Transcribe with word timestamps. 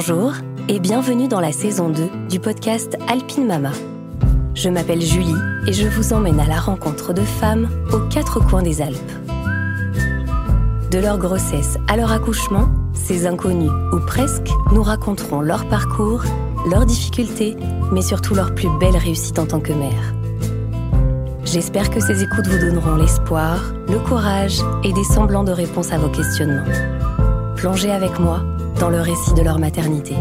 Bonjour 0.00 0.32
et 0.68 0.78
bienvenue 0.78 1.26
dans 1.26 1.40
la 1.40 1.50
saison 1.50 1.88
2 1.88 2.28
du 2.30 2.38
podcast 2.38 2.96
Alpine 3.08 3.48
Mama. 3.48 3.72
Je 4.54 4.68
m'appelle 4.68 5.00
Julie 5.00 5.34
et 5.66 5.72
je 5.72 5.88
vous 5.88 6.12
emmène 6.12 6.38
à 6.38 6.46
la 6.46 6.60
rencontre 6.60 7.12
de 7.12 7.22
femmes 7.22 7.68
aux 7.92 8.08
quatre 8.08 8.38
coins 8.38 8.62
des 8.62 8.80
Alpes. 8.80 8.96
De 10.92 11.00
leur 11.00 11.18
grossesse 11.18 11.78
à 11.88 11.96
leur 11.96 12.12
accouchement, 12.12 12.68
ces 12.94 13.26
inconnus 13.26 13.72
ou 13.92 13.98
presque 14.06 14.48
nous 14.70 14.84
raconteront 14.84 15.40
leur 15.40 15.68
parcours, 15.68 16.22
leurs 16.70 16.86
difficultés, 16.86 17.56
mais 17.90 18.02
surtout 18.02 18.36
leur 18.36 18.54
plus 18.54 18.68
belle 18.78 18.96
réussite 18.96 19.40
en 19.40 19.46
tant 19.46 19.58
que 19.58 19.72
mère. 19.72 20.14
J'espère 21.42 21.90
que 21.90 21.98
ces 21.98 22.22
écoutes 22.22 22.46
vous 22.46 22.58
donneront 22.58 22.94
l'espoir, 22.94 23.64
le 23.88 23.98
courage 23.98 24.60
et 24.84 24.92
des 24.92 25.02
semblants 25.02 25.42
de 25.42 25.50
réponses 25.50 25.90
à 25.90 25.98
vos 25.98 26.08
questionnements. 26.08 26.72
Plongez 27.56 27.90
avec 27.90 28.20
moi 28.20 28.44
dans 28.80 28.90
le 28.90 29.00
récit 29.00 29.34
de 29.34 29.42
leur 29.42 29.58
maternité. 29.58 30.14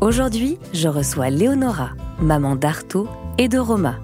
Aujourd'hui, 0.00 0.58
je 0.72 0.88
reçois 0.88 1.30
Léonora, 1.30 1.90
maman 2.20 2.54
d'Arto 2.54 3.08
et 3.38 3.48
de 3.48 3.58
Roma. 3.58 3.96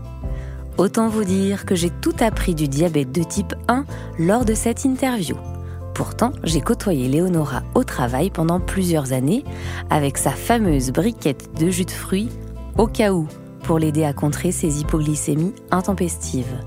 Autant 0.78 1.08
vous 1.08 1.22
dire 1.22 1.64
que 1.64 1.76
j'ai 1.76 1.90
tout 1.90 2.14
appris 2.20 2.54
du 2.56 2.66
diabète 2.66 3.12
de 3.12 3.22
type 3.22 3.54
1 3.68 3.84
lors 4.18 4.44
de 4.44 4.54
cette 4.54 4.84
interview. 4.84 5.36
Pourtant, 5.94 6.32
j'ai 6.42 6.60
côtoyé 6.60 7.08
Léonora 7.08 7.62
au 7.74 7.84
travail 7.84 8.30
pendant 8.30 8.58
plusieurs 8.58 9.12
années 9.12 9.44
avec 9.90 10.18
sa 10.18 10.30
fameuse 10.30 10.90
briquette 10.90 11.50
de 11.60 11.70
jus 11.70 11.84
de 11.84 11.90
fruits 11.90 12.30
au 12.78 12.86
cas 12.86 13.12
où 13.12 13.28
pour 13.62 13.78
l'aider 13.78 14.04
à 14.04 14.12
contrer 14.12 14.50
ses 14.50 14.80
hypoglycémies 14.80 15.54
intempestives. 15.70 16.58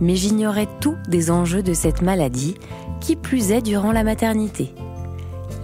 Mais 0.00 0.16
j'ignorais 0.16 0.68
tout 0.80 0.96
des 1.08 1.30
enjeux 1.30 1.62
de 1.62 1.74
cette 1.74 2.02
maladie, 2.02 2.56
qui 3.00 3.16
plus 3.16 3.52
est 3.52 3.62
durant 3.62 3.92
la 3.92 4.04
maternité. 4.04 4.74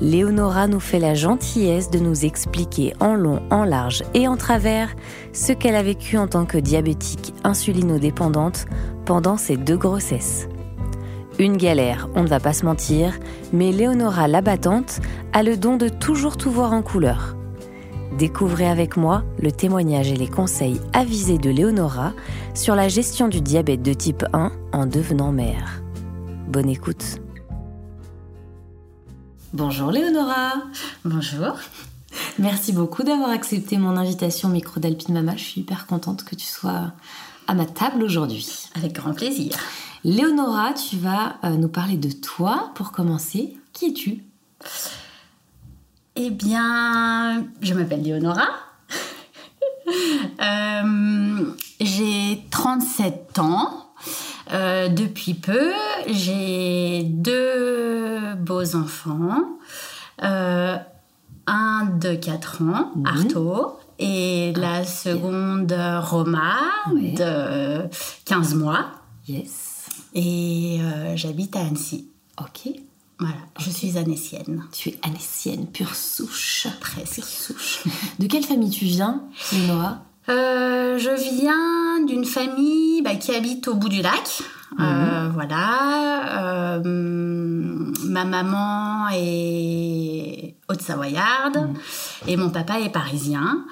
Léonora 0.01 0.67
nous 0.67 0.81
fait 0.81 0.99
la 0.99 1.15
gentillesse 1.15 1.91
de 1.91 1.99
nous 1.99 2.25
expliquer 2.25 2.95
en 3.01 3.15
long, 3.15 3.43
en 3.51 3.65
large 3.65 4.03
et 4.15 4.29
en 4.29 4.37
travers 4.37 4.89
ce 5.35 5.53
qu'elle 5.53 5.75
a 5.75 5.83
vécu 5.83 6.17
en 6.17 6.27
tant 6.27 6.47
que 6.47 6.57
diabétique 6.57 7.35
insulinodépendante 7.45 8.67
pendant 9.05 9.37
ses 9.37 9.59
deux 9.59 9.77
grossesses. 9.77 10.49
Une 11.39 11.57
galère, 11.57 12.09
on 12.15 12.23
ne 12.23 12.29
va 12.29 12.41
pas 12.41 12.53
se 12.53 12.65
mentir, 12.65 13.19
mais 13.53 13.73
Léonora 13.73 14.27
l'abattante 14.27 15.01
a 15.33 15.43
le 15.43 15.57
don 15.57 15.77
de 15.77 15.89
toujours 15.89 16.37
tout 16.37 16.51
voir 16.51 16.73
en 16.73 16.83
couleur. 16.83 17.37
Découvrez 18.21 18.69
avec 18.69 18.99
moi 18.99 19.25
le 19.39 19.51
témoignage 19.51 20.13
et 20.13 20.15
les 20.15 20.29
conseils 20.29 20.79
avisés 20.93 21.39
de 21.39 21.49
Léonora 21.49 22.13
sur 22.55 22.75
la 22.75 22.87
gestion 22.87 23.29
du 23.29 23.41
diabète 23.41 23.81
de 23.81 23.95
type 23.95 24.27
1 24.35 24.53
en 24.75 24.85
devenant 24.85 25.33
mère. 25.33 25.83
Bonne 26.47 26.69
écoute. 26.69 27.03
Bonjour 29.55 29.91
Léonora. 29.91 30.53
Bonjour. 31.03 31.55
Merci 32.39 32.75
beaucoup 32.75 33.05
d'avoir 33.05 33.31
accepté 33.31 33.79
mon 33.79 33.97
invitation 33.97 34.51
au 34.51 34.53
micro 34.53 34.81
d'Alpine 34.81 35.15
Mama. 35.15 35.37
Je 35.39 35.45
suis 35.45 35.63
hyper 35.63 35.87
contente 35.87 36.23
que 36.25 36.35
tu 36.35 36.45
sois 36.45 36.93
à 37.47 37.55
ma 37.55 37.65
table 37.65 38.03
aujourd'hui. 38.03 38.69
Avec 38.75 38.93
grand 38.93 39.15
plaisir. 39.15 39.57
Léonora, 40.05 40.75
tu 40.75 40.99
vas 40.99 41.37
euh, 41.43 41.57
nous 41.57 41.69
parler 41.69 41.97
de 41.97 42.13
toi 42.13 42.71
pour 42.75 42.93
commencer. 42.93 43.57
Qui 43.73 43.87
es-tu? 43.87 44.25
Eh 46.23 46.29
bien, 46.29 47.47
je 47.63 47.73
m'appelle 47.73 48.03
Léonora. 48.03 48.49
Euh, 50.41 51.45
j'ai 51.81 52.45
37 52.51 53.39
ans. 53.41 53.93
Euh, 54.53 54.89
depuis 54.89 55.35
peu, 55.35 55.73
j'ai 56.07 57.03
deux 57.03 58.35
beaux 58.35 58.77
enfants. 58.77 59.59
un 60.21 61.87
de 61.99 62.15
4 62.15 62.63
ans, 62.63 62.93
mhm. 62.95 63.07
Arto, 63.07 63.79
et 63.99 64.53
la 64.57 64.77
ah, 64.77 64.85
seconde, 64.85 65.75
Roma, 66.03 66.59
de 66.93 67.89
15 68.27 68.55
mois. 68.55 68.87
Yes. 69.27 69.87
Et 70.15 70.79
euh, 70.81 71.17
j'habite 71.17 71.57
à 71.57 71.61
Annecy. 71.61 72.09
Ok. 72.39 72.71
Voilà, 73.21 73.37
je 73.59 73.69
suis 73.69 73.99
annécienne. 73.99 74.65
Tu 74.73 74.89
es 74.89 74.99
annécienne, 75.03 75.67
pure 75.67 75.95
souche. 75.95 76.67
Presque. 76.81 77.17
Pure 77.17 77.25
souche. 77.27 77.85
De 78.19 78.27
quelle 78.27 78.45
famille 78.45 78.71
tu 78.71 78.87
viens, 78.87 79.23
Léonora 79.53 79.99
euh, 80.31 80.99
Je 80.99 81.11
viens 81.37 82.03
d'une 82.07 82.25
famille 82.25 83.03
bah, 83.03 83.17
qui 83.17 83.35
habite 83.35 83.69
au 83.69 83.75
bout 83.75 83.91
du 83.91 84.01
lac. 84.01 84.43
Euh, 84.79 85.27
mhm. 85.27 85.33
voilà. 85.35 86.79
Euh, 86.79 87.93
ma 88.05 88.25
maman 88.25 89.09
est 89.13 90.55
haute-savoyarde 90.71 91.59
mhm. 91.59 91.77
et 92.27 92.37
mon 92.39 92.49
papa 92.49 92.81
est 92.81 92.89
parisien. 92.89 93.67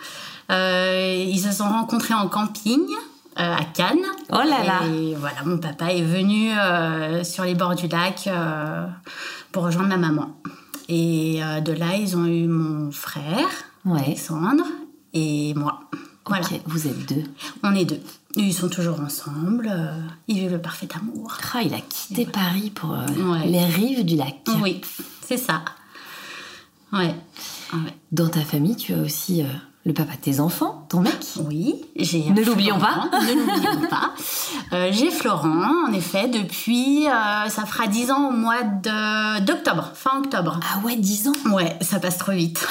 ils 0.51 1.41
se 1.41 1.53
sont 1.53 1.69
rencontrés 1.69 2.15
en 2.15 2.29
camping. 2.29 2.87
Euh, 3.41 3.55
à 3.55 3.65
Cannes. 3.73 4.05
Oh 4.33 4.39
là 4.39 4.65
là 4.65 4.81
Et 4.93 5.15
voilà, 5.15 5.37
mon 5.45 5.59
papa 5.59 5.93
est 5.93 6.03
venu 6.03 6.51
euh, 6.51 7.23
sur 7.23 7.45
les 7.45 7.55
bords 7.55 7.77
du 7.77 7.87
lac 7.87 8.27
euh, 8.27 8.85
pour 9.53 9.65
rejoindre 9.65 9.89
ma 9.89 9.97
maman. 9.97 10.41
Et 10.89 11.41
de 11.65 11.73
là, 11.73 11.97
ils 11.97 12.17
ont 12.17 12.27
eu 12.27 12.47
mon 12.47 12.91
frère, 12.91 13.49
Alexandre, 13.85 14.65
et 15.13 15.53
moi. 15.55 15.81
Voilà. 16.27 16.47
vous 16.67 16.87
êtes 16.87 17.09
deux. 17.09 17.25
On 17.63 17.75
est 17.75 17.85
deux. 17.85 18.01
Ils 18.37 18.53
sont 18.53 18.69
toujours 18.69 19.01
ensemble. 19.01 19.71
ils 20.29 20.39
vivent 20.39 20.53
le 20.53 20.61
parfait 20.61 20.89
amour. 20.95 21.37
Ah, 21.55 21.63
il 21.63 21.75
a 21.75 21.81
quitté 21.81 22.27
Paris 22.27 22.71
pour 22.71 22.97
les 23.45 23.65
rives 23.65 24.05
du 24.05 24.17
lac. 24.17 24.37
Oui, 24.63 24.81
c'est 25.27 25.39
ça. 25.39 25.63
Ouais. 26.93 27.15
Dans 28.13 28.29
ta 28.29 28.41
famille, 28.41 28.77
tu 28.77 28.95
as 28.95 28.99
aussi 28.99 29.43
le 29.89 29.95
papa 29.95 30.17
de 30.17 30.21
tes 30.21 30.39
enfants, 30.39 30.85
ton 30.91 31.01
mec 31.01 31.17
Oui, 31.49 31.77
j'ai. 31.97 32.29
Ne 32.29 32.45
l'oublions 32.45 32.79
pas. 32.79 33.09
ne 33.23 33.35
l'oublions 33.35 33.89
pas. 33.89 34.13
Euh, 34.75 34.91
j'ai 34.93 35.11
Florent, 35.11 35.89
en 35.89 35.93
effet, 35.95 36.29
depuis. 36.29 37.07
Euh, 37.09 37.49
ça 37.49 37.65
fera 37.65 37.87
10 37.87 38.11
ans 38.11 38.29
au 38.29 38.33
mois 38.33 38.63
d'octobre, 39.41 39.91
fin 39.95 40.19
octobre. 40.19 40.61
Ah 40.63 40.81
ouais, 40.85 40.97
10 40.97 41.29
ans? 41.29 41.55
Ouais, 41.55 41.79
ça 41.81 42.01
passe 42.01 42.19
trop 42.19 42.33
vite. 42.33 42.69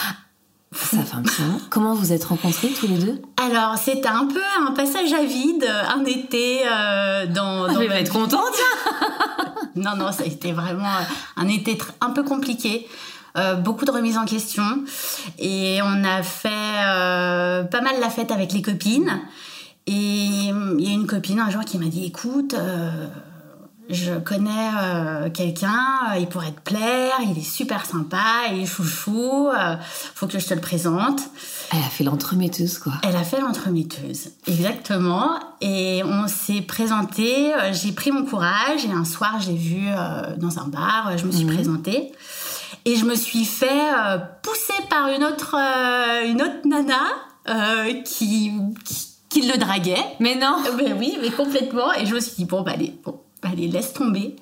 Ça 0.74 1.02
fait 1.02 1.16
un 1.16 1.24
petit 1.24 1.42
moment. 1.42 1.58
Comment 1.72 1.96
vous 1.96 2.14
êtes 2.14 2.24
rencontrés 2.24 2.68
tous 2.70 2.86
les 2.86 3.00
deux? 3.00 3.20
Alors, 3.44 3.80
c'était 3.80 4.08
un 4.08 4.28
peu 4.28 4.42
un 4.68 4.74
passage 4.74 5.12
à 5.12 5.24
vide, 5.24 5.68
un 5.90 6.06
été 6.06 6.62
euh, 6.68 7.26
dans. 7.26 7.64
Ah, 7.64 7.74
dans 7.74 7.82
je 7.82 7.88
vais 7.88 8.02
être 8.02 8.14
contente 8.14 8.54
Non, 9.76 9.96
non, 9.96 10.12
ça 10.12 10.22
a 10.22 10.28
été 10.28 10.52
vraiment 10.52 10.94
un 11.36 11.48
été 11.48 11.80
un 12.00 12.12
peu 12.12 12.22
compliqué. 12.22 12.88
Euh, 13.38 13.56
beaucoup 13.56 13.86
de 13.86 13.92
remises 13.92 14.18
en 14.18 14.26
question. 14.26 14.64
Et 15.38 15.80
on 15.84 16.04
a 16.04 16.24
fait 16.24 16.50
euh, 16.50 17.64
pas 17.64 17.82
mal 17.82 18.00
la 18.00 18.10
fête 18.10 18.32
avec 18.32 18.52
les 18.54 18.62
copines. 18.62 19.22
Et 19.86 19.94
il 19.94 20.82
y 20.82 20.88
a 20.90 20.94
une 20.94 21.08
copine 21.08 21.40
un 21.40 21.50
jour 21.50 21.64
qui 21.64 21.78
m'a 21.78 21.86
dit 21.86 22.06
écoute, 22.06 22.56
euh, 22.56 23.08
je 23.90 24.20
connais 24.20 25.32
quelqu'un, 25.34 25.80
il 26.20 26.28
pourrait 26.28 26.52
te 26.52 26.60
plaire, 26.60 27.14
il 27.26 27.38
est 27.38 27.50
super 27.50 27.86
sympa, 27.86 28.50
il 28.52 28.64
est 28.64 28.66
chouchou, 28.66 29.48
faut 30.14 30.28
que 30.28 30.40
je 30.40 30.46
te 30.46 30.54
le 30.54 30.60
présente. 30.60 31.22
Elle 31.72 31.80
a 31.80 31.90
fait 31.90 32.04
l'entremetteuse, 32.04 32.80
quoi. 32.80 32.92
Elle 33.04 33.16
a 33.16 33.24
fait 33.24 33.40
l'entremetteuse, 33.40 34.32
exactement. 34.46 35.40
Et 35.62 36.02
on 36.04 36.28
s'est 36.28 36.64
présenté, 36.64 37.54
j'ai 37.72 37.94
pris 37.94 38.12
mon 38.12 38.26
courage 38.26 38.84
et 38.84 38.92
un 38.92 39.06
soir, 39.06 39.40
j'ai 39.40 39.56
vu 39.56 39.86
dans 40.36 40.60
un 40.60 40.68
bar, 40.68 41.18
je 41.18 41.26
me 41.26 41.32
suis 41.32 41.46
mhm. 41.46 41.54
présentée. 41.54 42.12
Et 42.88 42.96
je 42.96 43.04
me 43.04 43.16
suis 43.16 43.44
fait 43.44 43.68
euh, 43.70 44.18
pousser 44.42 44.82
par 44.90 45.10
une 45.10 45.22
autre, 45.26 45.58
euh, 45.60 46.26
une 46.26 46.42
autre 46.42 46.62
nana 46.64 46.94
euh, 47.50 48.02
qui, 48.04 48.54
qui, 49.30 49.42
le 49.42 49.58
draguait. 49.58 50.06
Mais 50.22 50.36
non 50.36 50.56
Ben 50.78 50.96
oui, 50.98 51.18
mais 51.22 51.30
complètement. 51.30 51.92
Et 51.96 52.06
je 52.06 52.16
me 52.16 52.22
suis 52.22 52.36
dit, 52.38 52.46
bon, 52.46 52.62
bah, 52.62 52.72
allez, 52.76 52.98
bon, 53.04 53.20
bah, 53.44 53.50
allez 53.52 53.68
laisse 53.68 53.92
tomber. 53.92 54.38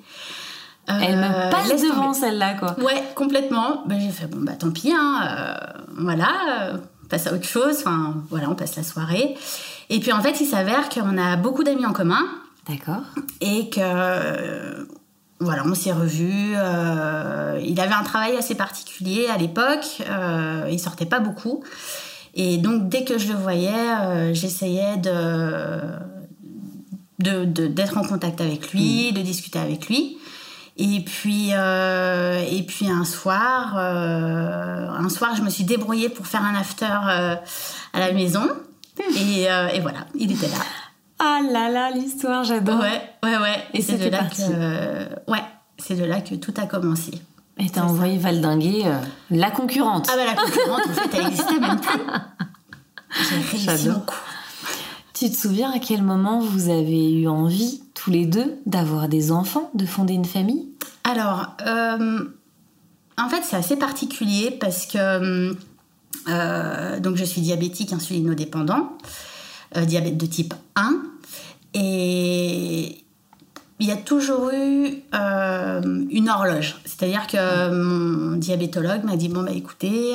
Elle 0.86 1.16
me 1.16 1.50
passe 1.50 1.82
devant 1.82 2.14
celle-là, 2.14 2.54
quoi. 2.54 2.76
Ouais, 2.78 3.02
complètement. 3.16 3.82
Ben, 3.86 3.98
j'ai 4.00 4.10
fait, 4.10 4.28
bon, 4.28 4.42
bah 4.42 4.52
tant 4.52 4.70
pis, 4.70 4.92
hein, 4.96 5.56
voilà, 5.98 6.78
on 7.02 7.08
passe 7.08 7.26
à 7.26 7.34
autre 7.34 7.48
chose. 7.48 7.78
Enfin, 7.80 8.14
voilà, 8.30 8.48
on 8.48 8.54
passe 8.54 8.76
la 8.76 8.84
soirée. 8.84 9.36
Et 9.90 9.98
puis 9.98 10.12
en 10.12 10.22
fait, 10.22 10.40
il 10.40 10.46
s'avère 10.46 10.88
qu'on 10.88 11.18
a 11.18 11.34
beaucoup 11.34 11.64
d'amis 11.64 11.84
en 11.84 11.92
commun. 11.92 12.24
D'accord. 12.68 13.02
Et 13.40 13.70
que 13.70 14.86
voilà, 15.38 15.64
on 15.66 15.74
s'est 15.74 15.92
revus. 15.92 16.54
Euh, 16.54 17.60
il 17.62 17.78
avait 17.80 17.94
un 17.94 18.02
travail 18.02 18.36
assez 18.36 18.54
particulier 18.54 19.26
à 19.28 19.36
l'époque. 19.36 20.02
Euh, 20.08 20.68
il 20.70 20.78
sortait 20.78 21.06
pas 21.06 21.20
beaucoup. 21.20 21.62
Et 22.34 22.58
donc, 22.58 22.88
dès 22.88 23.04
que 23.04 23.18
je 23.18 23.28
le 23.28 23.34
voyais, 23.34 23.70
euh, 23.70 24.34
j'essayais 24.34 24.96
de, 24.96 25.80
d'être 27.18 27.98
en 27.98 28.04
contact 28.04 28.40
avec 28.40 28.72
lui, 28.72 29.10
mm. 29.10 29.14
de 29.14 29.22
discuter 29.22 29.58
avec 29.58 29.88
lui. 29.88 30.18
Et 30.78 31.00
puis, 31.00 31.50
euh, 31.52 32.42
et 32.50 32.62
puis 32.62 32.88
un 32.88 33.04
soir, 33.04 33.78
un 33.78 35.08
soir, 35.08 35.34
je 35.34 35.40
me 35.42 35.48
suis 35.48 35.64
débrouillée 35.64 36.10
pour 36.10 36.26
faire 36.26 36.42
un 36.42 36.54
after 36.54 36.84
à 36.84 37.40
la 37.98 38.12
maison. 38.12 38.46
Et, 38.98 39.44
et 39.44 39.80
voilà, 39.80 40.06
il 40.14 40.32
était 40.32 40.48
là. 40.48 40.58
Ah 41.18 41.40
là 41.50 41.70
là, 41.70 41.90
l'histoire, 41.90 42.44
j'adore. 42.44 42.80
Ouais, 42.80 43.02
ouais, 43.22 43.38
ouais. 43.38 43.64
Et, 43.72 43.82
c'est 43.82 43.98
de 43.98 44.08
là 44.08 44.24
que, 44.24 45.30
ouais, 45.30 45.42
c'est 45.78 45.94
de 45.94 46.04
là 46.04 46.20
que 46.20 46.34
tout 46.34 46.54
a 46.56 46.66
commencé. 46.66 47.12
Et 47.58 47.70
t'as 47.70 47.84
envoyé 47.84 48.18
valdinguer 48.18 48.82
euh, 48.84 48.98
la 49.30 49.50
concurrente. 49.50 50.08
Ah 50.12 50.16
bah 50.16 50.26
la 50.26 50.34
concurrente, 50.34 50.86
en 50.86 50.92
fait, 50.92 51.16
elle 51.16 51.26
existait 51.26 51.58
même 51.58 51.80
plus. 51.80 52.00
J'ai 53.30 53.36
réussi 53.68 53.88
mon 53.88 54.00
coup. 54.00 54.14
Tu 55.14 55.30
te 55.30 55.36
souviens 55.36 55.72
à 55.72 55.78
quel 55.78 56.02
moment 56.02 56.40
vous 56.40 56.68
avez 56.68 57.10
eu 57.10 57.26
envie, 57.26 57.82
tous 57.94 58.10
les 58.10 58.26
deux, 58.26 58.58
d'avoir 58.66 59.08
des 59.08 59.32
enfants, 59.32 59.70
de 59.72 59.86
fonder 59.86 60.12
une 60.12 60.26
famille? 60.26 60.68
Alors, 61.04 61.56
euh, 61.66 62.24
en 63.16 63.28
fait, 63.30 63.42
c'est 63.42 63.56
assez 63.56 63.76
particulier 63.76 64.50
parce 64.60 64.84
que 64.84 65.56
euh, 66.28 67.00
donc 67.00 67.16
je 67.16 67.24
suis 67.24 67.40
diabétique 67.40 67.92
insulinodépendant, 67.92 68.76
euh, 68.76 69.06
diabète 69.84 70.16
de 70.16 70.26
type 70.26 70.54
1, 70.76 71.02
et 71.74 73.04
il 73.78 73.86
y 73.86 73.90
a 73.90 73.96
toujours 73.96 74.50
eu 74.50 75.02
une 75.12 76.28
horloge. 76.28 76.76
C'est-à-dire 76.84 77.26
que 77.26 77.70
mon 77.70 78.36
diabétologue 78.36 79.04
m'a 79.04 79.16
dit 79.16 79.28
bon 79.28 79.42
bah 79.42 79.52
écoutez 79.52 80.14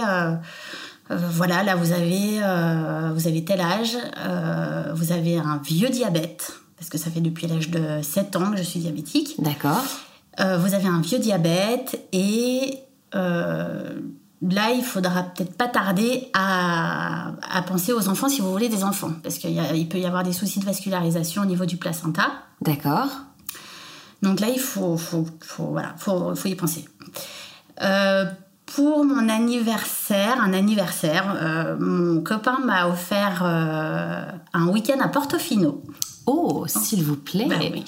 euh, 1.12 1.18
voilà, 1.30 1.64
là 1.64 1.76
vous 1.76 1.92
avez, 1.92 2.40
euh, 2.42 3.12
vous 3.14 3.28
avez 3.28 3.44
tel 3.44 3.60
âge, 3.60 3.98
euh, 4.26 4.94
vous 4.96 5.12
avez 5.12 5.38
un 5.38 5.60
vieux 5.64 5.90
diabète, 5.90 6.54
parce 6.78 6.90
que 6.90 6.98
ça 6.98 7.10
fait 7.12 7.20
depuis 7.22 7.48
l'âge 7.48 7.70
de 7.70 8.02
7 8.02 8.36
ans 8.38 8.52
que 8.52 8.58
je 8.58 8.64
suis 8.64 8.80
diabétique. 8.80 9.36
D'accord. 9.40 9.84
vous 10.38 10.74
avez 10.74 10.88
un 10.88 11.02
vieux 11.02 11.20
diabète 11.20 12.00
et 12.14 12.80
là, 14.42 14.72
il 14.72 14.84
faudra 14.84 15.24
peut-être 15.24 15.56
pas 15.56 15.68
tarder 15.68 16.30
à, 16.34 17.34
penser 17.68 17.94
aux 17.94 18.08
enfants 18.10 18.30
si 18.30 18.42
vous 18.42 18.52
voulez 18.52 18.70
des 18.70 18.84
enfants, 18.84 19.12
parce 19.24 19.38
qu'il 19.38 19.90
peut 19.90 20.00
y 20.00 20.06
avoir 20.06 20.24
des 20.24 20.34
soucis 20.34 20.60
de 20.60 20.66
vascularisation 20.66 21.44
au 21.44 21.46
niveau 21.46 21.66
du 21.66 21.78
placenta. 21.78 22.32
D'accord. 22.62 23.10
Donc 24.22 24.40
là, 24.40 24.50
il 24.50 24.60
faut, 24.60 24.98
faut, 24.98 25.26
voilà, 25.60 25.96
faut, 25.98 26.34
y 26.46 26.56
penser. 26.56 26.86
Pour 28.76 29.04
mon 29.04 29.28
anniversaire, 29.28 30.42
un 30.42 30.54
anniversaire, 30.54 31.36
euh, 31.42 31.76
mon 31.78 32.22
copain 32.22 32.60
m'a 32.64 32.88
offert 32.88 33.42
euh, 33.44 34.24
un 34.54 34.68
week-end 34.68 35.00
à 35.02 35.10
Portofino. 35.10 35.84
Oh, 36.26 36.66
s'il 36.68 37.04
vous 37.04 37.18
plaît. 37.18 37.50
Oui. 37.50 37.84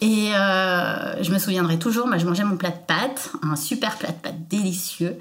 Et 0.00 0.30
euh, 0.34 1.22
je 1.22 1.32
me 1.32 1.38
souviendrai 1.38 1.78
toujours, 1.78 2.06
moi 2.06 2.18
je 2.18 2.26
mangeais 2.26 2.44
mon 2.44 2.56
plat 2.56 2.70
de 2.70 2.78
pâtes, 2.86 3.32
un 3.42 3.56
super 3.56 3.96
plat 3.96 4.10
de 4.10 4.18
pâtes 4.18 4.48
délicieux, 4.48 5.16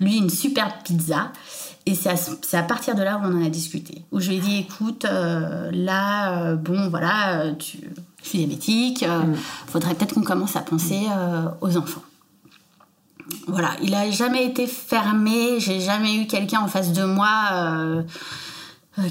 lui 0.00 0.16
une 0.16 0.30
superbe 0.30 0.72
pizza. 0.84 1.32
Et 1.86 1.94
c'est 1.94 2.10
à, 2.10 2.58
à, 2.58 2.62
partir 2.62 2.94
de 2.94 3.02
là 3.02 3.18
où 3.18 3.26
on 3.26 3.40
en 3.40 3.44
a 3.44 3.48
discuté. 3.48 4.04
Où 4.12 4.20
je 4.20 4.28
lui 4.28 4.36
ai 4.36 4.40
dit, 4.40 4.58
écoute, 4.58 5.04
là, 5.04 6.54
bon, 6.54 6.88
voilà, 6.90 7.52
tu, 7.58 7.78
je 8.22 8.28
suis 8.28 8.38
diabétique, 8.38 9.02
il 9.02 9.08
mm. 9.08 9.36
faudrait 9.66 9.94
peut-être 9.94 10.14
qu'on 10.14 10.22
commence 10.22 10.56
à 10.56 10.60
penser 10.60 11.06
aux 11.60 11.76
enfants 11.76 12.02
voilà, 13.46 13.70
il 13.82 13.94
a 13.94 14.10
jamais 14.10 14.44
été 14.44 14.66
fermé. 14.66 15.60
J'ai 15.60 15.80
jamais 15.80 16.16
eu 16.16 16.26
quelqu'un 16.26 16.60
en 16.60 16.68
face 16.68 16.92
de 16.92 17.04
moi 17.04 17.48
euh, 17.52 17.54
euh, 17.96 18.02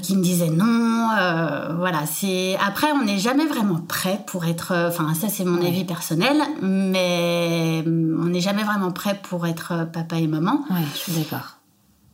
qui 0.02 0.16
me 0.16 0.22
disait 0.22 0.50
non. 0.50 1.08
Euh, 1.18 1.74
voilà, 1.76 2.06
c'est 2.06 2.56
après 2.64 2.88
on 2.92 3.04
n'est 3.04 3.18
jamais 3.18 3.46
vraiment 3.46 3.80
prêt 3.80 4.22
pour 4.26 4.44
être. 4.44 4.72
Enfin, 4.88 5.14
ça 5.14 5.28
c'est 5.28 5.44
mon 5.44 5.64
avis 5.64 5.84
personnel, 5.84 6.40
mais 6.62 7.82
on 7.86 8.26
n'est 8.26 8.40
jamais 8.40 8.64
vraiment 8.64 8.92
prêt 8.92 9.20
pour 9.22 9.46
être 9.46 9.88
papa 9.92 10.16
et 10.16 10.26
maman. 10.26 10.64
Ouais, 10.70 10.84
je 10.94 10.98
suis 10.98 11.12
d'accord. 11.12 11.58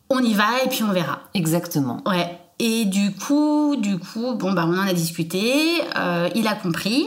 On 0.09 0.21
y 0.21 0.35
va 0.35 0.63
et 0.65 0.69
puis 0.69 0.83
on 0.85 0.93
verra. 0.93 1.21
Exactement. 1.35 2.01
Ouais. 2.07 2.39
Et 2.59 2.87
du 2.87 3.13
coup, 3.13 3.77
du 3.77 3.99
coup, 3.99 4.35
bon 4.37 4.53
bah 4.53 4.65
on 4.67 4.79
en 4.79 4.87
a 4.87 4.93
discuté. 4.93 5.83
il 6.35 6.47
a 6.47 6.55
compris. 6.55 7.07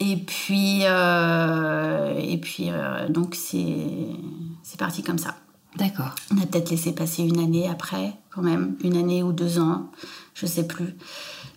Et 0.00 0.16
puis, 0.16 0.82
euh, 0.84 2.14
et 2.16 2.38
puis 2.38 2.70
euh, 2.70 3.08
donc 3.08 3.34
c'est 3.34 4.76
parti 4.78 5.02
comme 5.02 5.18
ça. 5.18 5.34
D'accord. 5.76 6.14
On 6.32 6.42
a 6.42 6.46
peut-être 6.46 6.70
laissé 6.70 6.92
passer 6.92 7.22
une 7.22 7.38
année 7.38 7.68
après, 7.68 8.14
quand 8.34 8.42
même, 8.42 8.76
une 8.82 8.96
année 8.96 9.22
ou 9.22 9.32
deux 9.32 9.58
ans, 9.58 9.90
je 10.34 10.46
sais 10.46 10.66
plus. 10.66 10.94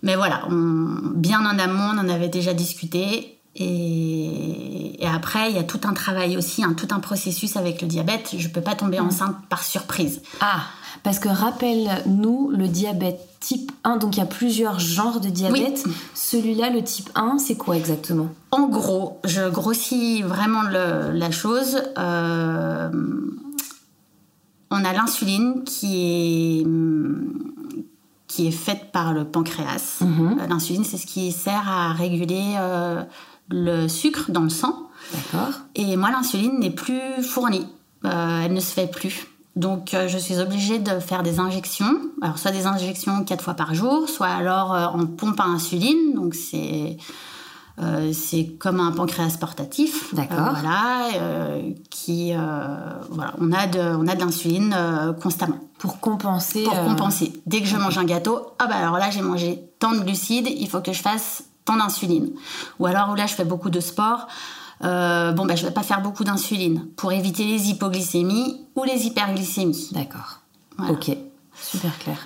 Mais 0.03 0.15
voilà, 0.15 0.47
bien 0.49 1.39
en 1.45 1.57
amont, 1.59 1.91
on 1.93 1.99
en 1.99 2.09
avait 2.09 2.29
déjà 2.29 2.53
discuté. 2.53 3.37
Et, 3.55 5.03
et, 5.03 5.07
après, 5.07 5.49
il 5.49 5.55
y 5.57 5.59
a 5.59 5.63
tout 5.63 5.81
un 5.83 5.93
travail 5.93 6.37
aussi, 6.37 6.63
un, 6.63 6.73
tout 6.73 6.87
un 6.91 6.99
processus 6.99 7.57
avec 7.57 7.81
le 7.81 7.87
diabète. 7.87 8.35
Je 8.37 8.47
ne 8.47 8.53
peux 8.53 8.61
pas 8.61 8.75
tomber 8.75 8.99
mmh. 8.99 9.07
enceinte 9.07 9.35
par 9.49 9.63
surprise. 9.63 10.21
Ah, 10.39 10.61
parce 11.03 11.19
que 11.19 11.27
rappelle-nous, 11.27 12.51
le 12.51 12.67
diabète 12.67 13.19
type 13.41 13.71
1, 13.83 13.97
donc 13.97 14.15
il 14.15 14.19
y 14.19 14.23
a 14.23 14.27
plusieurs 14.27 14.79
genres 14.79 15.19
de 15.19 15.29
diabète. 15.29 15.83
Celui-là, 16.13 16.69
le 16.69 16.83
type 16.83 17.09
1, 17.15 17.39
c'est 17.39 17.55
quoi 17.55 17.75
exactement? 17.75 18.29
En 18.51 18.67
gros, 18.67 19.19
je 19.25 19.49
grossis 19.49 20.21
vraiment 20.21 20.61
la 20.61 21.31
chose. 21.31 21.81
Euh, 21.97 22.89
on 24.71 24.83
a 24.83 24.93
l'insuline 24.93 25.63
qui 25.65 26.61
est, 26.61 26.67
qui 28.27 28.47
est 28.47 28.51
faite 28.51 28.91
par 28.91 29.13
le 29.13 29.25
pancréas. 29.25 29.99
Mhm. 30.01 30.39
Euh, 30.39 30.47
l'insuline, 30.47 30.83
c'est 30.83 30.97
ce 30.97 31.05
qui 31.05 31.31
sert 31.31 31.69
à 31.69 31.93
réguler 31.93 32.55
euh, 32.57 33.03
le 33.49 33.87
sucre 33.87 34.31
dans 34.31 34.41
le 34.41 34.49
sang. 34.49 34.89
D'accord. 35.13 35.53
Et 35.75 35.95
moi, 35.97 36.09
l'insuline 36.11 36.59
n'est 36.59 36.71
plus 36.71 37.21
fournie. 37.21 37.67
elle 38.03 38.53
ne 38.53 38.59
se 38.59 38.73
fait 38.73 38.87
plus. 38.87 39.27
Donc 39.55 39.93
euh, 39.93 40.07
je 40.07 40.17
suis 40.17 40.39
obligée 40.39 40.79
de 40.79 40.99
faire 40.99 41.23
des 41.23 41.39
injections, 41.39 41.93
alors 42.21 42.37
soit 42.37 42.51
des 42.51 42.67
injections 42.67 43.25
quatre 43.25 43.43
fois 43.43 43.53
par 43.53 43.73
jour, 43.73 44.07
soit 44.07 44.27
alors 44.27 44.73
euh, 44.73 44.85
en 44.85 45.05
pompe 45.05 45.39
à 45.39 45.43
insuline, 45.45 46.13
donc 46.15 46.35
c'est 46.35 46.97
euh, 47.79 48.11
c'est 48.13 48.45
comme 48.59 48.79
un 48.79 48.91
pancréas 48.91 49.37
portatif. 49.39 50.13
D'accord. 50.13 50.51
voilà, 50.51 51.09
qui 51.89 52.33
voilà, 53.09 53.33
on 53.39 53.51
a 53.51 53.67
de 53.67 53.79
on 53.79 54.07
a 54.07 54.15
de 54.15 54.19
l'insuline 54.19 54.75
constamment 55.21 55.59
pour 55.77 55.99
compenser. 55.99 56.63
Pour 56.63 56.83
compenser. 56.83 57.33
Dès 57.45 57.61
que 57.61 57.67
je 57.67 57.77
mange 57.77 57.97
un 57.97 58.05
gâteau, 58.05 58.53
ah 58.59 58.67
bah 58.67 58.75
alors 58.75 58.97
là 58.97 59.09
j'ai 59.09 59.21
mangé 59.21 59.61
tant 59.79 59.93
de 59.93 59.99
glucides, 59.99 60.47
il 60.47 60.69
faut 60.69 60.81
que 60.81 60.93
je 60.93 61.01
fasse 61.01 61.43
tant 61.65 61.77
d'insuline. 61.77 62.31
Ou 62.79 62.85
alors 62.85 63.15
là 63.15 63.25
je 63.25 63.33
fais 63.33 63.45
beaucoup 63.45 63.69
de 63.69 63.79
sport. 63.79 64.27
Euh, 64.83 65.31
bon, 65.31 65.45
ben, 65.45 65.55
je 65.55 65.63
ne 65.63 65.67
vais 65.67 65.73
pas 65.73 65.83
faire 65.83 66.01
beaucoup 66.01 66.23
d'insuline 66.23 66.87
pour 66.95 67.11
éviter 67.11 67.45
les 67.45 67.69
hypoglycémies 67.69 68.65
ou 68.75 68.83
les 68.83 69.05
hyperglycémies. 69.05 69.89
D'accord. 69.91 70.39
Ok, 70.89 71.15
super 71.53 71.97
clair. 71.99 72.17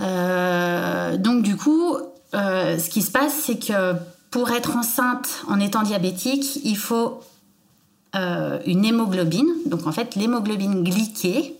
Euh, 0.00 1.18
donc 1.18 1.42
du 1.42 1.56
coup, 1.56 1.96
euh, 2.34 2.78
ce 2.78 2.88
qui 2.88 3.02
se 3.02 3.10
passe, 3.10 3.34
c'est 3.34 3.58
que 3.58 3.94
pour 4.34 4.50
être 4.50 4.76
enceinte 4.76 5.44
en 5.46 5.60
étant 5.60 5.84
diabétique, 5.84 6.58
il 6.64 6.76
faut 6.76 7.20
une 8.66 8.84
hémoglobine. 8.84 9.48
Donc 9.66 9.86
en 9.86 9.92
fait, 9.92 10.16
l'hémoglobine 10.16 10.82
glyquée, 10.82 11.56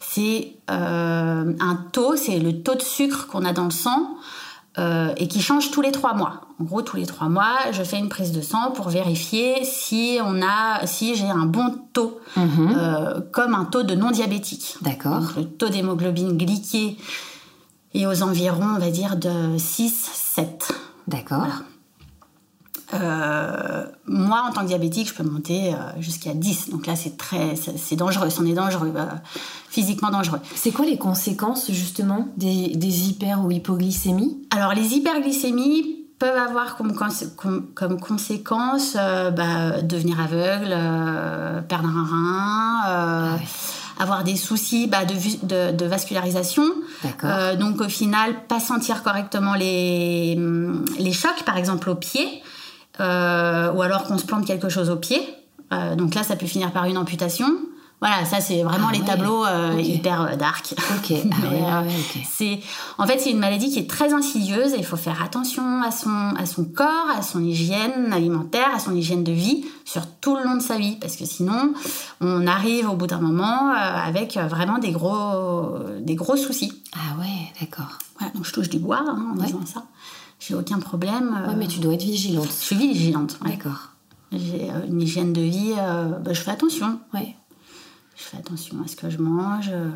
c'est 0.00 0.52
un 0.68 1.78
taux, 1.92 2.16
c'est 2.16 2.40
le 2.40 2.62
taux 2.62 2.74
de 2.74 2.82
sucre 2.82 3.28
qu'on 3.28 3.44
a 3.44 3.52
dans 3.52 3.66
le 3.66 3.70
sang 3.70 4.16
euh, 4.78 5.14
et 5.16 5.26
qui 5.26 5.40
change 5.40 5.70
tous 5.70 5.80
les 5.80 5.90
trois 5.90 6.12
mois. 6.12 6.42
En 6.60 6.64
gros, 6.64 6.82
tous 6.82 6.98
les 6.98 7.06
trois 7.06 7.30
mois, 7.30 7.56
je 7.72 7.82
fais 7.82 7.98
une 7.98 8.10
prise 8.10 8.32
de 8.32 8.42
sang 8.42 8.72
pour 8.72 8.90
vérifier 8.90 9.64
si 9.64 10.18
on 10.22 10.42
a, 10.42 10.86
si 10.86 11.14
j'ai 11.14 11.30
un 11.30 11.46
bon 11.46 11.78
taux, 11.94 12.20
mhm. 12.36 12.74
euh, 12.76 13.20
comme 13.32 13.54
un 13.54 13.64
taux 13.64 13.84
de 13.84 13.94
non 13.94 14.10
diabétique. 14.10 14.76
D'accord. 14.82 15.22
Le 15.38 15.44
taux 15.46 15.70
d'hémoglobine 15.70 16.36
glyquée 16.36 16.98
est 17.94 18.04
aux 18.04 18.22
environs, 18.22 18.74
on 18.76 18.78
va 18.78 18.90
dire, 18.90 19.16
de 19.16 19.56
6-7. 19.56 20.70
D'accord. 21.08 21.62
Euh, 22.94 23.84
moi, 24.06 24.44
en 24.48 24.52
tant 24.52 24.62
que 24.62 24.66
diabétique, 24.66 25.08
je 25.08 25.14
peux 25.14 25.24
monter 25.24 25.72
euh, 25.72 25.76
jusqu'à 26.00 26.34
10. 26.34 26.70
Donc 26.70 26.86
là, 26.86 26.94
c'est 26.96 27.16
très, 27.16 27.54
c'est 27.56 27.96
dangereux. 27.96 28.30
C'en 28.30 28.46
est 28.46 28.54
dangereux, 28.54 28.92
euh, 28.96 29.06
physiquement 29.68 30.10
dangereux. 30.10 30.40
C'est 30.54 30.70
quoi 30.70 30.84
les 30.84 30.98
conséquences 30.98 31.70
justement 31.72 32.28
des, 32.36 32.76
des 32.76 33.08
hyper 33.08 33.44
ou 33.44 33.50
hypoglycémies? 33.50 34.46
Alors, 34.50 34.74
les 34.74 34.94
hyperglycémies 34.94 36.04
peuvent 36.18 36.38
avoir 36.38 36.76
comme, 36.76 36.94
comme, 37.74 38.00
conséquence 38.00 38.94
bah, 38.94 39.82
devenir 39.82 40.18
aveugle, 40.18 40.74
perdre 41.68 41.88
un 41.88 42.04
rein. 42.04 42.80
Ah 42.84 43.38
avoir 43.98 44.24
des 44.24 44.36
soucis 44.36 44.88
bah, 44.88 45.06
de, 45.06 45.72
de, 45.72 45.86
vascularisation. 45.86 46.64
donc 47.58 47.80
au 47.80 47.88
final, 47.88 48.44
pas 48.46 48.60
sentir 48.60 49.02
correctement 49.02 49.54
les, 49.54 50.38
les 50.98 51.12
chocs, 51.14 51.44
par 51.46 51.56
exemple 51.56 51.88
au 51.88 51.94
pied. 51.94 52.42
Euh, 53.00 53.72
ou 53.72 53.82
alors 53.82 54.04
qu'on 54.04 54.18
se 54.18 54.24
plante 54.24 54.46
quelque 54.46 54.68
chose 54.68 54.90
au 54.90 54.96
pied. 54.96 55.20
Euh, 55.72 55.96
donc 55.96 56.14
là, 56.14 56.22
ça 56.22 56.36
peut 56.36 56.46
finir 56.46 56.72
par 56.72 56.84
une 56.84 56.98
amputation. 56.98 57.46
Voilà, 58.00 58.26
ça 58.26 58.42
c'est 58.42 58.62
vraiment 58.62 58.88
Ah 58.90 58.92
les 58.92 59.00
ouais. 59.00 59.06
tableaux 59.06 59.46
euh, 59.46 59.80
hyper 59.80 60.20
euh, 60.20 60.36
dark. 60.36 60.74
Ok. 60.96 61.16
Ah 61.30 61.36
Mais, 61.42 61.48
ouais, 61.48 61.62
ouais, 61.62 61.94
ok. 61.98 62.22
C'est, 62.30 62.60
en 62.98 63.06
fait, 63.06 63.18
c'est 63.18 63.30
une 63.30 63.38
maladie 63.38 63.70
qui 63.70 63.78
est 63.78 63.88
très 63.88 64.12
insidieuse 64.12 64.74
et 64.74 64.78
il 64.78 64.84
faut 64.84 64.98
faire 64.98 65.22
attention 65.22 65.82
à 65.82 65.90
son, 65.90 66.34
à 66.38 66.44
son 66.44 66.64
corps, 66.64 67.08
à 67.16 67.22
son 67.22 67.42
hygiène 67.42 68.12
alimentaire, 68.12 68.68
à 68.74 68.78
son 68.80 68.94
hygiène 68.94 69.24
de 69.24 69.32
vie 69.32 69.64
sur 69.86 70.06
tout 70.20 70.36
le 70.36 70.44
long 70.44 70.56
de 70.56 70.62
sa 70.62 70.76
vie, 70.76 70.96
parce 70.96 71.16
que 71.16 71.24
sinon, 71.24 71.72
on 72.20 72.46
arrive 72.46 72.90
au 72.90 72.96
bout 72.96 73.06
d'un 73.06 73.20
moment 73.20 73.70
avec 73.72 74.36
vraiment 74.36 74.76
des 74.76 74.90
gros, 74.92 75.78
des 76.00 76.16
gros 76.16 76.36
soucis. 76.36 76.82
Ah 76.94 77.18
ouais, 77.18 77.50
d'accord. 77.60 77.98
Voilà, 78.18 78.34
donc 78.34 78.44
je 78.44 78.52
touche 78.52 78.68
du 78.68 78.78
bois 78.78 79.02
hein, 79.06 79.32
en 79.32 79.42
disant 79.42 79.64
ça. 79.64 79.84
J'ai 80.38 80.54
aucun 80.54 80.78
problème. 80.78 81.44
Ouais, 81.48 81.54
mais 81.56 81.66
tu 81.66 81.80
dois 81.80 81.94
être 81.94 82.02
vigilante. 82.02 82.46
Je 82.46 82.52
suis 82.52 82.76
vigilante. 82.76 83.38
ouais. 83.44 83.52
D'accord. 83.52 83.90
J'ai 84.32 84.70
euh, 84.70 84.86
une 84.86 85.00
hygiène 85.00 85.32
de 85.32 85.40
vie. 85.40 85.72
euh, 85.78 86.18
bah, 86.18 86.32
je 86.32 86.40
fais 86.40 86.50
attention. 86.50 86.98
Ouais. 87.14 87.36
Je 88.16 88.22
fais 88.22 88.36
attention 88.36 88.76
à 88.84 88.88
ce 88.88 88.96
que 88.96 89.08
je 89.10 89.18
mange. 89.18 89.70
euh. 89.72 89.90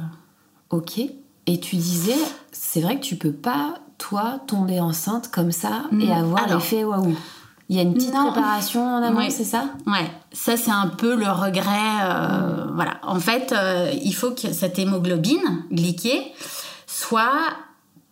Ok. 0.71 0.99
Et 1.47 1.59
tu 1.61 1.77
disais, 1.77 2.17
c'est 2.53 2.81
vrai 2.81 2.97
que 2.97 3.05
tu 3.05 3.17
peux 3.17 3.33
pas, 3.33 3.75
toi, 3.99 4.41
tomber 4.47 4.79
enceinte 4.81 5.31
comme 5.31 5.53
ça 5.53 5.85
et 5.93 6.07
Mm, 6.07 6.13
avoir 6.13 6.47
l'effet 6.49 6.85
waouh. 6.85 7.17
Il 7.69 7.77
y 7.77 7.79
a 7.79 7.83
une 7.83 7.95
petite 7.95 8.13
Non. 8.15 8.31
préparation 8.33 8.85
en 8.85 9.03
amont, 9.03 9.19
Oui. 9.21 9.31
c'est 9.31 9.45
ça? 9.45 9.67
Ouais, 9.87 10.11
ça 10.33 10.57
c'est 10.57 10.71
un 10.73 10.89
peu 10.89 11.15
le 11.17 11.29
regret. 11.31 12.01
euh, 12.03 12.67
Voilà, 12.75 12.99
en 13.03 13.19
fait, 13.21 13.53
euh, 13.53 13.91
il 14.03 14.13
faut 14.15 14.31
que 14.33 14.53
cette 14.53 14.79
hémoglobine 14.79 15.65
glyquée 15.71 16.33
soit 16.87 17.41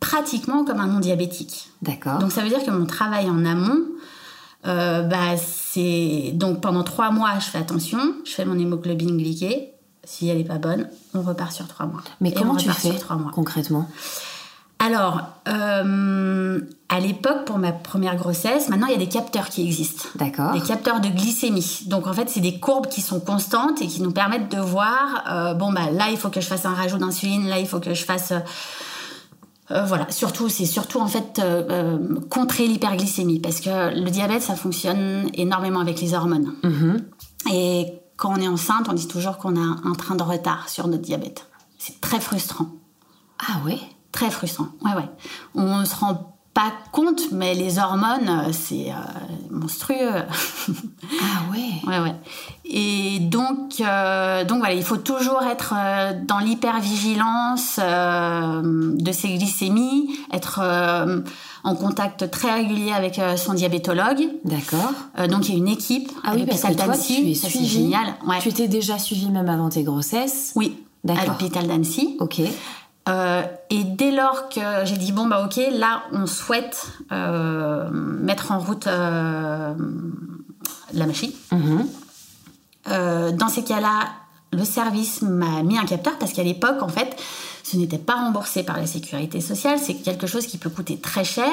pratiquement 0.01 0.65
comme 0.65 0.81
un 0.81 0.87
non 0.87 1.01
diabétique. 1.01 1.71
D'accord. 1.83 2.19
Donc 2.19 2.33
ça 2.33 2.43
veut 2.43 2.49
dire 2.49 2.65
que 2.65 2.71
mon 2.71 2.87
travail 2.87 3.29
en 3.29 3.45
amont, 3.45 3.83
euh, 4.67 5.03
bah, 5.03 5.37
c'est 5.37 6.33
donc 6.35 6.61
pendant 6.61 6.83
trois 6.83 7.11
mois, 7.11 7.39
je 7.39 7.47
fais 7.47 7.59
attention, 7.59 7.99
je 8.25 8.33
fais 8.33 8.45
mon 8.45 8.59
hémoglobine 8.59 9.17
glyquée. 9.17 9.73
Si 10.05 10.29
elle 10.29 10.39
n'est 10.39 10.45
pas 10.45 10.59
bonne, 10.59 10.89
on 11.13 11.21
repart 11.21 11.53
sur 11.53 11.69
trois 11.69 11.87
mois. 11.87 12.01
Mais 12.21 12.31
Et 12.31 12.33
comment 12.33 12.55
on 12.55 12.57
tu 12.57 12.71
fais 12.71 12.91
sur 12.91 12.99
trois 12.99 13.17
mois. 13.17 13.31
concrètement? 13.31 13.89
Alors, 14.79 15.23
euh, 15.49 16.61
à 16.89 17.01
l'époque, 17.01 17.45
pour 17.45 17.59
ma 17.59 17.73
première 17.73 18.17
grossesse, 18.17 18.69
maintenant 18.69 18.87
il 18.87 18.93
y 18.93 18.97
a 18.97 18.99
des 18.99 19.09
capteurs 19.09 19.49
qui 19.49 19.67
existent. 19.67 20.09
D'accord. 20.15 20.53
Des 20.53 20.61
capteurs 20.61 21.01
de 21.01 21.09
glycémie. 21.09 21.81
Donc 21.87 22.07
en 22.07 22.13
fait, 22.13 22.31
c'est 22.31 22.41
des 22.41 22.61
courbes 22.61 22.87
qui 22.87 23.03
sont 23.03 23.21
constantes 23.21 23.83
et 23.83 23.89
qui 23.89 24.01
nous 24.01 24.13
permettent 24.13 24.51
de 24.51 24.61
voir, 24.61 25.25
euh, 25.29 25.55
bon 25.55 25.73
bah 25.73 25.91
là 25.93 26.07
il 26.11 26.17
faut 26.17 26.31
que 26.31 26.41
je 26.41 26.47
fasse 26.47 26.65
un 26.65 26.75
rajout 26.75 26.99
d'insuline, 26.99 27.49
là 27.49 27.59
il 27.59 27.67
faut 27.67 27.81
que 27.81 27.93
je 27.93 28.05
fasse... 28.05 28.33
euh, 29.71 29.85
voilà, 29.85 30.11
surtout, 30.11 30.49
c'est 30.49 30.65
surtout 30.65 30.99
en 31.01 31.09
fait 31.09 31.39
euh, 31.39 31.63
euh, 31.71 32.21
contrer 32.31 32.67
l'hyperglycémie 32.67 33.41
parce 33.41 33.61
que 33.61 33.95
le 33.95 34.11
diabète, 34.11 34.43
ça 34.43 34.57
fonctionne 34.57 35.29
énormément 35.35 35.81
avec 35.81 36.01
les 36.01 36.15
hormones. 36.15 36.55
Mhm. 36.63 37.05
Et 37.53 37.93
quand 38.17 38.33
on 38.33 38.41
est 38.41 38.49
enceinte, 38.49 38.87
on 38.89 38.95
dit 38.95 39.09
toujours 39.09 39.37
qu'on 39.37 39.57
a 39.57 39.77
un 39.85 39.93
train 39.93 40.15
de 40.15 40.23
retard 40.23 40.69
sur 40.69 40.89
notre 40.89 41.03
diabète. 41.03 41.47
C'est 41.79 42.01
très 42.01 42.19
frustrant. 42.19 42.69
Ah 43.39 43.61
ouais? 43.67 43.79
Très 44.11 44.31
frustrant. 44.31 44.69
Ouais, 44.83 44.95
ouais. 44.95 45.09
On 45.55 45.85
se 45.85 45.95
rend 45.95 46.38
pas 46.59 46.73
compte, 46.91 47.31
mais 47.31 47.55
les 47.55 47.79
hormones, 47.79 48.29
euh, 48.29 48.51
c'est 48.51 48.91
euh, 48.91 48.95
monstrueux. 49.49 50.11
Ah 50.19 51.53
ouais 51.53 51.71
ouais, 51.87 52.01
ouais. 52.01 52.15
Et 52.65 53.21
donc, 53.21 53.75
euh, 53.81 54.45
donc 54.45 54.59
voilà, 54.59 54.75
il 54.75 54.83
faut 54.83 54.97
toujours 54.97 55.41
être 55.45 55.73
dans 56.27 56.41
l'hypervigilance 56.41 57.79
euh, 57.79 58.61
de 58.93 59.13
ses 59.13 59.37
glycémies, 59.37 60.11
être 60.33 60.61
en 61.63 61.75
contact 61.77 62.29
très 62.29 62.53
régulier 62.53 62.91
avec 62.93 63.21
son 63.37 63.55
diabétologue. 63.55 64.29
D'accord. 64.45 64.93
Donc 65.29 65.49
il 65.49 65.53
y 65.53 65.55
a 65.55 65.59
une 65.59 65.69
équipe 65.69 66.11
Ah 66.25 66.33
à 66.33 66.35
oui, 66.35 66.45
parce 66.45 66.63
que 66.63 66.73
toi, 66.75 66.97
tu 66.99 67.13
es 67.13 67.35
Ça, 67.35 67.43
c'est 67.47 67.59
suivie. 67.59 67.69
génial. 67.69 68.15
Ouais. 68.27 68.39
Tu 68.41 68.49
étais 68.49 68.67
déjà 68.69 68.99
suivie 68.99 69.31
même 69.31 69.49
avant 69.49 69.69
tes 69.69 69.85
grossesses 69.85 70.53
Oui, 70.57 70.77
à 71.09 71.15
D'accord. 71.15 71.29
l'hôpital 71.29 71.69
d'Annecy. 71.69 72.17
Ok. 72.19 72.41
Euh, 73.09 73.43
et 73.71 73.85
dès 73.85 74.11
lors 74.11 74.49
que 74.49 74.61
j'ai 74.85 74.97
dit 74.97 75.13
bon 75.13 75.27
bah 75.27 75.43
ok 75.45 75.59
là 75.73 76.03
on 76.13 76.27
souhaite 76.27 76.89
euh, 77.11 77.89
mettre 77.91 78.53
en 78.53 78.59
route 78.59 78.87
euh, 78.87 79.75
la 80.93 81.07
machine. 81.07 81.33
Mhm. 81.53 81.87
Dans 83.37 83.49
ces 83.49 83.65
cas-là, 83.65 84.09
le 84.53 84.65
service 84.65 85.21
m'a 85.21 85.63
mis 85.63 85.77
un 85.77 85.85
capteur 85.85 86.19
parce 86.19 86.33
qu'à 86.33 86.43
l'époque 86.43 86.83
en 86.83 86.89
fait 86.89 87.17
ce 87.71 87.77
n'était 87.77 87.99
pas 87.99 88.15
remboursé 88.15 88.63
par 88.63 88.77
la 88.79 88.87
sécurité 88.87 89.41
sociale, 89.41 89.79
c'est 89.79 89.95
quelque 89.95 90.27
chose 90.27 90.47
qui 90.47 90.57
peut 90.59 90.71
coûter 90.71 90.99
très 90.99 91.25
cher. 91.25 91.53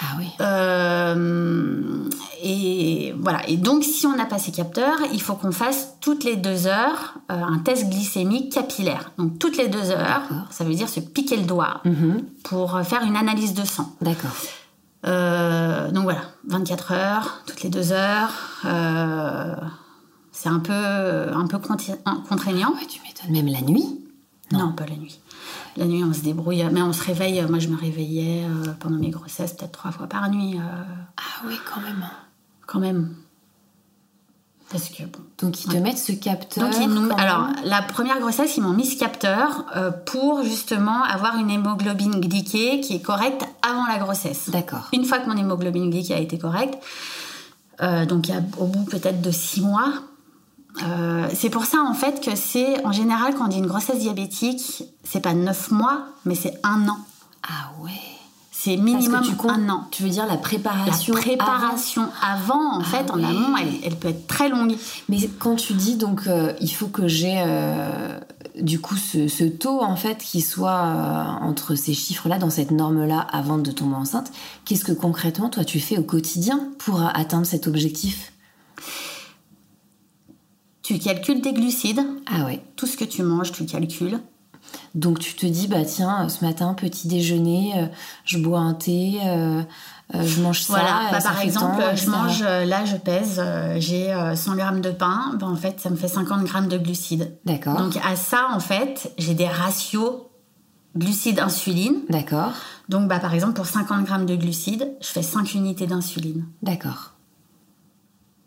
Ah 0.00 0.04
oui. 0.18 0.26
Euh, 0.40 2.08
et 2.42 3.12
voilà. 3.18 3.40
Et 3.48 3.56
donc, 3.56 3.82
si 3.82 4.06
on 4.06 4.14
n'a 4.14 4.26
pas 4.26 4.38
ces 4.38 4.52
capteurs, 4.52 4.96
il 5.12 5.20
faut 5.20 5.34
qu'on 5.34 5.50
fasse 5.52 5.94
toutes 6.00 6.22
les 6.24 6.36
deux 6.36 6.66
heures 6.66 7.14
euh, 7.32 7.34
un 7.42 7.58
test 7.58 7.88
glycémique 7.88 8.52
capillaire. 8.52 9.10
Donc, 9.18 9.38
toutes 9.38 9.56
les 9.56 9.68
deux 9.68 9.90
heures, 9.90 10.22
ça 10.50 10.64
veut 10.64 10.74
dire 10.74 10.88
se 10.88 11.00
piquer 11.00 11.36
le 11.36 11.44
doigt 11.44 11.80
Mhm. 11.84 12.22
pour 12.44 12.76
euh, 12.76 12.82
faire 12.84 13.02
une 13.02 13.16
analyse 13.16 13.54
de 13.54 13.64
sang. 13.64 13.92
D'accord. 14.00 14.30
Euh, 15.06 15.90
donc 15.92 16.04
voilà, 16.04 16.22
24 16.48 16.92
heures, 16.92 17.42
toutes 17.46 17.62
les 17.62 17.70
deux 17.70 17.92
heures. 17.92 18.32
C'est 20.32 20.48
un 20.48 20.60
peu, 20.60 20.72
un 20.72 21.46
peu 21.48 21.58
contraignant. 21.58 22.70
Ouais, 22.74 22.86
tu 22.88 23.00
m'étonnes. 23.02 23.32
Même 23.32 23.52
la 23.52 23.60
nuit 23.62 24.00
Non. 24.52 24.72
pas 24.72 24.86
la 24.86 24.96
nuit. 24.96 25.20
La 25.76 25.84
nuit, 25.84 26.02
on 26.04 26.12
se 26.12 26.20
débrouille, 26.20 26.64
mais 26.72 26.82
on 26.82 26.92
se 26.92 27.04
réveille. 27.04 27.44
Moi, 27.48 27.58
je 27.58 27.68
me 27.68 27.76
réveillais 27.76 28.44
euh, 28.44 28.72
pendant 28.80 28.96
mes 28.98 29.10
grossesses 29.10 29.52
peut-être 29.54 29.72
trois 29.72 29.90
fois 29.92 30.06
par 30.06 30.28
nuit, 30.30 30.56
euh, 30.56 30.62
Ah 31.16 31.44
oui, 31.46 31.54
quand 31.72 31.80
même. 31.80 32.04
quand 32.66 32.78
même. 32.80 33.14
Parce 34.70 34.90
que 34.90 35.02
bon. 35.04 35.20
Donc 35.38 35.64
ils 35.64 35.68
te 35.72 35.76
mettent 35.78 35.96
ce 35.98 36.12
capteur. 36.12 36.64
Donc, 36.68 36.74
ils 36.78 36.88
nous- 36.90 37.08
alors, 37.16 37.46
la 37.64 37.80
première 37.80 38.18
grossesse, 38.20 38.56
ils 38.58 38.62
m'ont 38.62 38.74
mis 38.74 38.84
ce 38.84 38.98
capteur 38.98 39.64
euh, 39.76 39.90
pour 39.90 40.42
justement 40.42 41.02
avoir 41.04 41.38
une 41.38 41.48
hémoglobine 41.50 42.20
glyquée 42.20 42.80
qui 42.80 42.96
est 42.96 43.00
correcte 43.00 43.46
avant 43.66 43.86
la 43.86 43.98
grossesse. 43.98 44.50
D'accord. 44.50 44.88
Une 44.92 45.04
fois 45.06 45.20
que 45.20 45.28
mon 45.30 45.36
hémoglobine 45.38 45.88
glyquée 45.88 46.14
a 46.14 46.18
été 46.18 46.36
correcte, 46.38 46.76
euh, 47.80 48.04
donc 48.04 48.28
il 48.28 48.34
y 48.34 48.36
a- 48.36 48.42
au 48.58 48.66
bout 48.66 48.84
peut-être 48.84 49.22
de 49.22 49.30
six 49.30 49.62
mois, 49.62 49.90
euh, 50.82 51.28
c'est 51.34 51.50
pour 51.50 51.64
ça 51.64 51.78
en 51.82 51.94
fait 51.94 52.20
que 52.24 52.36
c'est 52.36 52.84
en 52.84 52.92
général 52.92 53.34
quand 53.34 53.46
on 53.46 53.48
dit 53.48 53.58
une 53.58 53.66
grossesse 53.66 53.98
diabétique, 53.98 54.84
c'est 55.02 55.20
pas 55.20 55.34
neuf 55.34 55.70
mois, 55.70 56.06
mais 56.24 56.34
c'est 56.34 56.58
un 56.62 56.88
an. 56.88 56.98
Ah 57.42 57.72
ouais. 57.82 57.90
C'est 58.60 58.76
Parce 58.76 58.84
minimum 58.90 59.20
que 59.22 59.26
tu 59.28 59.36
comptes, 59.36 59.50
un 59.52 59.68
an. 59.68 59.86
Tu 59.92 60.02
veux 60.02 60.08
dire 60.08 60.26
la 60.26 60.32
La 60.32 60.38
préparation 60.38 61.14
préparation 61.14 62.08
avant, 62.20 62.72
en 62.74 62.80
Ah 62.80 62.84
fait, 62.84 63.10
en 63.10 63.22
amont, 63.22 63.56
elle, 63.56 63.68
elle 63.84 63.94
peut 63.96 64.08
être 64.08 64.26
très 64.26 64.48
longue. 64.48 64.76
Mais 65.08 65.18
quand 65.38 65.54
tu 65.54 65.74
dis 65.74 65.94
donc 65.94 66.26
euh, 66.26 66.52
il 66.60 66.70
faut 66.72 66.88
que 66.88 67.06
j'ai 67.06 67.36
euh, 67.38 68.18
du 68.60 68.80
coup 68.80 68.96
ce, 68.96 69.28
ce 69.28 69.44
taux 69.44 69.80
en 69.80 69.94
fait 69.94 70.18
qui 70.18 70.40
soit 70.40 70.70
euh, 70.86 71.24
entre 71.40 71.76
ces 71.76 71.94
chiffres-là 71.94 72.38
dans 72.38 72.50
cette 72.50 72.72
norme-là 72.72 73.20
avant 73.30 73.58
de 73.58 73.70
tomber 73.70 73.94
enceinte, 73.94 74.32
qu'est-ce 74.64 74.84
que 74.84 74.92
concrètement 74.92 75.50
toi 75.50 75.64
tu 75.64 75.78
fais 75.78 75.96
au 75.96 76.02
quotidien 76.02 76.60
pour 76.78 77.00
atteindre 77.00 77.46
cet 77.46 77.68
objectif? 77.68 78.32
Tu 80.88 80.98
calcules 80.98 81.42
tes 81.42 81.52
glucides, 81.52 82.00
Ah 82.24 82.46
ouais. 82.46 82.64
tout 82.76 82.86
ce 82.86 82.96
que 82.96 83.04
tu 83.04 83.22
manges, 83.22 83.52
tu 83.52 83.66
calcules. 83.66 84.18
Donc 84.94 85.18
tu 85.18 85.34
te 85.34 85.44
dis 85.44 85.68
bah 85.68 85.84
tiens 85.84 86.30
ce 86.30 86.42
matin 86.42 86.72
petit 86.72 87.08
déjeuner, 87.08 87.74
euh, 87.76 87.86
je 88.24 88.38
bois 88.38 88.60
un 88.60 88.72
thé, 88.72 89.18
euh, 89.22 89.62
euh, 90.14 90.22
je 90.22 90.40
mange 90.40 90.62
ça. 90.62 90.72
Voilà, 90.72 91.08
bah, 91.12 91.20
ça 91.20 91.28
par 91.28 91.42
exemple, 91.42 91.82
je 91.94 92.08
mange, 92.08 92.42
là 92.42 92.86
je 92.86 92.96
pèse, 92.96 93.38
j'ai 93.76 94.10
euh, 94.14 94.34
100 94.34 94.56
grammes 94.56 94.80
de 94.80 94.90
pain, 94.90 95.34
bah, 95.38 95.46
en 95.46 95.56
fait 95.56 95.78
ça 95.78 95.90
me 95.90 95.96
fait 95.96 96.08
50 96.08 96.44
grammes 96.44 96.68
de 96.68 96.78
glucides. 96.78 97.36
D'accord. 97.44 97.76
Donc 97.76 97.98
à 98.02 98.16
ça, 98.16 98.48
en 98.54 98.60
fait, 98.60 99.12
j'ai 99.18 99.34
des 99.34 99.46
ratios 99.46 100.22
glucides-insuline. 100.96 101.96
D'accord. 102.08 102.52
Donc 102.88 103.08
bah, 103.08 103.18
par 103.18 103.34
exemple, 103.34 103.52
pour 103.52 103.66
50 103.66 104.06
grammes 104.06 104.24
de 104.24 104.36
glucides, 104.36 104.90
je 105.02 105.08
fais 105.08 105.22
5 105.22 105.52
unités 105.52 105.86
d'insuline. 105.86 106.46
D'accord. 106.62 107.12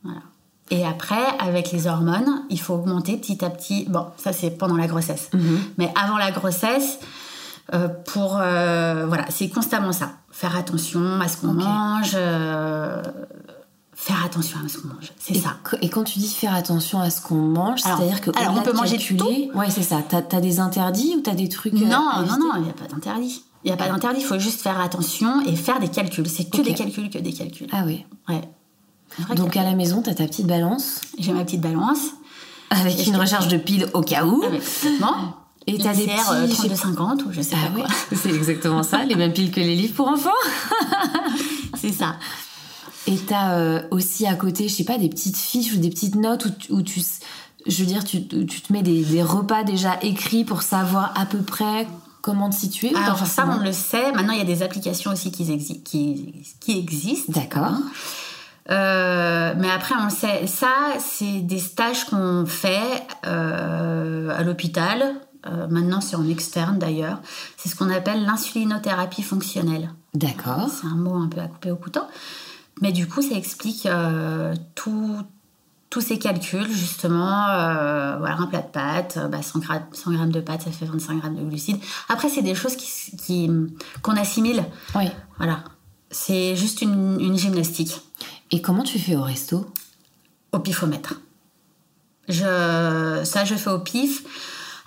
Voilà. 0.04 0.22
Et 0.72 0.86
après, 0.86 1.22
avec 1.38 1.74
les 1.74 1.86
hormones, 1.86 2.44
il 2.50 2.60
faut 2.60 2.74
augmenter 2.76 3.18
petit 3.18 3.44
à 3.44 3.50
petit. 3.50 3.86
Bon, 3.90 4.08
ça 4.18 4.32
c'est 4.32 4.52
pendant 4.52 4.78
la 4.78 4.88
grossesse. 4.88 5.30
Mhm. 5.34 5.60
Mais 5.78 5.94
avant 6.02 6.18
la 6.18 6.32
grossesse, 6.32 6.98
euh, 7.74 7.90
pour 8.06 8.38
euh, 8.40 9.06
voilà, 9.06 9.26
c'est 9.30 9.50
constamment 9.50 9.92
ça. 9.92 10.14
Faire 10.32 10.56
attention 10.56 11.20
à 11.20 11.28
ce 11.28 11.38
qu'on 11.38 11.54
mange, 11.54 12.14
euh, 12.16 13.04
faire 13.94 14.26
attention 14.26 14.60
à 14.66 14.70
ce 14.70 14.78
qu'on 14.78 14.88
mange. 14.88 15.12
C'est 15.20 15.36
ça. 15.36 15.58
et 15.82 15.90
quand 15.90 16.06
tu 16.06 16.20
dis 16.20 16.30
faire 16.34 16.56
attention 16.56 17.02
à 17.02 17.10
ce 17.10 17.22
qu'on 17.22 17.36
mange, 17.36 17.82
c'est-à-dire 17.82 18.22
que 18.22 18.32
alors, 18.40 18.56
on 18.58 18.62
peut 18.62 18.72
manger 18.72 18.96
calculer, 18.96 19.52
ouais 19.54 19.70
c'est 19.70 19.84
ça. 19.84 19.98
T'as 20.08 20.24
as 20.32 20.42
des 20.42 20.62
interdits 20.62 21.16
ou 21.18 21.22
t'as 21.22 21.36
des 21.36 21.50
trucs 21.50 21.74
Non, 21.74 21.82
non, 21.82 22.22
éviter 22.22 22.40
non, 22.40 22.52
il 22.56 22.64
n'y 22.64 22.70
a 22.70 22.74
pas 22.74 22.88
d'interdit. 22.88 23.44
Il 23.64 23.68
n'y 23.68 23.74
a 23.74 23.78
pas 23.78 23.90
d'interdit, 23.90 24.22
il 24.22 24.26
faut 24.26 24.40
juste 24.40 24.62
faire 24.62 24.80
attention 24.80 25.42
et 25.46 25.56
faire 25.58 25.80
des 25.80 25.90
calculs. 25.90 26.28
C'est 26.30 26.50
que 26.50 26.62
des 26.62 26.74
calculs, 26.74 27.10
que 27.10 27.20
des 27.20 27.34
calculs. 27.34 27.68
Ah 27.74 27.84
oui. 27.86 28.06
Ouais. 28.28 28.42
Donc 29.36 29.56
à 29.58 29.64
la 29.64 29.74
maison, 29.74 30.02
t'as 30.02 30.14
ta 30.14 30.26
petite 30.26 30.48
balance 30.48 31.02
J'ai 31.20 31.34
ma 31.34 31.44
petite 31.44 31.62
balance 31.62 32.00
avec 32.70 33.00
Et 33.00 33.10
une 33.10 33.18
recharge 33.18 33.48
de 33.50 33.58
piles 33.58 33.88
au 33.94 34.02
cas 34.02 34.26
où. 34.26 34.44
avec 34.44 34.62
vêtements. 34.84 35.36
Et 35.68 35.78
t'as 35.78 35.94
des 35.94 36.06
ICR, 36.06 36.14
petits, 36.16 36.32
euh, 36.32 36.48
je 36.48 36.54
sais 36.54 36.68
32,50 36.70 37.24
ou 37.28 37.32
je 37.32 37.42
sais 37.42 37.56
Ah 37.56 37.68
pas 37.68 37.74
oui, 37.76 37.82
quoi. 37.84 38.18
c'est 38.18 38.30
exactement 38.34 38.82
ça, 38.82 39.04
les 39.06 39.14
mêmes 39.16 39.32
piles 39.32 39.52
que 39.52 39.60
les 39.60 39.76
livres 39.76 39.94
pour 39.94 40.08
enfants. 40.08 40.30
C'est 41.80 41.92
ça. 41.94 42.16
Et 43.08 43.16
t'as 43.18 43.54
euh, 43.58 43.82
aussi 43.92 44.26
à 44.26 44.34
côté, 44.36 44.68
je 44.68 44.74
sais 44.74 44.84
pas, 44.84 44.98
des 44.98 45.10
petites 45.10 45.38
fiches 45.38 45.74
ou 45.74 45.78
des 45.78 45.90
petites 45.90 46.16
notes 46.16 46.46
où 46.46 46.50
tu, 46.50 46.72
où 46.72 46.82
tu 46.82 47.00
s- 47.00 47.20
Je 47.68 47.78
veux 47.84 47.86
dire, 47.86 48.04
tu, 48.04 48.26
tu 48.28 48.62
te 48.62 48.74
mets 48.74 48.82
des, 48.82 49.04
des 49.04 49.22
repas 49.24 49.64
déjà 49.64 50.00
écrits 50.02 50.46
pour 50.46 50.62
savoir 50.64 51.14
à 51.16 51.26
peu 51.28 51.40
près 51.44 51.88
comment 52.22 52.50
te 52.50 52.56
situer 52.56 52.92
Alors 52.96 53.26
ça, 53.26 53.48
on 53.48 53.64
le 53.64 53.72
sait. 53.72 54.12
Maintenant, 54.14 54.34
il 54.34 54.40
y 54.40 54.42
a 54.42 54.46
des 54.46 54.64
applications 54.64 55.12
aussi 55.12 55.32
qui, 55.32 55.44
exi- 55.44 55.82
qui, 55.84 56.34
qui 56.60 56.78
existent. 56.80 57.32
D'accord. 57.34 57.74
Euh, 58.70 59.54
mais 59.58 59.70
après, 59.70 59.96
on 60.00 60.06
le 60.06 60.10
sait. 60.12 60.46
Ça, 60.48 60.70
c'est 61.00 61.42
des 61.42 61.60
stages 61.60 62.06
qu'on 62.06 62.46
fait 62.46 63.04
euh, 63.26 64.30
à 64.38 64.44
l'hôpital. 64.44 65.16
Euh, 65.48 65.68
maintenant, 65.68 66.02
c'est 66.02 66.16
en 66.16 66.28
externe 66.30 66.78
d'ailleurs. 66.78 67.20
C'est 67.58 67.70
ce 67.70 67.76
qu'on 67.76 67.90
appelle 67.90 68.24
l'insulinothérapie 68.26 69.24
fonctionnelle. 69.24 69.90
D'accord. 70.14 70.70
C'est 70.70 70.88
un 70.88 70.96
mot 70.96 71.16
un 71.16 71.28
peu 71.28 71.42
à 71.42 71.48
couper 71.48 71.72
au 71.72 71.76
couteau. 71.76 72.02
Mais 72.82 72.92
du 72.92 73.08
coup, 73.08 73.22
ça 73.22 73.36
explique 73.36 73.88
tout- 74.76 75.22
tous 75.90 76.02
ces 76.02 76.18
calculs, 76.20 76.72
justement. 76.72 77.46
voilà, 78.20 78.36
un 78.40 78.48
plat 78.48 78.62
de 78.62 78.68
pâtes, 78.68 79.18
euh, 79.18 79.28
bah, 79.28 79.42
100, 79.42 79.60
gra- 79.60 79.82
100 79.92 80.12
grammes 80.14 80.32
de 80.32 80.40
pâtes, 80.40 80.62
ça 80.62 80.72
fait 80.72 80.86
25 80.86 81.20
grammes 81.20 81.36
de 81.36 81.44
glucides. 81.44 81.80
Après, 82.08 82.30
c'est 82.30 82.42
des 82.44 82.56
choses 82.56 82.76
qui- 82.78 83.52
qu'on 84.02 84.16
assimile. 84.16 84.64
Oui. 84.96 85.06
Voilà. 85.38 85.64
C'est 86.10 86.56
juste 86.56 86.82
une, 86.82 87.20
une 87.20 87.38
gymnastique 87.38 88.02
Et 88.52 88.62
comment 88.62 88.84
tu 88.84 89.00
fais 89.00 89.16
au 89.16 89.22
resto? 89.24 89.72
Au 90.52 90.60
pifomètre. 90.60 91.22
Je, 92.28 93.22
ça, 93.24 93.46
je 93.46 93.56
fais 93.56 93.70
au 93.70 93.80
pif, 93.80 94.24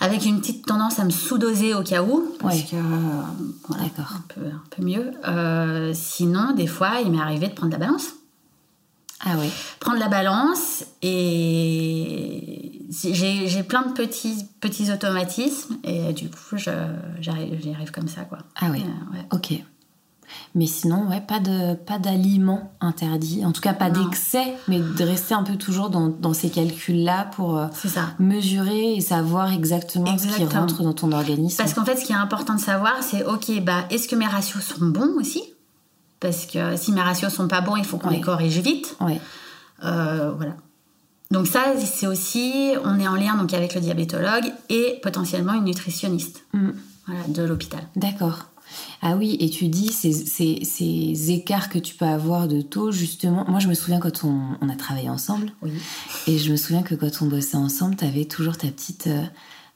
avec 0.00 0.24
une 0.24 0.40
petite 0.40 0.66
tendance 0.66 0.98
à 0.98 1.04
me 1.04 1.10
sous-doser 1.10 1.74
au 1.74 1.82
cas 1.82 2.02
où, 2.02 2.34
parce 2.38 2.56
Ouais. 2.56 2.66
que 2.70 2.76
euh, 2.76 3.22
voilà, 3.68 3.84
D'accord. 3.84 4.12
un 4.14 4.24
peu, 4.28 4.40
un 4.46 4.62
peu 4.70 4.82
mieux. 4.82 5.10
Euh, 5.26 5.92
sinon, 5.94 6.52
des 6.54 6.66
fois, 6.66 7.00
il 7.04 7.10
m'est 7.10 7.20
arrivé 7.20 7.48
de 7.48 7.54
prendre 7.54 7.72
la 7.72 7.78
balance. 7.78 8.10
Ah 9.26 9.36
oui. 9.38 9.48
Prendre 9.80 9.98
la 9.98 10.08
balance 10.08 10.84
et 11.00 12.82
j'ai 13.02 13.48
j'ai 13.48 13.62
plein 13.62 13.82
de 13.86 13.92
petits, 13.92 14.44
petits 14.60 14.92
automatismes 14.92 15.76
et 15.82 16.12
du 16.12 16.28
coup, 16.28 16.56
je- 16.58 16.70
j'arrive 17.20 17.58
j'y 17.62 17.72
arrive 17.72 17.90
comme 17.90 18.08
ça. 18.08 18.22
Quoi. 18.24 18.38
Ah 18.56 18.66
oui. 18.70 18.82
Euh, 18.84 19.14
ouais. 19.16 19.26
Ok. 19.32 19.54
Mais 20.54 20.66
sinon, 20.66 21.08
ouais, 21.08 21.20
pas 21.20 21.40
de 21.40 21.74
pas 21.74 21.98
d'aliments 21.98 22.72
interdits. 22.80 23.44
En 23.44 23.52
tout 23.52 23.60
cas, 23.60 23.74
pas 23.74 23.90
d'excès, 23.90 24.54
mais 24.68 24.78
de 24.80 25.04
rester 25.04 25.34
un 25.34 25.42
peu 25.42 25.56
toujours 25.56 25.90
dans, 25.90 26.08
dans 26.08 26.32
ces 26.32 26.48
calculs-là 26.50 27.30
pour 27.34 27.58
euh, 27.58 27.66
ça. 27.72 28.10
mesurer 28.18 28.94
et 28.96 29.00
savoir 29.00 29.52
exactement, 29.52 30.16
ce 30.16 30.28
qui 30.28 30.44
rentre 30.44 30.82
dans 30.82 30.92
ton 30.92 31.10
organisme. 31.12 31.56
Parce 31.58 31.74
qu'en 31.74 31.84
fait, 31.84 31.96
ce 31.96 32.04
qui 32.04 32.12
est 32.12 32.16
important 32.16 32.54
de 32.54 32.60
savoir, 32.60 32.94
c'est 33.02 33.24
ok, 33.24 33.62
bah, 33.64 33.84
est-ce 33.90 34.06
que 34.08 34.16
mes 34.16 34.26
ratios 34.26 34.62
sont 34.62 34.86
bons 34.86 35.14
aussi? 35.18 35.42
Parce 36.20 36.46
que 36.46 36.76
si 36.76 36.92
mes 36.92 37.02
ratios 37.02 37.32
sont 37.32 37.48
pas 37.48 37.60
bons, 37.60 37.76
il 37.76 37.84
faut 37.84 37.98
qu'on 37.98 38.08
Ouais. 38.08 38.16
les 38.16 38.20
corrige 38.20 38.58
vite. 38.60 38.96
Ouais. 39.00 39.20
Euh, 39.84 40.30
voilà. 40.36 40.54
Donc 41.30 41.46
ça, 41.48 41.60
c'est 41.84 42.06
aussi, 42.06 42.72
on 42.84 42.98
est 43.00 43.08
en 43.08 43.16
lien 43.16 43.34
donc 43.36 43.52
avec 43.54 43.74
le 43.74 43.80
diabétologue 43.80 44.52
et 44.68 45.00
potentiellement 45.02 45.54
une 45.54 45.64
nutritionniste 45.64 46.44
Mm. 46.52 46.70
voilà, 47.06 47.20
de 47.28 47.42
l'hôpital. 47.42 47.80
D'accord. 47.96 48.44
Ah 49.02 49.16
oui, 49.16 49.36
et 49.40 49.50
tu 49.50 49.68
dis 49.68 49.88
ces, 49.92 50.12
ces, 50.12 50.64
ces 50.64 51.30
écarts 51.30 51.68
que 51.68 51.78
tu 51.78 51.94
peux 51.94 52.04
avoir 52.06 52.48
de 52.48 52.60
taux, 52.62 52.90
justement. 52.92 53.44
Moi, 53.48 53.60
je 53.60 53.68
me 53.68 53.74
souviens 53.74 54.00
quand 54.00 54.24
on, 54.24 54.56
on 54.60 54.68
a 54.68 54.76
travaillé 54.76 55.10
ensemble, 55.10 55.52
Oui. 55.62 55.72
et 56.26 56.38
je 56.38 56.50
me 56.52 56.56
souviens 56.56 56.82
que 56.82 56.94
quand 56.94 57.10
on 57.22 57.26
bossait 57.26 57.56
ensemble, 57.56 57.96
tu 57.96 58.04
avais 58.04 58.24
toujours 58.24 58.56
ta 58.56 58.68
petite 58.68 59.06
euh, 59.08 59.22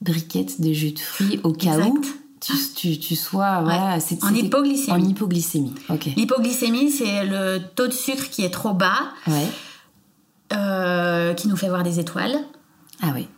briquette 0.01 0.61
de 0.61 0.73
jus 0.73 0.93
de 0.93 0.99
fruits 1.01 1.41
au 1.43 1.53
cas 1.53 1.77
Exact. 1.77 1.89
où 1.91 2.01
tu, 2.41 2.53
tu, 2.77 2.99
tu 2.99 3.17
sois. 3.17 3.63
Voilà, 3.63 3.99
c'est- 4.01 4.23
En 4.25 4.35
hypoglycémie. 4.35 4.93
En 5.03 5.09
hypoglycémie, 5.09 5.75
ok. 5.91 6.07
L'hypoglycémie, 6.17 6.91
c'est 6.91 7.25
le 7.27 7.59
taux 7.75 7.87
de 7.89 7.93
sucre 7.93 8.31
qui 8.31 8.45
est 8.45 8.51
trop 8.51 8.73
bas, 8.75 9.11
Ouais. 9.27 9.49
euh, 10.55 11.35
qui 11.35 11.49
nous 11.49 11.57
fait 11.57 11.69
voir 11.69 11.83
des 11.83 11.99
étoiles, 12.01 12.39
Ah 13.03 13.13
oui, 13.15 13.29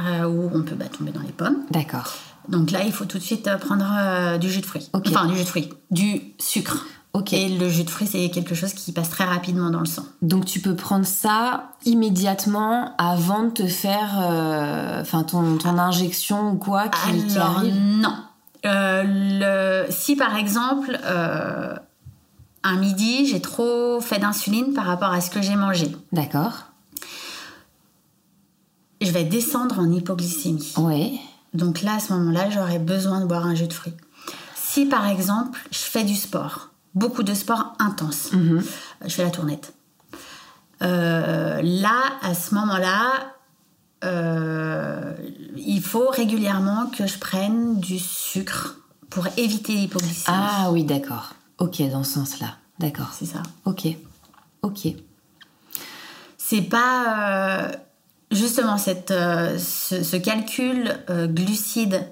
euh, 0.00 0.24
où 0.28 0.50
on 0.54 0.62
peut 0.62 0.74
bah, 0.76 0.86
tomber 0.86 1.10
dans 1.10 1.22
les 1.22 1.32
pommes. 1.32 1.64
d'accord. 1.70 2.14
Donc 2.50 2.70
là, 2.70 2.82
il 2.84 2.92
faut 2.92 3.04
tout 3.04 3.18
de 3.18 3.22
suite 3.22 3.46
euh, 3.48 3.56
prendre 3.56 3.86
euh, 3.98 4.38
du 4.38 4.50
jus 4.50 4.60
de 4.60 4.66
fruits. 4.66 4.88
Ok. 4.92 5.06
Enfin, 5.08 5.26
du 5.26 5.36
jus 5.36 5.44
de 5.44 5.48
fruits, 5.48 5.68
du 5.90 6.20
sucre. 6.38 6.84
Ok. 7.12 7.32
Et 7.32 7.48
le 7.48 7.68
jus 7.68 7.84
de 7.84 7.90
fruits, 7.90 8.06
c'est 8.06 8.28
quelque 8.30 8.54
chose 8.54 8.72
qui 8.72 8.92
passe 8.92 9.08
très 9.10 9.24
rapidement 9.24 9.70
dans 9.70 9.80
le 9.80 9.86
sang. 9.86 10.04
Donc 10.22 10.44
tu 10.44 10.60
peux 10.60 10.74
prendre 10.76 11.06
ça 11.06 11.72
immédiatement 11.84 12.94
avant 12.98 13.44
de 13.44 13.50
te 13.50 13.66
faire 13.66 14.18
euh, 14.20 15.02
ton, 15.26 15.56
ton 15.58 15.78
injection 15.78 16.50
ou 16.52 16.56
quoi 16.56 16.88
qui, 16.88 17.26
qui 17.26 17.36
Alors, 17.36 17.56
arrive 17.58 17.74
non. 17.76 18.14
Euh, 18.66 19.02
le- 19.86 19.90
si 19.92 20.16
par 20.16 20.36
exemple, 20.36 20.98
euh, 21.04 21.74
un 22.62 22.76
midi, 22.76 23.26
j'ai 23.26 23.40
trop 23.40 24.00
fait 24.00 24.18
d'insuline 24.18 24.72
par 24.74 24.84
rapport 24.86 25.10
à 25.12 25.20
ce 25.20 25.30
que 25.30 25.40
j'ai 25.40 25.56
mangé, 25.56 25.90
D'accord. 26.12 26.64
je 29.00 29.10
vais 29.10 29.24
descendre 29.24 29.78
en 29.78 29.90
hypoglycémie. 29.90 30.74
Ouais. 30.76 31.12
Donc 31.54 31.82
là, 31.82 31.94
à 31.94 32.00
ce 32.00 32.12
moment-là, 32.12 32.48
j'aurais 32.50 32.78
besoin 32.78 33.20
de 33.20 33.26
boire 33.26 33.44
un 33.46 33.54
jus 33.54 33.66
de 33.66 33.72
fruits. 33.72 33.94
Si 34.54 34.86
par 34.86 35.06
exemple, 35.06 35.58
je 35.72 35.78
fais 35.78 36.04
du 36.04 36.14
sport, 36.14 36.70
beaucoup 36.94 37.22
de 37.22 37.34
sport 37.34 37.74
intense, 37.78 38.32
Mhm. 38.32 38.62
je 39.04 39.08
fais 39.14 39.24
la 39.24 39.30
tournette. 39.30 39.72
Euh, 40.82 41.60
là, 41.62 42.00
à 42.22 42.34
ce 42.34 42.54
moment-là, 42.54 43.10
euh, 44.04 45.12
il 45.56 45.82
faut 45.82 46.08
régulièrement 46.08 46.86
que 46.86 47.06
je 47.06 47.18
prenne 47.18 47.80
du 47.80 47.98
sucre 47.98 48.76
pour 49.10 49.26
éviter 49.36 49.74
l'hypoglycémie. 49.74 50.24
Ah 50.40 50.70
oui, 50.72 50.84
d'accord. 50.84 51.34
Ok, 51.58 51.82
dans 51.90 52.04
ce 52.04 52.14
sens-là. 52.14 52.54
D'accord. 52.78 53.10
C'est 53.12 53.26
ça. 53.26 53.42
Ok. 53.66 53.88
Ok. 54.62 54.86
C'est 56.38 56.62
pas 56.62 57.64
euh, 57.66 57.72
justement 58.30 58.78
cette, 58.78 59.10
euh, 59.10 59.58
ce, 59.58 60.02
ce 60.02 60.16
calcul 60.16 60.94
euh, 61.10 61.26
glucides 61.26 62.06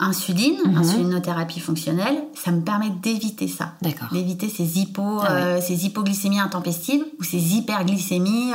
insuline, 0.00 0.56
Mhm. 0.64 0.76
insulinothérapie 0.78 1.58
fonctionnelle, 1.60 2.22
ça 2.34 2.52
me 2.52 2.60
permet 2.62 2.90
d'éviter 2.90 3.48
ça. 3.48 3.74
D'accord. 3.82 4.08
D'éviter 4.12 4.48
ces, 4.48 4.78
hypo, 4.78 5.02
Ah 5.22 5.32
euh, 5.32 5.60
ces 5.60 5.84
hypoglycémies 5.86 6.38
intempestives 6.38 7.04
ou 7.18 7.24
ces 7.24 7.38
hyperglycémies 7.56 8.52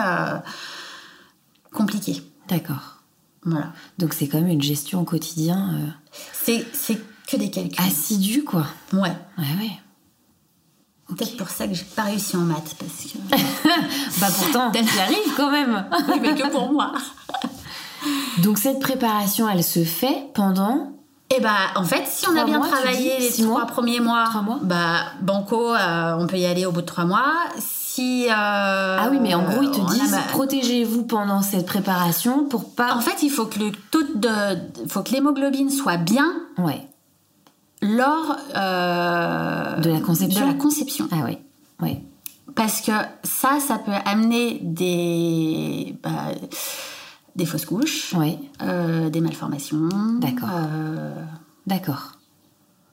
compliquées. 1.74 2.22
D'accord. 2.48 3.00
Voilà. 3.46 3.74
Donc 3.98 4.14
c'est 4.14 4.28
quand 4.28 4.40
même 4.40 4.50
une 4.50 4.62
gestion 4.62 5.02
au 5.02 5.04
quotidien 5.04 5.94
C'est, 6.32 6.66
c'est 6.74 7.02
que 7.28 7.36
des 7.38 7.50
calculs. 7.52 7.84
assidue, 7.86 8.44
quoi. 8.44 8.66
Ouais. 8.94 9.12
Ouais, 9.38 9.44
ouais. 9.60 9.72
Peut-être 11.10 11.38
pour 11.38 11.50
ça 11.50 11.68
que 11.68 11.74
j'ai 11.74 11.84
pas 11.84 12.04
réussi 12.04 12.36
en 12.38 12.42
maths 12.42 12.76
parce 12.80 13.12
que. 13.12 13.18
Bah 14.22 14.28
pourtant, 14.38 14.72
t'y 14.72 14.80
arrives 15.00 15.34
quand 15.38 15.52
même. 15.52 15.86
Oui, 16.10 16.20
mais 16.22 16.34
que 16.36 16.50
pour 16.50 16.72
moi. 16.72 16.92
Donc 18.40 18.58
cette 18.58 18.80
préparation, 18.80 19.48
elle 19.50 19.64
se 19.64 19.84
fait 19.84 20.30
pendant 20.34 20.92
Et 21.36 21.40
bah, 21.42 21.52
en 21.76 21.84
fait, 21.84 22.04
si 22.08 22.28
on 22.28 22.36
a 22.38 22.44
bien 22.46 22.58
mois, 22.58 22.68
tu 22.68 22.74
travaillé 22.74 23.16
dis 23.18 23.24
les 23.24 23.32
Six 23.32 23.44
trois 23.44 23.60
mois 23.60 23.66
premiers 23.68 24.00
mois, 24.00 24.26
Trois 24.30 24.42
mois 24.42 24.60
bah, 24.62 24.96
banco, 25.22 25.74
euh, 25.74 26.16
on 26.20 26.28
peut 26.28 26.38
y 26.38 26.46
aller 26.46 26.66
au 26.66 26.72
bout 26.72 26.82
de 26.82 26.86
trois 26.86 27.06
mois. 27.06 27.34
Si. 27.60 28.26
euh, 28.28 28.32
Ah 28.32 29.08
oui, 29.12 29.20
mais 29.22 29.34
en 29.36 29.44
gros, 29.44 29.62
ils 29.62 29.72
te 29.72 29.80
a 29.80 29.86
disent 29.94 30.12
ma- 30.12 30.18
protégez-vous 30.24 31.04
pendant 31.04 31.42
cette 31.42 31.66
préparation 31.66 32.46
pour 32.46 32.74
pas. 32.74 32.96
En 32.96 33.02
fait, 33.02 33.22
il 33.24 33.30
faut 33.30 33.46
que 33.46 33.60
le 33.60 33.72
taux 33.92 34.04
de, 34.16 34.30
faut 34.90 35.02
que 35.04 35.12
l'hémoglobine 35.12 35.70
soit 35.70 35.98
bien 35.98 36.34
Ouais. 36.58 36.88
Lors 37.84 38.36
euh, 38.56 39.80
De 39.80 39.90
la 39.92 40.00
conception 40.00 40.42
De 40.42 40.46
la 40.48 40.54
conception. 40.58 41.08
Ah 41.12 41.18
oui. 41.26 41.38
Ouais. 41.82 42.02
Parce 42.56 42.82
que 42.82 42.92
ça, 43.24 43.60
ça 43.60 43.78
peut 43.78 43.92
amener 44.06 44.60
des, 44.64 45.96
bah, 46.04 46.32
des 47.36 47.46
fausses 47.46 47.66
couches, 47.66 48.14
Ouais. 48.14 48.40
euh, 48.62 49.10
des 49.10 49.22
malformations, 49.22 49.90
D'accord. 50.20 50.50
euh, 50.52 51.24
D'accord. 51.68 52.14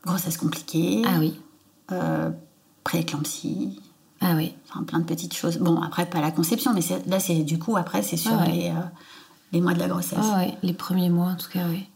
grossesse 0.05 0.37
compliquée, 0.39 1.03
Ah 1.07 1.19
oui. 1.19 1.35
prééclampsie. 2.85 3.81
Ah 4.21 4.33
oui. 4.37 4.55
Enfin, 4.69 4.83
plein 4.85 4.99
de 4.99 5.05
petites 5.05 5.35
choses. 5.35 5.59
Bon, 5.59 5.81
après, 5.81 6.07
pas 6.07 6.21
la 6.21 6.31
conception, 6.31 6.73
mais 6.75 6.81
là, 7.07 7.21
c'est 7.21 7.43
du 7.43 7.59
coup, 7.59 7.77
après, 7.77 8.03
c'est 8.03 8.17
sur 8.17 8.33
Ah 8.35 8.45
ouais. 8.45 8.53
les, 8.53 8.73
les 9.53 9.61
mois 9.61 9.75
de 9.75 9.79
la 9.79 9.89
grossesse. 9.89 10.19
Ah 10.23 10.39
ouais, 10.39 10.57
les 10.63 10.73
premiers 10.75 11.11
mois 11.11 11.29
en 11.29 11.37
tout 11.37 11.49
cas, 11.51 11.67
oui. 11.69 11.87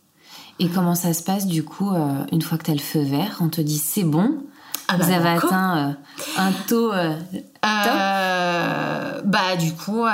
Et 0.60 0.68
comment 0.68 0.94
ça 0.94 1.12
se 1.12 1.22
passe 1.22 1.46
du 1.46 1.64
coup, 1.64 1.90
euh, 1.90 2.24
une 2.32 2.40
fois 2.42 2.58
que 2.58 2.64
tu 2.64 2.70
as 2.70 2.74
le 2.74 2.80
feu 2.80 3.02
vert, 3.02 3.38
on 3.40 3.48
te 3.48 3.60
dit 3.60 3.78
c'est 3.78 4.04
bon, 4.04 4.38
Ah 4.88 4.96
bah, 4.96 5.04
vous 5.04 5.12
avez 5.12 5.28
atteint 5.30 5.76
euh, 5.78 5.92
un 6.38 6.52
taux 6.68 6.92
euh, 6.92 7.16
Euh, 7.66 9.20
bah, 9.24 9.56
du 9.56 9.72
coup, 9.72 10.04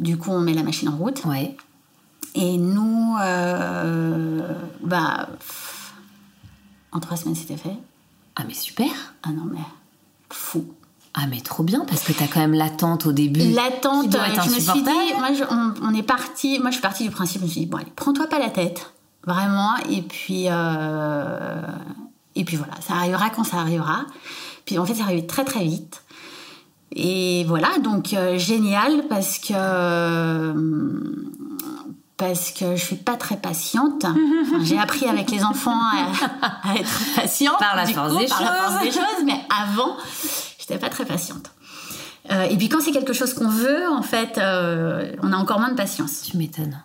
du 0.00 0.16
coup, 0.18 0.30
on 0.30 0.40
met 0.40 0.54
la 0.54 0.62
machine 0.62 0.88
en 0.88 0.96
route. 0.96 1.24
Ouais. 1.24 1.56
Et 2.34 2.56
nous, 2.58 3.14
bah, 4.82 5.28
en 6.92 7.00
trois 7.00 7.16
semaines, 7.16 7.34
c'était 7.34 7.56
fait. 7.56 7.76
Ah 8.36 8.42
mais 8.46 8.54
super 8.54 8.88
Ah 9.22 9.30
non, 9.30 9.44
mais 9.50 9.60
fou. 10.30 10.66
Ah 11.14 11.26
mais 11.30 11.40
trop 11.40 11.62
bien 11.62 11.86
parce 11.88 12.02
que 12.02 12.12
tu 12.12 12.22
as 12.22 12.26
quand 12.28 12.40
même 12.40 12.52
l'attente 12.52 13.06
au 13.06 13.12
début. 13.12 13.40
L'attente, 13.52 14.10
je 14.50 14.50
me 14.54 14.60
suis 14.60 14.82
dit, 14.82 15.14
moi, 15.18 15.28
je- 15.32 15.44
on, 15.50 15.72
on 15.90 15.94
est 15.94 16.02
parti, 16.02 16.58
moi, 16.58 16.68
je 16.70 16.74
suis 16.74 16.82
partie 16.82 17.04
du 17.04 17.10
principe, 17.10 17.40
je 17.40 17.46
me 17.46 17.50
suis 17.50 17.60
dit, 17.62 17.66
bon, 17.66 17.78
allez, 17.78 17.90
prends-toi 17.96 18.26
pas 18.28 18.38
la 18.38 18.50
tête, 18.50 18.92
vraiment, 19.26 19.76
et 19.90 20.02
puis, 20.02 20.44
euh, 20.48 21.60
et 22.36 22.44
puis 22.44 22.56
voilà, 22.56 22.74
ça 22.80 22.94
arrivera 22.94 23.30
quand 23.30 23.44
ça 23.44 23.58
arrivera. 23.58 24.06
Puis 24.64 24.78
en 24.78 24.86
fait, 24.86 24.94
ça 24.94 25.04
arrivé 25.04 25.26
très 25.26 25.44
très 25.44 25.64
vite. 25.64 26.02
Et 26.92 27.44
voilà, 27.46 27.78
donc 27.82 28.14
euh, 28.14 28.38
génial 28.38 29.06
parce 29.08 29.38
que 29.38 29.52
euh, 29.54 30.54
parce 32.16 32.52
que 32.52 32.76
je 32.76 32.82
suis 32.82 32.96
pas 32.96 33.16
très 33.16 33.36
patiente. 33.36 34.04
Enfin, 34.46 34.64
j'ai 34.64 34.78
appris 34.78 35.06
avec 35.06 35.30
les 35.30 35.44
enfants 35.44 35.72
à, 35.72 36.70
à 36.70 36.74
être 36.76 37.14
patiente 37.16 37.58
Par 37.58 37.74
la 37.74 37.86
force 37.86 38.12
coup, 38.12 38.18
des 38.20 38.26
par 38.26 38.40
la 38.40 38.46
choses. 38.46 38.56
force 38.58 38.82
des 38.82 38.92
choses, 38.92 39.24
mais 39.24 39.40
avant, 39.50 39.96
j'étais 40.58 40.78
pas 40.78 40.88
très 40.88 41.04
patiente. 41.04 41.50
Euh, 42.30 42.44
et 42.44 42.56
puis 42.56 42.68
quand 42.68 42.80
c'est 42.80 42.92
quelque 42.92 43.12
chose 43.12 43.34
qu'on 43.34 43.48
veut, 43.48 43.88
en 43.90 44.02
fait, 44.02 44.38
on 45.22 45.32
a 45.32 45.36
encore 45.36 45.58
moins 45.58 45.70
de 45.70 45.76
patience. 45.76 46.22
Tu 46.22 46.36
m'étonnes. 46.36 46.80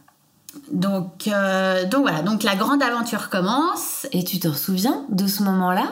Donc, 0.72 1.28
euh, 1.28 1.86
donc 1.88 2.02
voilà, 2.02 2.22
donc 2.22 2.44
la 2.44 2.56
grande 2.56 2.82
aventure 2.84 3.30
commence. 3.30 4.08
Et 4.12 4.24
tu 4.24 4.40
te 4.40 4.52
souviens 4.52 5.04
de 5.10 5.28
ce 5.28 5.44
moment-là? 5.44 5.86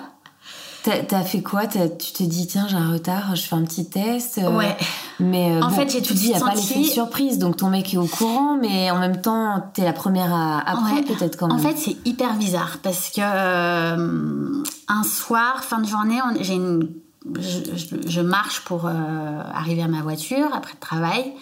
T'as 0.84 1.22
fait 1.24 1.42
quoi? 1.44 1.68
Tu 1.68 1.78
te 2.14 2.24
dis, 2.24 2.48
tiens, 2.48 2.66
j'ai 2.68 2.78
un 2.78 2.94
retard, 2.94 3.36
je 3.36 3.42
fais 3.44 3.56
un 3.56 3.64
petit 3.64 3.90
test. 3.90 4.38
euh, 4.38 4.50
Ouais. 4.50 4.76
Mais 5.20 5.52
euh, 5.52 5.62
En 5.62 5.68
bon, 5.70 5.76
fait, 5.76 5.90
j'ai 5.92 6.02
tu 6.02 6.08
tout 6.10 6.14
dis, 6.14 6.28
il 6.28 6.30
n'y 6.30 6.36
a 6.36 6.40
pas 6.40 6.56
l'effet 6.56 6.80
de 6.80 6.86
surprise, 6.86 7.38
donc 7.38 7.58
ton 7.58 7.70
mec 7.70 7.94
est 7.94 7.98
au 7.98 8.08
courant, 8.08 8.58
mais 8.60 8.90
en 8.90 8.98
même 8.98 9.20
temps, 9.22 9.70
t'es 9.74 9.84
la 9.84 9.92
première 9.94 10.34
à 10.34 10.60
apprendre 10.60 10.96
Ouais. 10.96 11.02
peut-être 11.04 11.38
quand 11.38 11.48
même. 11.48 11.58
En 11.58 11.60
fait, 11.60 11.78
c'est 11.78 11.98
hyper 12.06 12.34
bizarre 12.36 12.78
parce 12.82 13.10
que 13.10 13.20
euh, 13.22 14.64
un 14.88 15.04
soir, 15.04 15.64
fin 15.66 15.80
de 15.80 15.88
journée, 15.88 16.20
j'ai 16.40 16.54
une, 16.54 16.90
je, 17.40 17.60
je- 17.76 18.10
je 18.10 18.22
marche 18.22 18.62
pour 18.62 18.88
arriver 18.88 19.84
à 19.84 19.88
ma 19.90 20.02
voiture 20.02 20.48
après 20.56 20.74
le 20.74 20.80
travail. 20.80 21.34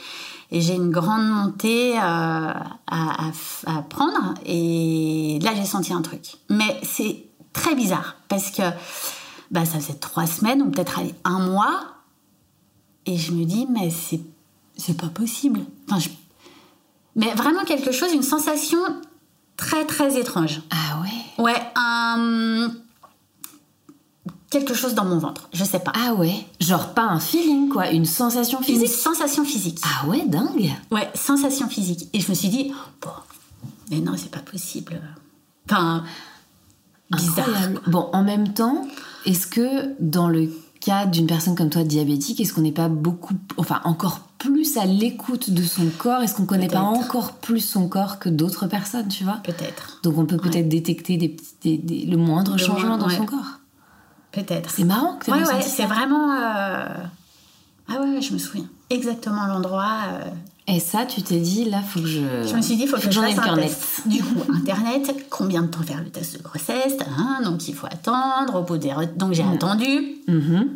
Et 0.52 0.62
j'ai 0.62 0.76
une 0.76 0.92
grande 0.92 1.28
montée 1.30 1.98
euh, 1.98 2.00
à, 2.02 2.58
à 2.88 3.32
f- 3.32 3.64
à 3.66 3.82
prendre. 3.82 4.34
Et 4.46 5.40
là, 5.42 5.54
j'ai 5.56 5.66
senti 5.66 5.92
un 5.94 6.02
truc. 6.02 6.38
Mais 6.50 6.80
c'est 6.84 7.26
très 7.54 7.76
bizarre 7.76 8.16
parce 8.30 8.50
que 8.52 8.62
bah, 9.52 9.66
ça 9.66 9.80
faisait 9.80 9.98
trois 10.00 10.26
semaines, 10.28 10.62
ou 10.62 10.70
peut-être 10.72 11.00
un 11.26 11.40
mois. 11.40 11.82
Et 13.06 13.18
je 13.18 13.32
me 13.34 13.44
dis, 13.46 13.68
mais 13.70 13.90
c'est, 13.90 14.22
c'est 14.78 14.96
pas 14.98 15.08
possible. 15.08 15.62
Enfin, 15.90 16.00
je- 16.00 16.10
mais 17.16 17.34
vraiment 17.34 17.64
quelque 17.66 17.92
chose, 17.92 18.14
une 18.14 18.24
sensation 18.24 18.80
très 19.58 19.86
très 19.86 20.18
étrange. 20.20 20.62
Ah 20.70 21.02
ouais? 21.02 21.44
Ouais, 21.44 21.62
un... 21.76 22.70
quelque 24.50 24.74
chose 24.74 24.94
dans 24.96 25.06
mon 25.06 25.18
ventre, 25.18 25.50
je 25.54 25.64
sais 25.64 25.80
pas. 25.80 25.92
Ah 25.96 26.14
ouais 26.14 26.46
Genre 26.60 26.94
pas 26.94 27.04
un 27.04 27.20
feeling, 27.20 27.70
quoi, 27.70 27.90
une 27.92 28.06
sensation 28.06 28.60
Une 28.60 28.66
physique 28.66 28.88
sensation 28.90 29.44
physique. 29.44 29.80
Ah 29.84 30.08
ouais, 30.08 30.24
dingue 30.26 30.72
Ouais, 30.92 31.10
sensation 31.16 31.68
physique. 31.68 32.10
Et 32.14 32.20
je 32.20 32.30
me 32.30 32.36
suis 32.36 32.50
dit, 32.50 32.72
bon, 33.02 33.10
mais 33.92 34.00
non, 34.00 34.14
c'est 34.18 34.32
pas 34.32 34.40
possible. 34.40 35.00
Enfin, 35.70 36.04
bizarre. 37.12 37.48
Incroyable. 37.50 37.82
Bon, 37.88 38.10
en 38.14 38.24
même 38.24 38.54
temps, 38.54 38.88
est-ce 39.26 39.48
que 39.48 39.94
dans 40.00 40.30
le 40.30 40.50
cas 40.80 41.06
d'une 41.06 41.28
personne 41.28 41.56
comme 41.56 41.70
toi 41.70 41.84
diabétique, 41.84 42.40
est-ce 42.40 42.54
qu'on 42.54 42.62
n'est 42.62 42.72
pas 42.72 42.88
beaucoup, 42.90 43.34
enfin 43.58 43.82
encore 43.84 44.20
plus 44.38 44.78
à 44.78 44.86
l'écoute 44.86 45.50
de 45.50 45.64
son 45.64 45.88
corps? 45.98 46.22
Est-ce 46.22 46.36
qu'on 46.36 46.46
connaît 46.46 46.68
pas 46.68 46.82
encore 46.82 47.34
plus 47.34 47.60
son 47.62 47.88
corps 47.90 48.20
que 48.20 48.30
d'autres 48.30 48.68
personnes, 48.68 49.08
tu 49.10 49.24
vois? 49.24 49.40
Peut-être, 49.44 50.00
Donc 50.04 50.18
on 50.18 50.26
peut 50.26 50.38
peut-être 50.38 50.70
détecter 50.70 51.18
des, 51.18 51.30
petits- 51.30 51.56
des- 51.64 51.78
des- 51.78 52.06
le 52.06 52.16
moindre 52.18 52.54
Le 52.54 52.58
changement 52.60 52.90
moindre, 52.90 53.06
dans 53.06 53.10
ouais. 53.12 53.18
son 53.18 53.26
corps. 53.26 53.57
Peut-être. 54.44 54.70
C'est 54.72 54.84
marrant 54.84 55.18
que 55.18 55.26
tu 55.26 55.32
Ouais, 55.32 55.44
ouais, 55.44 55.62
c'est 55.62 55.86
vraiment. 55.86 56.32
euh, 56.34 56.86
Ah 57.90 58.00
ouais, 58.02 58.16
ouais, 58.16 58.22
je 58.22 58.34
me 58.34 58.38
souviens. 58.38 58.66
Exactement 58.90 59.46
l'endroit. 59.48 59.98
euh, 60.12 60.30
Et 60.74 60.80
ça, 60.80 61.06
tu 61.06 61.22
t'es 61.22 61.40
dit, 61.40 61.66
là, 61.70 61.82
faut 61.82 62.00
que 62.00 62.08
je. 62.08 62.20
Je 62.48 62.56
me 62.56 62.62
suis 62.62 62.76
dit, 62.78 62.84
il 62.84 62.88
faut 62.88 62.98
que, 62.98 63.04
je 63.04 63.12
j'en 63.12 63.24
ai 63.24 63.34
fasse 63.34 63.36
le 63.38 63.42
un 63.42 63.46
cœur 63.46 63.56
net. 63.58 63.68
test. 63.70 64.08
Du 64.08 64.24
coup, 64.24 64.52
Internet, 64.54 65.26
combien 65.30 65.62
de 65.64 65.68
temps 65.68 65.82
faire 65.84 66.02
le 66.04 66.10
test 66.10 66.38
de 66.38 66.44
grossesse 66.44 66.96
hein, 67.18 67.42
Donc, 67.44 67.68
il 67.68 67.74
faut 67.76 67.88
attendre. 67.88 68.56
Au 68.56 68.64
bout 68.64 68.78
des... 68.78 68.90
re- 68.90 69.16
Donc, 69.18 69.34
j'ai 69.34 69.44
attendu. 69.44 70.18
Mhm. 70.28 70.70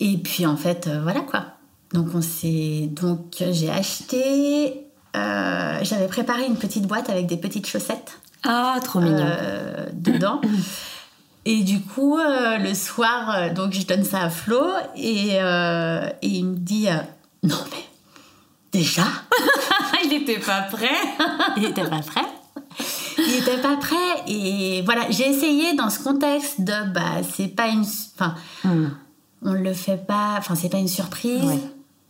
Et 0.00 0.16
puis, 0.18 0.46
en 0.46 0.56
fait, 0.56 0.86
euh, 0.86 1.00
voilà 1.02 1.20
quoi. 1.20 1.44
Donc, 1.92 2.08
on 2.14 2.22
s'est... 2.22 2.88
Donc, 2.92 3.36
j'ai 3.50 3.70
acheté... 3.70 4.86
euh, 5.16 5.78
J'avais 5.82 6.06
préparé 6.06 6.46
une 6.46 6.56
petite 6.56 6.86
boîte 6.86 7.10
avec 7.10 7.26
des 7.26 7.36
petites 7.36 7.66
chaussettes 7.66 8.18
Ah, 8.44 8.76
trop 8.82 9.00
mignon. 9.00 9.26
dedans. 9.92 10.40
Et 11.46 11.62
du 11.62 11.80
coup, 11.80 12.18
euh, 12.18 12.58
le 12.58 12.74
soir, 12.74 13.34
euh, 13.34 13.52
donc 13.52 13.72
je 13.72 13.86
donne 13.86 14.04
ça 14.04 14.22
à 14.22 14.30
Flo 14.30 14.60
et, 14.94 15.38
euh, 15.40 16.06
et 16.20 16.28
il 16.28 16.44
me 16.44 16.56
dit 16.56 16.86
Non, 17.42 17.56
mais 17.70 17.84
déjà? 18.72 19.04
Il 20.04 20.12
était 20.12 20.38
pas 20.38 20.62
prêt. 20.62 20.88
Il 21.56 21.64
était 21.64 21.88
pas 21.88 22.00
prêt. 22.00 22.24
Il 23.18 23.34
était 23.36 23.58
pas 23.58 23.76
prêt 23.76 23.96
et 24.26 24.82
voilà, 24.82 25.02
j'ai 25.10 25.28
essayé 25.28 25.74
dans 25.74 25.90
ce 25.90 25.98
contexte 26.02 26.60
de 26.62 26.90
bah 26.92 27.22
c'est 27.36 27.48
pas 27.48 27.68
une 27.68 27.84
enfin 28.14 28.34
on 29.42 29.52
le 29.52 29.74
fait 29.74 29.98
pas 29.98 30.36
enfin 30.38 30.54
c'est 30.54 30.70
pas 30.70 30.78
une 30.78 30.88
surprise. 30.88 31.42
Ouais. 31.44 31.60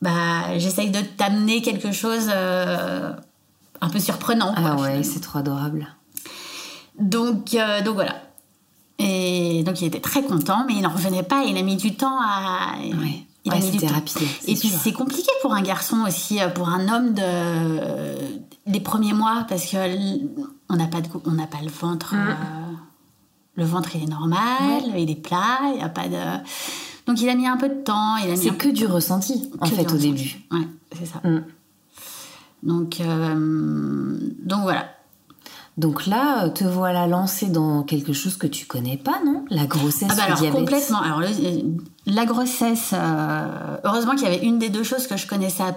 Bah 0.01 0.59
j'essaye 0.59 0.91
de 0.91 1.01
t'amener 1.01 1.63
quelque 1.63 1.91
chose 1.91 2.29
un 2.31 3.89
peu 3.91 3.99
surprenant 3.99 4.55
quoi, 4.55 4.77
Ah 4.79 4.81
ouais, 4.81 5.03
c'est 5.03 5.21
trop 5.21 5.41
adorable. 5.41 5.89
Donc 6.99 7.57
donc 7.85 7.95
voilà. 7.95 8.15
Et 9.03 9.63
donc 9.65 9.81
il 9.81 9.87
était 9.87 10.01
très 10.01 10.23
content 10.23 10.65
mais 10.67 10.75
il 10.75 10.83
n'en 10.83 10.91
revenait 10.91 11.23
pas, 11.23 11.43
il 11.45 11.57
a 11.57 11.63
mis 11.63 11.77
du 11.77 11.95
temps 11.95 12.21
à 12.21 12.75
Ouais. 12.79 13.25
il 13.45 13.53
a 13.53 13.57
Ouais, 13.57 13.61
mis 13.63 13.71
du 13.71 13.79
temps. 13.79 13.87
rapide, 13.95 14.19
Et 14.47 14.55
puis 14.55 14.69
c'est 14.69 14.93
compliqué 14.93 15.31
pour 15.43 15.55
un 15.55 15.63
garçon 15.63 16.05
aussi, 16.07 16.41
euh, 16.41 16.49
pour 16.49 16.69
un 16.69 16.89
homme 16.89 17.15
de 17.15 17.23
les 18.67 18.81
premiers 18.81 19.15
mois 19.15 19.47
parce 19.49 19.65
que 19.67 19.77
on 20.69 20.77
n'a 20.77 20.87
pas 20.87 21.01
de 21.01 21.09
on 21.25 21.33
n'a 21.33 21.47
pas 21.47 21.63
le 21.63 21.71
ventre. 21.71 22.15
Mm. 22.15 22.19
euh, 22.29 22.35
le 23.57 23.65
ventre 23.65 23.97
il 23.97 24.05
est 24.05 24.07
normal, 24.07 24.83
il 24.97 25.11
est 25.11 25.15
plat, 25.23 25.59
il 25.73 25.79
n'y 25.79 25.83
a 25.83 25.89
pas 25.89 26.09
de. 26.09 26.43
Donc 27.07 27.21
il 27.21 27.29
a 27.29 27.35
mis 27.35 27.47
un 27.47 27.57
peu 27.57 27.69
de 27.69 27.83
temps. 27.83 28.17
Il 28.19 28.29
a 28.29 28.33
mis 28.33 28.37
C'est 28.37 28.51
que 28.57 28.69
du 28.69 28.87
ressenti, 28.87 29.51
en 29.61 29.67
fait, 29.67 29.81
au 29.81 29.85
ressenti. 29.85 30.13
début. 30.13 30.37
Ouais, 30.53 30.69
c'est 30.97 31.07
ça. 31.07 31.21
Mm. 31.29 31.43
Donc 32.63 33.01
euh, 33.01 34.19
donc 34.43 34.63
voilà. 34.63 34.87
Donc 35.81 36.07
là, 36.07 36.45
euh, 36.45 36.49
te 36.51 36.63
voilà 36.63 37.07
lancé 37.07 37.47
dans 37.47 37.83
quelque 37.85 38.13
chose 38.13 38.37
que 38.37 38.47
tu 38.47 38.67
connais 38.67 38.99
pas, 38.99 39.19
non? 39.25 39.47
La 39.49 39.65
grossesse, 39.65 40.09
Ah 40.11 40.15
bah 40.15 40.23
le 40.27 40.27
alors 40.27 40.39
diabète. 40.41 40.61
complètement. 40.61 41.01
Alors 41.01 41.21
le- 41.21 41.63
la 42.05 42.27
grossesse, 42.27 42.91
euh, 42.93 43.77
heureusement 43.85 44.13
qu'il 44.15 44.25
y 44.25 44.27
avait 44.27 44.45
une 44.45 44.59
des 44.59 44.69
deux 44.69 44.83
choses 44.83 45.07
que 45.07 45.17
je 45.17 45.27
connaissais 45.27 45.63
à, 45.63 45.73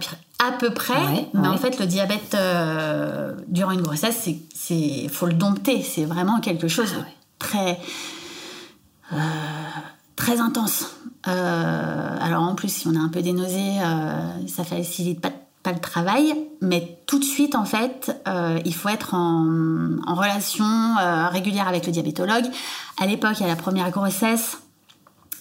peu 0.60 0.72
près. 0.72 1.00
Ouais, 1.06 1.30
mais 1.34 1.48
en 1.48 1.56
fait, 1.56 1.80
le 1.80 1.86
diabète 1.86 2.34
euh, 2.36 3.34
durant 3.48 3.72
une 3.72 3.82
grossesse, 3.82 4.20
c'est, 4.22 4.40
c'est 4.54 5.08
faut 5.08 5.28
le 5.28 5.34
dompter. 5.34 5.82
C'est 5.82 6.04
vraiment 6.04 6.42
quelque 6.42 6.68
chose 6.68 6.92
de 6.92 6.98
Ah 7.00 7.08
très 7.40 7.80
euh, 9.14 9.16
très 10.18 10.40
intense. 10.42 10.86
Euh, 11.30 12.18
alors 12.20 12.44
en 12.44 12.56
plus, 12.56 12.68
si 12.74 12.88
on 12.90 12.96
a 12.96 13.00
un 13.00 13.08
peu 13.10 13.22
des 13.22 13.32
nausées, 13.32 13.80
euh, 13.82 14.48
ça 14.48 14.66
facilite 14.66 15.22
pas, 15.22 15.32
pas 15.64 15.72
le 15.72 15.80
travail. 15.80 16.36
Mais 16.62 17.00
tout 17.08 17.20
de 17.20 17.24
suite, 17.24 17.56
en 17.56 17.66
fait, 17.66 18.16
euh, 18.28 18.60
il 18.66 18.76
faut 18.76 18.90
être 18.90 19.14
en, 19.14 19.98
en 20.06 20.16
relation 20.16 20.66
euh, 20.66 21.28
régulière 21.30 21.68
avec 21.68 21.86
le 21.86 21.92
diabétologue. 21.92 22.46
À 23.02 23.06
l'époque, 23.06 23.42
à 23.42 23.48
la 23.48 23.56
première 23.56 23.90
grossesse, 23.90 24.60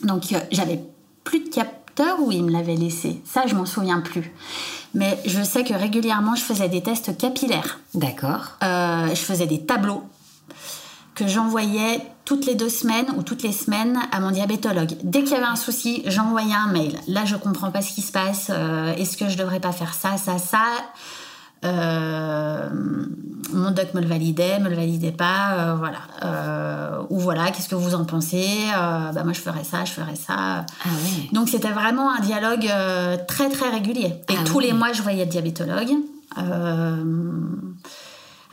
donc 0.03 0.33
euh, 0.33 0.39
j'avais 0.51 0.81
plus 1.25 1.41
de 1.41 1.49
capteur 1.49 2.21
où 2.21 2.33
il 2.33 2.45
me 2.45 2.51
l'avait 2.51 2.77
laissé? 2.77 3.21
Ça, 3.25 3.47
je 3.47 3.55
m'en 3.55 3.67
souviens 3.67 4.01
plus. 4.01 4.33
Mais 4.95 5.19
je 5.27 5.43
sais 5.43 5.65
que 5.65 5.75
régulièrement, 5.75 6.35
je 6.35 6.43
faisais 6.43 6.69
des 6.69 6.83
tests 6.83 7.17
capillaires. 7.17 7.81
D'accord. 7.95 8.59
Je 8.61 9.15
faisais 9.15 9.47
des 9.47 9.65
tableaux 9.65 10.03
que 11.15 11.27
j'envoyais 11.27 12.01
toutes 12.25 12.47
les 12.47 12.55
deux 12.55 12.69
semaines 12.69 13.07
ou 13.17 13.23
toutes 13.23 13.43
les 13.43 13.53
semaines 13.53 13.99
à 14.13 14.21
mon 14.21 14.31
diabétologue. 14.31 14.93
Dès 15.03 15.23
qu'il 15.23 15.33
y 15.33 15.35
avait 15.37 15.45
un 15.45 15.57
souci, 15.57 16.03
j'envoyais 16.07 16.55
un 16.55 16.69
mail. 16.73 16.99
Là, 17.09 17.25
je 17.25 17.37
comprends 17.37 17.71
pas 17.71 17.83
ce 17.83 17.93
qui 17.93 18.01
se 18.03 18.13
passe. 18.13 18.47
Euh, 18.51 18.95
Est-ce 18.95 19.17
que 19.17 19.29
je 19.29 19.37
devrais 19.37 19.59
pas 19.61 19.73
faire 19.73 19.93
ça, 19.95 20.17
ça, 20.17 20.39
ça? 20.39 20.65
Euh, 21.65 22.69
Mon 23.53 23.71
doc 23.71 23.93
me 23.95 24.01
le 24.01 24.07
validait, 24.07 24.59
me 24.61 24.69
le 24.69 24.77
validait 24.77 25.13
pas. 25.13 25.53
euh, 25.59 25.75
voilà. 25.75 27.03
Ou 27.11 27.19
voilà, 27.19 27.51
qu'est-ce 27.51 27.69
que 27.69 27.75
vous 27.75 27.95
en 27.95 28.05
pensez? 28.05 28.47
Bah, 28.73 29.23
Moi, 29.25 29.33
je 29.33 29.41
ferais 29.41 29.65
ça, 29.65 29.85
je 29.85 29.93
ferais 29.93 30.17
ça. 30.17 30.65
Ah 30.85 30.89
ouais. 30.89 31.29
Donc 31.33 31.49
c'était 31.49 31.71
vraiment 31.73 32.11
un 32.15 32.21
dialogue 32.21 32.69
très 33.29 33.49
très 33.51 33.69
régulier. 33.71 34.15
Et 34.29 34.35
Ah 34.39 34.45
tous 34.45 34.59
oui. 34.59 34.67
les 34.67 34.73
mois, 34.73 34.93
je 34.93 35.03
voyais 35.03 35.25
le 35.25 35.31
diabétologue. 35.31 35.91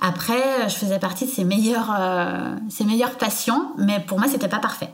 Euh, 0.02 0.08
après, 0.08 0.70
je 0.70 0.76
faisais 0.76 1.00
partie 1.00 1.26
de 1.26 1.32
ses 1.32 1.44
meilleurs, 1.44 1.94
euh, 1.98 2.56
ses 2.70 2.86
meilleurs 2.86 3.18
patients, 3.18 3.72
mais 3.78 4.00
pour 4.00 4.20
moi, 4.20 4.28
c'était 4.30 4.48
pas 4.48 4.60
parfait. 4.60 4.94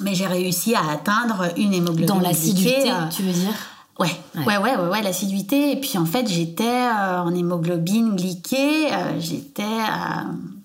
Mais 0.00 0.14
j'ai 0.14 0.26
réussi 0.26 0.74
à 0.74 0.90
atteindre 0.90 1.48
une 1.56 1.72
hémoglobine 1.72 2.06
Dans 2.06 2.20
l'assiduité, 2.20 2.90
euh, 2.90 3.08
tu 3.08 3.22
veux 3.22 3.32
dire? 3.32 3.52
Ouais, 3.98 4.08
Ouais. 4.34 4.44
ouais, 4.44 4.56
ouais, 4.58 4.76
ouais, 4.76 4.88
ouais, 4.90 5.02
l'assiduité. 5.02 5.72
Et 5.72 5.80
puis 5.80 5.96
en 5.96 6.04
fait, 6.04 6.28
j'étais 6.28 6.64
euh, 6.64 7.20
en 7.22 7.34
hémoglobine 7.34 8.14
glyquée, 8.14 8.92
euh, 8.92 9.18
j'étais 9.18 9.62
à 9.62 10.24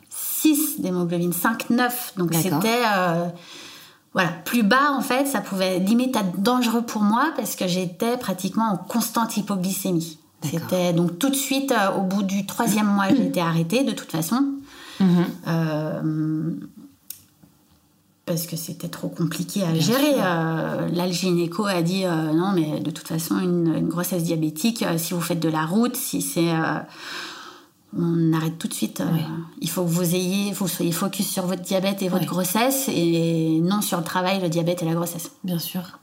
6 0.09 0.81
d'hémoglobine, 0.81 1.31
5, 1.31 1.69
9. 1.69 2.13
Donc 2.17 2.31
c'était. 2.33 2.81
euh, 2.93 3.27
voilà, 4.13 4.31
plus 4.43 4.63
bas 4.63 4.91
en 4.91 4.99
fait, 5.01 5.25
ça 5.27 5.39
pouvait 5.39 5.79
limite 5.79 6.13
être 6.17 6.41
dangereux 6.41 6.81
pour 6.81 7.01
moi 7.01 7.31
parce 7.37 7.55
que 7.55 7.65
j'étais 7.67 8.17
pratiquement 8.17 8.65
en 8.73 8.75
constante 8.77 9.37
hypoglycémie. 9.37 10.17
C'était 10.43 10.93
donc 10.93 11.19
tout 11.19 11.29
de 11.29 11.35
suite, 11.35 11.71
euh, 11.71 11.97
au 11.97 12.01
bout 12.01 12.23
du 12.23 12.45
troisième 12.45 12.87
mois, 12.87 13.09
j'ai 13.09 13.27
été 13.27 13.41
arrêtée 13.41 13.83
de 13.83 13.91
toute 13.91 14.11
façon. 14.11 14.43
Mhm. 14.99 15.25
Euh, 15.47 16.51
parce 18.25 18.47
que 18.47 18.55
c'était 18.55 18.87
trop 18.87 19.09
compliqué 19.09 19.63
à 19.63 19.73
gérer. 19.73 20.13
Euh, 20.15 20.87
là, 20.89 21.07
le 21.07 21.11
gynéco 21.11 21.65
a 21.65 21.81
dit 21.81 22.05
euh, 22.05 22.33
non, 22.33 22.53
mais 22.53 22.79
de 22.79 22.91
toute 22.91 23.07
façon, 23.07 23.39
une, 23.39 23.73
une 23.75 23.87
grossesse 23.87 24.23
diabétique, 24.23 24.85
si 24.97 25.13
vous 25.13 25.21
faites 25.21 25.39
de 25.39 25.49
la 25.49 25.65
route, 25.65 25.95
si 25.95 26.21
c'est. 26.21 26.51
on 27.97 28.33
arrête 28.33 28.57
tout 28.57 28.67
de 28.67 28.73
suite. 28.73 29.03
Il 29.59 29.69
faut 29.69 29.83
que 29.83 29.89
vous 29.89 30.15
ayez, 30.15 30.53
vous 30.53 30.67
soyez 30.67 30.91
focus 30.91 31.29
sur 31.29 31.45
votre 31.45 31.61
diabète 31.61 32.01
et 32.01 32.09
votre 32.09 32.25
grossesse 32.25 32.87
et 32.87 33.59
non 33.61 33.81
sur 33.81 33.97
le 33.97 34.03
travail, 34.03 34.39
le 34.39 34.49
diabète 34.49 34.81
et 34.81 34.85
la 34.85 34.93
grossesse. 34.93 35.31
Bien 35.43 35.59
sûr. 35.59 35.99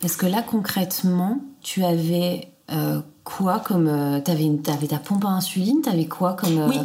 Parce 0.00 0.16
que 0.16 0.26
là, 0.26 0.42
concrètement, 0.42 1.40
tu 1.62 1.84
avais 1.84 2.52
euh, 2.70 3.00
quoi 3.24 3.58
comme. 3.60 3.88
euh, 3.88 4.20
t'avais, 4.20 4.44
une- 4.44 4.62
t'avais 4.62 4.86
ta 4.88 4.98
pompe 4.98 5.24
à 5.24 5.28
insuline 5.28 5.80
T'avais 5.82 6.06
quoi 6.06 6.34
comme. 6.34 6.58
euh, 6.58 6.68
Oui. 6.68 6.78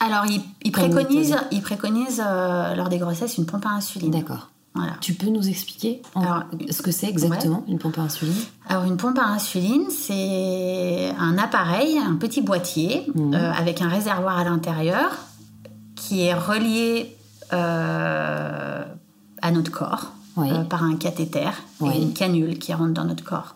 Alors, 0.00 0.26
il, 0.26 0.42
il 0.62 0.72
comme 0.72 0.90
préconise, 0.90 1.30
méthode. 1.30 1.46
il 1.52 1.62
préconise 1.62 2.22
euh, 2.24 2.74
lors 2.74 2.88
des 2.90 2.98
grossesses 2.98 3.38
une 3.38 3.46
pompe 3.46 3.64
à 3.66 3.70
insuline. 3.70 4.10
D'accord. 4.10 4.50
Voilà. 4.74 4.92
Tu 5.00 5.14
peux 5.14 5.28
nous 5.30 5.48
expliquer 5.48 6.02
en- 6.14 6.20
Alors, 6.20 6.42
ce 6.70 6.82
que 6.82 6.90
c'est 6.90 7.08
exactement 7.08 7.64
une 7.66 7.78
pompe 7.78 7.98
à 7.98 8.02
insuline? 8.02 8.34
Alors 8.68 8.84
une 8.84 8.98
pompe 8.98 9.18
à 9.18 9.24
insuline, 9.24 9.88
c'est 9.88 11.14
un 11.18 11.38
appareil, 11.38 11.96
un 11.98 12.16
petit 12.16 12.42
boîtier 12.42 13.06
Mhm. 13.14 13.32
euh, 13.34 13.52
avec 13.54 13.80
un 13.80 13.88
réservoir 13.88 14.36
à 14.36 14.44
l'intérieur 14.44 15.12
qui 15.94 16.20
est 16.24 16.34
relié 16.34 17.16
à 19.42 19.50
notre 19.50 19.70
corps 19.70 20.12
Oui. 20.36 20.50
par 20.68 20.82
un 20.84 20.96
cathéter 20.96 21.48
Oui. 21.80 21.92
et 21.96 22.02
une 22.02 22.12
canule 22.12 22.58
qui 22.58 22.72
rentre 22.74 22.92
dans 22.92 23.04
notre 23.04 23.24
corps. 23.24 23.54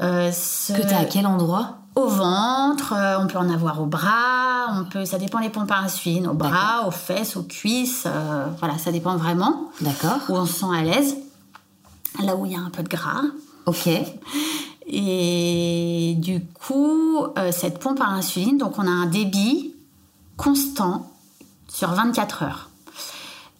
Euh, 0.00 0.30
ce- 0.32 0.72
Que 0.72 0.82
t'as 0.82 1.00
à 1.00 1.04
quel 1.04 1.26
endroit 1.26 1.78
Au 1.94 2.06
ventre, 2.08 2.92
euh, 2.92 3.18
on 3.20 3.26
peut 3.26 3.38
en 3.38 3.48
avoir 3.52 3.80
au 3.80 3.86
bras, 3.86 4.66
on 4.78 4.84
peut, 4.84 5.04
ça 5.06 5.16
dépend 5.18 5.40
des 5.40 5.48
pompes 5.48 5.70
à 5.70 5.78
insuline, 5.78 6.26
au 6.26 6.34
bras, 6.34 6.86
aux 6.86 6.90
fesses, 6.90 7.36
aux 7.36 7.42
cuisses, 7.44 8.04
euh, 8.06 8.44
voilà, 8.58 8.76
ça 8.78 8.92
dépend 8.92 9.16
vraiment 9.16 9.70
D'accord. 9.80 10.18
où 10.28 10.34
on 10.36 10.44
se 10.44 10.52
sent 10.60 10.66
à 10.76 10.82
l'aise, 10.82 11.16
là 12.22 12.36
où 12.36 12.44
il 12.44 12.52
y 12.52 12.56
a 12.56 12.60
un 12.60 12.68
peu 12.70 12.82
de 12.82 12.88
gras. 12.88 13.22
Ok. 13.64 13.88
Et 14.88 16.14
du 16.18 16.44
coup, 16.44 17.18
euh, 17.38 17.50
cette 17.50 17.78
pompe 17.80 18.00
à 18.00 18.06
insuline, 18.08 18.56
donc 18.58 18.78
on 18.78 18.86
a 18.86 18.90
un 18.90 19.06
débit 19.06 19.74
constant 20.36 21.10
sur 21.68 21.90
24 21.90 22.42
heures. 22.44 22.70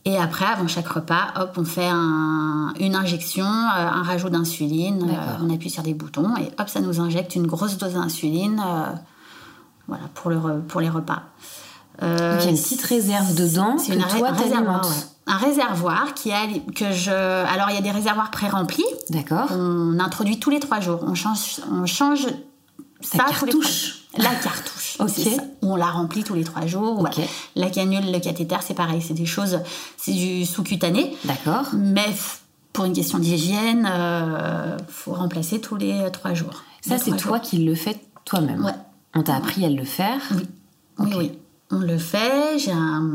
Et 0.08 0.16
après, 0.16 0.44
avant 0.46 0.68
chaque 0.68 0.86
repas, 0.88 1.34
hop, 1.38 1.54
on 1.58 1.64
fait 1.64 1.88
un- 1.88 2.72
une 2.80 2.94
injection, 2.94 3.44
euh, 3.44 3.88
un 4.00 4.02
rajout 4.04 4.30
d'insuline. 4.30 5.02
euh, 5.10 5.44
on 5.44 5.52
appuie 5.52 5.68
sur 5.68 5.82
des 5.82 5.94
boutons 5.94 6.34
et 6.36 6.48
hop, 6.58 6.68
ça 6.68 6.80
nous 6.80 7.00
injecte 7.00 7.34
une 7.34 7.46
grosse 7.46 7.76
dose 7.76 7.94
d'insuline 7.94 8.62
euh, 8.64 8.84
voilà, 9.88 10.04
pour, 10.14 10.30
le 10.30 10.36
re- 10.38 10.60
pour 10.62 10.80
les 10.80 10.88
repas. 10.88 11.22
Euh, 12.02 12.34
Donc 12.34 12.42
il 12.42 12.44
y 12.44 12.48
a 12.48 12.50
une 12.50 12.56
petite 12.62 12.82
réserve 12.82 13.34
dedans 13.34 13.76
c'est 13.78 13.92
que 13.92 13.96
une 13.96 14.04
toi 14.04 14.28
un 14.28 14.32
réservoir, 14.32 14.86
ouais. 14.86 14.94
Un 15.28 15.36
réservoir 15.38 16.14
qui 16.14 16.30
a 16.30 16.46
que 16.74 16.92
je. 16.92 17.10
Alors 17.10 17.70
il 17.70 17.74
y 17.74 17.78
a 17.78 17.80
des 17.80 17.90
réservoirs 17.90 18.30
pré-remplis. 18.30 18.84
D'accord. 19.10 19.48
On 19.50 19.98
introduit 19.98 20.38
tous 20.38 20.50
les 20.50 20.60
trois 20.60 20.78
jours. 20.78 21.00
On 21.02 21.14
change, 21.14 21.60
on 21.72 21.84
change 21.86 22.26
ça 23.00 23.18
tous 23.18 23.18
les 23.18 23.18
trois 23.18 23.30
cartouche. 23.40 23.86
jours. 24.12 24.22
La 24.22 24.34
cartouche. 24.36 24.75
Ça. 24.98 25.42
On 25.62 25.76
la 25.76 25.86
remplit 25.86 26.24
tous 26.24 26.34
les 26.34 26.44
trois 26.44 26.66
jours. 26.66 27.00
Voilà. 27.00 27.16
La 27.54 27.70
canule, 27.70 28.10
le 28.12 28.18
cathéter, 28.20 28.56
c'est 28.62 28.74
pareil. 28.74 29.02
C'est 29.02 29.14
des 29.14 29.26
choses. 29.26 29.60
C'est 29.96 30.12
du 30.12 30.44
sous-cutané. 30.46 31.16
D'accord. 31.24 31.66
Mais 31.74 32.06
pour 32.72 32.84
une 32.84 32.92
question 32.92 33.18
d'hygiène, 33.18 33.88
euh, 33.90 34.76
faut 34.88 35.12
remplacer 35.12 35.60
tous 35.60 35.76
les 35.76 36.10
trois 36.12 36.34
jours. 36.34 36.62
Ça, 36.80 36.98
c'est 36.98 37.16
toi 37.16 37.40
qui 37.40 37.58
le 37.58 37.74
fais 37.74 37.96
toi-même. 38.24 38.64
Ouais. 38.64 38.72
On 39.14 39.22
t'a 39.22 39.34
appris 39.36 39.64
à 39.64 39.70
le 39.70 39.84
faire. 39.84 40.20
oui, 40.34 40.46
oui, 40.98 41.12
oui. 41.16 41.32
On 41.70 41.78
le 41.80 41.98
fait. 41.98 42.58
J'ai 42.58 42.72
un- 42.72 43.10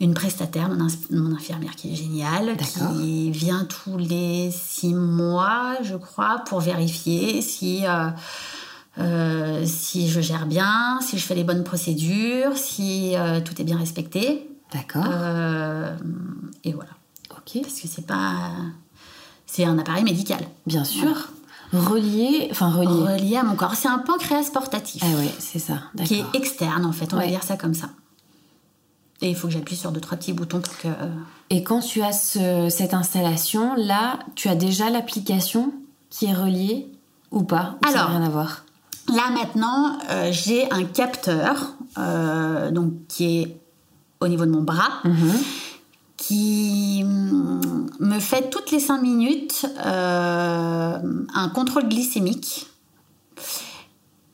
une 0.00 0.12
prestataire, 0.12 0.68
mon, 0.68 1.34
infirmière 1.34 1.76
qui 1.76 1.92
est 1.92 1.94
géniale, 1.94 2.56
qui 2.56 3.30
vient 3.30 3.64
tous 3.64 3.96
les 3.96 4.50
six 4.52 4.92
mois, 4.92 5.76
je 5.82 5.94
crois, 5.94 6.42
pour 6.46 6.60
vérifier 6.60 7.40
si, 7.40 7.86
euh, 7.86 8.08
euh, 8.98 9.64
si 9.66 10.08
je 10.08 10.20
gère 10.20 10.46
bien, 10.46 10.98
si 11.02 11.18
je 11.18 11.24
fais 11.24 11.34
les 11.34 11.44
bonnes 11.44 11.64
procédures, 11.64 12.56
si 12.56 13.16
euh, 13.16 13.40
tout 13.40 13.60
est 13.60 13.64
bien 13.64 13.76
respecté. 13.78 14.48
D'accord. 14.72 15.04
Euh, 15.08 15.96
et 16.64 16.72
voilà. 16.72 16.90
ok. 17.30 17.62
Parce 17.62 17.80
que 17.80 17.88
c'est 17.88 18.06
pas. 18.06 18.50
C'est 19.46 19.64
un 19.64 19.78
appareil 19.78 20.04
médical. 20.04 20.40
Bien 20.66 20.84
sûr. 20.84 21.28
Relié. 21.72 22.48
Enfin, 22.50 22.70
relié. 22.70 23.12
Relié 23.14 23.36
à 23.36 23.42
mon 23.42 23.56
corps. 23.56 23.74
C'est 23.74 23.88
un 23.88 23.98
pancréas 23.98 24.50
portatif. 24.52 25.02
Ah 25.04 25.16
ouais, 25.18 25.30
c'est 25.38 25.58
ça. 25.58 25.74
qui 26.04 26.14
est 26.20 26.24
externe 26.34 26.84
en 26.84 26.92
fait, 26.92 27.12
on 27.14 27.16
va 27.16 27.26
dire 27.26 27.42
ça 27.42 27.56
comme 27.56 27.74
ça. 27.74 27.90
Et 29.20 29.30
il 29.30 29.36
faut 29.36 29.46
que 29.48 29.54
j'appuie 29.54 29.76
sur 29.76 29.90
deux 29.92 30.00
trois 30.00 30.18
petits 30.18 30.32
boutons 30.32 30.60
pour 30.60 30.76
que. 30.78 30.88
Et 31.50 31.62
quand 31.62 31.80
tu 31.80 32.02
as 32.02 32.12
ce- 32.12 32.68
cette 32.70 32.94
installation, 32.94 33.74
là, 33.76 34.18
tu 34.34 34.48
as 34.48 34.54
déjà 34.56 34.90
l'application 34.90 35.72
qui 36.10 36.26
est 36.26 36.32
reliée 36.34 36.90
ou 37.30 37.42
pas? 37.44 37.76
Ou 37.84 37.88
Ça 37.90 37.98
Alors. 38.00 38.10
n'a 38.10 38.18
rien 38.18 38.26
à 38.26 38.30
voir? 38.30 38.63
Là 39.08 39.30
maintenant, 39.32 39.98
euh, 40.10 40.28
j'ai 40.32 40.70
un 40.72 40.84
capteur 40.84 41.74
euh, 41.98 42.70
donc 42.70 42.92
qui 43.08 43.40
est 43.42 43.56
au 44.20 44.28
niveau 44.28 44.46
de 44.46 44.50
mon 44.50 44.62
bras, 44.62 45.00
Mhm. 45.04 45.32
qui 46.16 47.02
mm, 47.04 47.60
me 48.00 48.18
fait 48.18 48.48
toutes 48.50 48.70
les 48.70 48.80
cinq 48.80 49.02
minutes 49.02 49.66
euh, 49.84 50.98
un 51.34 51.48
contrôle 51.50 51.88
glycémique. 51.88 52.66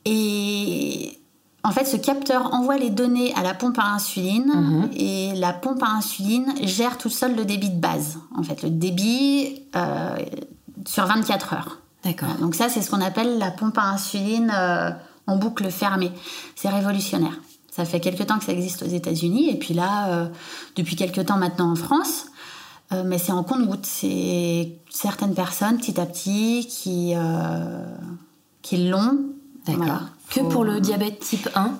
Et 0.04 1.18
en 1.64 1.72
fait, 1.72 1.85
ce 1.85 1.96
capteur 1.96 2.54
envoie 2.54 2.78
les 2.78 2.90
données 2.90 3.35
à 3.35 3.42
la 3.42 3.54
pompe 3.54 3.78
à 3.78 3.87
insuline 3.94 4.52
Mhm. 4.54 4.90
et 4.94 5.33
la 5.35 5.52
pompe 5.52 5.83
à 5.83 5.88
insuline 5.90 6.54
gère 6.62 6.96
tout 6.96 7.11
seul 7.11 7.35
le 7.37 7.44
débit 7.44 7.70
de 7.70 7.80
base. 7.80 8.18
En 8.37 8.42
fait, 8.42 8.62
le 8.62 8.70
débit 8.70 9.62
sur 10.87 11.06
24 11.06 11.54
heures. 11.54 11.78
D'accord. 12.04 12.34
Donc 12.40 12.54
ça, 12.54 12.68
c'est 12.68 12.82
ce 12.82 12.90
qu'on 12.90 13.00
appelle 13.00 13.38
la 13.38 13.50
pompe 13.50 13.78
à 13.78 13.84
insuline 13.90 14.52
euh, 14.54 14.90
en 15.26 15.36
boucle 15.36 15.70
fermée. 15.70 16.12
C'est 16.56 16.68
révolutionnaire. 16.68 17.38
Ça 17.70 17.84
fait 17.84 18.00
quelque 18.00 18.22
temps 18.22 18.38
que 18.38 18.44
ça 18.44 18.52
existe 18.52 18.82
aux 18.82 18.88
États-Unis 18.88 19.50
et 19.50 19.58
puis 19.58 19.74
là, 19.74 20.08
euh, 20.08 20.28
depuis 20.76 20.96
quelque 20.96 21.20
temps 21.20 21.36
maintenant 21.36 21.70
en 21.72 21.76
France. 21.76 22.26
Euh, 22.92 23.04
mais 23.04 23.18
c'est 23.18 23.32
en 23.32 23.44
compte-goutte. 23.44 23.86
C'est 23.86 24.78
certaines 24.88 25.34
personnes, 25.34 25.78
petit 25.78 26.00
à 26.00 26.06
petit, 26.06 26.66
qui, 26.68 27.14
qui 28.62 28.88
l'ont. 28.88 29.18
D'accord. 29.66 29.84
Voilà. 29.84 30.00
Que 30.30 30.40
pour 30.40 30.64
le 30.64 30.80
diabète 30.80 31.20
type 31.20 31.48
1 31.54 31.74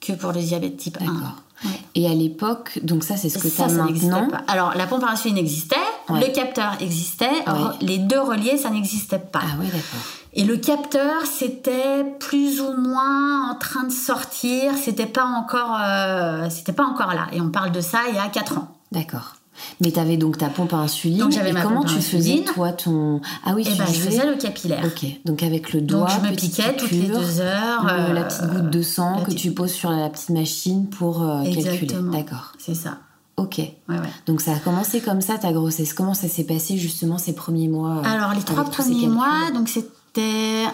que 0.00 0.12
pour 0.12 0.32
le 0.32 0.40
diabète 0.40 0.76
type 0.76 0.98
1. 1.00 1.04
D'accord. 1.04 1.42
Ouais. 1.64 1.70
Et 1.96 2.06
à 2.08 2.14
l'époque, 2.14 2.78
donc 2.82 3.02
ça, 3.02 3.16
c'est 3.16 3.28
ce 3.28 3.38
que 3.38 3.48
tu 3.48 3.54
Ça, 3.54 3.64
as 3.64 3.68
ça 3.68 3.84
n'existait 3.84 4.10
maintenant. 4.10 4.28
pas. 4.30 4.44
Alors, 4.52 4.74
la 4.76 4.86
pompe 4.86 5.02
à 5.04 5.10
insuline 5.10 5.38
existait, 5.38 5.74
Ouais. 6.08 6.20
le 6.26 6.32
capteur 6.32 6.72
existait, 6.80 7.26
Ouais. 7.46 7.54
les 7.80 7.98
deux 7.98 8.20
reliés, 8.20 8.56
ça 8.56 8.70
n'existait 8.70 9.18
pas. 9.18 9.40
Ah 9.42 9.56
oui, 9.60 9.66
d'accord. 9.66 10.00
Et 10.34 10.44
le 10.44 10.56
capteur, 10.56 11.22
c'était 11.26 12.04
plus 12.20 12.60
ou 12.60 12.72
moins 12.74 13.50
en 13.50 13.54
train 13.56 13.84
de 13.84 13.92
sortir. 13.92 14.72
C'était 14.80 15.06
pas 15.06 15.24
encore, 15.24 15.76
euh, 15.80 16.48
c'était 16.50 16.72
pas 16.74 16.84
encore 16.84 17.08
là. 17.14 17.26
Et 17.32 17.40
on 17.40 17.50
parle 17.50 17.72
de 17.72 17.80
ça 17.80 18.00
il 18.08 18.14
y 18.14 18.18
a 18.18 18.28
4 18.28 18.58
ans. 18.58 18.68
D'accord. 18.92 19.34
Mais 19.80 19.92
tu 19.92 19.98
avais 20.00 20.16
donc 20.16 20.38
ta 20.38 20.48
pompe 20.48 20.72
à 20.74 20.78
insuline. 20.78 21.18
Donc, 21.18 21.32
j'avais 21.32 21.52
ma 21.52 21.62
comment 21.62 21.82
pompe 21.82 21.90
tu 21.90 22.00
faisais 22.00 22.42
toi 22.44 22.72
ton 22.72 23.20
Ah 23.44 23.52
oui, 23.54 23.62
Et 23.62 23.70
tu 23.72 23.78
ben, 23.78 23.86
je 23.86 23.92
faisais- 23.92 24.26
le 24.26 24.34
capillaire. 24.36 24.84
Ok, 24.84 25.06
donc 25.24 25.42
avec 25.42 25.72
le 25.72 25.80
doigt, 25.80 26.00
Donc 26.00 26.24
je 26.24 26.30
me 26.30 26.36
piquais 26.36 26.76
toutes 26.76 26.90
les 26.90 27.08
deux 27.08 27.40
heures. 27.40 27.86
euh, 27.90 28.12
la 28.12 28.24
petite 28.24 28.46
goutte 28.46 28.70
de 28.70 28.82
sang 28.82 29.22
que 29.24 29.30
tu 29.32 29.52
poses 29.52 29.72
sur 29.72 29.90
la 29.90 30.08
petite 30.08 30.30
machine 30.30 30.88
pour 30.88 31.22
euh, 31.22 31.44
calculer. 31.44 31.94
D'accord. 32.12 32.52
C'est 32.58 32.74
ça. 32.74 32.98
Ok. 33.36 33.58
Ouais, 33.58 33.72
ouais. 33.90 33.96
Donc 34.26 34.40
ça 34.40 34.52
a 34.52 34.58
commencé 34.58 35.00
comme 35.00 35.20
ça 35.20 35.38
ta 35.38 35.52
grossesse. 35.52 35.92
Comment 35.94 36.14
ça 36.14 36.26
s'est 36.28 36.42
passé 36.44 36.76
justement 36.76 37.18
ces 37.18 37.34
premiers 37.34 37.68
mois 37.68 37.98
euh, 37.98 38.02
Alors 38.16 38.34
les 38.34 38.42
trois 38.42 38.64
premiers 38.64 39.06
mois, 39.06 39.50
donc 39.54 39.68
c'était, 39.68 40.64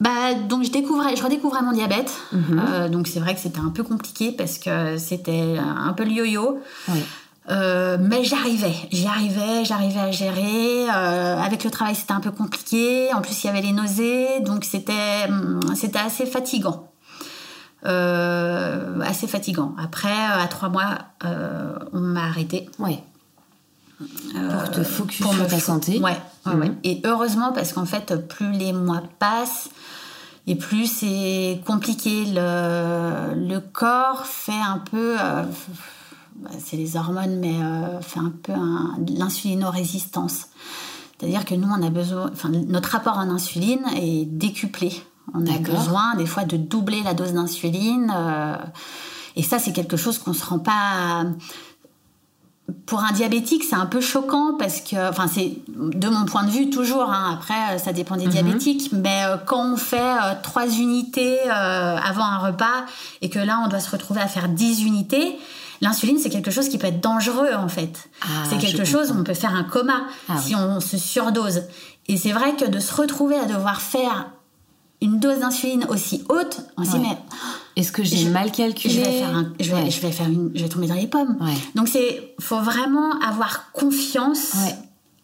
bah 0.00 0.32
donc 0.48 0.64
je 0.64 0.70
découvrais, 0.70 1.16
je 1.16 1.22
redécouvrais 1.22 1.60
mon 1.62 1.72
diabète. 1.72 2.10
Mhm. 2.32 2.62
Euh, 2.66 2.88
donc 2.88 3.08
c'est 3.08 3.20
vrai 3.20 3.34
que 3.34 3.40
c'était 3.40 3.60
un 3.60 3.68
peu 3.68 3.82
compliqué 3.82 4.32
parce 4.32 4.56
que 4.58 4.96
c'était 4.96 5.56
un 5.58 5.92
peu 5.92 6.04
le 6.04 6.12
yo-yo. 6.12 6.58
Oui. 6.88 7.00
Euh, 7.50 7.98
mais 8.00 8.24
j'arrivais, 8.24 8.74
j'y 8.90 9.06
arrivais, 9.06 9.64
j'arrivais 9.64 10.00
à 10.00 10.10
gérer. 10.10 10.86
Euh, 10.88 11.38
avec 11.38 11.62
le 11.64 11.70
travail, 11.70 11.94
c'était 11.94 12.12
un 12.14 12.20
peu 12.20 12.30
compliqué. 12.30 13.12
En 13.12 13.20
plus, 13.20 13.44
il 13.44 13.48
y 13.48 13.50
avait 13.50 13.60
les 13.60 13.72
nausées, 13.72 14.40
donc 14.40 14.64
c'était, 14.64 15.26
hum, 15.28 15.60
c'était 15.74 15.98
assez 15.98 16.24
fatigant. 16.26 16.88
Euh, 17.86 18.98
assez 19.02 19.26
fatigant. 19.26 19.74
Après, 19.82 20.08
à 20.14 20.46
trois 20.48 20.70
mois, 20.70 20.98
on 21.92 22.00
m'a 22.00 22.24
arrêté. 22.24 22.68
Oui. 22.78 22.98
pour 24.50 24.70
te 24.70 24.82
focus 24.82 25.20
pour 25.20 25.34
sur 25.34 25.46
ta 25.46 25.60
santé. 25.60 26.00
Ouais, 26.00 26.16
ouais, 26.46 26.54
Mhm. 26.54 26.60
ouais. 26.60 26.70
Et 26.82 27.00
heureusement, 27.04 27.52
parce 27.52 27.72
qu'en 27.72 27.84
fait, 27.86 28.26
plus 28.26 28.50
les 28.52 28.72
mois 28.72 29.02
passent, 29.18 29.68
et 30.46 30.56
plus 30.56 30.86
c'est 30.86 31.60
compliqué. 31.66 32.24
Le, 32.26 33.34
le 33.34 33.60
corps 33.60 34.24
fait 34.26 34.52
un 34.52 34.78
peu. 34.78 35.16
Euh, 36.42 36.44
bah, 36.44 36.50
c'est 36.58 36.76
les 36.76 36.96
hormones, 36.96 37.38
mais 37.38 37.54
euh, 37.60 38.00
fait 38.00 38.20
un 38.20 38.32
peu 38.42 38.52
l'insulinorésistance. 39.16 40.46
C'est-à-dire 41.18 41.44
que 41.44 41.54
nous, 41.54 41.68
on 41.68 41.82
a 41.82 41.90
besoin. 41.90 42.30
Enfin, 42.32 42.48
notre 42.48 42.90
rapport 42.90 43.18
en 43.18 43.30
insuline 43.30 43.84
est 43.96 44.24
décuplé. 44.26 44.92
On 45.32 45.46
a 45.46 45.58
besoin, 45.58 46.14
des 46.16 46.26
fois, 46.26 46.44
de 46.44 46.56
doubler 46.56 47.02
la 47.02 47.14
dose 47.14 47.32
d'insuline. 47.32 48.12
euh, 48.14 48.56
et 49.36 49.42
ça, 49.42 49.58
c'est 49.58 49.72
quelque 49.72 49.96
chose 49.96 50.18
qu'on 50.18 50.32
se 50.32 50.44
rend 50.44 50.60
pas 50.60 51.24
pour 52.86 53.00
un 53.00 53.12
diabétique, 53.12 53.62
c'est 53.64 53.76
un 53.76 53.84
peu 53.84 54.00
choquant 54.00 54.56
parce 54.58 54.80
que, 54.80 55.10
enfin, 55.10 55.26
c'est 55.26 55.58
de 55.68 56.08
mon 56.08 56.24
point 56.24 56.44
de 56.44 56.50
vue 56.50 56.70
toujours. 56.70 57.10
Hein, 57.10 57.32
après, 57.34 57.78
ça 57.78 57.92
dépend 57.92 58.16
des 58.16 58.26
diabétiques, 58.26 58.90
mais 58.92 59.22
quand 59.44 59.72
on 59.72 59.76
fait 59.76 60.14
trois 60.42 60.68
unités 60.68 61.40
avant 61.50 62.24
un 62.24 62.38
repas 62.38 62.86
et 63.22 63.28
que 63.28 63.38
là, 63.38 63.60
on 63.64 63.68
doit 63.68 63.80
se 63.80 63.90
retrouver 63.90 64.20
à 64.20 64.28
faire 64.28 64.48
10 64.48 64.84
unités, 64.84 65.36
L'insuline, 65.80 66.18
c'est 66.18 66.30
quelque 66.30 66.50
chose 66.50 66.68
qui 66.68 66.78
peut 66.78 66.86
être 66.86 67.00
dangereux 67.00 67.52
en 67.56 67.68
fait. 67.68 68.08
Ah, 68.22 68.44
c'est 68.48 68.58
quelque 68.58 68.84
chose, 68.84 69.14
on 69.16 69.24
peut 69.24 69.34
faire 69.34 69.54
un 69.54 69.64
coma 69.64 70.06
ah 70.28 70.38
si 70.38 70.54
on 70.54 70.80
se 70.80 70.98
surdose. 70.98 71.62
Et 72.06 72.16
c'est 72.16 72.32
vrai 72.32 72.54
que 72.56 72.64
de 72.64 72.78
se 72.78 72.94
retrouver 72.94 73.36
à 73.36 73.46
devoir 73.46 73.80
faire 73.80 74.30
une 75.00 75.20
dose 75.20 75.40
d'insuline 75.40 75.84
aussi 75.88 76.24
haute, 76.28 76.60
on 76.76 76.84
se 76.84 76.92
dit 76.92 76.98
mais 76.98 77.18
est-ce 77.76 77.92
que 77.92 78.02
j'ai 78.02 78.28
mal 78.30 78.50
calculé 78.52 78.94
je 78.94 79.00
vais, 79.00 79.18
faire 79.18 79.44
je, 79.60 79.74
vais, 79.74 79.90
je 79.90 80.00
vais 80.00 80.12
faire 80.12 80.28
une, 80.28 80.50
je 80.54 80.62
vais 80.62 80.68
tomber 80.68 80.86
dans 80.86 80.94
les 80.94 81.06
pommes. 81.06 81.36
Donc 81.74 81.88
c'est, 81.88 82.34
faut 82.40 82.60
vraiment 82.60 83.18
avoir 83.20 83.70
confiance 83.72 84.54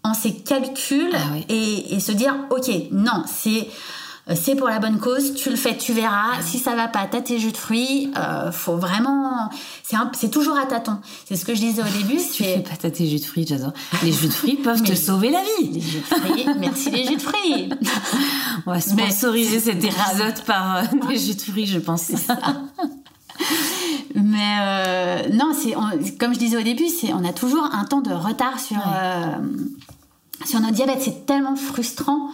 en 0.02 0.14
ses 0.14 0.34
calculs 0.34 1.12
ah 1.14 1.36
et, 1.48 1.94
et, 1.94 2.00
se 2.00 2.12
dire 2.12 2.34
ok 2.50 2.70
non 2.90 3.22
c'est 3.26 3.68
c'est 4.34 4.54
pour 4.54 4.68
la 4.68 4.78
bonne 4.78 4.98
cause, 4.98 5.34
tu 5.34 5.50
le 5.50 5.56
fais, 5.56 5.76
tu 5.76 5.92
verras. 5.92 6.40
Si 6.42 6.58
ça 6.58 6.76
va 6.76 6.88
pas, 6.88 7.06
t'as 7.10 7.20
tes 7.20 7.38
jus 7.38 7.52
de 7.52 7.56
fruits. 7.56 8.12
Euh, 8.16 8.52
faut 8.52 8.76
vraiment, 8.76 9.50
c'est 10.12 10.30
toujours 10.30 10.56
à 10.56 10.66
tâtons. 10.66 10.98
C'est 11.26 11.36
ce 11.36 11.44
que 11.44 11.54
je 11.54 11.60
disais 11.60 11.82
au 11.82 11.98
début. 11.98 12.20
tu 12.32 12.44
fais 12.44 12.58
pas 12.60 12.76
t'as 12.80 12.90
tes 12.90 13.06
jus 13.08 13.18
de 13.18 13.24
fruits, 13.24 13.46
j'adore. 13.48 13.72
Les 14.02 14.12
jus 14.12 14.28
de 14.28 14.32
fruits 14.32 14.56
peuvent 14.62 14.82
te 14.82 14.94
sauver 14.94 15.30
la 15.30 15.40
vie. 15.40 15.70
Les 15.72 15.80
jus 15.80 15.98
de 15.98 16.04
fruits, 16.04 16.46
merci 16.58 16.90
les 16.90 17.04
jus 17.04 17.16
de 17.16 17.22
fruits. 17.22 17.70
On 18.66 18.72
va 18.72 18.80
sponsoriser 18.80 19.58
cette 19.58 19.82
épisode 19.82 20.44
par 20.46 20.76
euh, 20.76 20.82
des 21.08 21.18
jus 21.18 21.34
de 21.34 21.40
fruits, 21.40 21.66
je 21.66 21.78
pense. 21.78 22.10
Mais 24.14 25.28
non, 25.32 25.52
c'est 25.54 25.72
comme 26.18 26.34
je 26.34 26.38
disais 26.38 26.56
au 26.56 26.62
début, 26.62 26.88
c'est 26.88 27.12
on 27.12 27.24
a 27.24 27.32
toujours 27.32 27.64
un 27.72 27.84
temps 27.84 28.00
de 28.00 28.12
retard 28.12 28.60
sur 28.60 28.76
sur 30.44 30.60
notre 30.60 30.74
diabète. 30.74 31.00
C'est 31.00 31.26
tellement 31.26 31.56
frustrant 31.56 32.30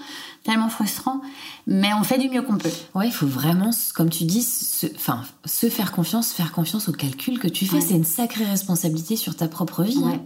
tellement 0.47 0.69
frustrant, 0.69 1.21
mais 1.67 1.93
on 1.95 2.05
fait 2.05 2.19
du 2.19 2.29
mieux 2.29 2.43
qu'on 2.43 2.59
peut. 2.59 2.71
Ouais, 2.95 3.09
il 3.09 3.13
faut 3.13 3.27
vraiment, 3.27 3.71
comme 3.95 4.09
tu 4.09 4.25
dis, 4.25 4.43
se, 4.43 4.87
enfin, 4.95 5.23
se 5.45 5.69
faire 5.69 5.91
confiance, 5.91 6.33
faire 6.33 6.53
confiance 6.53 6.89
au 6.89 6.93
calcul 6.93 7.39
que 7.39 7.49
tu 7.49 7.67
fais. 7.67 7.81
C'est 7.81 7.95
une 7.95 8.05
sacrée 8.05 8.45
responsabilité 8.45 9.17
sur 9.17 9.35
ta 9.35 9.49
propre 9.49 9.83
vie. 9.83 10.01
Hein. 10.05 10.23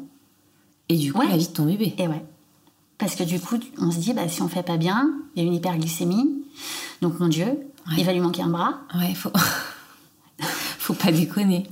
Et 0.90 0.96
du 0.96 1.12
coup, 1.12 1.22
la 1.22 1.36
vie 1.36 1.48
de 1.48 1.52
ton 1.52 1.64
bébé. 1.64 1.94
Et 1.96 2.08
ouais. 2.08 2.24
Parce 2.98 3.14
que 3.14 3.24
du 3.24 3.40
coup, 3.40 3.56
on 3.78 3.90
se 3.90 3.98
dit, 3.98 4.12
bah, 4.12 4.28
si 4.28 4.42
on 4.42 4.48
fait 4.48 4.62
pas 4.62 4.76
bien, 4.76 5.10
il 5.34 5.42
y 5.42 5.46
a 5.46 5.48
une 5.48 5.54
hyperglycémie. 5.54 6.44
Donc, 7.00 7.18
mon 7.18 7.28
Dieu, 7.28 7.46
il 7.96 8.04
va 8.04 8.12
lui 8.12 8.20
manquer 8.20 8.42
un 8.42 8.50
bras. 8.50 8.80
Ouais, 8.94 9.08
il 9.08 9.16
faut. 9.16 9.32
faut 10.80 10.94
pas 10.94 11.12
déconner. 11.12 11.64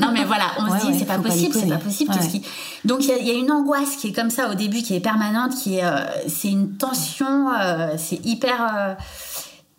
non, 0.00 0.10
mais 0.12 0.24
voilà, 0.24 0.50
on 0.58 0.66
se 0.66 0.86
dit, 0.86 0.98
c'est 0.98 1.04
pas, 1.04 1.18
possible, 1.18 1.54
c'est 1.54 1.68
pas 1.68 1.76
possible. 1.76 2.12
Donc, 2.84 3.04
il 3.04 3.26
y, 3.26 3.30
a 3.30 3.34
une 3.34 3.52
angoisse 3.52 3.96
qui 3.96 4.08
est 4.08 4.12
comme 4.12 4.30
ça 4.30 4.50
au 4.50 4.54
début, 4.54 4.82
qui 4.82 4.96
est 4.96 5.00
permanente, 5.00 5.54
qui 5.54 5.76
est, 5.76 5.84
euh, 5.84 6.04
c'est 6.26 6.50
une 6.50 6.76
tension, 6.76 7.52
euh, 7.52 7.94
c'est 7.96 8.24
hyper. 8.26 8.60
Euh, 8.76 8.94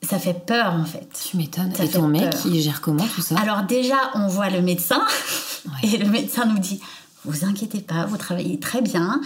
ça 0.04 0.20
fait 0.20 0.46
peur 0.46 0.74
en 0.74 0.86
fait. 0.86 1.10
Tu 1.30 1.36
m'étonnes. 1.36 1.74
Et 1.82 1.90
ton 1.90 2.08
mec, 2.08 2.34
il 2.46 2.62
gère 2.62 2.80
comment 2.80 3.06
tout 3.14 3.22
ça? 3.22 3.36
Alors, 3.42 3.64
déjà, 3.64 3.98
on 4.14 4.28
voit 4.28 4.50
le 4.50 4.62
médecin, 4.62 5.02
et 5.84 5.98
le 5.98 6.08
médecin 6.10 6.46
nous 6.46 6.60
dit 6.60 6.80
vous 7.26 7.44
inquiétez 7.44 7.82
pas, 7.82 8.06
vous 8.06 8.16
travaillez 8.16 8.58
très 8.58 8.82
bien, 8.82 9.20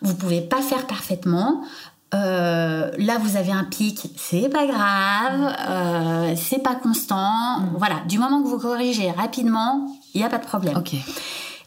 vous 0.00 0.14
pouvez 0.14 0.40
pas 0.40 0.62
faire 0.62 0.86
parfaitement, 0.86 1.64
euh, 2.14 2.90
là 2.96 3.18
vous 3.18 3.36
avez 3.36 3.52
un 3.52 3.64
pic, 3.64 4.10
c'est 4.16 4.48
pas 4.48 4.66
grave, 4.66 5.54
euh, 5.68 6.34
c'est 6.36 6.62
pas 6.62 6.74
constant. 6.74 7.60
Mm. 7.60 7.74
Voilà, 7.76 7.96
du 8.08 8.18
moment 8.18 8.42
que 8.42 8.48
vous 8.48 8.58
corrigez 8.58 9.10
rapidement, 9.10 9.86
il 10.14 10.20
n'y 10.20 10.26
a 10.26 10.30
pas 10.30 10.38
de 10.38 10.46
problème. 10.46 10.82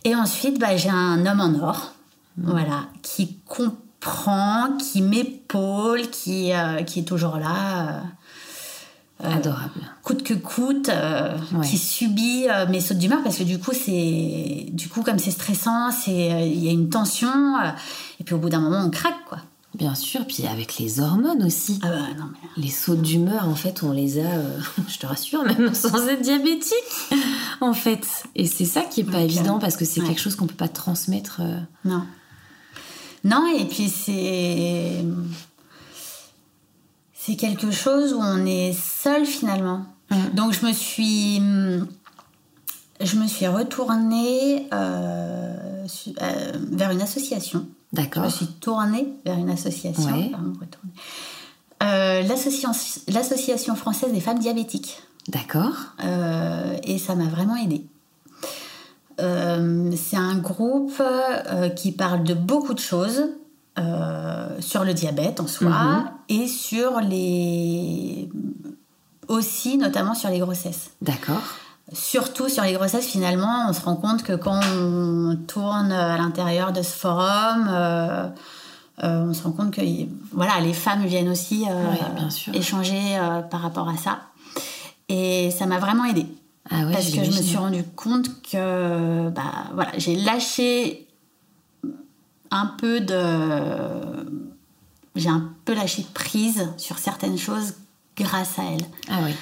Et 0.03 0.15
ensuite, 0.15 0.59
bah, 0.59 0.75
j'ai 0.75 0.89
un 0.89 1.25
homme 1.27 1.41
en 1.41 1.63
or, 1.63 1.93
mm. 2.37 2.49
voilà, 2.49 2.85
qui 3.03 3.37
comprend, 3.47 4.77
qui 4.79 5.03
m'épaule, 5.03 6.09
qui, 6.09 6.53
euh, 6.53 6.81
qui 6.83 7.01
est 7.01 7.05
toujours 7.07 7.37
là. 7.37 8.01
Adorable. 9.23 9.81
Coûte 10.01 10.23
que 10.23 10.33
coûte, 10.33 10.89
qui 11.63 11.77
subit 11.77 12.47
mes 12.69 12.81
sautes 12.81 12.97
d'humeur 12.97 13.19
parce 13.23 13.37
que 13.37 13.43
du 13.43 13.59
coup, 13.59 13.69
c'est, 13.71 14.65
du 14.71 14.89
coup, 14.89 15.03
comme 15.03 15.19
c'est 15.19 15.29
stressant, 15.29 15.91
c'est, 15.91 16.47
il 16.49 16.65
y 16.65 16.69
a 16.69 16.71
une 16.71 16.89
tension, 16.89 17.29
et 18.19 18.23
puis 18.23 18.33
au 18.33 18.39
bout 18.39 18.49
d'un 18.49 18.61
moment, 18.61 18.83
on 18.83 18.89
craque, 18.89 19.23
quoi. 19.29 19.37
Bien 19.73 19.95
sûr, 19.95 20.27
puis 20.27 20.45
avec 20.47 20.77
les 20.79 20.99
hormones 20.99 21.43
aussi. 21.43 21.79
Ah 21.81 21.89
bah, 21.89 22.13
non, 22.17 22.25
Les 22.57 22.69
sautes 22.69 23.01
d'humeur, 23.01 23.47
en 23.47 23.55
fait, 23.55 23.83
on 23.83 23.93
les 23.93 24.19
a, 24.19 24.29
euh, 24.29 24.59
je 24.89 24.97
te 24.97 25.05
rassure, 25.05 25.43
même 25.45 25.73
sans 25.73 26.07
être 26.07 26.21
diabétique, 26.21 26.75
en 27.61 27.73
fait. 27.73 28.05
Et 28.35 28.47
c'est 28.47 28.65
ça 28.65 28.81
qui 28.81 29.01
est 29.01 29.05
pas 29.05 29.21
évident 29.21 29.59
parce 29.59 29.77
que 29.77 29.85
c'est 29.85 30.01
quelque 30.01 30.19
chose 30.19 30.35
qu'on 30.35 30.47
peut 30.47 30.55
pas 30.55 30.67
transmettre. 30.67 31.39
Euh. 31.41 31.59
Non. 31.85 32.03
Non, 33.23 33.47
et 33.57 33.65
puis 33.65 33.87
c'est. 33.87 35.05
C'est 37.13 37.35
quelque 37.35 37.69
chose 37.69 38.13
où 38.13 38.19
on 38.19 38.45
est 38.45 38.73
seul 38.73 39.25
finalement. 39.25 39.85
Mmh. 40.09 40.15
Donc 40.33 40.53
je 40.53 40.65
me 40.65 40.73
suis. 40.73 41.37
Je 42.99 43.15
me 43.15 43.27
suis 43.27 43.47
retournée 43.47 44.67
euh, 44.73 45.85
vers 46.71 46.91
une 46.91 47.01
association 47.01 47.67
D'accord. 47.93 48.23
Je 48.23 48.27
me 48.27 48.33
suis 48.33 48.47
tournée 48.47 49.07
vers 49.25 49.37
une 49.37 49.49
association. 49.49 50.31
Euh, 51.83 52.21
L'association 53.07 53.75
française 53.75 54.13
des 54.13 54.21
femmes 54.21 54.39
diabétiques. 54.39 55.01
D'accord. 55.27 55.75
Euh, 56.03 56.77
et 56.83 56.97
ça 56.97 57.15
m'a 57.15 57.25
vraiment 57.25 57.55
aidée. 57.55 57.85
Euh, 59.19 59.91
c'est 59.95 60.17
un 60.17 60.37
groupe 60.37 61.01
qui 61.75 61.91
parle 61.91 62.23
de 62.23 62.33
beaucoup 62.33 62.73
de 62.73 62.79
choses 62.79 63.23
sur 64.59 64.83
le 64.83 64.93
diabète 64.93 65.39
en 65.39 65.47
soi 65.47 65.69
mhm. 65.69 66.09
et 66.29 66.47
sur 66.47 67.01
les 67.01 68.29
aussi 69.27 69.77
notamment 69.77 70.13
sur 70.13 70.29
les 70.29 70.39
grossesses. 70.39 70.91
D'accord 71.01 71.41
surtout 71.93 72.49
sur 72.49 72.63
les 72.63 72.73
grossesses, 72.73 73.07
finalement, 73.07 73.65
on 73.69 73.73
se 73.73 73.81
rend 73.81 73.95
compte 73.95 74.23
que 74.23 74.33
quand 74.33 74.59
on 74.77 75.37
tourne 75.47 75.91
à 75.91 76.17
l'intérieur 76.17 76.71
de 76.71 76.81
ce 76.81 76.93
forum, 76.93 77.69
euh, 77.69 78.27
euh, 79.03 79.25
on 79.25 79.33
se 79.33 79.43
rend 79.43 79.51
compte 79.51 79.71
que 79.71 79.81
voilà, 80.31 80.59
les 80.61 80.73
femmes 80.73 81.05
viennent 81.05 81.29
aussi 81.29 81.65
euh, 81.69 82.53
échanger 82.53 83.19
par 83.49 83.61
rapport 83.61 83.89
à 83.89 83.97
ça. 83.97 84.21
Et 85.09 85.51
ça 85.51 85.65
m'a 85.65 85.79
vraiment 85.79 86.05
aidée. 86.05 86.27
Ah 86.69 86.83
parce 86.91 87.09
que 87.09 87.23
je 87.23 87.31
me 87.31 87.41
suis 87.41 87.57
rendu 87.57 87.83
compte 87.95 88.29
que 88.43 89.29
bah, 89.29 89.41
voilà, 89.73 89.91
j'ai 89.97 90.15
lâché 90.15 91.07
un 92.51 92.67
peu 92.67 93.01
de. 93.01 93.19
J'ai 95.15 95.27
un 95.27 95.49
peu 95.65 95.73
lâché 95.73 96.05
prise 96.13 96.69
sur 96.77 96.97
certaines 96.97 97.37
choses 97.37 97.73
grâce 98.15 98.57
à 98.59 98.63
elle. 98.63 98.85
Ah 99.09 99.19
oui 99.25 99.33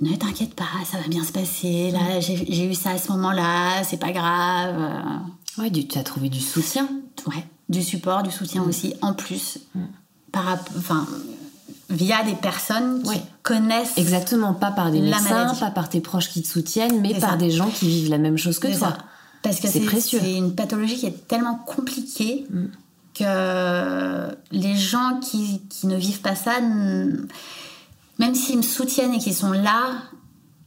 ne 0.00 0.14
t'inquiète 0.16 0.54
pas, 0.54 0.64
ça 0.90 0.98
va 0.98 1.08
bien 1.08 1.24
se 1.24 1.32
passer. 1.32 1.90
Là, 1.90 2.20
j'ai 2.20 2.66
eu 2.66 2.74
ça 2.74 2.90
à 2.90 2.98
ce 2.98 3.10
moment-là, 3.12 3.82
c'est 3.84 3.98
pas 3.98 4.12
grave. 4.12 4.76
Ouais, 5.58 5.70
tu 5.70 5.98
as 5.98 6.02
trouvé 6.02 6.28
du 6.28 6.40
soutien. 6.40 6.88
Ouais, 7.26 7.44
du 7.68 7.82
support, 7.82 8.22
du 8.22 8.30
soutien 8.30 8.62
mm. 8.62 8.68
aussi, 8.68 8.94
en 9.02 9.12
plus, 9.12 9.58
mm. 9.74 9.80
par, 10.32 10.58
enfin, 10.76 11.06
via 11.90 12.22
des 12.22 12.34
personnes 12.34 13.02
qui 13.02 13.20
connaissent. 13.42 13.96
Exactement, 13.96 14.54
pas 14.54 14.70
par 14.70 14.90
des 14.90 15.00
médecins, 15.00 15.54
pas 15.54 15.70
par 15.70 15.88
tes 15.88 16.00
proches 16.00 16.28
qui 16.28 16.42
te 16.42 16.48
soutiennent, 16.48 17.00
mais 17.00 17.18
par 17.18 17.36
des 17.36 17.50
gens 17.50 17.68
qui 17.68 17.88
vivent 17.88 18.10
la 18.10 18.18
même 18.18 18.38
chose 18.38 18.58
que 18.58 18.68
toi. 18.76 18.96
Parce 19.42 19.60
que 19.60 19.68
c'est 19.68 19.80
précieux. 19.80 20.20
C'est 20.22 20.34
une 20.34 20.54
pathologie 20.54 20.96
qui 20.96 21.06
est 21.06 21.28
tellement 21.28 21.56
compliquée 21.56 22.46
mm. 22.50 22.64
que 23.14 24.36
les 24.52 24.76
gens 24.76 25.20
qui, 25.20 25.62
qui 25.68 25.86
ne 25.86 25.96
vivent 25.96 26.20
pas 26.20 26.34
ça 26.34 26.60
même 28.18 28.34
s'ils 28.34 28.56
me 28.56 28.62
soutiennent 28.62 29.14
et 29.14 29.18
qu'ils 29.18 29.34
sont 29.34 29.52
là, 29.52 30.02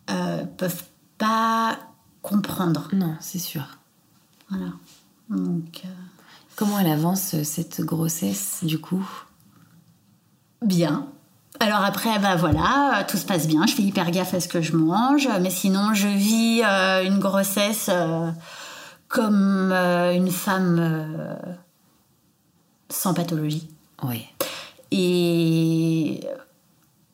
euh, 0.10 0.44
peuvent 0.58 0.84
pas 1.18 1.78
comprendre. 2.22 2.88
Non, 2.94 3.16
c'est 3.20 3.40
sûr. 3.40 3.64
Voilà. 4.50 4.72
Donc, 5.30 5.82
euh, 5.86 5.88
Comment 6.56 6.80
elle 6.80 6.92
avance 6.92 7.34
euh, 7.36 7.44
cette 7.44 7.82
grossesse 7.82 8.60
du 8.64 8.80
coup? 8.80 9.08
Bien. 10.62 11.08
Alors 11.60 11.84
après, 11.84 12.20
bah 12.20 12.36
voilà, 12.36 13.06
tout 13.08 13.18
se 13.18 13.26
passe 13.26 13.48
bien. 13.48 13.66
Je 13.66 13.74
fais 13.74 13.84
hyper 13.84 14.10
gaffe 14.12 14.34
à 14.34 14.40
ce 14.40 14.48
que 14.48 14.62
je 14.62 14.76
mange, 14.76 15.28
mais 15.42 15.50
sinon, 15.50 15.94
je 15.94 16.08
vis 16.08 16.62
euh, 16.64 17.04
une 17.04 17.20
grossesse 17.20 17.90
comme 19.08 19.72
une 19.72 20.32
femme 20.32 21.38
sans 22.90 23.14
pathologie. 23.14 23.70
Oui. 24.04 24.26
Et 24.92 26.22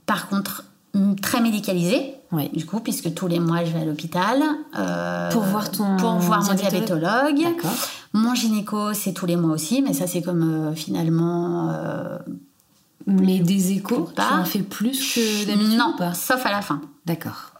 par 0.07 0.29
contre, 0.29 0.63
très 1.21 1.41
médicalisée. 1.41 2.15
Du 2.53 2.65
coup, 2.65 2.81
puisque 2.81 3.13
tous 3.13 3.27
les 3.27 3.39
mois, 3.39 3.63
je 3.63 3.71
vais 3.71 3.81
à 3.81 3.85
l'hôpital. 3.85 4.41
Euh, 4.77 5.31
pour 5.31 5.43
voir 5.43 5.71
ton 5.71 5.95
Pour 5.97 6.15
voir 6.15 6.43
mon 6.43 6.53
diabétologue. 6.55 7.45
Mon 8.13 8.33
gynéco, 8.35 8.93
c'est 8.93 9.13
tous 9.13 9.25
les 9.25 9.35
mois 9.35 9.51
aussi, 9.51 9.81
mais 9.81 9.93
ça, 9.93 10.07
c'est 10.07 10.21
comme 10.21 10.69
euh, 10.69 10.75
finalement. 10.75 11.69
Euh, 11.71 12.17
mais 13.05 13.39
des 13.39 13.71
échos, 13.71 14.09
tu 14.13 14.21
en 14.21 14.43
fais 14.43 14.63
plus 14.63 15.13
que 15.13 15.45
d'habitude 15.45 15.77
Non, 15.77 15.95
sauf 16.13 16.45
à 16.45 16.51
la 16.51 16.61
fin. 16.61 16.81
D'accord. 17.05 17.53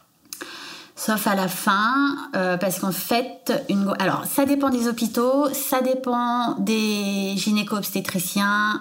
Sauf 0.94 1.26
à 1.26 1.34
la 1.34 1.48
fin, 1.48 2.16
euh, 2.34 2.58
parce 2.58 2.80
qu'en 2.80 2.92
fait, 2.92 3.52
une... 3.70 3.94
alors 4.00 4.24
ça 4.26 4.44
dépend 4.44 4.68
des 4.68 4.88
hôpitaux, 4.88 5.48
ça 5.54 5.80
dépend 5.80 6.56
des 6.58 7.34
gynéco-obstétriciens 7.36 8.80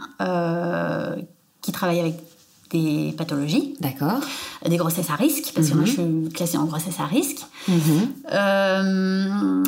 qui 1.62 1.72
travaillent 1.72 2.00
avec 2.00 2.16
des 2.70 3.14
pathologies. 3.18 3.76
D'accord. 3.80 4.20
Des 4.66 4.78
grossesses 4.78 5.10
à 5.10 5.16
risque, 5.16 5.52
parce 5.54 5.70
que 5.70 5.76
moi 5.76 5.86
je 5.86 5.92
suis 5.92 6.30
classée 6.34 6.58
en 6.58 6.66
grossesse 6.66 7.00
à 7.00 7.06
risque. 7.06 7.46
Mhm. 7.68 8.14
Euh, 8.34 9.64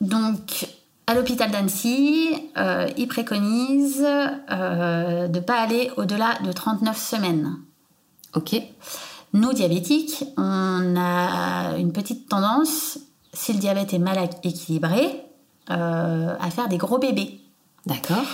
donc, 0.00 0.68
à 1.06 1.14
l'hôpital 1.14 1.50
d'Annecy, 1.50 2.30
euh, 2.56 2.88
ils 2.96 3.08
préconisent 3.08 4.04
euh, 4.04 5.28
de 5.28 5.38
ne 5.38 5.44
pas 5.44 5.60
aller 5.60 5.90
au-delà 5.96 6.38
de 6.44 6.52
39 6.52 6.96
semaines. 6.98 7.56
Ok. 8.34 8.60
Nous, 9.32 9.52
diabétiques, 9.52 10.24
on 10.36 10.94
a 10.96 11.76
une 11.78 11.92
petite 11.92 12.28
tendance, 12.28 12.98
si 13.32 13.52
le 13.52 13.58
diabète 13.58 13.92
est 13.92 13.98
mal 13.98 14.18
équilibré, 14.42 15.22
à 15.68 16.50
faire 16.50 16.68
des 16.68 16.78
gros 16.78 16.98
bébés. 16.98 17.40
D'accord. 17.86 18.24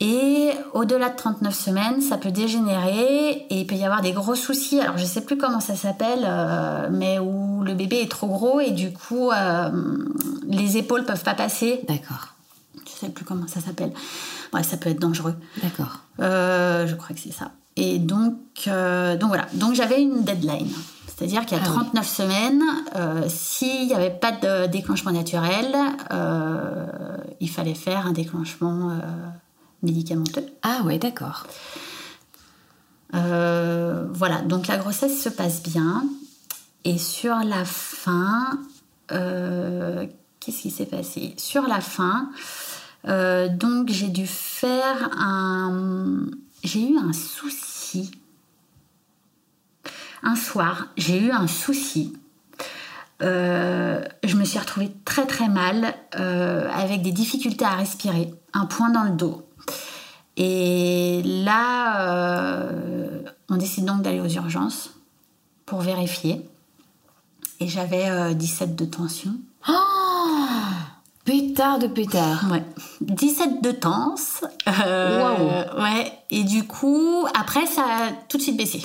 Et 0.00 0.50
au-delà 0.74 1.10
de 1.10 1.16
39 1.16 1.54
semaines, 1.54 2.00
ça 2.00 2.16
peut 2.16 2.32
dégénérer 2.32 3.46
et 3.48 3.60
il 3.60 3.66
peut 3.66 3.76
y 3.76 3.84
avoir 3.84 4.00
des 4.00 4.12
gros 4.12 4.34
soucis. 4.34 4.80
Alors 4.80 4.98
je 4.98 5.04
sais 5.04 5.20
plus 5.20 5.36
comment 5.36 5.60
ça 5.60 5.76
s'appelle, 5.76 6.24
euh, 6.24 6.88
mais 6.90 7.18
où 7.20 7.62
le 7.62 7.74
bébé 7.74 8.00
est 8.00 8.10
trop 8.10 8.26
gros 8.26 8.60
et 8.60 8.72
du 8.72 8.92
coup 8.92 9.30
euh, 9.30 9.70
les 10.48 10.76
épaules 10.76 11.04
peuvent 11.04 11.22
pas 11.22 11.34
passer. 11.34 11.82
D'accord. 11.86 12.34
Je 12.84 13.06
sais 13.06 13.08
plus 13.10 13.24
comment 13.24 13.46
ça 13.46 13.60
s'appelle. 13.60 13.92
Ouais, 14.52 14.64
ça 14.64 14.76
peut 14.76 14.90
être 14.90 15.00
dangereux. 15.00 15.36
D'accord. 15.62 16.00
Euh, 16.20 16.86
je 16.86 16.94
crois 16.96 17.14
que 17.14 17.20
c'est 17.20 17.32
ça. 17.32 17.52
Et 17.76 17.98
donc, 17.98 18.34
donc 18.66 19.28
voilà. 19.28 19.46
Donc 19.54 19.74
j'avais 19.74 20.02
une 20.02 20.24
deadline. 20.24 20.68
C'est-à-dire 21.22 21.46
qu'il 21.46 21.56
y 21.56 21.60
a 21.60 21.64
Ah 21.64 21.68
oui. 21.68 21.74
39 21.74 22.08
semaines, 22.08 22.62
euh, 22.96 23.22
s'il 23.28 23.86
n'y 23.86 23.94
avait 23.94 24.10
pas 24.10 24.32
de 24.32 24.66
déclenchement 24.66 25.12
naturel, 25.12 25.72
euh, 26.10 26.86
il 27.40 27.48
fallait 27.48 27.74
faire 27.74 28.06
un 28.06 28.12
déclenchement 28.12 28.90
euh, 28.90 28.94
médicamenteux. 29.82 30.46
Ah 30.62 30.82
ouais, 30.84 30.98
d'accord. 30.98 31.46
Euh, 33.14 34.06
voilà, 34.12 34.40
donc 34.40 34.66
la 34.68 34.78
grossesse 34.78 35.22
se 35.22 35.28
passe 35.28 35.62
bien. 35.62 36.04
Et 36.84 36.98
sur 36.98 37.36
la 37.36 37.64
fin, 37.64 38.58
euh, 39.12 40.06
qu'est-ce 40.40 40.62
qui 40.62 40.70
s'est 40.70 40.86
passé? 40.86 41.34
Sur 41.36 41.66
la 41.66 41.80
fin, 41.80 42.30
euh, 43.06 43.48
donc 43.48 43.90
j'ai 43.90 44.08
dû 44.08 44.26
faire 44.26 45.10
un... 45.18 46.26
J'ai 46.64 46.88
eu 46.88 46.96
un 46.96 47.12
souci. 47.12 48.10
Un 50.22 50.36
soir, 50.36 50.86
j'ai 50.96 51.20
eu 51.20 51.30
un 51.32 51.48
souci. 51.48 52.16
Je 53.20 54.36
me 54.36 54.44
suis 54.44 54.58
retrouvée 54.58 54.92
très 55.04 55.26
très 55.26 55.48
mal, 55.48 55.94
avec 56.12 57.02
des 57.02 57.12
difficultés 57.12 57.64
à 57.64 57.76
respirer, 57.76 58.32
un 58.52 58.66
point 58.66 58.90
dans 58.90 59.04
le 59.04 59.10
dos. 59.10 59.46
Et 60.36 61.22
là, 61.24 62.08
euh, 62.08 63.22
on 63.50 63.56
décide 63.56 63.84
donc 63.84 64.02
d'aller 64.02 64.20
aux 64.20 64.28
urgences 64.28 64.90
pour 65.66 65.80
vérifier. 65.80 66.48
Et 67.60 67.68
j'avais 67.68 68.08
euh, 68.08 68.34
17 68.34 68.74
de 68.74 68.84
tension. 68.84 69.32
Oh 69.68 69.72
Pétard 71.24 71.78
de 71.78 71.86
pétard. 71.86 72.50
Ouais. 72.50 72.64
17 73.00 73.62
de 73.62 73.70
tense. 73.70 74.42
Euh, 74.86 75.64
Ouais. 75.80 76.12
Et 76.30 76.42
du 76.44 76.66
coup, 76.66 77.26
après, 77.38 77.66
ça 77.66 77.82
a 77.82 78.12
tout 78.28 78.38
de 78.38 78.42
suite 78.42 78.56
baissé. 78.56 78.82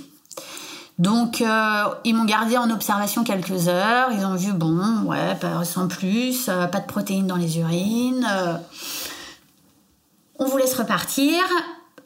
Donc, 1.00 1.42
euh, 1.42 1.84
ils 2.06 2.16
m'ont 2.16 2.26
gardé 2.26 2.58
en 2.58 2.70
observation 2.72 3.24
quelques 3.24 3.68
heures. 3.68 4.10
Ils 4.12 4.26
ont 4.26 4.36
vu, 4.36 4.52
bon, 4.54 5.04
ouais, 5.06 5.36
pas, 5.36 5.64
sans 5.64 5.88
plus, 5.88 6.48
euh, 6.50 6.66
pas 6.68 6.80
de 6.80 6.88
protéines 6.88 7.28
dans 7.28 7.36
les 7.36 7.60
urines. 7.60 8.28
On 10.40 10.46
vous 10.46 10.58
laisse 10.58 10.74
repartir. 10.74 11.44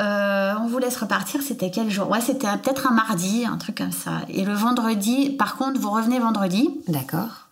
Euh, 0.02 0.54
on 0.60 0.68
vous 0.68 0.80
laisse 0.80 0.98
repartir, 0.98 1.42
c'était 1.42 1.70
quel 1.70 1.90
jour? 1.90 2.10
Ouais, 2.10 2.22
c'était 2.22 2.48
peut-être 2.58 2.88
un 2.88 2.92
mardi, 2.92 3.46
un 3.46 3.58
truc 3.58 3.78
comme 3.78 3.92
ça. 3.92 4.22
Et 4.30 4.44
le 4.44 4.54
vendredi, 4.54 5.30
par 5.30 5.58
contre, 5.58 5.80
vous 5.80 5.92
revenez 5.92 6.20
vendredi. 6.20 6.70
D'accord. 6.88 7.50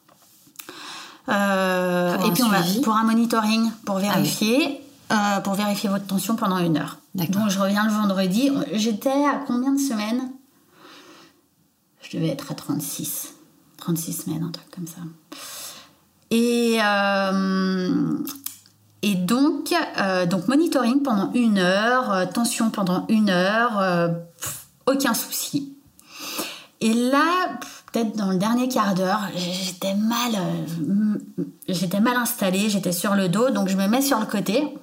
Euh, 1.28 2.18
et 2.26 2.32
puis 2.32 2.42
on 2.42 2.50
va 2.50 2.62
pour 2.84 2.96
un 2.96 3.04
monitoring 3.04 3.70
pour 3.86 3.98
vérifier 3.98 4.82
euh, 5.12 5.40
pour 5.42 5.54
vérifier 5.54 5.90
votre 5.90 6.06
tension 6.06 6.36
pendant 6.36 6.58
une 6.60 6.78
heure. 6.78 6.98
D'accord. 7.16 7.42
Donc 7.42 7.50
je 7.50 7.60
reviens 7.60 7.86
le 7.86 7.92
vendredi. 7.92 8.52
J'étais 8.74 9.10
à 9.10 9.42
combien 9.46 9.74
de 9.74 9.80
semaines? 9.80 10.32
Je 12.02 12.18
devais 12.18 12.30
être 12.30 12.52
à 12.52 12.56
36. 12.56 13.34
36 13.78 14.14
semaines, 14.14 14.44
un 14.44 14.52
truc 14.52 14.70
comme 14.70 14.88
ça. 14.88 15.02
Et, 16.32 16.78
euh, 16.84 18.18
et 19.02 19.16
donc, 19.16 19.74
euh, 20.00 20.26
donc 20.26 20.48
monitoring 20.48 21.02
pendant 21.04 21.32
une 21.34 21.58
heure, 21.58 22.12
euh, 22.12 22.26
tension 22.26 22.70
pendant 22.70 23.06
une 23.08 23.30
heure, 23.30 23.80
euh, 23.80 24.10
pff, 24.42 24.68
aucun 24.88 25.14
souci. 25.14 25.76
Et 26.82 26.94
là, 26.94 27.58
peut-être 27.92 28.16
dans 28.16 28.30
le 28.30 28.38
dernier 28.38 28.68
quart 28.68 28.94
d'heure, 28.94 29.22
j'étais 29.36 29.96
mal, 29.96 30.32
j'étais 31.68 32.00
mal 32.00 32.16
installée, 32.18 32.70
j'étais 32.70 32.92
sur 32.92 33.16
le 33.16 33.30
dos, 33.30 33.50
donc 33.50 33.68
je 33.70 33.78
me 33.78 33.88
mets 33.88 34.02
sur 34.02 34.20
le 34.20 34.26
côté. 34.26 34.78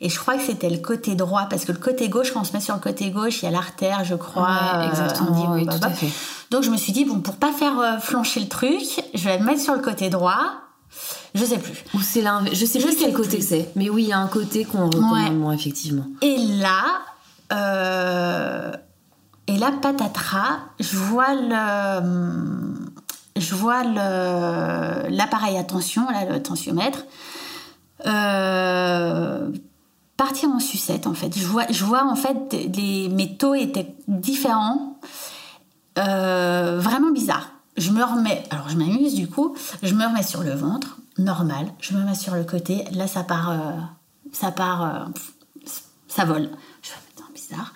Et 0.00 0.08
je 0.08 0.18
crois 0.18 0.34
que 0.36 0.42
c'était 0.42 0.68
le 0.70 0.78
côté 0.78 1.14
droit, 1.14 1.46
parce 1.48 1.64
que 1.64 1.70
le 1.70 1.78
côté 1.78 2.08
gauche, 2.08 2.32
quand 2.32 2.40
on 2.40 2.44
se 2.44 2.52
met 2.52 2.60
sur 2.60 2.74
le 2.74 2.80
côté 2.80 3.10
gauche, 3.12 3.42
il 3.42 3.44
y 3.44 3.48
a 3.48 3.52
l'artère, 3.52 4.04
je 4.04 4.16
crois. 4.16 4.48
Ouais, 4.78 4.86
exactement, 4.88 5.30
un 5.52 5.56
dit- 5.56 5.64
oui, 5.68 5.78
tout 5.78 5.84
à 5.86 5.90
fait. 5.90 6.08
Donc 6.50 6.64
je 6.64 6.70
me 6.70 6.76
suis 6.76 6.92
dit, 6.92 7.04
bon, 7.04 7.20
pour 7.20 7.36
pas 7.36 7.52
faire 7.52 7.98
flancher 8.00 8.40
le 8.40 8.48
truc, 8.48 8.80
je 9.14 9.24
vais 9.24 9.38
me 9.38 9.44
mettre 9.44 9.60
sur 9.60 9.74
le 9.74 9.80
côté 9.80 10.10
droit. 10.10 10.40
Je 11.34 11.44
sais 11.44 11.58
plus. 11.58 11.84
Ou 11.94 12.00
c'est 12.00 12.20
l'inverse. 12.20 12.56
Je 12.58 12.66
sais 12.66 12.80
Je 12.80 12.86
plus 12.86 12.94
sais 12.94 13.04
quel 13.04 13.14
côté 13.14 13.40
c'est. 13.40 13.70
Mais 13.74 13.88
oui, 13.88 14.04
il 14.04 14.08
y 14.08 14.12
a 14.12 14.18
un 14.18 14.28
côté 14.28 14.64
qu'on 14.64 14.86
recommande 14.86 15.36
moins, 15.36 15.52
effectivement. 15.52 16.06
Et 16.20 16.36
là, 16.36 16.84
euh, 17.52 18.72
et 19.46 19.58
là, 19.58 19.72
patatras, 19.72 20.60
je 20.78 20.96
vois 20.96 21.34
le, 21.34 22.74
je 23.36 23.54
vois 23.54 23.82
le, 23.82 25.08
l'appareil 25.08 25.58
à 25.58 25.64
tension, 25.64 26.08
là, 26.10 26.24
le 26.24 26.42
tensiomètre, 26.42 27.04
euh, 28.06 29.50
partir 30.16 30.48
en 30.50 30.60
sucette, 30.60 31.06
en 31.06 31.14
fait. 31.14 31.36
Je 31.36 31.46
vois, 31.46 31.64
je 31.70 31.84
vois 31.84 32.04
en 32.04 32.16
fait, 32.16 32.54
les, 32.74 33.08
mes 33.08 33.36
taux 33.36 33.54
étaient 33.54 33.94
différents, 34.06 34.98
euh, 35.98 36.78
vraiment 36.78 37.10
bizarre. 37.10 37.50
Je 37.76 37.90
me 37.90 38.02
remets, 38.04 38.44
alors 38.50 38.68
je 38.68 38.76
m'amuse 38.76 39.14
du 39.14 39.28
coup, 39.28 39.56
je 39.82 39.94
me 39.94 40.06
remets 40.06 40.22
sur 40.22 40.42
le 40.42 40.52
ventre, 40.52 40.98
normal, 41.18 41.72
je 41.80 41.94
me 41.94 42.04
mets 42.04 42.14
sur 42.14 42.34
le 42.34 42.44
côté, 42.44 42.84
là 42.92 43.06
ça 43.06 43.22
part, 43.22 43.50
euh, 43.50 43.72
ça 44.32 44.50
part, 44.50 44.82
euh, 44.82 45.04
ça 46.08 46.24
vole. 46.24 46.50
Je 46.82 46.90
bizarre. 47.32 47.72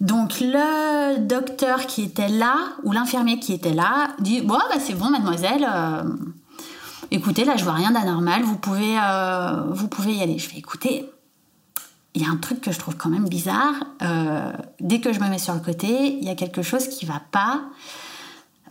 Donc 0.00 0.40
le 0.40 1.18
docteur 1.18 1.86
qui 1.86 2.02
était 2.02 2.28
là, 2.28 2.56
ou 2.82 2.92
l'infirmier 2.92 3.38
qui 3.38 3.52
était 3.52 3.72
là, 3.72 4.08
dit, 4.18 4.42
bon, 4.42 4.58
bah, 4.58 4.78
c'est 4.78 4.94
bon, 4.94 5.08
mademoiselle, 5.08 5.66
euh, 5.72 6.02
écoutez, 7.10 7.44
là 7.44 7.56
je 7.56 7.64
vois 7.64 7.72
rien 7.74 7.92
d'anormal, 7.92 8.42
vous 8.42 8.56
pouvez, 8.56 8.98
vous 9.70 9.88
pouvez 9.88 10.16
y 10.16 10.22
aller. 10.22 10.38
Je 10.38 10.48
fais, 10.48 10.58
écoutez, 10.58 11.10
il 12.14 12.22
y 12.22 12.26
a 12.26 12.28
un 12.28 12.36
truc 12.36 12.60
que 12.60 12.72
je 12.72 12.78
trouve 12.78 12.96
quand 12.96 13.08
même 13.08 13.28
bizarre. 13.28 13.74
dès 14.80 15.00
que 15.00 15.12
je 15.12 15.20
me 15.20 15.28
mets 15.28 15.38
sur 15.38 15.54
le 15.54 15.60
côté, 15.60 16.18
il 16.18 16.24
y 16.24 16.30
a 16.30 16.34
quelque 16.34 16.62
chose 16.62 16.88
qui 16.88 17.06
va 17.06 17.22
pas. 17.30 17.62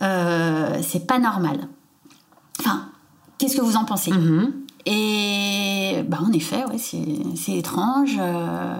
C'est 0.00 1.06
pas 1.06 1.18
normal. 1.18 1.68
Enfin, 2.60 2.91
qu'est-ce 3.42 3.56
que 3.56 3.62
vous 3.62 3.74
en 3.76 3.84
pensez 3.84 4.12
Mhm. 4.12 4.52
Et 4.86 6.02
bah, 6.08 6.20
en 6.22 6.32
effet, 6.32 6.64
ouais, 6.66 6.78
c'est 6.78 7.52
étrange. 7.56 8.16
euh, 8.20 8.76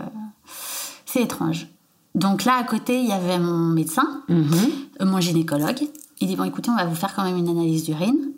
c'est 1.05 1.23
étrange. 1.23 1.67
Donc 2.15 2.45
là, 2.45 2.57
à 2.59 2.65
côté, 2.65 3.01
il 3.01 3.09
y 3.09 3.13
avait 3.13 3.39
mon 3.39 3.69
médecin, 3.69 4.23
Mhm. 4.29 4.55
euh, 5.01 5.05
mon 5.05 5.21
gynécologue. 5.21 5.83
Il 6.21 6.29
dit 6.29 6.37
bon, 6.37 6.45
écoutez, 6.45 6.71
on 6.71 6.77
va 6.77 6.85
vous 6.85 6.95
faire 6.95 7.15
quand 7.15 7.25
même 7.25 7.37
une 7.37 7.49
analyse 7.49 7.85
d'urine. 7.85 8.33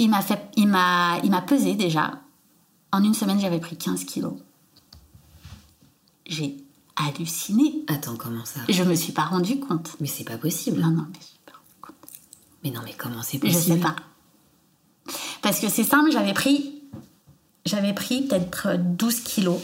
Il 0.00 0.10
m'a 0.10 0.20
fait, 0.22 0.40
il 0.56 0.66
m'a, 0.68 1.18
il 1.22 1.30
m'a 1.30 1.42
pesé 1.42 1.74
déjà. 1.74 2.20
En 2.92 3.02
une 3.04 3.14
semaine, 3.14 3.38
j'avais 3.40 3.60
pris 3.60 3.76
15 3.76 4.04
kilos. 4.04 4.34
J'ai 6.26 6.56
halluciné. 6.96 7.84
Attends, 7.88 8.16
comment 8.16 8.44
ça 8.44 8.60
Je 8.68 8.82
me 8.82 8.94
suis 8.94 9.12
pas 9.12 9.22
rendu 9.24 9.60
compte. 9.60 9.96
Mais 10.00 10.06
c'est 10.08 10.24
pas 10.24 10.38
possible. 10.38 10.80
Non, 10.80 10.88
non, 10.90 11.06
mais 11.10 11.14
je 11.14 11.18
me 11.18 11.24
suis 11.24 11.38
pas 11.46 11.52
rendu 11.52 11.74
compte. 11.80 11.94
Mais 12.64 12.70
non, 12.70 12.80
mais 12.84 12.94
comment 12.96 13.22
c'est 13.22 13.38
Je 13.38 13.52
possible 13.52 13.76
sais 13.76 13.80
pas. 13.80 13.96
Parce 15.42 15.60
que 15.60 15.68
c'est 15.68 15.84
simple, 15.84 16.10
j'avais 16.12 16.32
pris, 16.34 16.72
j'avais 17.66 17.92
pris 17.92 18.22
peut-être 18.22 18.68
12 18.78 19.20
kilos. 19.20 19.60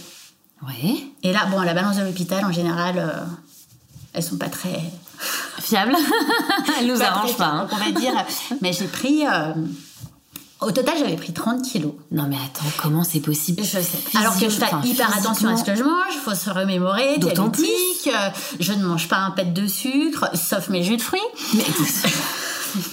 Ouais. 0.66 0.96
Et 1.22 1.32
là, 1.32 1.46
bon, 1.46 1.58
à 1.60 1.64
la 1.64 1.74
balance 1.74 1.96
de 1.96 2.02
l'hôpital, 2.02 2.44
en 2.44 2.52
général, 2.52 2.98
euh, 2.98 3.10
elles 4.12 4.22
sont 4.22 4.36
pas 4.38 4.48
très. 4.48 4.80
Fiable 5.60 5.94
Elle 6.78 6.86
nous 6.88 6.98
pas 6.98 7.06
arrange 7.08 7.28
très 7.30 7.38
pas. 7.38 7.46
hein. 7.46 7.68
fiables, 7.68 7.82
On 7.82 7.92
va 7.94 8.00
dire. 8.00 8.12
Mais 8.62 8.72
j'ai 8.72 8.86
pris. 8.86 9.24
euh, 9.26 9.52
au 10.60 10.70
total, 10.70 10.94
j'avais 10.98 11.16
pris 11.16 11.32
30 11.34 11.62
kilos. 11.62 11.92
Non, 12.10 12.26
mais 12.28 12.36
attends, 12.36 12.64
comment 12.80 13.04
c'est 13.04 13.20
possible? 13.20 13.62
Je 13.62 13.80
sais. 13.80 13.98
Alors 14.18 14.34
que 14.38 14.48
je 14.48 14.56
fais 14.56 14.64
Enfin, 14.64 14.80
hyper 14.84 15.14
attention 15.14 15.48
à 15.50 15.56
ce 15.58 15.64
que 15.64 15.74
je 15.74 15.82
mange, 15.82 16.12
il 16.14 16.20
faut 16.20 16.34
se 16.34 16.48
remémorer, 16.48 17.18
diabétique, 17.18 18.08
euh, 18.08 18.30
je 18.60 18.72
ne 18.72 18.84
mange 18.86 19.08
pas 19.08 19.18
un 19.18 19.30
pet 19.32 19.52
de 19.52 19.66
sucre, 19.66 20.30
sauf 20.34 20.68
mes 20.70 20.82
jus 20.82 20.96
de 20.96 21.02
fruits. 21.02 21.20
Mais 21.54 21.64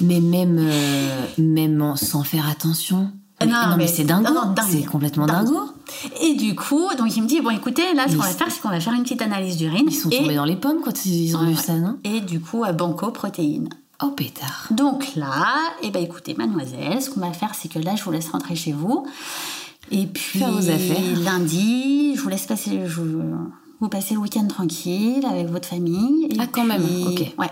Mais 0.01 0.19
même, 0.19 0.57
euh, 0.59 1.25
même 1.37 1.81
en- 1.81 1.95
sans 1.95 2.23
faire 2.23 2.47
attention. 2.49 3.11
Ah 3.39 3.45
Mais- 3.45 3.51
non, 3.51 3.57
non, 3.61 3.69
mais, 3.71 3.85
mais- 3.85 3.87
c'est 3.87 4.03
dingo. 4.03 4.31
dingue. 4.33 4.59
C'est 4.69 4.83
complètement 4.83 5.25
Dingue. 5.25 5.45
dingo. 5.45 5.59
Et 6.21 6.35
du 6.35 6.53
coup, 6.55 6.87
donc 6.97 7.15
il 7.17 7.23
me 7.23 7.27
dit 7.27 7.41
bon 7.41 7.49
écoutez, 7.49 7.93
là 7.95 8.05
ce 8.07 8.15
qu'on 8.15 8.21
va 8.21 8.27
faire, 8.29 8.47
c'est 8.51 8.61
qu'on 8.61 8.69
va 8.69 8.79
faire 8.79 8.93
une 8.93 9.03
petite 9.03 9.21
analyse 9.21 9.57
d'urine. 9.57 9.85
Ils 9.87 9.93
sont 9.95 10.09
et, 10.09 10.17
tombés 10.19 10.35
dans 10.35 10.45
les 10.45 10.55
pommes 10.55 10.77
quand 10.83 11.05
ils 11.05 11.35
ont 11.35 11.39
Ouais, 11.39 11.47
vu 11.47 11.55
ouais. 11.55 11.61
ça, 11.61 11.73
non? 11.73 11.97
Et 12.03 12.21
du 12.21 12.39
coup, 12.39 12.63
à 12.63 12.71
banco 12.71 13.09
protéines. 13.11 13.69
Oh 14.03 14.09
pétard. 14.09 14.67
Donc 14.71 15.15
là, 15.15 15.45
eh 15.83 15.89
ben 15.91 16.01
écoutez, 16.03 16.33
mademoiselle, 16.35 17.01
ce 17.01 17.09
qu'on 17.09 17.19
va 17.19 17.33
faire, 17.33 17.53
c'est 17.53 17.67
que 17.67 17.79
là, 17.79 17.95
je 17.95 18.03
vous 18.03 18.11
laisse 18.11 18.29
rentrer 18.29 18.55
chez 18.55 18.71
vous. 18.73 19.05
Et 19.91 20.05
puis 20.07 20.39
Faire 20.39 20.51
vos 20.51 20.69
affaires. 20.69 21.19
lundi, 21.23 22.15
je 22.15 22.21
vous 22.21 22.29
laisse 22.29 22.45
passer, 22.45 22.79
je 22.87 23.01
vous, 23.01 23.21
vous 23.79 23.89
passez 23.89 24.13
le 24.13 24.19
week-end 24.21 24.45
tranquille 24.47 25.23
avec 25.29 25.49
votre 25.49 25.67
famille. 25.67 26.25
Et 26.29 26.37
Ah, 26.39 26.45
quand 26.51 26.63
même, 26.65 26.81
ok. 27.07 27.33
Ouais. 27.37 27.49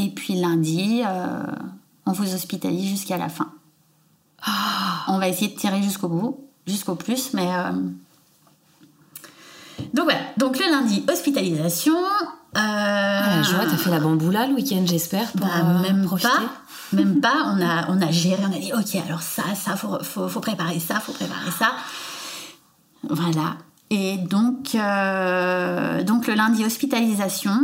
Et 0.00 0.10
puis 0.10 0.34
lundi, 0.40 1.02
euh, 1.04 1.42
on 2.06 2.12
vous 2.12 2.32
hospitalise 2.34 2.88
jusqu'à 2.88 3.16
la 3.18 3.28
fin. 3.28 3.48
Ah. 4.42 5.02
On 5.08 5.18
va 5.18 5.28
essayer 5.28 5.48
de 5.52 5.58
tirer 5.58 5.82
jusqu'au 5.82 6.08
bout, 6.08 6.38
jusqu'au 6.66 6.94
plus, 6.94 7.32
mais. 7.34 7.48
euh, 7.52 7.72
Donc 9.94 10.04
voilà, 10.04 10.20
donc 10.36 10.58
le 10.58 10.70
lundi, 10.70 11.04
hospitalisation. 11.12 11.96
Euh... 11.96 12.60
Ah, 12.60 13.36
la 13.38 13.42
joie, 13.42 13.66
t'as 13.68 13.76
fait 13.76 13.90
la 13.90 13.98
bamboula 14.00 14.46
le 14.46 14.54
week-end, 14.54 14.82
j'espère, 14.86 15.32
pour 15.32 15.46
Bah, 15.46 15.52
euh, 15.64 15.82
même 15.82 16.04
profiter. 16.04 16.28
pas. 16.30 16.96
Même 16.96 17.20
pas. 17.26 17.34
On 17.46 17.60
a, 17.60 17.90
on 17.90 18.00
a 18.00 18.10
géré, 18.12 18.40
on 18.48 18.52
a 18.54 18.58
dit, 18.58 18.72
ok, 18.72 19.02
alors 19.04 19.22
ça, 19.22 19.42
ça, 19.56 19.74
faut, 19.76 19.98
faut, 20.02 20.28
faut 20.28 20.40
préparer 20.40 20.78
ça, 20.80 21.00
faut 21.00 21.12
préparer 21.12 21.50
ça. 21.50 21.72
Voilà. 23.08 23.56
Et 23.90 24.18
donc, 24.18 24.74
euh, 24.74 26.02
donc 26.04 26.26
le 26.28 26.34
lundi, 26.34 26.64
hospitalisation. 26.64 27.58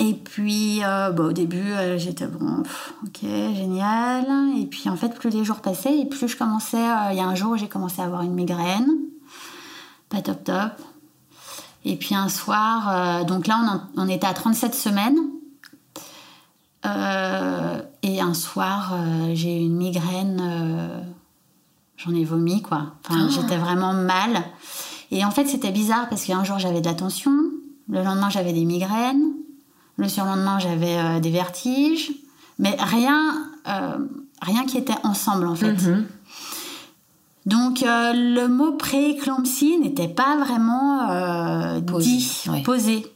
Et 0.00 0.14
puis, 0.14 0.80
euh, 0.84 1.10
bah, 1.10 1.24
au 1.24 1.32
début, 1.32 1.72
euh, 1.72 1.98
j'étais 1.98 2.26
bon, 2.26 2.62
pff, 2.62 2.92
ok, 3.04 3.20
génial. 3.22 4.26
Et 4.58 4.66
puis, 4.66 4.88
en 4.88 4.96
fait, 4.96 5.14
plus 5.14 5.30
les 5.30 5.44
jours 5.44 5.60
passaient, 5.60 5.98
et 5.98 6.04
plus 6.06 6.28
je 6.28 6.36
commençais. 6.36 6.76
euh, 6.76 7.12
Il 7.12 7.16
y 7.16 7.20
a 7.20 7.26
un 7.26 7.34
jour 7.34 7.52
où 7.52 7.56
j'ai 7.56 7.68
commencé 7.68 8.00
à 8.00 8.04
avoir 8.04 8.22
une 8.22 8.34
migraine. 8.34 8.88
Pas 10.08 10.20
top 10.22 10.44
top. 10.44 10.72
Et 11.84 11.96
puis 11.96 12.14
un 12.14 12.28
soir, 12.28 13.24
donc 13.24 13.46
là, 13.46 13.60
on, 13.62 13.68
en- 14.00 14.04
on 14.04 14.08
était 14.08 14.26
à 14.26 14.34
37 14.34 14.74
semaines. 14.74 15.16
Et 18.02 18.20
un 18.20 18.34
soir, 18.34 18.94
j'ai 19.34 19.56
eu 19.56 19.64
une 19.66 19.76
migraine. 19.76 21.04
J'en 21.96 22.14
ai 22.14 22.24
vomi, 22.24 22.62
quoi. 22.62 22.92
Enfin, 23.08 23.28
j'étais 23.28 23.56
vraiment 23.56 23.92
mal. 23.92 24.42
Et 25.10 25.24
en 25.24 25.30
fait, 25.30 25.46
c'était 25.46 25.70
bizarre 25.72 26.08
parce 26.08 26.24
qu'un 26.24 26.44
jour, 26.44 26.58
j'avais 26.58 26.80
de 26.80 26.86
la 26.86 26.94
tension. 26.94 27.32
Le 27.88 28.02
lendemain, 28.02 28.30
j'avais 28.30 28.52
des 28.52 28.64
migraines. 28.64 29.32
Le 29.98 30.08
surlendemain, 30.08 30.58
j'avais 30.58 30.96
euh, 30.96 31.20
des 31.20 31.30
vertiges. 31.30 32.12
Mais 32.58 32.74
rien, 32.78 33.46
euh, 33.68 33.98
rien 34.40 34.64
qui 34.64 34.78
était 34.78 34.96
ensemble, 35.04 35.46
en 35.46 35.54
fait. 35.54 35.72
Mhm. 35.72 36.06
Donc 37.48 37.82
euh, 37.82 38.12
le 38.12 38.46
mot 38.46 38.72
prééclampsie 38.72 39.78
n'était 39.78 40.08
pas 40.08 40.36
vraiment 40.36 41.10
euh, 41.10 41.80
Posé, 41.80 42.10
dit, 42.10 42.62
posé. 42.62 43.06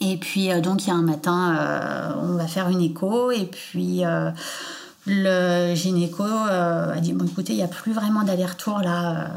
Et 0.00 0.16
puis 0.16 0.50
euh, 0.50 0.62
donc 0.62 0.84
il 0.84 0.88
y 0.88 0.90
a 0.90 0.94
un 0.94 1.02
matin, 1.02 2.16
on 2.22 2.36
va 2.36 2.46
faire 2.46 2.70
une 2.70 2.80
écho 2.80 3.30
et 3.30 3.44
puis 3.44 4.02
le 5.06 5.74
gynéco 5.74 6.22
a 6.22 6.98
dit 7.00 7.12
bon 7.12 7.26
écoutez 7.26 7.52
il 7.52 7.56
n'y 7.56 7.62
a 7.62 7.68
plus 7.68 7.92
vraiment 7.92 8.22
d'aller-retour 8.22 8.78
là 8.78 9.28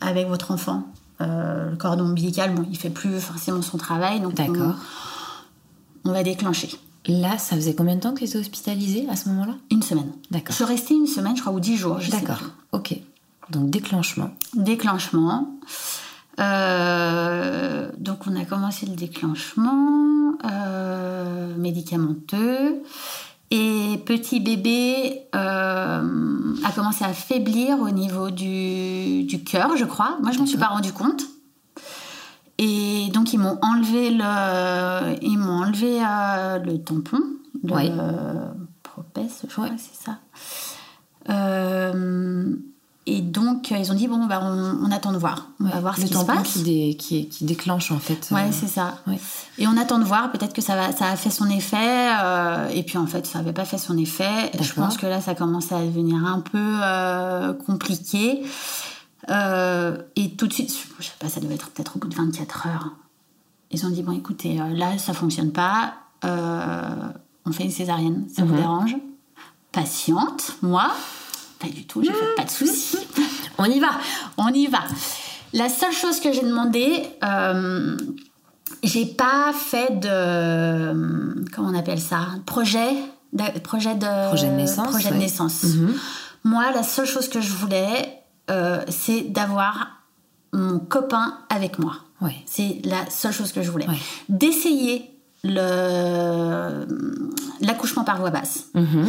avec 0.00 0.26
votre 0.26 0.50
enfant. 0.50 0.82
Euh, 1.20 1.70
le 1.70 1.76
cordon 1.76 2.04
ombilical, 2.04 2.54
bon, 2.54 2.64
il 2.70 2.78
fait 2.78 2.90
plus 2.90 3.20
forcément 3.20 3.62
son 3.62 3.76
travail, 3.78 4.20
donc 4.20 4.32
on, 4.38 4.44
D'accord. 4.44 4.74
on 6.04 6.12
va 6.12 6.22
déclencher. 6.22 6.70
Là, 7.06 7.38
ça 7.38 7.56
faisait 7.56 7.74
combien 7.74 7.96
de 7.96 8.00
temps 8.00 8.12
que 8.12 8.18
tu 8.18 8.24
étais 8.24 8.38
hospitalisée 8.38 9.08
à 9.08 9.16
ce 9.16 9.28
moment-là? 9.30 9.54
Une 9.70 9.82
semaine. 9.82 10.12
D'accord. 10.30 10.50
Je 10.50 10.56
suis 10.56 10.64
restée 10.64 10.94
une 10.94 11.06
semaine, 11.06 11.36
je 11.36 11.40
crois, 11.40 11.52
ou 11.52 11.60
dix 11.60 11.76
jours. 11.76 12.00
je 12.00 12.10
sais 12.10 12.20
D'accord. 12.20 12.42
Ok. 12.72 12.94
Donc 13.50 13.70
déclenchement. 13.70 14.30
Déclenchement. 14.54 15.58
Euh, 16.38 17.90
donc 17.98 18.26
on 18.26 18.36
a 18.36 18.44
commencé 18.44 18.86
le 18.86 18.94
déclenchement 18.94 20.34
euh, 20.44 21.56
médicamenteux 21.56 22.82
et 23.50 23.98
petit 24.04 24.40
bébé 24.40 25.22
euh, 25.34 26.54
a 26.64 26.72
commencé 26.74 27.04
à 27.04 27.12
faiblir 27.12 27.78
au 27.80 27.90
niveau 27.90 28.30
du, 28.30 29.24
du 29.24 29.42
cœur, 29.44 29.76
je 29.76 29.84
crois. 29.84 30.18
Moi 30.22 30.32
je 30.32 30.38
m'en 30.38 30.46
suis 30.46 30.58
pas 30.58 30.66
rendu 30.68 30.92
compte. 30.92 31.22
Et 32.58 33.08
donc 33.14 33.32
ils 33.32 33.38
m'ont 33.38 33.58
enlevé 33.62 34.10
le, 34.10 35.16
ils 35.22 35.38
m'ont 35.38 35.62
enlevé 35.64 36.00
euh, 36.04 36.58
le 36.58 36.78
tampon, 36.82 37.20
le 37.62 37.72
Oui. 37.74 37.90
propès, 38.82 39.28
je 39.46 39.52
crois, 39.52 39.68
c'est 39.78 40.04
ça. 40.04 40.18
Et 43.10 43.20
donc, 43.22 43.72
euh, 43.72 43.78
ils 43.78 43.90
ont 43.90 43.94
dit 43.94 44.06
bon, 44.06 44.26
bah, 44.26 44.40
on, 44.42 44.80
on 44.86 44.90
attend 44.90 45.12
de 45.12 45.18
voir. 45.18 45.48
On 45.60 45.64
va 45.64 45.80
voir 45.80 45.96
ce 45.96 46.02
qui 46.04 46.12
se 46.14 46.24
passe. 46.24 46.48
qui, 46.52 46.62
dé- 46.62 46.96
qui, 46.98 47.28
qui 47.28 47.44
déclenche 47.44 47.90
en 47.90 47.98
fait. 47.98 48.28
Ouais, 48.30 48.42
euh, 48.48 48.52
c'est 48.52 48.66
ça. 48.68 48.98
ouais. 49.06 49.18
Et 49.56 49.66
on 49.66 49.76
attend 49.78 49.98
de 49.98 50.04
voir. 50.04 50.30
Peut-être 50.30 50.52
que 50.52 50.60
ça, 50.60 50.76
va, 50.76 50.92
ça 50.92 51.06
a 51.06 51.16
fait 51.16 51.30
son 51.30 51.48
effet. 51.48 52.10
euh, 52.22 52.68
et 52.68 52.82
puis 52.82 52.98
en 52.98 53.06
fait, 53.06 53.24
ça 53.26 53.38
n'avait 53.38 53.52
pas 53.54 53.64
fait 53.64 53.78
son 53.78 53.96
effet. 53.96 54.50
Je 54.60 54.72
pense 54.74 54.96
que 54.98 55.06
là, 55.06 55.20
ça 55.22 55.34
commençait 55.34 55.74
à 55.74 55.80
devenir 55.84 56.24
un 56.26 56.40
peu 56.40 56.58
euh, 56.58 57.52
compliqué. 57.54 58.42
Et 60.16 60.30
tout 60.36 60.46
de 60.46 60.52
suite, 60.52 60.74
je 60.98 61.04
sais 61.06 61.12
pas, 61.18 61.28
ça 61.28 61.40
devait 61.40 61.54
être 61.54 61.70
peut-être 61.70 61.96
au 61.96 61.98
bout 61.98 62.08
de 62.08 62.14
24 62.14 62.66
heures. 62.66 62.90
Ils 63.70 63.84
ont 63.86 63.90
dit 63.90 64.02
bon, 64.02 64.12
écoutez, 64.12 64.58
là, 64.74 64.98
ça 64.98 65.12
fonctionne 65.14 65.52
pas. 65.52 65.94
on 66.24 67.52
fait 67.52 67.64
une 67.64 67.70
césarienne. 67.70 68.26
Ça 68.34 68.42
Mhm. 68.42 68.48
vous 68.48 68.56
dérange? 68.56 68.96
Patiente, 69.72 70.52
moi. 70.62 70.90
Pas 71.58 71.68
du 71.68 71.86
tout, 71.86 72.02
j'ai 72.02 72.12
fait 72.12 72.34
pas 72.36 72.44
de 72.44 72.50
soucis. 72.50 72.98
On 73.58 73.64
y 73.64 73.80
va. 73.80 73.90
On 74.36 74.48
y 74.48 74.66
va. 74.66 74.80
La 75.52 75.68
seule 75.68 75.92
chose 75.92 76.20
que 76.20 76.32
j'ai 76.32 76.42
demandé, 76.42 77.02
euh, 77.24 77.96
j'ai 78.82 79.06
pas 79.06 79.52
fait 79.52 79.98
de 79.98 81.44
comment 81.52 81.70
on 81.70 81.74
appelle 81.74 82.00
ça, 82.00 82.20
projet, 82.46 82.90
de, 83.32 83.58
projet 83.60 83.94
de 83.94 84.28
Projet 84.28 84.48
de 84.48 84.54
naissance, 84.54 84.88
projet 84.88 85.10
de. 85.10 85.76
Mhm. 85.78 85.94
Moi, 86.44 86.70
la 86.72 86.82
seule 86.82 87.06
chose 87.06 87.28
que 87.28 87.40
je 87.40 87.52
voulais, 87.52 88.22
euh, 88.50 88.82
c'est 88.88 89.22
d'avoir 89.22 89.88
mon 90.52 90.78
copain 90.78 91.38
avec 91.48 91.78
moi. 91.78 91.96
Ouais. 92.20 92.36
C'est 92.46 92.80
la 92.84 93.08
seule 93.10 93.32
chose 93.32 93.52
que 93.52 93.62
je 93.62 93.70
voulais. 93.70 93.88
Ouais. 93.88 93.98
D'essayer 94.28 95.10
l'accouchement 97.60 98.04
par 98.04 98.18
voie 98.18 98.30
basse. 98.30 98.66
Mhm. 98.74 99.08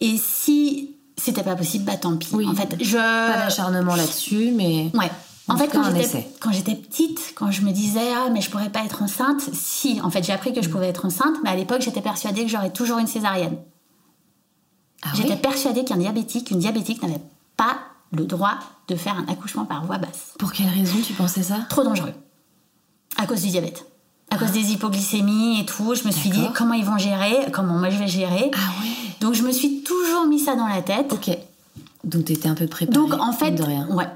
Et 0.00 0.16
si 0.18 0.97
c'était 1.18 1.42
pas 1.42 1.56
possible, 1.56 1.84
bah 1.84 1.96
tant 1.96 2.16
pis. 2.16 2.28
Oui. 2.32 2.46
En 2.48 2.54
fait, 2.54 2.76
je 2.80 2.96
Pas 2.96 3.38
d'acharnement 3.44 3.94
là-dessus, 3.96 4.52
mais. 4.54 4.90
Ouais. 4.94 5.10
En, 5.48 5.54
En 5.54 5.56
fait, 5.56 5.68
quand 5.68 5.82
j'étais, 5.94 6.28
quand 6.40 6.52
j'étais 6.52 6.74
petite, 6.74 7.32
quand 7.34 7.50
je 7.50 7.62
me 7.62 7.70
disais 7.72 8.12
ah 8.16 8.28
mais 8.30 8.40
je 8.42 8.50
pourrais 8.50 8.68
pas 8.70 8.84
être 8.84 9.02
enceinte, 9.02 9.40
si. 9.52 10.00
En 10.02 10.10
fait, 10.10 10.22
j'ai 10.22 10.32
appris 10.32 10.52
que 10.52 10.60
Mm. 10.60 10.62
je 10.62 10.68
pouvais 10.68 10.88
être 10.88 11.04
enceinte, 11.06 11.36
mais 11.42 11.50
à 11.50 11.54
l'époque, 11.56 11.80
j'étais 11.80 12.02
persuadée 12.02 12.42
que 12.44 12.50
j'aurais 12.50 12.70
toujours 12.72 12.98
une 12.98 13.06
césarienne. 13.06 13.56
Ah 15.02 15.08
j'étais 15.14 15.30
oui 15.34 15.36
persuadée 15.36 15.84
qu'un 15.84 15.96
diabétique, 15.96 16.50
une 16.50 16.58
diabétique 16.58 17.00
n'avait 17.02 17.22
pas 17.56 17.78
le 18.12 18.24
droit 18.24 18.54
de 18.88 18.96
faire 18.96 19.16
un 19.16 19.30
accouchement 19.32 19.64
par 19.64 19.84
voie 19.86 19.98
basse. 19.98 20.34
Pour 20.38 20.52
quelle 20.52 20.68
raison 20.68 20.96
tu 21.06 21.12
pensais 21.12 21.42
ça? 21.42 21.58
Trop 21.68 21.84
dangereux. 21.84 22.12
À 23.16 23.26
cause 23.26 23.42
du 23.42 23.48
diabète. 23.48 23.86
À 24.30 24.36
cause 24.36 24.50
des 24.52 24.72
hypoglycémies 24.72 25.60
et 25.60 25.64
tout, 25.66 25.94
je 25.94 26.04
me 26.06 26.10
suis 26.12 26.28
dit 26.30 26.46
comment 26.54 26.74
ils 26.74 26.84
vont 26.84 26.98
gérer, 26.98 27.50
comment 27.52 27.74
moi 27.78 27.88
je 27.90 27.96
vais 27.98 28.06
gérer? 28.08 28.50
Ah 28.54 28.58
ouais. 28.82 28.88
Donc 29.20 29.34
je 29.34 29.42
me 29.42 29.52
suis 29.52 29.82
toujours 29.82 30.26
mis 30.26 30.38
ça 30.38 30.54
dans 30.56 30.66
la 30.68 30.82
tête. 30.82 31.12
Ok. 31.12 31.36
Donc 32.04 32.26
t'étais 32.26 32.48
un 32.48 32.54
peu 32.54 32.66
préparée. 32.66 32.94
Donc 32.94 33.14
en 33.20 33.32
fait, 33.32 33.46
mine 33.50 33.56
de 33.56 33.62
rien. 33.64 33.88
ouais, 33.90 34.06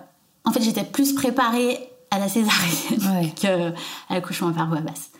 en 0.44 0.52
fait 0.52 0.62
j'étais 0.62 0.84
plus 0.84 1.12
préparée 1.14 1.78
à 2.10 2.18
la 2.18 2.28
césarienne 2.28 3.00
Ouais. 3.16 3.32
que 3.42 3.70
à 4.08 4.14
l'accouchement 4.14 4.52
par 4.52 4.68
voie 4.68 4.80
basse. 4.80 5.10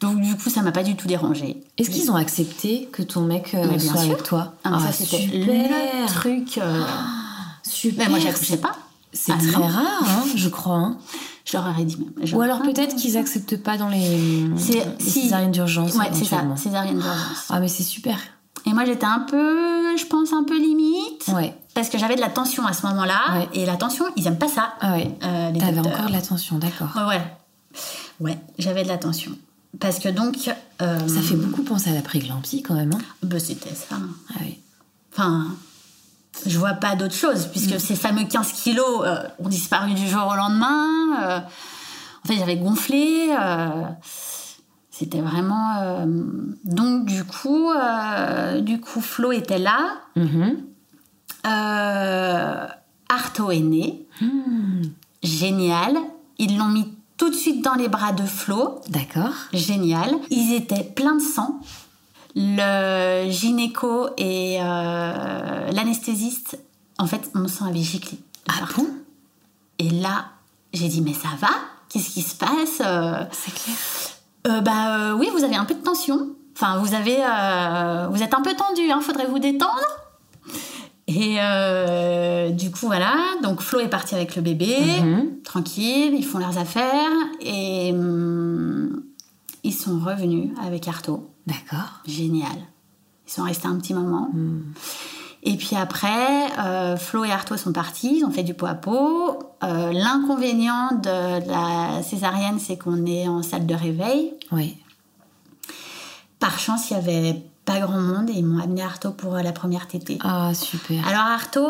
Donc 0.00 0.20
du 0.20 0.36
coup 0.36 0.50
ça 0.50 0.60
m'a 0.62 0.72
pas 0.72 0.82
du 0.82 0.94
tout 0.96 1.06
dérangée. 1.08 1.56
Est-ce 1.78 1.88
qu'ils 1.90 2.10
ont 2.10 2.16
accepté 2.16 2.88
que 2.92 3.02
ton 3.02 3.22
mec 3.22 3.54
euh, 3.54 3.66
bien 3.66 3.78
soit 3.78 4.00
sûr. 4.02 4.10
avec 4.10 4.22
toi 4.22 4.54
Ah, 4.64 4.70
mais 4.72 4.78
ça 4.80 4.86
Ah, 4.88 4.92
c'était 4.92 5.16
super. 5.22 5.46
le 5.46 6.06
truc. 6.06 6.58
euh, 6.58 6.84
Super. 7.62 8.04
Mais 8.04 8.10
moi 8.10 8.18
j'accouchais 8.18 8.58
pas. 8.58 8.72
C'est 9.12 9.32
Ah, 9.32 9.38
très 9.38 9.52
non. 9.58 9.66
rare, 9.66 10.02
hein, 10.02 10.24
je 10.34 10.48
crois. 10.50 10.76
hein. 10.76 10.98
Je 11.46 11.56
leur 11.56 11.66
aurais 11.66 11.84
dit 11.84 11.96
même. 11.96 12.34
Ou 12.34 12.40
alors 12.42 12.60
peut-être 12.60 12.94
qu'ils 12.96 13.16
acceptent 13.16 13.56
pas 13.56 13.78
dans 13.78 13.88
les, 13.88 13.98
les 14.48 14.58
si. 14.98 15.22
césariennes 15.22 15.52
d'urgence. 15.52 15.94
Ouais 15.94 16.10
c'est 16.12 16.24
ça, 16.24 16.42
césarienne 16.56 16.96
d'urgence. 16.96 17.46
Ah 17.48 17.60
mais 17.60 17.68
c'est 17.68 17.82
super. 17.84 18.18
Et 18.66 18.72
moi 18.72 18.84
j'étais 18.84 19.06
un 19.06 19.20
peu, 19.20 19.96
je 19.96 20.04
pense 20.06 20.32
un 20.32 20.42
peu 20.44 20.56
limite. 20.58 21.28
Ouais. 21.28 21.54
Parce 21.74 21.88
que 21.88 21.98
j'avais 21.98 22.16
de 22.16 22.20
la 22.20 22.30
tension 22.30 22.66
à 22.66 22.72
ce 22.72 22.86
moment-là. 22.86 23.20
Ouais. 23.38 23.48
Et 23.54 23.66
la 23.66 23.76
tension, 23.76 24.04
ils 24.16 24.26
aiment 24.26 24.38
pas 24.38 24.48
ça. 24.48 24.74
Ah 24.80 24.94
ouais. 24.94 25.10
euh, 25.22 25.52
T'avais 25.58 25.78
encore 25.78 26.06
de 26.08 26.12
l'attention, 26.12 26.58
d'accord. 26.58 26.88
Ouais, 26.96 27.04
ouais. 27.16 27.22
Ouais, 28.20 28.38
j'avais 28.58 28.82
de 28.82 28.88
la 28.88 28.96
tension. 28.98 29.32
Parce 29.78 29.98
que 29.98 30.08
donc. 30.08 30.36
euh, 30.82 30.98
Ça 31.06 31.20
fait 31.20 31.34
beaucoup 31.36 31.62
penser 31.62 31.90
à 31.90 31.94
la 31.94 32.00
préclampsie 32.02 32.62
quand 32.62 32.74
même. 32.74 32.92
Hein 32.94 32.98
bah, 33.22 33.38
c'était 33.38 33.74
ça. 33.74 33.96
ah 34.30 34.34
oui. 34.40 34.58
Enfin, 35.12 35.48
je 36.46 36.58
vois 36.58 36.72
pas 36.74 36.96
d'autre 36.96 37.14
chose, 37.14 37.46
puisque 37.52 37.74
Mm. 37.74 37.78
ces 37.78 37.94
fameux 37.94 38.24
15 38.24 38.52
kilos 38.52 39.02
euh, 39.04 39.18
ont 39.38 39.48
disparu 39.48 39.92
du 39.92 40.08
jour 40.08 40.26
au 40.32 40.34
lendemain. 40.34 41.44
en 42.24 42.26
fait, 42.28 42.36
j'avais 42.38 42.56
gonflé. 42.56 43.28
C'était 44.98 45.20
vraiment. 45.20 45.76
euh, 45.82 46.06
Donc, 46.64 47.04
du 47.04 47.22
coup, 47.24 47.70
euh, 47.70 48.60
du 48.62 48.80
coup, 48.80 49.00
Flo 49.02 49.30
était 49.32 49.58
là. 49.58 49.98
Mhm. 50.16 50.56
Euh, 51.46 52.66
Arto 53.08 53.50
est 53.50 53.60
né. 53.60 54.06
Génial. 55.22 55.96
Ils 56.38 56.56
l'ont 56.56 56.68
mis 56.68 56.86
tout 57.18 57.28
de 57.28 57.34
suite 57.34 57.62
dans 57.62 57.74
les 57.74 57.88
bras 57.88 58.12
de 58.12 58.22
Flo. 58.22 58.80
D'accord. 58.88 59.34
Génial. 59.52 60.14
Ils 60.30 60.54
étaient 60.54 60.84
pleins 60.84 61.16
de 61.16 61.22
sang. 61.22 61.60
Le 62.34 63.30
gynéco 63.30 64.08
et 64.16 64.58
euh, 64.60 65.70
l'anesthésiste, 65.72 66.58
en 66.98 67.06
fait, 67.06 67.34
mon 67.34 67.48
sang 67.48 67.66
avait 67.66 67.80
giclé. 67.82 68.18
Ah 68.48 68.64
bon? 68.76 68.86
Et 69.78 69.90
là, 69.90 70.26
j'ai 70.72 70.88
dit, 70.88 71.00
mais 71.02 71.14
ça 71.14 71.28
va? 71.38 71.48
Qu'est-ce 71.88 72.10
qui 72.10 72.22
se 72.22 72.34
passe? 72.34 72.82
C'est 73.32 73.54
clair. 73.54 73.76
Euh, 74.46 74.60
Bah 74.60 74.96
euh, 74.98 75.12
oui, 75.14 75.28
vous 75.36 75.44
avez 75.44 75.56
un 75.56 75.64
peu 75.64 75.74
de 75.74 75.82
tension. 75.82 76.30
Enfin, 76.54 76.78
vous 76.78 76.94
avez, 76.94 77.18
euh, 77.20 78.08
vous 78.10 78.22
êtes 78.22 78.32
un 78.34 78.40
peu 78.42 78.54
tendu. 78.54 78.90
Hein, 78.90 79.00
faudrait 79.00 79.26
vous 79.26 79.38
détendre. 79.38 79.74
Et 81.08 81.36
euh, 81.40 82.50
du 82.50 82.70
coup, 82.70 82.86
voilà. 82.86 83.14
Donc 83.42 83.60
Flo 83.60 83.78
est 83.80 83.88
parti 83.88 84.14
avec 84.14 84.34
le 84.36 84.42
bébé, 84.42 84.76
Mhm. 85.02 85.42
tranquille. 85.44 86.14
Ils 86.14 86.24
font 86.24 86.38
leurs 86.38 86.58
affaires 86.58 87.10
et 87.40 87.92
hum, 87.92 89.02
ils 89.62 89.72
sont 89.74 89.98
revenus 90.00 90.50
avec 90.64 90.88
Arto. 90.88 91.30
D'accord. 91.46 92.00
Génial. 92.06 92.56
Ils 93.28 93.32
sont 93.32 93.42
restés 93.44 93.68
un 93.68 93.76
petit 93.76 93.94
moment. 93.94 94.30
Et 95.48 95.56
puis 95.56 95.76
après, 95.76 96.50
euh, 96.58 96.96
Flo 96.96 97.24
et 97.24 97.30
Arto 97.30 97.56
sont 97.56 97.72
partis, 97.72 98.18
ils 98.18 98.24
ont 98.24 98.32
fait 98.32 98.42
du 98.42 98.52
pot 98.52 98.66
à 98.66 98.74
pot. 98.74 99.38
Euh, 99.62 99.92
L'inconvénient 99.92 100.90
de 101.00 101.48
la 101.48 102.02
césarienne, 102.02 102.58
c'est 102.58 102.76
qu'on 102.76 103.06
est 103.06 103.28
en 103.28 103.42
salle 103.44 103.64
de 103.64 103.74
réveil. 103.74 104.32
Oui. 104.50 104.76
Par 106.40 106.58
chance, 106.58 106.90
il 106.90 106.94
y 106.94 106.96
avait 106.96 107.42
pas 107.64 107.78
grand 107.80 108.00
monde 108.00 108.28
et 108.28 108.34
ils 108.34 108.44
m'ont 108.44 108.62
amené 108.62 108.82
Arto 108.82 109.10
pour 109.12 109.36
euh, 109.36 109.42
la 109.42 109.52
première 109.52 109.86
tétée. 109.86 110.18
Ah, 110.22 110.52
super. 110.54 111.06
Alors 111.06 111.22
Arto, 111.26 111.66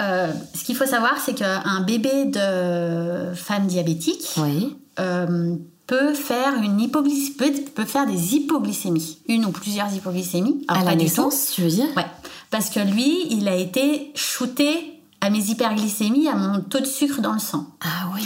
euh, 0.00 0.32
ce 0.54 0.64
qu'il 0.64 0.74
faut 0.76 0.86
savoir, 0.86 1.14
c'est 1.24 1.34
qu'un 1.34 1.80
bébé 1.86 2.24
de 2.26 3.34
femme 3.34 3.66
diabétique 3.66 4.24
Oui. 4.38 4.76
euh, 5.00 5.54
peut 5.86 6.12
faire 6.12 6.52
une 6.62 6.78
hypoglycémie, 6.80 7.30
peut, 7.36 7.52
peut 7.74 7.84
faire 7.86 8.06
des 8.06 8.34
hypoglycémies, 8.34 9.20
une 9.26 9.46
ou 9.46 9.50
plusieurs 9.52 9.90
hypoglycémies. 9.94 10.66
Alors, 10.68 10.82
à 10.82 10.84
la 10.84 10.96
naissance, 10.96 11.52
tu 11.54 11.62
veux 11.62 11.70
dire? 11.70 11.86
Ouais, 11.96 12.04
parce 12.50 12.70
que 12.70 12.80
lui, 12.80 13.26
il 13.30 13.48
a 13.48 13.54
été 13.56 14.12
shooté 14.14 15.00
à 15.20 15.30
mes 15.30 15.50
hyperglycémies, 15.50 16.28
à 16.28 16.34
mon 16.36 16.60
taux 16.60 16.80
de 16.80 16.86
sucre 16.86 17.20
dans 17.20 17.32
le 17.32 17.38
sang. 17.40 17.66
Ah 17.80 18.08
oui. 18.14 18.22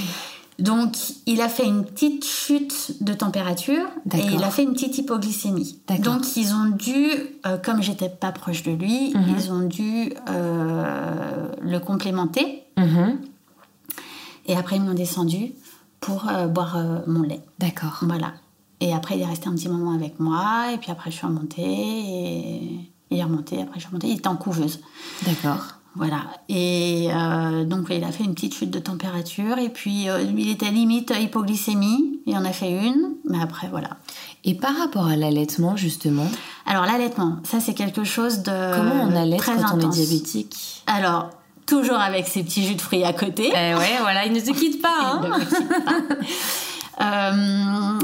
Donc, 0.58 0.94
il 1.26 1.40
a 1.40 1.48
fait 1.48 1.64
une 1.66 1.84
petite 1.84 2.24
chute 2.24 3.02
de 3.02 3.14
température 3.14 3.84
et 4.14 4.18
il 4.32 4.44
a 4.44 4.50
fait 4.50 4.62
une 4.62 4.74
petite 4.74 4.96
hypoglycémie. 4.98 5.80
Donc, 6.00 6.36
ils 6.36 6.52
ont 6.54 6.66
dû, 6.70 7.08
euh, 7.46 7.56
comme 7.56 7.82
j'étais 7.82 8.10
pas 8.10 8.30
proche 8.30 8.62
de 8.62 8.70
lui, 8.70 9.12
Mhm. 9.14 9.34
ils 9.36 9.50
ont 9.50 9.62
dû 9.66 10.12
euh, 10.28 11.48
le 11.60 11.78
complémenter. 11.80 12.62
Mhm. 12.76 13.18
Et 14.46 14.54
après, 14.56 14.76
ils 14.76 14.82
m'ont 14.82 14.94
descendu 14.94 15.52
pour 16.00 16.28
euh, 16.28 16.46
boire 16.46 16.76
euh, 16.76 16.98
mon 17.06 17.22
lait. 17.22 17.40
D'accord. 17.58 17.98
Voilà. 18.02 18.32
Et 18.80 18.92
après, 18.92 19.16
il 19.16 19.22
est 19.22 19.26
resté 19.26 19.48
un 19.48 19.54
petit 19.54 19.68
moment 19.68 19.92
avec 19.94 20.20
moi. 20.20 20.72
Et 20.72 20.76
puis 20.76 20.90
après, 20.92 21.10
je 21.10 21.16
suis 21.16 21.26
remontée. 21.26 21.62
Et 21.62 22.91
il 23.12 23.18
est 23.18 23.24
remonté. 23.24 23.60
Après, 23.62 23.74
je 23.76 23.80
suis 23.80 23.88
remontée. 23.88 24.08
Il 24.08 24.18
était 24.18 24.28
en 24.28 24.36
couveuse. 24.36 24.80
D'accord. 25.26 25.58
Voilà. 25.94 26.22
Et 26.48 27.08
euh, 27.12 27.64
donc, 27.64 27.88
il 27.90 28.02
a 28.02 28.12
fait 28.12 28.24
une 28.24 28.34
petite 28.34 28.54
chute 28.54 28.70
de 28.70 28.78
température. 28.78 29.58
Et 29.58 29.68
puis, 29.68 30.08
euh, 30.08 30.22
il 30.22 30.48
était 30.50 30.70
limite 30.70 31.12
hypoglycémie. 31.14 32.20
Il 32.26 32.36
en 32.36 32.44
a 32.44 32.52
fait 32.52 32.70
une. 32.70 33.16
Mais 33.28 33.40
après, 33.40 33.68
voilà. 33.68 33.90
Et 34.44 34.54
par 34.54 34.76
rapport 34.76 35.06
à 35.06 35.16
l'allaitement, 35.16 35.76
justement, 35.76 36.26
Alors, 36.66 36.86
l'allaitement, 36.86 37.38
ça, 37.44 37.60
c'est 37.60 37.74
quelque 37.74 38.04
chose 38.04 38.38
de. 38.42 38.74
comment 38.74 39.04
on 39.04 39.14
allait 39.16 39.36
très 39.36 39.56
quand 39.56 39.76
on 39.76 39.80
est 39.80 39.88
diabétique? 39.88 40.82
Alors, 40.86 41.30
toujours 41.66 41.98
avec 41.98 42.26
ses 42.26 42.42
petits 42.42 42.64
jus 42.66 42.74
de 42.74 42.80
fruits 42.80 43.04
à 43.04 43.12
côté. 43.12 43.52
Eh 43.54 43.74
ouais, 43.74 43.98
voilà, 44.00 44.24
il 44.24 44.32
ne 44.32 44.40
se 44.40 44.50
quitte 44.52 44.80
pas. 44.80 45.20
Il 45.22 45.26
Hein 45.26 45.38
ne 45.38 45.38
me 45.38 45.44
quitte 45.44 45.84
pas. 45.84 46.16
Euh, 47.00 47.98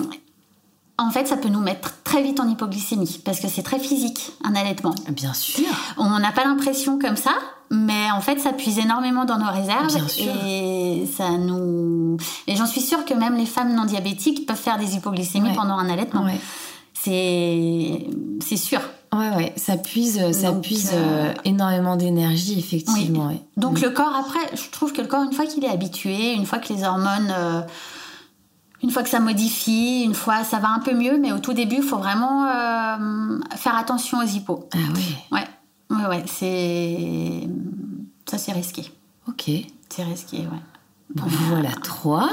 en 0.98 1.10
fait, 1.10 1.26
ça 1.28 1.36
peut 1.36 1.48
nous 1.48 1.60
mettre 1.60 1.94
très 2.04 2.22
vite 2.22 2.40
en 2.40 2.48
hypoglycémie 2.48 3.20
parce 3.24 3.38
que 3.40 3.48
c'est 3.48 3.62
très 3.62 3.78
physique, 3.78 4.32
un 4.44 4.54
allaitement. 4.54 4.94
Bien 5.10 5.32
sûr. 5.32 5.64
On 5.96 6.18
n'a 6.18 6.32
pas 6.32 6.44
l'impression 6.44 6.98
comme 6.98 7.16
ça, 7.16 7.30
mais 7.70 8.10
en 8.12 8.20
fait, 8.20 8.38
ça 8.40 8.52
puise 8.52 8.78
énormément 8.78 9.24
dans 9.24 9.38
nos 9.38 9.50
réserves 9.52 9.94
Bien 9.94 10.08
sûr. 10.08 10.32
et 10.46 11.06
ça 11.16 11.30
nous. 11.30 12.16
Et 12.46 12.56
j'en 12.56 12.66
suis 12.66 12.80
sûre 12.80 13.04
que 13.04 13.14
même 13.14 13.36
les 13.36 13.46
femmes 13.46 13.74
non 13.74 13.84
diabétiques 13.84 14.44
peuvent 14.46 14.56
faire 14.56 14.78
des 14.78 14.94
hypoglycémies 14.96 15.50
Ouais. 15.50 15.54
pendant 15.54 15.78
un 15.78 15.88
allaitement. 15.88 16.24
Ouais. 16.24 16.40
C'est 16.94 18.06
c'est 18.40 18.56
sûr. 18.56 18.80
Ouais, 19.14 19.30
ouais, 19.36 19.52
ça 19.56 19.76
puise, 19.78 20.20
ça 20.32 20.50
Donc, 20.52 20.62
puise 20.62 20.90
euh, 20.92 21.28
euh, 21.30 21.34
énormément 21.46 21.96
d'énergie, 21.96 22.58
effectivement. 22.58 23.28
ouais. 23.28 23.40
Donc 23.56 23.80
le 23.80 23.88
corps, 23.88 24.12
après, 24.14 24.40
je 24.54 24.68
trouve 24.70 24.92
que 24.92 25.00
le 25.00 25.06
corps, 25.08 25.22
une 25.22 25.32
fois 25.32 25.46
qu'il 25.46 25.64
est 25.64 25.68
habitué, 25.70 26.34
une 26.34 26.44
fois 26.44 26.58
que 26.58 26.70
les 26.72 26.84
hormones, 26.84 27.32
euh, 27.34 27.62
une 28.82 28.90
fois 28.90 29.02
que 29.02 29.08
ça 29.08 29.20
modifie, 29.20 30.02
une 30.04 30.14
fois 30.14 30.44
ça 30.44 30.58
va 30.58 30.68
un 30.68 30.78
peu 30.80 30.94
mieux, 30.94 31.18
mais 31.18 31.32
au 31.32 31.38
tout 31.38 31.52
début, 31.52 31.76
il 31.76 31.82
faut 31.82 31.98
vraiment 31.98 32.46
euh, 32.46 33.38
faire 33.56 33.76
attention 33.76 34.18
aux 34.18 34.26
hippos. 34.26 34.68
Ah 34.74 34.78
ouais, 35.32 35.38
Ouais, 35.90 35.96
ouais, 35.96 36.06
ouais, 36.06 36.24
c'est... 36.26 37.48
Ça, 38.30 38.38
c'est 38.38 38.52
risqué. 38.52 38.90
ok. 39.28 39.50
C'est 39.88 40.02
risqué, 40.04 40.38
ouais. 40.38 40.62
Bon, 41.14 41.24
vous 41.26 41.46
voilà 41.48 41.70
trois. 41.82 42.28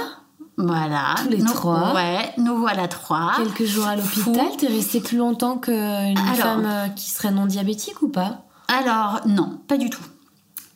Voilà. 0.58 1.16
Tous 1.24 1.30
les 1.30 1.38
Nous- 1.40 1.52
trois. 1.54 1.94
Ouais, 1.94 2.32
nous 2.38 2.58
voilà 2.58 2.88
trois. 2.88 3.34
Quelques 3.38 3.66
jours 3.66 3.86
à 3.88 3.96
l'hôpital, 3.96 4.48
t'es 4.58 4.68
restée 4.68 5.00
plus 5.02 5.18
longtemps 5.18 5.58
qu'une 5.58 6.18
femme 6.36 6.66
euh, 6.66 6.88
qui 6.90 7.10
serait 7.10 7.32
non 7.32 7.46
diabétique 7.46 8.02
ou 8.02 8.10
pas? 8.10 8.42
Alors, 8.68 9.22
non, 9.26 9.60
pas 9.68 9.78
du 9.78 9.90
tout. 9.90 10.02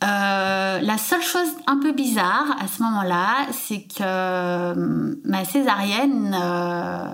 Euh, 0.02 0.80
la 0.80 0.96
seule 0.98 1.22
chose 1.22 1.48
un 1.66 1.78
peu 1.78 1.92
bizarre 1.92 2.56
à 2.58 2.66
ce 2.68 2.82
moment-là, 2.82 3.46
c'est 3.52 3.82
que 3.82 4.00
euh, 4.00 5.14
ma 5.24 5.44
césarienne, 5.44 6.34
euh, 6.34 7.12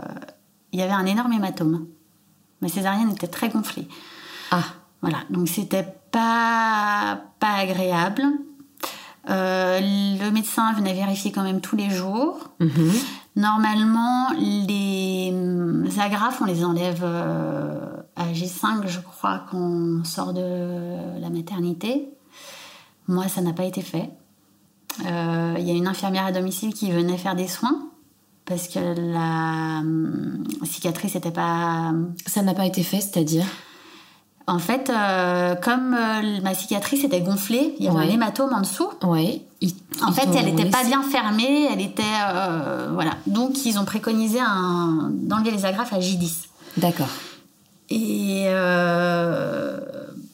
il 0.72 0.78
y 0.78 0.82
avait 0.82 0.92
un 0.92 1.06
énorme 1.06 1.32
hématome. 1.32 1.86
Ma 2.60 2.68
césarienne 2.68 3.10
était 3.10 3.26
très 3.26 3.48
gonflée. 3.48 3.88
Ah, 4.52 4.62
Voilà, 5.02 5.18
donc 5.30 5.48
c'était 5.48 5.86
pas, 6.12 7.20
pas 7.40 7.54
agréable. 7.54 8.22
Le 9.28 10.30
médecin 10.30 10.72
venait 10.72 10.94
vérifier 10.94 11.32
quand 11.32 11.42
même 11.42 11.60
tous 11.60 11.76
les 11.76 11.90
jours. 11.90 12.50
mhm. 12.60 12.92
Normalement, 13.34 14.30
les 14.38 15.30
agrafes, 15.98 16.40
on 16.40 16.46
les 16.46 16.64
enlève 16.64 17.04
à 17.04 18.32
G5, 18.32 18.86
je 18.86 19.00
crois, 19.00 19.44
quand 19.50 19.58
on 19.58 20.04
sort 20.04 20.32
de 20.32 21.20
la 21.20 21.28
maternité. 21.28 22.15
Moi, 23.08 23.28
ça 23.28 23.40
n'a 23.40 23.52
pas 23.52 23.64
été 23.64 23.82
fait. 23.82 24.10
Euh, 25.06 25.54
Il 25.58 25.64
y 25.66 25.70
a 25.70 25.74
une 25.74 25.86
infirmière 25.86 26.26
à 26.26 26.32
domicile 26.32 26.72
qui 26.74 26.90
venait 26.90 27.16
faire 27.18 27.34
des 27.36 27.48
soins 27.48 27.88
parce 28.44 28.68
que 28.68 28.78
la 28.78 29.80
hum, 29.80 30.44
cicatrice 30.64 31.14
n'était 31.14 31.30
pas. 31.32 31.92
ça 32.26 32.42
n'a 32.42 32.54
pas 32.54 32.66
été 32.66 32.82
fait, 32.82 33.00
c'est-à-dire? 33.00 33.44
En 34.48 34.60
fait, 34.60 34.90
euh, 34.90 35.56
comme 35.56 35.92
euh, 35.94 36.40
ma 36.42 36.54
cicatrice 36.54 37.02
était 37.02 37.20
gonflée, 37.20 37.74
il 37.78 37.84
y 37.84 37.88
avait 37.88 37.96
Ouais. 37.98 38.04
un 38.04 38.08
hématome 38.10 38.52
en 38.54 38.60
dessous. 38.60 38.88
Ils- 39.60 39.74
En 40.04 40.12
fait, 40.12 40.28
elle 40.36 40.44
n'était 40.54 40.70
pas 40.70 40.84
bien 40.84 41.02
fermée, 41.02 41.66
elle 41.72 41.80
était. 41.80 42.02
euh, 42.32 42.90
voilà. 42.92 43.12
Donc, 43.26 43.64
ils 43.66 43.76
ont 43.78 43.84
préconisé 43.84 44.38
un- 44.40 45.10
d'enlever 45.12 45.50
les 45.50 45.64
agrafes 45.64 45.92
à 45.92 45.98
J10. 45.98 46.44
D'accord. 46.76 47.08
Et. 47.90 48.44
euh, 48.46 49.80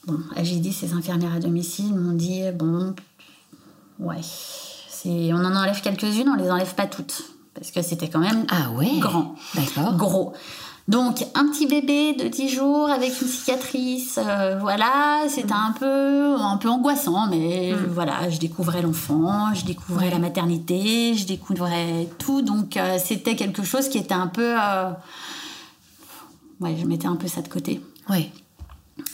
bon, 0.06 0.18
à 0.36 0.42
J10, 0.42 0.82
les 0.82 0.92
infirmières 0.92 1.34
à 1.34 1.38
domicile 1.40 1.94
m'ont 1.94 2.12
dit 2.12 2.42
bon. 2.54 2.94
Ouais. 3.98 4.20
c'est- 4.22 5.32
On 5.32 5.44
en 5.44 5.54
enlève 5.56 5.80
quelques-unes, 5.80 6.28
on 6.28 6.36
les 6.36 6.50
enlève 6.50 6.74
pas 6.74 6.86
toutes. 6.86 7.22
Parce 7.54 7.70
que 7.70 7.82
c'était 7.82 8.08
quand 8.08 8.20
même 8.20 8.46
Ah 8.50 8.70
ouais? 8.70 8.98
grand 8.98 9.34
D'accord. 9.54 9.94
gros. 9.96 10.32
Donc 10.88 11.24
un 11.36 11.46
petit 11.48 11.66
bébé 11.66 12.14
de 12.14 12.26
10 12.26 12.48
jours 12.48 12.88
avec 12.90 13.20
une 13.20 13.28
cicatrice, 13.28 14.18
euh, 14.18 14.58
voilà, 14.58 15.22
c'était 15.28 15.52
un 15.52 15.72
peu 15.78 16.34
un 16.40 16.56
peu 16.56 16.68
angoissant, 16.68 17.28
mais 17.28 17.72
euh, 17.72 17.76
voilà, 17.88 18.28
je 18.30 18.38
découvrais 18.40 18.82
l'enfant, 18.82 19.54
je 19.54 19.64
découvrais 19.64 20.10
la 20.10 20.18
maternité, 20.18 21.14
je 21.14 21.24
découvrais 21.26 22.08
tout, 22.18 22.42
donc 22.42 22.76
euh, 22.76 22.98
c'était 22.98 23.36
quelque 23.36 23.62
chose 23.62 23.88
qui 23.88 23.98
était 23.98 24.12
un 24.14 24.26
peu, 24.26 24.56
euh, 24.60 24.90
ouais, 26.60 26.76
je 26.76 26.84
mettais 26.86 27.06
un 27.06 27.16
peu 27.16 27.28
ça 27.28 27.42
de 27.42 27.48
côté. 27.48 27.80
Ouais. 28.08 28.32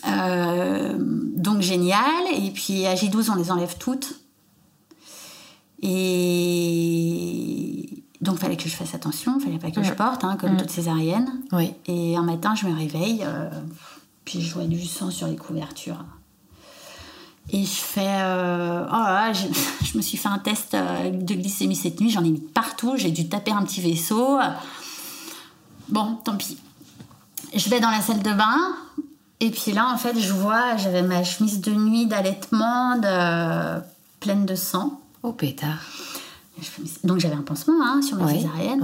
Euh, 0.07 0.97
donc 0.99 1.61
génial. 1.61 2.25
Et 2.35 2.51
puis 2.51 2.87
à 2.87 2.95
J12, 2.95 3.31
on 3.31 3.35
les 3.35 3.51
enlève 3.51 3.77
toutes. 3.79 4.15
Et 5.83 6.69
donc 8.21 8.39
fallait 8.39 8.57
que 8.57 8.69
je 8.69 8.75
fasse 8.75 8.95
attention, 8.95 9.39
fallait 9.39 9.59
pas 9.59 9.71
que 9.71 9.83
je 9.83 9.93
porte, 9.93 10.25
hein, 10.25 10.37
comme 10.41 10.57
toutes 10.57 10.71
césariennes. 10.71 11.31
Oui. 11.53 11.73
Et 11.87 12.17
un 12.17 12.23
matin, 12.23 12.55
je 12.55 12.67
me 12.67 12.75
réveille, 12.75 13.23
euh, 13.25 13.49
puis 14.25 14.41
je 14.43 14.55
vois 14.55 14.65
du 14.65 14.85
sang 14.85 15.11
sur 15.11 15.29
les 15.29 15.37
couvertures. 15.37 16.05
Et 17.51 17.63
je 17.63 17.81
fais. 17.81 18.05
euh, 18.07 18.85
oh 18.89 18.93
là 18.93 19.33
je, 19.33 19.47
je 19.85 19.97
me 19.97 20.03
suis 20.03 20.19
fait 20.19 20.29
un 20.29 20.39
test 20.39 20.75
de 20.75 21.35
glycémie 21.35 21.77
cette 21.77 22.01
nuit, 22.01 22.11
j'en 22.11 22.25
ai 22.25 22.31
mis 22.31 22.41
partout, 22.41 22.95
j'ai 22.97 23.11
dû 23.13 23.29
taper 23.29 23.53
un 23.53 23.63
petit 23.63 23.81
vaisseau. 23.81 24.39
Bon, 25.89 26.17
tant 26.25 26.37
pis. 26.37 26.59
je 27.55 27.71
vais 27.71 27.81
dans 27.81 27.91
la 27.91 28.03
salle 28.03 28.23
de 28.23 28.33
bain. 28.33 28.75
Et 29.41 29.51
puis 29.51 29.73
là, 29.73 29.89
en 29.93 29.97
fait, 29.99 30.19
je 30.19 30.33
vois, 30.33 30.77
j'avais 30.77 31.03
ma 31.03 31.23
chemise 31.23 31.61
de 31.61 31.73
nuit 31.73 32.07
d'allaitement 32.07 32.97
de... 32.97 33.81
pleine 34.21 34.47
de 34.47 34.55
sang. 34.55 35.01
Oh 35.23 35.33
pétard. 35.33 35.79
Donc 37.05 37.19
j'avais 37.21 37.37
un 37.37 37.43
pansement 37.43 37.75
hein, 37.85 38.03
sur 38.03 38.17
ma 38.17 38.25
Ouais, 38.27 38.35
césarienne. 38.35 38.83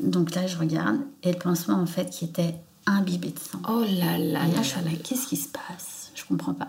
Donc 0.00 0.34
là, 0.34 0.46
je 0.46 0.56
regarde. 0.58 0.98
Et 1.24 1.32
le 1.32 1.38
pansement, 1.38 1.74
en 1.80 1.86
fait, 1.86 2.10
qui 2.10 2.24
était 2.24 2.54
imbibé 2.86 3.28
de 3.30 3.38
sang. 3.38 3.58
Oh 3.68 3.80
là 3.80 4.16
là 4.18 4.46
Et 4.46 4.52
là 4.54 4.62
je 4.62 4.68
suis 4.68 4.98
qu'est-ce 5.02 5.26
qui 5.26 5.36
se 5.36 5.48
passe? 5.48 6.12
Je 6.14 6.22
comprends 6.24 6.54
pas. 6.54 6.68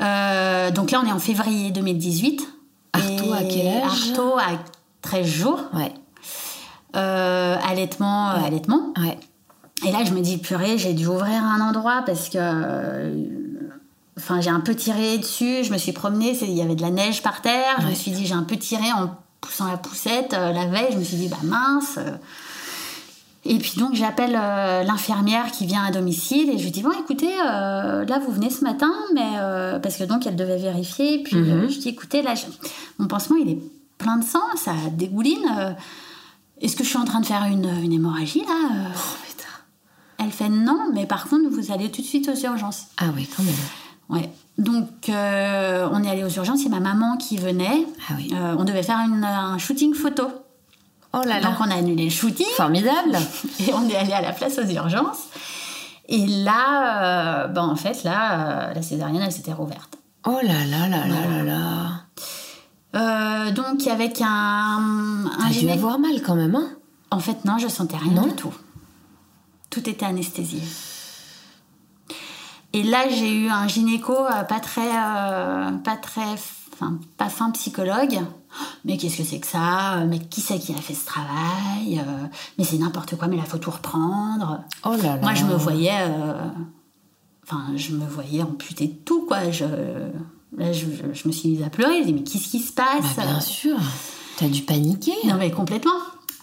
Euh, 0.00 0.70
donc 0.70 0.90
là, 0.90 1.00
on 1.04 1.06
est 1.06 1.12
en 1.12 1.18
février 1.18 1.70
2018. 1.70 2.48
Artaud 2.92 3.32
a 3.32 3.42
Et 3.42 3.48
quel 3.48 3.66
âge? 3.66 4.10
Artaud 4.10 4.38
a 4.38 4.58
13 5.02 5.26
jours. 5.26 5.60
Ouais, 5.74 5.92
Euh, 6.96 7.56
allaitement, 7.62 8.30
euh, 8.30 8.44
allaitement. 8.46 8.92
ouais. 8.96 9.18
Et 9.86 9.92
là, 9.92 10.04
je 10.04 10.12
me 10.12 10.20
dis, 10.20 10.38
purée, 10.38 10.76
j'ai 10.78 10.92
dû 10.94 11.06
ouvrir 11.06 11.42
un 11.42 11.60
endroit 11.60 12.02
parce 12.06 12.28
que. 12.28 12.38
euh, 12.40 13.24
Enfin, 14.20 14.40
j'ai 14.40 14.50
un 14.50 14.58
peu 14.58 14.74
tiré 14.74 15.16
dessus, 15.18 15.62
je 15.62 15.72
me 15.72 15.78
suis 15.78 15.92
promenée, 15.92 16.36
il 16.42 16.50
y 16.52 16.60
avait 16.60 16.74
de 16.74 16.82
la 16.82 16.90
neige 16.90 17.22
par 17.22 17.40
terre. 17.40 17.76
Je 17.80 17.86
me 17.86 17.94
suis 17.94 18.10
dit, 18.10 18.26
j'ai 18.26 18.34
un 18.34 18.42
peu 18.42 18.56
tiré 18.56 18.90
en 18.92 19.10
poussant 19.40 19.68
la 19.70 19.76
poussette 19.76 20.34
euh, 20.34 20.52
la 20.52 20.66
veille. 20.66 20.88
Je 20.90 20.98
me 20.98 21.04
suis 21.04 21.16
dit, 21.16 21.28
bah 21.28 21.36
mince. 21.44 21.98
euh. 21.98 22.16
Et 23.44 23.58
puis 23.58 23.74
donc, 23.78 23.94
j'appelle 23.94 24.36
euh, 24.36 24.82
l'infirmière 24.82 25.52
qui 25.52 25.66
vient 25.66 25.84
à 25.84 25.92
domicile 25.92 26.50
et 26.50 26.58
je 26.58 26.64
lui 26.64 26.72
dis, 26.72 26.82
bon, 26.82 26.90
écoutez, 26.98 27.30
euh, 27.46 28.04
là, 28.04 28.18
vous 28.18 28.32
venez 28.32 28.50
ce 28.50 28.64
matin, 28.64 28.90
mais. 29.14 29.36
parce 29.80 29.96
que 29.96 30.02
donc, 30.02 30.26
elle 30.26 30.34
devait 30.34 30.58
vérifier. 30.58 31.20
Et 31.20 31.22
puis, 31.22 31.36
Mhm. 31.36 31.50
euh, 31.52 31.68
je 31.68 31.78
dis, 31.78 31.90
écoutez, 31.90 32.20
là, 32.20 32.34
je- 32.34 32.46
mon 32.98 33.06
pansement, 33.06 33.36
il 33.40 33.48
est 33.50 33.58
plein 33.98 34.16
de 34.16 34.24
sang, 34.24 34.42
ça 34.56 34.72
dégouline. 34.94 35.76
Est-ce 36.60 36.74
que 36.74 36.82
je 36.82 36.88
suis 36.88 36.98
en 36.98 37.04
train 37.04 37.20
de 37.20 37.26
faire 37.26 37.44
une, 37.44 37.70
une 37.84 37.92
hémorragie 37.92 38.40
là 38.40 38.88
Oh. 38.96 38.98
Elle 40.18 40.30
fait 40.32 40.48
non, 40.48 40.90
mais 40.92 41.06
par 41.06 41.28
contre, 41.28 41.48
vous 41.50 41.72
allez 41.72 41.90
tout 41.90 42.02
de 42.02 42.06
suite 42.06 42.28
aux 42.28 42.38
urgences. 42.44 42.86
Ah 42.98 43.06
oui, 43.14 43.28
quand 43.36 43.42
même. 43.44 43.54
Ouais. 44.08 44.30
Donc, 44.58 45.08
euh, 45.08 45.88
on 45.92 46.02
est 46.02 46.10
allé 46.10 46.24
aux 46.24 46.28
urgences, 46.28 46.62
c'est 46.62 46.68
ma 46.68 46.80
maman 46.80 47.16
qui 47.16 47.36
venait. 47.36 47.86
Ah 48.10 48.14
oui. 48.16 48.32
Euh, 48.34 48.56
on 48.58 48.64
devait 48.64 48.82
faire 48.82 48.98
une- 48.98 49.22
un 49.24 49.56
shooting 49.58 49.94
photo. 49.94 50.24
Oh 51.12 51.18
là 51.24 51.38
là. 51.40 51.48
Donc, 51.48 51.54
on 51.60 51.70
a 51.70 51.74
annulé 51.76 52.04
le 52.04 52.10
shooting 52.10 52.46
Formidable. 52.56 53.16
et 53.60 53.72
on 53.72 53.88
est 53.88 53.94
allé 53.96 54.12
à 54.12 54.20
la 54.20 54.32
place 54.32 54.58
aux 54.58 54.66
urgences. 54.68 55.22
Et 56.08 56.26
là, 56.26 57.44
euh, 57.44 57.46
ben, 57.48 57.62
en 57.62 57.76
fait, 57.76 58.02
là, 58.02 58.72
la 58.74 58.82
césarienne, 58.82 59.22
elle 59.24 59.30
s'était 59.32 59.52
rouverte. 59.52 59.98
Oh 60.26 60.38
là 60.42 60.64
là 60.66 60.88
là 60.88 61.06
là 61.06 61.42
là 61.44 62.02
là. 62.94 63.50
Donc, 63.52 63.86
avec 63.86 64.20
un, 64.20 64.26
un 64.26 65.30
T'as 65.38 65.48
dû 65.48 65.60
gyné- 65.60 65.72
avoir 65.72 65.98
mal 65.98 66.20
quand 66.26 66.34
même, 66.34 66.54
hein? 66.56 66.68
En 67.10 67.20
fait, 67.20 67.44
non, 67.44 67.58
je 67.58 67.68
sentais 67.68 67.96
rien 67.96 68.12
Non? 68.12 68.26
du 68.26 68.34
tout. 68.34 68.52
Tout 69.78 69.88
était 69.88 70.06
anesthésié. 70.06 70.60
Et 72.72 72.82
là, 72.82 73.08
j'ai 73.08 73.32
eu 73.32 73.48
un 73.48 73.68
gynéco 73.68 74.12
euh, 74.12 74.42
pas 74.42 74.58
très, 74.58 74.88
euh, 74.88 75.70
pas 75.84 75.96
très, 75.96 76.34
enfin, 76.72 76.98
pas 77.16 77.28
fin 77.28 77.52
psychologue. 77.52 78.18
Mais 78.84 78.96
qu'est-ce 78.96 79.18
que 79.18 79.22
c'est 79.22 79.38
que 79.38 79.46
ça? 79.46 80.04
Mais 80.08 80.18
qui 80.18 80.40
c'est 80.40 80.58
qui 80.58 80.72
a 80.72 80.78
fait 80.78 80.94
ce 80.94 81.06
travail? 81.06 82.00
Euh, 82.00 82.26
Mais 82.58 82.64
c'est 82.64 82.78
n'importe 82.78 83.14
quoi. 83.16 83.28
Mais 83.28 83.36
là, 83.36 83.44
faut 83.44 83.58
tout 83.58 83.70
reprendre. 83.70 84.64
Oh 84.84 84.96
là 84.96 85.14
là. 85.14 85.18
Moi, 85.18 85.34
je 85.34 85.44
me 85.44 85.54
voyais, 85.54 86.00
euh, 86.00 86.48
enfin, 87.44 87.66
je 87.76 87.92
me 87.92 88.04
voyais 88.04 88.42
amputée 88.42 88.88
de 88.88 88.96
tout, 89.04 89.26
quoi. 89.26 89.52
Je, 89.52 89.64
là, 90.56 90.72
je 90.72 91.28
me 91.28 91.32
suis 91.32 91.50
mise 91.50 91.62
à 91.62 91.70
pleurer. 91.70 92.00
Je 92.00 92.06
dis, 92.06 92.14
mais 92.14 92.24
qu'est-ce 92.24 92.48
qui 92.48 92.58
se 92.58 92.72
passe? 92.72 93.14
Bah 93.16 93.26
bien 93.26 93.40
sûr. 93.40 93.76
T'as 94.38 94.48
dû 94.48 94.62
paniquer. 94.62 95.14
Non, 95.24 95.36
mais 95.38 95.52
complètement. 95.52 96.00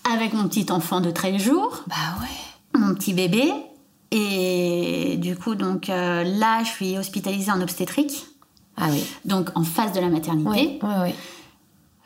Avec 0.09 0.31
mon 0.31 0.47
petit 0.47 0.71
enfant 0.71 1.01
de 1.01 1.11
13 1.11 1.41
jours 1.41 1.83
Bah 1.87 1.95
ouais. 2.21 2.27
Mon 2.77 2.93
petit 2.93 3.13
bébé. 3.13 3.51
Et 4.11 5.17
du 5.17 5.35
coup, 5.35 5.55
donc 5.55 5.89
euh, 5.89 6.23
là, 6.23 6.63
je 6.63 6.69
suis 6.69 6.97
hospitalisée 6.97 7.51
en 7.51 7.59
obstétrique, 7.61 8.25
Ah 8.77 8.87
oui. 8.91 9.03
donc 9.25 9.49
en 9.55 9.63
face 9.63 9.91
de 9.93 9.99
la 9.99 10.07
maternité. 10.09 10.49
Oui, 10.49 10.79
oui, 10.81 10.93
oui. 11.03 11.15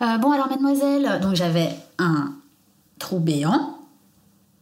Euh, 0.02 0.18
bon, 0.18 0.32
alors, 0.32 0.48
mademoiselle, 0.50 1.20
donc 1.22 1.36
j'avais 1.36 1.70
un 2.00 2.32
trou 3.00 3.20
béant. 3.20 3.76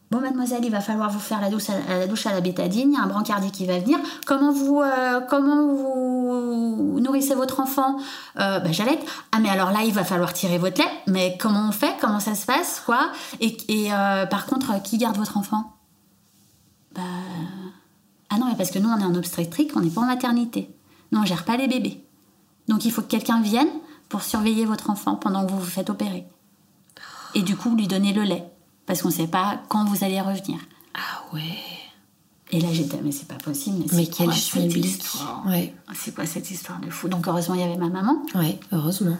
Bon, 0.09 0.19
mademoiselle, 0.21 0.63
il 0.63 0.71
va 0.71 0.79
falloir 0.79 1.09
vous 1.09 1.19
faire 1.19 1.41
la 1.41 1.49
douche 1.49 1.69
à 1.69 1.99
la, 1.99 2.07
douche 2.07 2.25
à 2.25 2.31
la 2.31 2.39
bétadine. 2.41 2.91
Il 2.91 2.95
y 2.95 2.97
a 2.97 3.03
un 3.03 3.07
brancardier 3.07 3.51
qui 3.51 3.65
va 3.65 3.77
venir. 3.77 3.99
Comment 4.25 4.51
vous, 4.53 4.81
euh, 4.81 5.19
comment 5.29 5.67
vous 5.67 6.99
nourrissez 7.01 7.35
votre 7.35 7.59
enfant? 7.59 7.97
Euh, 8.39 8.59
bah, 8.59 8.71
J'allaite. 8.71 9.05
Ah, 9.33 9.39
mais 9.39 9.49
alors 9.49 9.71
là, 9.71 9.79
il 9.85 9.93
va 9.93 10.05
falloir 10.05 10.31
tirer 10.33 10.57
votre 10.57 10.81
lait. 10.81 10.89
Mais 11.07 11.37
comment 11.39 11.67
on 11.67 11.71
fait? 11.73 11.93
Comment 11.99 12.21
ça 12.21 12.35
se 12.35 12.45
passe? 12.45 12.81
Quoi? 12.85 13.11
Et, 13.41 13.57
et, 13.67 13.93
euh, 13.93 14.25
par 14.25 14.45
contre, 14.45 14.81
qui 14.81 14.97
garde 14.97 15.17
votre 15.17 15.37
enfant? 15.37 15.73
Bah. 16.97 17.03
Ah 18.29 18.37
non, 18.37 18.47
mais 18.49 18.55
parce 18.57 18.71
que 18.71 18.79
nous, 18.79 18.89
on 18.89 18.99
est 18.99 19.05
en 19.05 19.15
obstétrique, 19.15 19.71
on 19.75 19.79
n'est 19.81 19.89
pas 19.89 20.01
en 20.01 20.05
maternité. 20.07 20.69
Nous, 21.11 21.19
on 21.21 21.25
gère 21.25 21.45
pas 21.45 21.55
les 21.55 21.67
bébés. 21.69 22.03
Donc, 22.67 22.83
il 22.83 22.91
faut 22.91 23.01
que 23.01 23.07
quelqu'un 23.07 23.41
vienne 23.41 23.69
pour 24.09 24.21
surveiller 24.23 24.65
votre 24.65 24.89
enfant 24.89 25.15
pendant 25.15 25.45
que 25.45 25.51
vous 25.51 25.59
vous 25.59 25.65
faites 25.65 25.89
opérer. 25.89 26.25
Et 27.35 27.41
du 27.41 27.55
coup, 27.55 27.75
lui 27.75 27.87
donner 27.87 28.13
le 28.13 28.23
lait. 28.23 28.43
Parce 28.85 29.01
qu'on 29.01 29.09
ne 29.09 29.13
sait 29.13 29.27
pas 29.27 29.61
quand 29.69 29.85
vous 29.85 30.03
allez 30.03 30.19
revenir. 30.19 30.59
Ah 30.93 31.23
ouais. 31.33 31.41
Et 32.51 32.59
là, 32.61 32.69
j'étais, 32.71 32.99
mais 33.03 33.11
c'est 33.11 33.27
pas 33.27 33.35
possible. 33.35 33.77
Mais, 33.79 33.97
Mais 33.97 34.05
c'est 34.05 34.11
quel 34.11 34.25
quoi 34.27 34.35
cette 34.35 34.43
schmilblick. 34.43 34.85
histoire? 34.85 35.43
Ouais. 35.45 35.73
C'est 35.93 36.15
quoi 36.15 36.25
cette 36.25 36.49
histoire 36.49 36.79
de 36.79 36.89
fou? 36.89 37.07
Donc, 37.09 37.27
heureusement, 37.27 37.55
il 37.55 37.61
y 37.61 37.63
avait 37.63 37.77
ma 37.77 37.89
maman. 37.89 38.21
Ouais, 38.35 38.59
heureusement. 38.71 39.17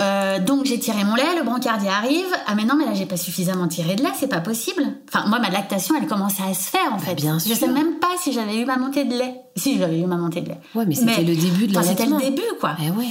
Euh, 0.00 0.38
donc 0.38 0.64
j'ai 0.64 0.78
tiré 0.78 1.04
mon 1.04 1.14
lait, 1.14 1.36
le 1.36 1.44
brancardier 1.44 1.90
arrive. 1.90 2.26
Ah 2.46 2.54
mais 2.54 2.64
non, 2.64 2.74
mais 2.76 2.86
là 2.86 2.94
j'ai 2.94 3.06
pas 3.06 3.16
suffisamment 3.18 3.68
tiré 3.68 3.94
de 3.94 4.02
lait, 4.02 4.08
c'est 4.18 4.26
pas 4.28 4.40
possible. 4.40 4.82
Enfin 5.08 5.26
moi 5.28 5.38
ma 5.38 5.50
lactation 5.50 5.94
elle 6.00 6.06
commençait 6.06 6.42
à 6.42 6.54
se 6.54 6.70
faire 6.70 6.92
en 6.92 6.98
fait. 6.98 7.10
Bah, 7.10 7.14
bien 7.14 7.38
Je 7.38 7.44
sûr. 7.44 7.56
sais 7.56 7.68
même 7.68 7.96
pas 8.00 8.08
si 8.18 8.32
j'avais 8.32 8.56
eu 8.58 8.64
ma 8.64 8.76
montée 8.78 9.04
de 9.04 9.14
lait. 9.14 9.34
Si 9.56 9.78
j'avais 9.78 10.00
eu 10.00 10.06
ma 10.06 10.16
montée 10.16 10.40
de 10.40 10.48
lait. 10.48 10.60
Ouais, 10.74 10.86
mais 10.86 10.94
c'était 10.94 11.22
le 11.22 11.36
début 11.36 11.66
de 11.66 11.76
enfin, 11.76 11.86
C'était 11.86 12.06
le 12.06 12.16
début 12.18 12.42
quoi. 12.58 12.74
Eh 12.82 12.90
ouais. 12.90 13.06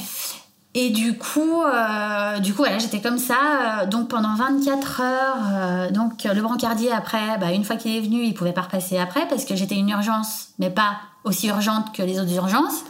Et 0.74 0.90
du 0.90 1.18
coup, 1.18 1.62
euh, 1.64 2.40
du 2.40 2.52
coup 2.54 2.60
voilà, 2.60 2.78
j'étais 2.80 3.02
comme 3.02 3.18
ça. 3.20 3.82
euh, 3.82 3.86
donc 3.88 4.08
pendant 4.08 4.34
24 4.36 5.02
heures, 5.02 5.38
euh, 5.54 5.92
donc 5.92 6.24
le 6.24 6.42
brancardier 6.42 6.92
après, 6.94 7.38
bah, 7.40 7.52
une 7.52 7.66
fois 7.66 7.76
qu'il 7.76 7.94
est 7.96 8.00
venu, 8.00 8.24
il 8.24 8.34
pouvait 8.34 8.54
pas 8.54 8.62
repasser 8.62 8.98
après 8.98 9.28
parce 9.28 9.44
que 9.44 9.56
j'étais 9.56 9.76
une 9.76 9.90
urgence, 9.90 10.48
mais 10.60 10.70
pas 10.70 10.94
aussi 11.26 11.48
urgente 11.50 11.94
que 11.94 12.02
les 12.02 12.20
autres 12.22 12.34
urgences. 12.34 12.84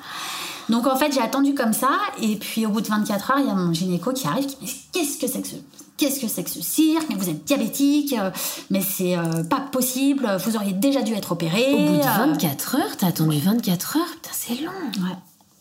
Donc 0.72 0.88
en 0.88 0.95
fait, 0.95 1.13
j'ai 1.13 1.22
attendu 1.22 1.53
comme 1.53 1.74
ça, 1.74 1.91
et 2.22 2.38
puis 2.38 2.65
au 2.65 2.69
bout 2.69 2.82
de 2.82 2.88
24 2.88 3.32
heures, 3.32 3.39
il 3.39 3.45
y 3.45 3.49
a 3.49 3.53
mon 3.53 3.74
gynéco 3.74 4.11
qui 4.13 4.26
arrive, 4.26 4.47
qui 4.47 4.57
me 4.61 4.65
dit 4.65 4.82
qu'est-ce 4.91 5.19
que 5.19 5.28
c'est 5.28 5.41
que 5.41 5.47
ce, 5.47 5.55
qu'est-ce 5.97 6.19
que 6.19 6.28
c'est 6.28 6.43
que 6.43 6.49
ce 6.49 6.61
cirque? 6.61 7.07
Mais 7.09 7.15
vous 7.15 7.30
êtes 7.30 7.43
diabétique, 7.43 8.15
euh, 8.17 8.32
mais 8.69 8.82
c'est 8.82 9.17
euh, 9.17 9.43
pas 9.43 9.59
possible. 9.59 10.28
Vous 10.43 10.55
auriez 10.55 10.74
déjà 10.74 11.01
dû 11.01 11.13
être 11.13 11.34
opéré. 11.34 11.74
Au 11.74 11.78
bout 11.78 11.97
de 11.97 11.99
euh, 11.99 12.26
24 12.28 12.76
heures, 12.76 12.97
t'as 12.97 13.07
attendu 13.07 13.38
24 13.38 13.97
heures? 13.97 14.05
Putain, 14.13 14.30
c'est 14.32 14.61
long. 14.63 14.72
ouais, 15.05 15.15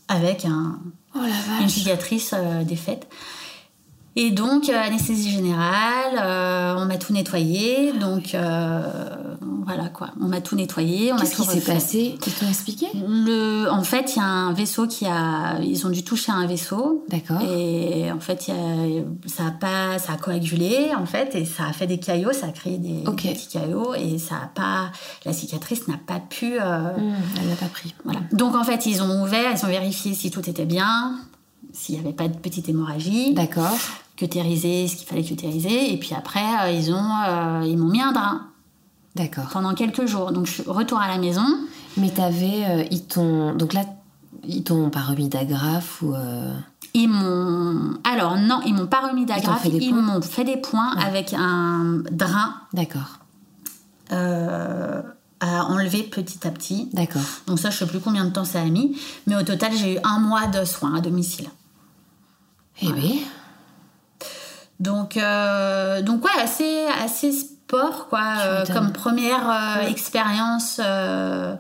avec 0.08 0.44
un, 0.44 0.78
Oh 1.14 1.18
une 1.60 1.68
cicatrice 1.68 2.34
euh, 2.34 2.62
défaite. 2.62 3.08
Et 4.16 4.30
donc, 4.30 4.68
euh, 4.68 4.80
anesthésie 4.80 5.30
générale, 5.30 6.18
euh, 6.18 6.74
on 6.76 6.86
m'a 6.86 6.98
tout 6.98 7.12
nettoyé. 7.12 7.92
Donc, 7.92 8.34
euh, 8.34 8.82
voilà 9.74 9.88
quoi. 9.90 10.10
On 10.20 10.26
m'a 10.26 10.40
tout 10.40 10.56
nettoyé, 10.56 11.12
on 11.12 11.16
Qu'est-ce 11.16 11.36
tout 11.36 11.42
qui 11.42 11.48
s'est 11.48 11.72
passé? 11.72 12.18
Tu 12.22 12.30
Le, 13.08 13.68
en 13.70 13.82
fait, 13.82 14.14
il 14.14 14.18
y 14.18 14.22
a 14.22 14.24
un 14.26 14.52
vaisseau 14.52 14.86
qui 14.86 15.06
a. 15.06 15.58
Ils 15.62 15.86
ont 15.86 15.90
dû 15.90 16.02
toucher 16.04 16.32
un 16.32 16.46
vaisseau. 16.46 17.04
D'accord. 17.08 17.40
Et 17.42 18.10
en 18.12 18.20
fait, 18.20 18.48
y 18.48 18.52
a- 18.52 19.04
ça 19.26 19.46
a 19.46 19.50
pas, 19.50 19.98
ça 19.98 20.12
a 20.14 20.16
coagulé 20.16 20.90
en 20.96 21.06
fait, 21.06 21.34
et 21.34 21.44
ça 21.44 21.64
a 21.68 21.72
fait 21.72 21.86
des 21.86 21.98
caillots, 21.98 22.32
ça 22.32 22.46
a 22.46 22.50
créé 22.52 22.78
des, 22.78 23.02
petits 23.04 23.48
caillots, 23.48 23.94
et 23.94 24.18
ça 24.18 24.36
a 24.36 24.46
pas, 24.46 24.90
la 25.24 25.32
cicatrice 25.32 25.88
n'a 25.88 25.98
pas 25.98 26.20
pu. 26.20 26.58
euh, 26.60 26.94
Hum, 26.96 27.12
elle 27.40 27.48
n'a 27.48 27.56
pas 27.56 27.66
pris. 27.66 27.94
voilà. 28.04 28.20
Donc 28.32 28.54
en 28.54 28.64
fait, 28.64 28.86
ils 28.86 29.02
ont 29.02 29.22
ouvert, 29.22 29.52
ils 29.56 29.64
ont 29.64 29.68
vérifié 29.68 30.14
si 30.14 30.30
tout 30.30 30.48
était 30.48 30.64
bien, 30.66 31.14
s'il 31.72 31.94
n'y 31.94 32.00
avait 32.00 32.12
pas 32.14 32.28
de 32.28 32.36
petite 32.36 32.68
hémorragie, 32.68 33.32
D'accord. 33.34 33.76
cautériser 34.18 34.88
ce 34.88 34.96
qu'il 34.96 35.06
fallait 35.06 35.24
cautériser, 35.24 35.92
et 35.92 35.96
puis 35.98 36.14
après, 36.16 36.40
euh, 36.64 36.70
ils 36.70 36.92
ont, 36.92 37.10
euh, 37.28 37.62
ils 37.66 37.76
m'ont 37.76 37.90
mis 37.90 38.00
un 38.00 38.12
drain 38.12 38.46
D'accord. 39.16 39.48
pendant 39.52 39.74
quelques 39.74 40.06
jours. 40.06 40.32
Donc 40.32 40.46
je 40.46 40.52
suis 40.52 40.62
retour 40.66 40.98
à 41.00 41.08
la 41.08 41.18
maison. 41.18 41.44
Mais 41.96 42.10
t'avais. 42.10 42.64
euh, 42.68 42.84
ils 42.90 43.04
t'ont. 43.04 43.54
Donc 43.54 43.72
là, 43.72 43.82
ils 44.44 44.62
t'ont 44.62 44.90
pas 44.90 45.00
remis 45.00 45.28
d'agrafe 45.28 46.00
ou. 46.02 46.14
euh, 46.14 46.54
Ils 46.94 47.08
m'ont. 47.08 47.98
Alors, 48.04 48.36
non, 48.36 48.60
ils 48.64 48.72
m'ont 48.74 48.86
pas 48.86 49.08
remis 49.08 49.26
d'agrafe. 49.26 49.62
fait 49.62 49.70
des 49.70 49.78
Ils 49.78 49.94
m'ont 49.94 50.22
fait 50.22 50.44
des 50.44 50.56
points 50.56 50.92
avec 50.96 51.34
un 51.36 52.02
drain 52.10 52.54
D'accord. 52.72 53.18
euh, 54.12 55.02
à 55.40 55.64
enlever 55.64 56.02
petit 56.04 56.46
à 56.46 56.50
petit. 56.50 56.88
D'accord. 56.92 57.22
Donc, 57.46 57.58
ça, 57.58 57.70
je 57.70 57.78
sais 57.78 57.86
plus 57.86 58.00
combien 58.00 58.24
de 58.24 58.30
temps 58.30 58.44
ça 58.44 58.60
a 58.60 58.64
mis. 58.66 58.96
Mais 59.26 59.34
au 59.36 59.42
total, 59.42 59.72
j'ai 59.76 59.94
eu 59.94 59.98
un 60.04 60.18
mois 60.20 60.46
de 60.46 60.64
soins 60.64 60.94
à 60.96 61.00
domicile. 61.00 61.48
Eh 62.82 62.92
ben. 62.92 63.10
Donc, 64.78 65.16
euh, 65.16 66.00
donc 66.02 66.24
ouais, 66.24 66.40
assez, 66.42 66.84
assez 67.02 67.32
sport, 67.70 68.08
quoi, 68.08 68.20
euh, 68.44 68.64
comme 68.72 68.92
première 68.92 69.48
euh, 69.48 69.84
Ouais. 69.84 69.90
expérience. 69.90 70.80
euh, 70.82 71.54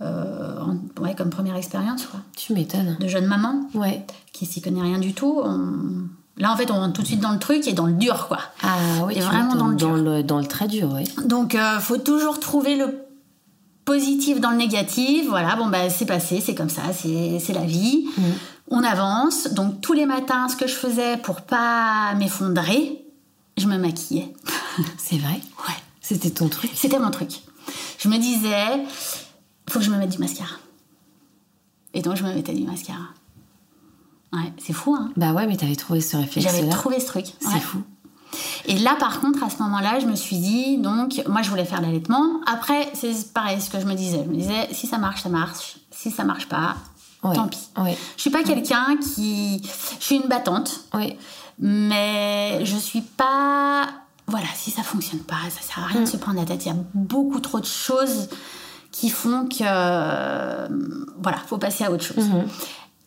en- 0.00 1.02
ouais, 1.02 1.14
comme 1.16 1.30
première 1.30 1.56
expérience, 1.56 2.06
quoi. 2.06 2.20
Tu 2.36 2.52
m'étonnes. 2.52 2.96
De 3.00 3.08
jeune 3.08 3.26
maman 3.26 3.62
Ouais. 3.74 4.06
qui 4.32 4.46
s'y 4.46 4.60
connaît 4.62 4.82
rien 4.82 4.98
du 4.98 5.12
tout. 5.14 5.40
On, 5.44 6.06
Là, 6.40 6.52
en 6.52 6.56
fait, 6.56 6.70
on 6.70 6.74
rentre 6.74 6.92
tout 6.92 7.02
de 7.02 7.06
suite 7.08 7.18
dans 7.20 7.32
le 7.32 7.40
truc 7.40 7.66
et 7.66 7.72
dans 7.72 7.86
le 7.86 7.94
dur, 7.94 8.28
quoi. 8.28 8.38
Ah 8.62 8.76
oui, 9.04 9.14
tu 9.16 9.20
vraiment 9.22 9.56
dans 9.56 9.66
le 9.66 9.74
dur. 9.74 9.88
dans 9.88 9.94
le, 9.96 10.22
dans 10.22 10.38
le 10.38 10.46
très 10.46 10.68
dur, 10.68 10.88
oui. 10.94 11.02
Donc, 11.26 11.56
faut 11.80 11.96
toujours 11.96 12.38
trouver 12.38 12.76
le 12.76 12.96
positif 13.84 14.40
dans 14.40 14.50
le 14.50 14.56
négatif. 14.56 15.26
Voilà, 15.28 15.56
bon, 15.56 15.66
bah, 15.66 15.90
c'est 15.90 16.06
passé, 16.06 16.40
c'est 16.40 16.54
comme 16.54 16.68
ça, 16.70 16.82
c'est 16.92 17.40
c'est 17.40 17.52
la 17.52 17.64
vie. 17.64 18.04
On 18.70 18.84
avance. 18.84 19.48
Donc, 19.52 19.80
tous 19.80 19.94
les 19.94 20.06
matins, 20.06 20.46
ce 20.48 20.54
que 20.54 20.68
je 20.68 20.74
faisais 20.74 21.16
pour 21.16 21.40
pas 21.40 22.14
m'effondrer, 22.16 23.04
je 23.58 23.66
me 23.66 23.78
maquillais. 23.78 24.32
C'est 24.98 25.18
vrai 25.18 25.40
Ouais. 25.68 25.74
C'était 26.00 26.30
ton 26.30 26.48
truc 26.48 26.70
C'était 26.74 26.98
mon 26.98 27.10
truc. 27.10 27.40
Je 27.98 28.08
me 28.08 28.16
disais, 28.18 28.84
faut 29.68 29.78
que 29.78 29.84
je 29.84 29.90
me 29.90 29.98
mette 29.98 30.10
du 30.10 30.18
mascara. 30.18 30.50
Et 31.94 32.00
donc, 32.02 32.16
je 32.16 32.22
me 32.24 32.32
mettais 32.32 32.52
du 32.54 32.64
mascara. 32.64 33.08
Ouais, 34.32 34.52
c'est 34.58 34.72
fou, 34.72 34.94
hein. 34.94 35.10
Bah 35.16 35.32
ouais, 35.32 35.46
mais 35.46 35.56
t'avais 35.56 35.74
trouvé 35.76 36.00
ce 36.00 36.16
réflexe-là. 36.16 36.52
J'avais 36.54 36.68
trouvé 36.70 37.00
ce 37.00 37.06
truc. 37.06 37.26
C'est 37.40 37.48
Ouais. 37.48 37.60
fou. 37.60 37.82
Et 38.66 38.78
là, 38.78 38.94
par 39.00 39.20
contre, 39.20 39.42
à 39.42 39.48
ce 39.50 39.56
moment-là, 39.62 39.98
je 40.00 40.06
me 40.06 40.14
suis 40.14 40.36
dit, 40.38 40.76
donc, 40.78 41.22
moi, 41.26 41.40
je 41.42 41.48
voulais 41.48 41.64
faire 41.64 41.80
l'allaitement. 41.80 42.40
Après, 42.46 42.90
c'est 42.94 43.32
pareil, 43.32 43.60
ce 43.60 43.70
que 43.70 43.80
je 43.80 43.86
me 43.86 43.94
disais. 43.94 44.22
Je 44.24 44.30
me 44.30 44.36
disais, 44.36 44.68
si 44.72 44.86
ça 44.86 44.98
marche, 44.98 45.22
ça 45.22 45.30
marche. 45.30 45.78
Si 45.90 46.10
ça 46.10 46.24
marche 46.24 46.46
pas, 46.46 46.76
Ouais. 47.22 47.34
tant 47.34 47.48
pis. 47.48 47.68
Ouais. 47.78 47.96
Je 48.16 48.20
suis 48.20 48.30
pas 48.30 48.42
quelqu'un 48.44 48.96
qui. 48.98 49.62
Je 49.98 50.04
suis 50.04 50.16
une 50.16 50.28
battante, 50.28 50.84
Ouais. 50.94 51.18
Mais 51.58 52.64
je 52.64 52.76
suis 52.76 53.02
pas. 53.02 53.88
Voilà, 54.26 54.46
si 54.54 54.70
ça 54.70 54.82
fonctionne 54.82 55.20
pas, 55.20 55.36
ça 55.48 55.62
sert 55.62 55.82
à 55.82 55.86
rien 55.86 56.02
de 56.02 56.06
se 56.06 56.16
prendre 56.18 56.38
la 56.38 56.44
tête. 56.46 56.66
Il 56.66 56.68
y 56.68 56.72
a 56.72 56.76
beaucoup 56.94 57.40
trop 57.40 57.60
de 57.60 57.64
choses 57.66 58.28
qui 58.92 59.08
font 59.10 59.46
que. 59.48 59.62
euh, 59.62 60.68
Voilà, 61.22 61.38
faut 61.46 61.58
passer 61.58 61.84
à 61.84 61.90
autre 61.90 62.04
chose. 62.04 62.24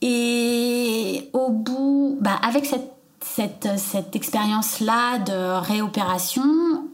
Et 0.01 1.29
au 1.33 1.49
bout, 1.51 2.17
bah, 2.21 2.39
avec 2.41 2.65
cette, 2.65 2.91
cette, 3.23 3.69
cette 3.77 4.15
expérience-là 4.15 5.19
de 5.19 5.59
réopération, 5.59 6.43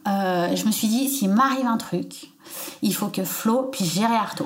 euh, 0.07 0.53
je 0.55 0.65
me 0.65 0.71
suis 0.71 0.87
dit, 0.89 1.07
s'il 1.07 1.29
m'arrive 1.29 1.65
un 1.65 1.77
truc, 1.77 2.31
il 2.81 2.93
faut 2.93 3.07
que 3.07 3.23
Flo 3.23 3.63
puisse 3.63 3.93
gérer 3.93 4.15
Arto. 4.15 4.45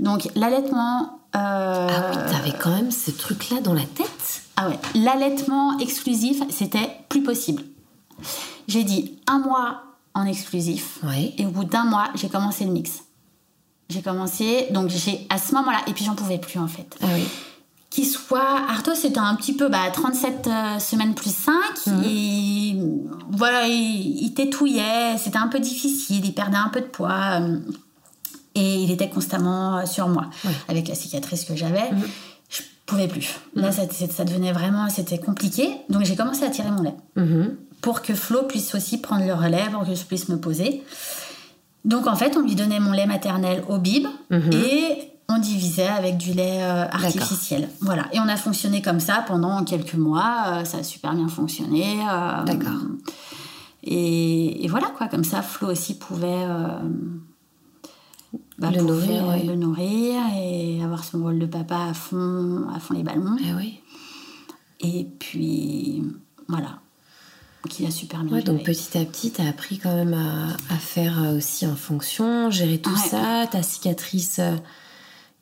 Donc 0.00 0.28
l'allaitement... 0.34 1.20
euh, 1.36 1.88
Ah 1.90 2.10
oui, 2.10 2.16
t'avais 2.32 2.52
quand 2.58 2.70
même 2.70 2.90
ce 2.90 3.10
truc-là 3.10 3.60
dans 3.60 3.74
la 3.74 3.82
tête? 3.82 4.42
Ah 4.60 4.68
ouais, 4.68 4.78
l'allaitement 4.94 5.78
exclusif, 5.78 6.42
c'était 6.50 6.90
plus 7.08 7.22
possible. 7.22 7.62
J'ai 8.66 8.82
dit 8.84 9.18
un 9.26 9.38
mois 9.38 9.82
en 10.14 10.24
exclusif. 10.26 10.98
Et 11.38 11.46
au 11.46 11.50
bout 11.50 11.64
d'un 11.64 11.84
mois, 11.84 12.08
j'ai 12.16 12.28
commencé 12.28 12.64
le 12.64 12.72
mix. 12.72 13.02
J'ai 13.88 14.02
commencé, 14.02 14.66
donc 14.72 14.88
j'ai 14.90 15.26
à 15.30 15.38
ce 15.38 15.54
moment-là, 15.54 15.78
et 15.86 15.92
puis 15.92 16.04
j'en 16.04 16.14
pouvais 16.14 16.38
plus 16.38 16.58
en 16.58 16.66
fait. 16.66 16.96
Ah 17.00 17.06
oui. 17.14 17.22
Qu'il 17.90 18.04
soit, 18.04 18.60
Arto 18.68 18.94
c'était 18.94 19.18
un 19.20 19.34
petit 19.34 19.54
peu 19.54 19.68
bah, 19.68 19.90
37 19.90 20.46
euh, 20.46 20.78
semaines 20.78 21.14
plus 21.14 21.34
5, 21.34 21.52
Mhm. 21.86 22.02
et 22.04 22.76
voilà, 23.30 23.66
il, 23.66 24.24
il 24.24 24.34
tétouillait, 24.34 25.16
c'était 25.16 25.38
un 25.38 25.46
peu 25.48 25.58
difficile, 25.60 26.22
il 26.24 26.34
perdait 26.34 26.58
un 26.58 26.68
peu 26.68 26.80
de 26.82 26.86
poids, 26.86 27.40
euh, 27.40 27.58
et 28.54 28.82
il 28.82 28.90
était 28.90 29.08
constamment 29.08 29.78
euh, 29.78 29.86
sur 29.86 30.08
moi. 30.08 30.26
Avec 30.68 30.88
la 30.88 30.94
cicatrice 30.94 31.44
que 31.44 31.56
j'avais, 31.56 31.90
Mhm. 31.92 32.02
Je 32.48 32.62
pouvais 32.86 33.08
plus. 33.08 33.28
Là, 33.54 33.70
ça, 33.72 33.82
ça 34.10 34.24
devenait 34.24 34.52
vraiment, 34.52 34.88
c'était 34.88 35.18
compliqué, 35.18 35.68
donc 35.90 36.04
j'ai 36.04 36.16
commencé 36.16 36.44
à 36.44 36.50
tirer 36.50 36.70
mon 36.70 36.82
lait 36.82 36.94
Mhm. 37.16 37.56
pour 37.82 38.02
que 38.02 38.14
Flo 38.14 38.42
puisse 38.44 38.74
aussi 38.74 38.98
prendre 38.98 39.24
le 39.26 39.34
relais, 39.34 39.64
pour 39.72 39.84
que 39.86 39.94
je 39.94 40.04
puisse 40.04 40.28
me 40.28 40.36
poser. 40.38 40.82
Donc 41.84 42.06
en 42.06 42.16
fait, 42.16 42.36
on 42.36 42.40
lui 42.42 42.54
donnait 42.54 42.80
mon 42.80 42.92
lait 42.92 43.06
maternel 43.06 43.62
au 43.68 43.78
bib 43.78 44.06
Mhm. 44.30 44.52
et 44.52 44.98
on 45.30 45.38
divisait 45.38 45.86
avec 45.88 46.16
du 46.16 46.32
lait 46.32 46.62
euh, 46.62 46.84
artificiel. 46.88 47.68
Voilà. 47.82 48.06
Et 48.12 48.18
on 48.20 48.28
a 48.28 48.36
fonctionné 48.36 48.80
comme 48.80 48.98
ça 49.00 49.22
pendant 49.26 49.62
quelques 49.64 49.94
mois. 49.94 50.44
euh, 50.46 50.64
ça 50.64 50.78
a 50.78 50.82
super 50.82 51.12
bien 51.14 51.28
fonctionné. 51.28 52.00
euh, 52.10 52.44
D'accord. 52.44 52.80
Et, 53.84 54.64
et 54.64 54.68
voilà 54.68 54.86
quoi, 54.96 55.06
comme 55.08 55.24
ça, 55.24 55.42
Flo 55.42 55.68
aussi 55.70 55.94
pouvait, 55.98 56.26
bah, 58.58 58.70
Le 58.74 58.82
nourrir, 58.82 59.24
euh, 59.24 59.30
ouais. 59.32 59.42
le 59.44 59.54
nourrir 59.56 60.20
et 60.36 60.82
avoir 60.82 61.04
son 61.04 61.22
rôle 61.22 61.38
de 61.38 61.46
papa 61.46 61.86
à 61.90 61.94
fond, 61.94 62.66
à 62.74 62.80
fond 62.80 62.94
les 62.94 63.02
ballons. 63.02 63.36
Ah 63.40 63.54
oui. 63.56 63.80
Et 64.80 65.06
puis 65.18 66.02
voilà, 66.48 66.78
qui 67.68 67.84
a 67.86 67.90
super 67.90 68.22
bien 68.24 68.32
Ouais, 68.36 68.42
donc 68.42 68.62
petit 68.64 68.96
à 68.98 69.04
petit, 69.04 69.30
t'as 69.32 69.48
appris 69.48 69.78
quand 69.78 69.94
même 69.94 70.14
à, 70.14 70.48
à 70.72 70.76
faire 70.78 71.22
euh, 71.22 71.36
aussi 71.38 71.66
en 71.66 71.74
fonction, 71.76 72.50
gérer 72.50 72.78
tout 72.78 72.90
Ouais. 72.90 73.08
ça. 73.10 73.46
Ta 73.50 73.62
cicatrice 73.62 74.38
euh, 74.38 74.54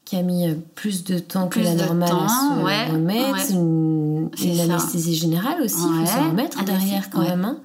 qui 0.05 0.17
a 0.17 0.23
mis 0.23 0.47
plus 0.75 1.05
de 1.05 1.19
temps 1.19 1.49
Plus 1.49 1.61
que 1.63 1.67
la 1.67 1.75
normale 1.75 2.09
temps, 2.09 2.25
à 2.25 2.29
se 2.29 2.63
ouais, 2.65 2.87
remettre. 2.91 3.51
Une, 3.51 4.31
C'est 4.37 4.55
une 4.55 4.61
anesthésie 4.61 5.17
générale 5.17 5.61
aussi, 5.63 5.77
il 5.81 6.01
faut 6.01 6.13
s'en 6.13 6.29
remettre 6.31 6.59
anesthésie, 6.59 6.87
derrière 6.87 7.11
quand 7.11 7.23
même. 7.23 7.45
hein. 7.45 7.61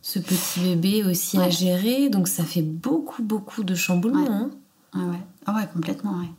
Ce 0.00 0.18
petit 0.18 0.60
bébé 0.60 1.04
aussi 1.04 1.38
à 1.38 1.48
gérer, 1.50 2.08
donc 2.08 2.26
ça 2.28 2.42
fait 2.44 2.62
beaucoup, 2.62 3.22
beaucoup 3.22 3.62
de 3.62 3.74
chamboulements. 3.76 4.26
Hein. 4.28 4.50
Ah 4.94 4.98
ouais, 4.98 5.22
ah 5.46 5.54
ouais 5.54 5.68
complètement, 5.72 6.12
ouais. 6.18 6.30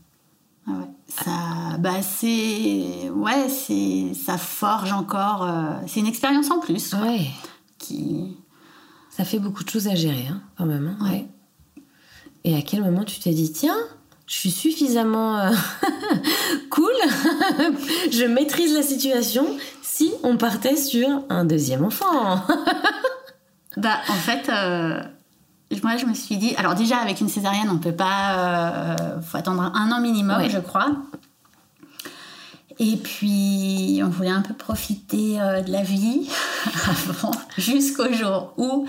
Ah 0.68 0.72
ouais. 0.72 0.90
Ça, 1.08 1.78
bah 1.80 2.02
c'est, 2.02 3.10
ouais, 3.10 3.50
c'est, 3.50 4.14
ça 4.14 4.38
forge 4.38 4.92
encore. 4.94 5.44
euh, 5.44 5.74
c'est 5.88 6.00
une 6.00 6.08
expérience 6.08 6.50
en 6.52 6.60
plus 6.60 6.94
Ouais, 6.94 7.28
qui. 7.78 8.38
ça 9.10 9.26
fait 9.26 9.40
beaucoup 9.40 9.64
de 9.64 9.70
choses 9.70 9.88
à 9.88 9.96
gérer 9.96 10.28
hein, 10.30 10.42
quand 10.58 10.66
même. 10.66 10.96
hein. 11.00 11.06
Ouais. 11.12 11.28
Et 12.46 12.56
à 12.56 12.62
quel 12.62 12.82
moment 12.82 13.04
tu 13.04 13.20
t'es 13.20 13.32
dit, 13.32 13.52
tiens, 13.52 13.76
je 14.28 14.34
suis 14.36 14.52
suffisamment 14.52 15.38
euh, 15.40 15.52
cool, 16.70 16.92
je 18.12 18.26
maîtrise 18.26 18.74
la 18.74 18.84
situation 18.84 19.46
si 19.82 20.12
on 20.24 20.38
partait 20.38 20.76
sur 20.78 21.08
un 21.30 21.46
deuxième 21.46 21.84
enfant? 21.84 22.42
Bah 23.76 23.98
en 24.08 24.14
fait, 24.14 24.50
euh, 24.50 25.02
moi 25.84 25.98
je 25.98 26.06
me 26.06 26.14
suis 26.14 26.38
dit, 26.38 26.56
alors 26.58 26.76
déjà 26.76 26.98
avec 26.98 27.20
une 27.22 27.30
césarienne 27.30 27.70
on 27.72 27.78
peut 27.78 27.96
pas, 27.96 28.38
euh, 28.38 29.22
faut 29.22 29.38
attendre 29.38 29.62
un 29.74 29.92
an 29.92 30.00
minimum 30.00 30.38
Ouais. 30.38 30.50
je 30.50 30.60
crois. 30.60 30.88
Et 32.80 32.98
puis 32.98 34.02
on 34.04 34.10
voulait 34.10 34.30
un 34.30 34.42
peu 34.42 34.54
profiter 34.54 35.40
euh, 35.40 35.62
de 35.62 35.72
la 35.72 35.84
vie 35.84 36.30
avant, 37.10 37.32
jusqu'au 37.58 38.12
jour 38.14 38.54
où 38.58 38.88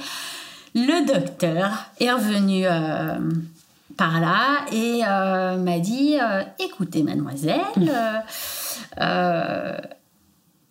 le 0.75 1.07
docteur 1.07 1.71
est 2.01 2.11
revenu 2.11 2.65
euh, 2.67 3.19
par 3.97 4.21
là 4.21 4.65
et 4.73 5.03
euh, 5.07 5.57
m'a 5.59 5.79
dit 5.79 6.17
écoutez 6.59 7.03
mademoiselle 7.03 7.93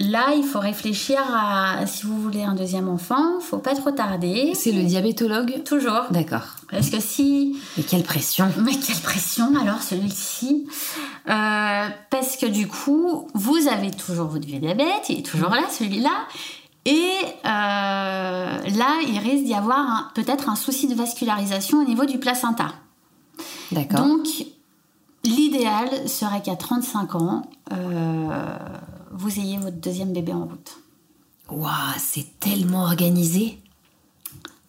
là 0.04 0.34
il 0.36 0.44
faut 0.44 0.60
réfléchir 0.60 1.20
à 1.34 1.86
si 1.88 2.06
vous 2.06 2.20
voulez 2.22 2.44
un 2.44 2.54
deuxième 2.56 2.90
enfant 2.90 3.40
faut 3.42 3.58
pas 3.58 3.76
trop 3.76 3.92
tarder 3.92 4.54
C'est 4.56 4.72
le 4.72 4.84
diabétologue 4.84 5.64
toujours 5.64 6.04
D'accord. 6.12 6.46
parce 6.70 6.90
que 6.90 7.00
si 7.00 7.58
Mais 7.78 7.84
quelle 7.84 8.04
pression 8.04 8.48
mais 8.60 8.76
quelle 8.78 9.00
pression 9.02 9.56
alors 9.60 9.82
celui-ci 9.82 10.68
Euh, 11.30 11.88
Parce 12.10 12.36
que 12.36 12.46
du 12.46 12.68
coup, 12.68 13.30
vous 13.34 13.68
avez 13.70 13.92
toujours 13.92 14.28
votre 14.28 14.46
diabète, 14.46 15.08
il 15.10 15.20
est 15.20 15.26
toujours 15.26 15.52
là 15.52 15.64
celui-là. 15.70 16.28
Et 16.86 17.12
euh, 17.46 17.48
là, 17.48 19.00
il 19.08 19.18
risque 19.20 19.46
d'y 19.46 19.54
avoir 19.54 20.12
peut-être 20.16 20.50
un 20.50 20.56
souci 20.58 20.88
de 20.90 20.96
vascularisation 20.96 21.80
au 21.82 21.86
niveau 21.86 22.04
du 22.06 22.18
placenta. 22.20 22.74
D'accord. 23.72 24.02
Donc, 24.06 24.28
l'idéal 25.24 26.10
serait 26.10 26.42
qu'à 26.42 26.58
35 26.58 27.16
ans, 27.16 27.44
euh, 27.72 28.58
vous 29.14 29.40
ayez 29.40 29.58
votre 29.58 29.78
deuxième 29.78 30.14
bébé 30.14 30.34
en 30.34 30.46
route. 30.46 30.78
Waouh, 31.50 31.70
c'est 31.98 32.40
tellement 32.40 32.84
organisé. 32.84 33.60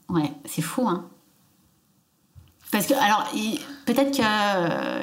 Ouais, 0.09 0.32
c'est 0.45 0.62
fou, 0.62 0.86
hein. 0.88 1.05
Parce 2.72 2.86
que, 2.86 2.95
alors, 2.95 3.24
peut-être 3.86 4.11
qu'il 4.11 4.24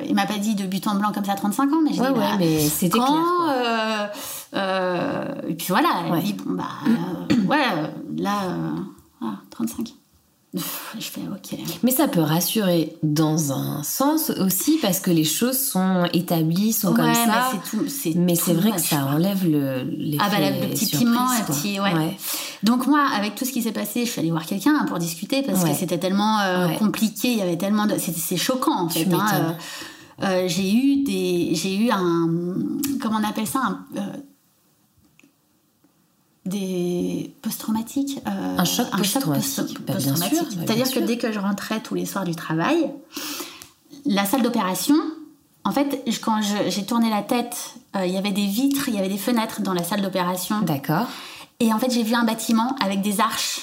il 0.10 0.14
m'a 0.16 0.26
pas 0.26 0.38
dit 0.38 0.56
de 0.56 0.66
but 0.68 0.86
en 0.88 0.96
blanc 0.96 1.12
comme 1.14 1.24
ça 1.24 1.32
à 1.32 1.36
35 1.36 1.72
ans, 1.72 1.82
mais 1.84 1.94
j'ai 1.94 2.02
Ouais, 2.02 2.08
dit, 2.12 2.20
ouais, 2.20 2.26
bah, 2.32 2.36
mais 2.38 2.68
c'était 2.68 2.98
quand, 2.98 3.06
clair, 3.06 3.24
quoi. 3.38 3.50
euh, 3.52 4.08
euh, 4.56 5.48
et 5.48 5.56
puis 5.56 5.68
voilà, 5.70 6.04
elle 6.06 6.12
Ouais. 6.12 6.22
dit, 6.22 6.34
bon, 6.34 6.54
bah, 6.56 6.66
euh, 6.88 7.36
ouais, 7.48 7.64
euh, 7.78 7.88
là, 8.18 8.44
euh, 8.50 8.72
ah, 9.22 9.36
35. 9.52 9.94
Je 10.54 11.06
fais, 11.06 11.22
ok. 11.22 11.58
Mais 11.82 11.92
ça 11.92 12.10
peut 12.10 12.20
rassurer 12.20 12.98
dans 13.04 13.54
un 13.54 13.84
sens 13.84 14.32
aussi 14.32 14.80
parce 14.82 15.00
que 15.00 15.10
les 15.10 15.24
choses 15.24 15.58
sont 15.58 16.04
établies, 16.12 16.74
sont 16.74 16.90
Ouais, 16.90 16.96
comme 16.96 17.06
mais 17.08 17.14
ça. 17.16 17.52
Mais 18.16 18.36
c'est 18.36 18.54
vrai 18.54 18.72
que 18.74 18.82
ça 18.82 19.06
enlève 19.06 19.48
le, 19.50 20.18
Ah 20.20 20.28
bah 20.30 20.40
le, 20.40 20.62
le 20.68 20.70
petit 20.72 20.86
surprise, 20.88 21.08
piment, 21.08 21.32
le 21.32 21.46
quoi. 21.46 21.56
petit, 21.56 21.80
ouais. 21.80 22.18
Donc 22.64 22.86
moi, 22.88 23.00
avec 23.16 23.36
tout 23.36 23.46
ce 23.46 23.52
qui 23.54 23.62
s'est 23.62 23.72
passé, 23.72 24.06
je 24.06 24.12
suis 24.12 24.20
allée 24.20 24.32
voir 24.32 24.46
quelqu'un 24.46 24.76
hein, 24.82 24.86
pour 24.88 25.00
discuter 25.00 25.42
parce 25.42 25.64
Ouais. 25.64 25.72
que 25.72 25.78
c'était 25.78 25.98
tellement 26.00 26.40
euh, 26.42 26.68
compliqué, 26.74 27.32
il 27.32 27.38
y 27.38 27.42
avait 27.42 27.58
tellement 27.58 27.86
de, 27.86 27.96
c'est, 27.98 28.36
choquant 28.36 28.86
en 28.86 28.90
fait. 28.90 29.08
Hein, 29.14 29.56
euh, 30.22 30.26
euh, 30.26 30.48
j'ai 30.50 30.70
eu 30.74 31.04
des, 31.04 31.52
j'ai 31.56 31.78
eu 31.78 31.90
un, 31.92 32.28
comment 33.02 33.20
on 33.24 33.28
appelle 33.30 33.48
ça, 33.48 33.60
un, 33.64 33.86
des 36.46 37.34
post-traumatiques. 37.42 38.20
euh, 38.28 38.58
Un 38.58 38.64
choc 38.66 38.88
post-traumatique. 38.98 39.86
post- 39.86 39.86
Bah, 39.86 40.00
sûr, 40.00 40.44
bah, 40.44 40.62
C'est-à-dire 40.66 40.92
que 40.92 41.00
dès 41.00 41.18
que 41.18 41.32
je 41.32 41.40
rentrais 41.40 41.82
tous 41.82 41.96
les 41.96 42.06
soirs 42.06 42.24
du 42.26 42.36
travail, 42.36 42.92
la 44.06 44.26
salle 44.26 44.42
d'opération, 44.42 44.96
en 45.64 45.72
fait, 45.72 46.04
quand 46.24 46.40
j'ai 46.70 46.86
tourné 46.86 47.10
la 47.10 47.22
tête, 47.22 47.76
euh, 47.96 48.06
il 48.06 48.14
y 48.14 48.18
avait 48.18 48.32
des 48.32 48.48
vitres, 48.48 48.90
il 48.90 48.96
y 48.96 48.98
avait 48.98 49.10
des 49.10 49.18
fenêtres 49.20 49.62
dans 49.62 49.74
la 49.74 49.84
salle 49.84 50.02
d'opération. 50.02 50.62
D'accord. 50.62 51.08
Et 51.60 51.72
en 51.72 51.78
fait, 51.78 51.92
j'ai 51.92 52.02
vu 52.02 52.16
un 52.16 52.24
bâtiment 52.24 52.76
avec 52.82 53.02
des 53.02 53.20
arches. 53.20 53.62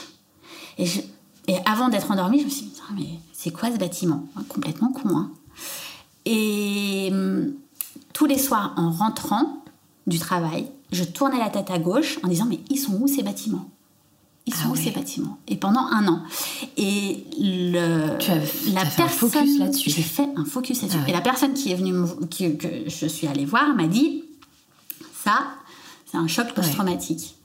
Et, 0.79 0.87
je- 0.87 1.01
et 1.49 1.57
avant 1.67 1.89
d'être 1.89 2.11
endormie, 2.13 2.39
je 2.41 2.45
me 2.45 2.51
suis 2.51 2.63
dit, 2.67 2.71
Putain, 2.71 2.85
mais 2.95 3.09
c'est 3.33 3.51
quoi 3.51 3.73
ce 3.73 3.77
bâtiment? 3.79 4.25
Complètement 4.49 4.93
con, 4.93 5.09
hein. 5.17 5.31
Et 6.25 7.09
hum, 7.11 7.53
tous 8.13 8.27
les 8.27 8.39
soirs, 8.39 8.75
en 8.77 8.91
rentrant 8.93 9.65
du 10.07 10.19
travail, 10.21 10.69
je 10.93 11.05
tournais 11.05 11.39
la 11.39 11.51
tête 11.51 11.71
à 11.71 11.79
gauche 11.79 12.19
en 12.25 12.29
disant, 12.29 12.47
mais 12.47 12.61
ils 12.71 12.79
sont 12.79 12.95
où 12.95 13.07
ces 13.09 13.23
bâtiments? 13.23 13.69
Ils 14.47 14.55
sont 14.55 14.61
Ah 14.67 14.69
où 14.71 14.73
ouais. 14.73 14.83
ces 14.83 14.91
bâtiments? 14.91 15.39
Et 15.47 15.57
pendant 15.57 15.81
un 15.83 16.09
an. 16.09 16.23
Et 16.79 17.25
le, 17.39 18.17
Tu 18.19 18.31
as- 18.31 18.73
la 18.73 18.81
as 18.81 18.87
fait 18.87 19.03
un 19.03 19.09
focus 19.09 19.59
là-dessus. 19.59 19.91
J'ai 19.91 20.03
fait 20.03 20.29
un 20.37 20.45
focus 20.47 20.81
là-dessus. 20.83 20.99
Ah 21.01 21.05
ouais. 21.05 21.11
Et 21.11 21.13
la 21.13 21.21
personne 21.21 21.53
qui 21.53 21.71
est 21.71 21.75
venue, 21.75 21.93
me- 21.93 22.25
qui- 22.27 22.57
que 22.57 22.67
je 22.89 23.07
suis 23.07 23.27
allée 23.27 23.45
voir, 23.45 23.75
m'a 23.75 23.87
dit, 23.87 24.25
ça, 25.25 25.49
c'est 26.11 26.17
un 26.17 26.27
choc 26.29 26.55
post-traumatique. 26.55 27.37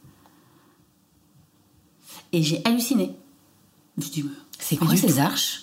Et 2.31 2.41
j'ai 2.41 2.61
halluciné. 2.65 3.15
Je 3.97 4.07
C'est 4.59 4.77
quoi 4.77 4.95
ces 4.95 5.19
arches? 5.19 5.61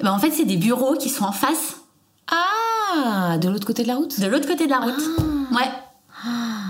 Eh 0.00 0.02
ben, 0.04 0.12
en 0.12 0.18
fait, 0.18 0.30
c'est 0.32 0.44
des 0.44 0.56
bureaux 0.56 0.96
qui 0.96 1.08
sont 1.08 1.24
en 1.24 1.32
face, 1.32 1.76
Ah, 2.30 3.38
de 3.38 3.48
l'autre 3.48 3.66
côté 3.66 3.82
de 3.84 3.88
la 3.88 3.96
route? 3.96 4.20
De 4.20 4.26
l'autre 4.26 4.46
côté 4.48 4.64
de 4.66 4.70
la 4.70 4.80
route. 4.80 4.94
Ah. 5.18 5.54
Ouais. 5.54 5.70
Ah 6.24 6.61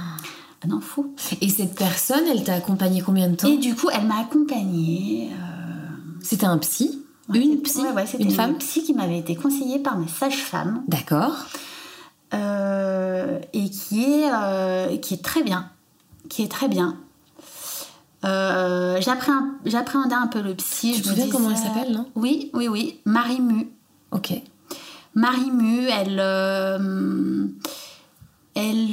non, 0.69 0.81
fou. 0.81 1.15
Et 1.41 1.49
cette 1.49 1.75
personne, 1.75 2.25
elle 2.31 2.45
t'a 2.45 2.55
accompagné 2.55 3.01
combien 3.03 3.29
de 3.29 3.37
temps? 3.37 3.49
Et 3.49 3.57
du 3.59 3.75
coup, 3.75 3.89
elle 3.93 4.07
m'a 4.07 4.21
accompagnée. 4.21 5.31
euh, 5.33 6.19
C'était 6.23 6.47
un 6.47 6.59
psy? 6.59 7.03
Ouais, 7.29 7.41
Une 7.41 7.61
psy? 7.63 7.81
ouais, 7.83 7.93
ouais, 7.93 8.07
c'était 8.07 8.25
Une 8.25 8.31
femme? 8.31 8.57
psy 8.59 8.83
qui 8.83 8.95
m'avait 8.95 9.19
été 9.19 9.35
conseillée 9.37 9.79
par 9.79 9.97
ma 9.99 10.07
sage-femme 10.09 10.83
D'accord. 10.89 11.37
euh, 12.35 13.39
et 13.53 13.71
qui 13.71 14.03
est, 14.05 14.31
euh, 14.33 14.97
qui 14.99 15.15
est 15.15 15.23
très 15.25 15.43
bien. 15.43 15.69
Qui 16.29 16.43
est 16.43 16.49
très 16.51 16.69
bien. 16.69 16.97
Euh, 18.25 19.01
j'appré- 19.01 19.33
J'appréhendais 19.65 20.15
un 20.15 20.27
peu 20.29 20.41
le 20.41 20.55
psy. 20.55 20.93
Tu 20.93 20.99
je 20.99 21.03
te 21.03 21.09
souviens 21.09 21.29
comment 21.29 21.51
elle 21.51 21.57
s'appelle, 21.57 21.93
non? 21.93 22.07
Oui, 22.15 22.51
oui, 22.55 22.69
oui. 22.69 23.01
Marie 23.05 23.41
Mu. 23.41 23.69
Ok. 24.13 24.33
Marie 25.15 25.51
Mu, 25.51 25.87
elle, 25.89 26.21
elle, 28.55 28.89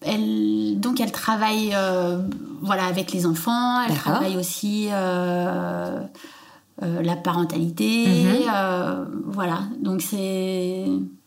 elle, 0.00 0.61
donc 0.82 1.00
elle 1.00 1.12
travaille, 1.12 1.72
euh, 1.74 2.18
voilà, 2.60 2.84
avec 2.84 3.12
les 3.12 3.24
enfants. 3.26 3.80
Elle 3.88 3.94
travaille 3.94 4.36
aussi 4.36 4.88
euh, 4.90 6.00
euh, 6.82 7.02
la 7.02 7.16
parentalité, 7.16 8.06
Mhm. 8.06 9.06
voilà. 9.26 9.60
Donc 9.80 10.02
c'est, 10.02 10.84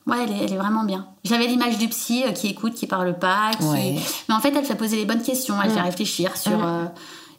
ouais, 0.08 0.18
elle 0.24 0.32
est, 0.32 0.44
elle 0.46 0.54
est 0.54 0.58
vraiment 0.58 0.84
bien. 0.84 1.08
J'avais 1.24 1.48
l'image 1.48 1.78
du 1.78 1.88
psy 1.88 2.24
euh, 2.26 2.32
qui 2.32 2.48
écoute, 2.48 2.74
qui 2.74 2.88
parle 2.88 3.18
pas, 3.18 3.52
qui, 3.60 3.66
Ouais. 3.66 3.96
mais 4.30 4.36
en 4.36 4.40
fait, 4.40 4.54
elle 4.56 4.66
fait 4.66 4.76
poser 4.76 4.98
les 4.98 5.06
bonnes 5.06 5.22
questions, 5.24 5.56
elle 5.64 5.72
fait 5.72 5.82
réfléchir 5.82 6.36
sur, 6.38 6.64
euh, 6.64 6.86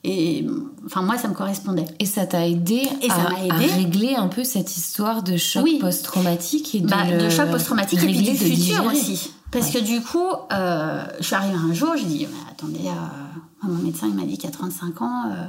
et 0.04 0.46
enfin 0.84 1.02
moi, 1.02 1.18
ça 1.18 1.26
me 1.28 1.34
correspondait. 1.34 1.84
Et 1.98 2.06
ça 2.06 2.26
t'a 2.26 2.46
aidé, 2.46 2.82
Et 3.02 3.08
ça 3.08 3.16
à, 3.16 3.30
m'a 3.30 3.40
aidé. 3.44 3.70
à 3.72 3.74
régler 3.76 4.14
un 4.14 4.28
peu 4.28 4.44
cette 4.44 4.76
histoire 4.76 5.22
de 5.24 5.36
choc 5.36 5.64
Oui. 5.64 5.78
post-traumatique 5.80 6.74
et 6.76 6.80
de, 6.80 6.86
Bah, 6.86 7.04
le 7.10 7.18
de 7.24 7.28
choc 7.28 7.50
post-traumatique 7.50 8.02
et 8.02 8.06
puis 8.06 8.18
du 8.22 8.24
futur 8.36 8.54
digérer. 8.54 8.86
aussi. 8.86 9.32
Parce 9.50 9.70
que 9.70 9.78
du 9.78 10.02
coup, 10.02 10.28
euh, 10.52 11.04
je 11.18 11.24
suis 11.24 11.34
arrivée 11.34 11.56
un 11.56 11.72
jour, 11.72 11.96
je 11.96 12.04
dis, 12.04 12.26
Mais 12.30 12.50
attendez, 12.50 12.88
euh, 12.88 13.68
mon 13.68 13.82
médecin 13.82 14.06
il 14.08 14.14
m'a 14.14 14.24
dit 14.24 14.38
qu'à 14.38 14.50
35 14.50 15.02
ans, 15.02 15.30
euh, 15.30 15.46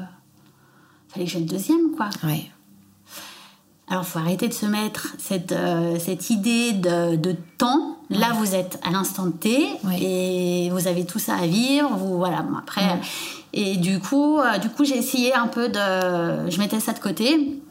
fallait 1.10 1.26
que 1.26 1.32
j'ai 1.32 1.40
le 1.40 1.46
deuxième, 1.46 1.92
quoi. 1.96 2.10
Ouais. 2.24 2.52
Alors, 3.90 4.06
faut 4.06 4.20
arrêter 4.20 4.50
de 4.50 4.54
se 4.54 4.66
mettre 4.66 5.16
cette, 5.18 5.56
cette 6.00 6.30
idée 6.30 6.74
de, 6.74 7.16
de 7.16 7.36
temps. 7.58 7.98
Là, 8.10 8.34
vous 8.34 8.54
êtes 8.54 8.80
à 8.84 8.92
l'instant 8.92 9.32
T 9.32 9.66
et 9.98 10.70
vous 10.72 10.88
avez 10.88 11.06
tout 11.06 11.20
ça 11.20 11.36
à 11.36 11.48
vivre. 11.48 11.96
Vous, 11.96 12.18
voilà, 12.18 12.42
bon, 12.42 12.58
après. 12.58 13.00
Et 13.54 13.78
du 13.78 14.00
coup, 14.00 14.40
du 14.62 14.70
coup 14.70 14.84
j'ai 14.84 14.98
essayé 14.98 15.34
un 15.34 15.48
peu 15.48 15.70
de. 15.70 16.50
Je 16.50 16.60
mettais 16.60 16.82
ça 16.82 16.92
de 16.92 17.00
côté. 17.00 17.62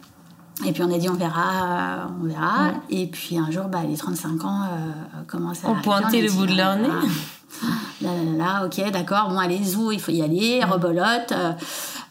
Et 0.64 0.72
puis 0.72 0.82
on 0.82 0.92
a 0.92 0.98
dit 0.98 1.08
on 1.08 1.14
verra, 1.14 1.50
euh, 1.50 2.06
on 2.22 2.26
verra. 2.26 2.70
Et 2.88 3.06
puis 3.08 3.38
un 3.38 3.50
jour, 3.50 3.64
bah, 3.64 3.80
les 3.88 3.96
35 3.96 4.44
ans 4.44 4.62
euh, 4.62 5.22
commencent 5.26 5.64
à 5.64 5.68
On 5.70 5.80
pointait 5.82 6.22
le 6.22 6.28
dit, 6.28 6.36
bout 6.36 6.46
de 6.46 6.54
leur 6.54 6.70
ah, 6.70 6.76
nez. 6.76 6.88
ah, 7.62 7.66
Là, 8.00 8.10
là, 8.14 8.36
là, 8.36 8.66
ok, 8.66 8.90
d'accord. 8.90 9.28
Bon, 9.30 9.38
allez, 9.38 9.62
zou, 9.62 9.90
il 9.92 10.00
faut 10.00 10.12
y 10.12 10.22
aller, 10.22 10.62
rebolote. 10.64 11.32
Euh, 11.32 11.52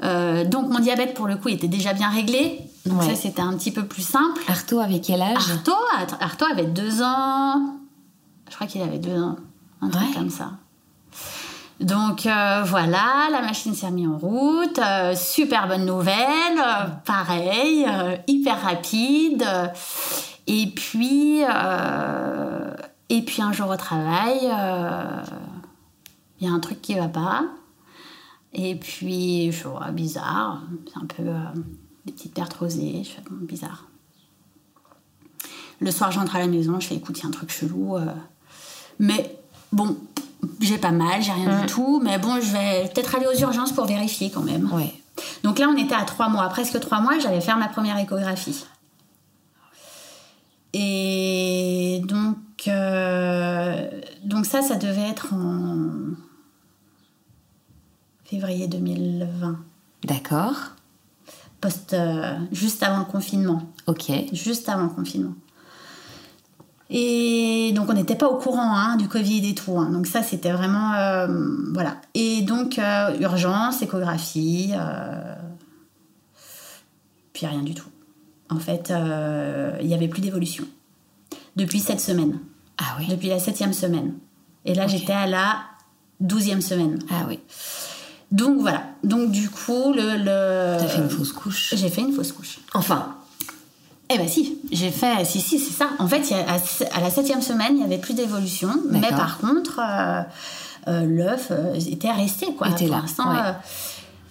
euh, 0.04 0.46
donc 0.46 0.70
mon 0.70 0.80
diabète, 0.80 1.14
pour 1.14 1.28
le 1.28 1.36
coup, 1.38 1.50
était 1.50 1.68
déjà 1.68 1.94
bien 1.94 2.10
réglé. 2.10 2.60
Donc 2.86 3.02
Ouais. 3.02 3.08
ça, 3.10 3.16
c'était 3.16 3.42
un 3.42 3.54
petit 3.58 3.72
peu 3.72 3.86
plus 3.86 4.02
simple. 4.04 4.42
Arto 4.48 4.80
avait 4.80 5.00
quel 5.02 5.22
âge? 5.22 5.38
Arto, 5.38 5.72
Arto 6.20 6.46
avait 6.52 6.66
deux 6.66 7.02
ans. 7.02 7.78
Je 8.50 8.56
crois 8.56 8.68
qu'il 8.68 8.82
avait 8.82 9.00
deux 9.00 9.20
ans. 9.20 9.38
Un 9.82 9.90
truc 9.90 10.08
Ouais. 10.08 10.14
comme 10.14 10.30
ça. 10.30 10.52
Donc 11.80 12.26
euh, 12.26 12.64
voilà, 12.66 13.28
la 13.32 13.42
machine 13.42 13.74
s'est 13.74 13.88
remise 13.88 14.08
en 14.08 14.18
route. 14.18 14.80
euh, 14.80 15.16
super 15.16 15.68
bonne 15.68 15.86
nouvelle. 15.86 16.58
euh, 16.58 16.88
pareil, 17.06 17.86
hyper 18.28 18.62
rapide. 18.62 19.46
et 20.48 20.68
puis, 20.68 21.42
et 23.10 23.22
puis 23.22 23.42
un 23.42 23.52
jour 23.52 23.70
au 23.70 23.76
travail, 23.76 24.40
il 26.40 26.48
y 26.48 26.50
a 26.50 26.54
un 26.54 26.60
truc 26.60 26.82
qui 26.82 26.96
va 26.96 27.08
pas. 27.08 27.44
Et 28.54 28.76
puis, 28.76 29.52
je 29.52 29.68
vois 29.68 29.92
bizarre. 29.92 30.62
C'est 30.88 30.98
un 30.98 31.06
peu 31.06 31.24
des 32.06 32.14
petites 32.14 32.34
pertes 32.34 32.54
rosées. 32.54 33.04
Je 33.04 33.10
fais 33.10 33.22
bizarre. 33.30 33.86
Le 35.82 35.92
soir, 35.92 36.10
je 36.10 36.20
rentre 36.20 36.38
à 36.38 36.40
la 36.40 36.48
maison, 36.48 36.80
je 36.80 36.88
fais 36.88 36.96
écoute, 36.96 37.20
il 37.20 37.24
y 37.24 37.26
a 37.26 37.28
un 37.28 37.32
truc 37.32 37.52
chelou. 37.52 37.98
Mais 38.98 39.38
bon, 39.74 39.98
j'ai 40.60 40.78
pas 40.78 40.92
mal, 40.92 41.22
j'ai 41.22 41.32
rien 41.32 41.62
du 41.62 41.66
tout. 41.68 42.02
Mais 42.04 42.18
bon, 42.18 42.36
je 42.42 42.52
vais 42.52 42.90
peut-être 42.94 43.16
aller 43.16 43.28
aux 43.28 43.40
urgences 43.40 43.72
pour 43.72 43.86
vérifier 43.86 44.30
quand 44.30 44.42
même. 44.44 44.72
Ouais. 44.74 44.94
Donc 45.44 45.60
là, 45.60 45.68
on 45.70 45.78
était 45.78 45.96
à 45.96 46.04
trois 46.04 46.30
mois, 46.30 46.48
presque 46.50 46.80
trois 46.80 47.00
mois, 47.02 47.20
j'allais 47.20 47.42
faire 47.42 47.58
ma 47.58 47.68
première 47.68 47.98
échographie. 47.98 48.66
Et 50.74 52.02
donc, 52.06 52.38
euh, 52.68 53.90
donc 54.24 54.46
ça, 54.46 54.62
ça 54.62 54.76
devait 54.76 55.08
être 55.10 55.34
en 55.34 55.90
février 58.26 58.68
2020, 58.68 59.58
D'accord. 60.04 60.56
post, 61.62 61.94
euh, 61.94 62.38
juste 62.52 62.84
avant 62.84 63.00
le 63.00 63.06
confinement. 63.06 63.62
Ok. 63.88 64.12
juste 64.34 64.68
avant 64.68 64.84
le 64.84 64.90
confinement. 64.90 65.36
Et 66.90 67.72
donc 67.76 67.90
on 67.90 67.94
n'était 67.94 68.16
pas 68.16 68.28
au 68.28 68.38
courant 68.38 68.76
hein, 68.76 68.96
du 68.96 69.08
Covid 69.08 69.50
et 69.50 69.56
tout. 69.56 69.78
hein. 69.80 69.90
Donc 69.92 70.06
ça 70.06 70.22
c'était 70.22 70.52
vraiment... 70.52 70.94
euh, 70.94 71.28
voilà. 71.74 71.98
Et 72.14 72.44
donc 72.44 72.78
euh, 72.78 73.18
urgence, 73.20 73.82
échographie, 73.82 74.72
euh, 74.74 75.36
puis 77.34 77.48
rien 77.48 77.64
du 77.64 77.74
tout. 77.74 77.90
En 78.50 78.60
fait, 78.60 78.94
il 79.82 79.88
n'y 79.88 79.94
avait 79.96 80.08
plus 80.08 80.22
d'évolution. 80.22 80.66
Depuis 81.56 81.80
cette 81.80 82.00
semaine. 82.00 82.40
Ah 82.78 82.98
oui. 83.00 83.08
Depuis 83.08 83.30
la 83.30 83.40
septième 83.40 83.74
semaine. 83.74 84.14
Et 84.66 84.76
là 84.76 84.86
j'étais 84.86 85.14
à 85.14 85.26
la 85.26 85.62
douzième 86.20 86.62
semaine. 86.62 87.00
Ah 87.10 87.26
oui. 87.28 87.40
Donc 88.32 88.60
voilà. 88.60 88.84
Donc 89.04 89.32
du 89.32 89.50
coup, 89.50 89.94
le... 89.94 90.18
le... 90.18 90.78
T'as 90.80 90.88
fait 90.88 91.02
une 91.02 91.10
fausse 91.10 91.32
couche. 91.32 91.74
J'ai 91.76 91.90
fait 91.90 92.02
une 92.02 92.14
fausse 92.14 92.32
couche. 92.32 92.60
Enfin, 92.74 93.16
Eh 94.10 94.18
ben 94.20 94.28
si, 94.28 94.60
j'ai 94.72 94.92
fait, 94.92 95.26
si, 95.26 95.42
si, 95.42 95.58
c'est 95.58 95.74
ça. 95.74 95.90
En 95.98 96.08
fait, 96.08 96.30
il 96.30 96.38
y 96.38 96.40
a- 96.40 96.46
à, 96.54 96.98
à 96.98 97.02
la 97.02 97.10
septième 97.10 97.42
semaine, 97.42 97.70
il 97.72 97.78
n'y 97.78 97.84
avait 97.84 97.98
plus 97.98 98.14
d'évolution, 98.14 98.70
mais 98.92 99.02
par 99.02 99.40
contre, 99.40 99.80
euh, 99.80 100.22
euh, 100.88 101.06
l'œuf 101.06 101.48
euh, 101.52 101.74
était 101.74 102.12
resté, 102.12 102.54
quoi. 102.54 102.70
Était 102.70 102.86
pour 102.86 102.96
là, 102.96 103.02
l'instant, 103.02 103.32
ouais. 103.32 103.40
euh, 103.44 103.52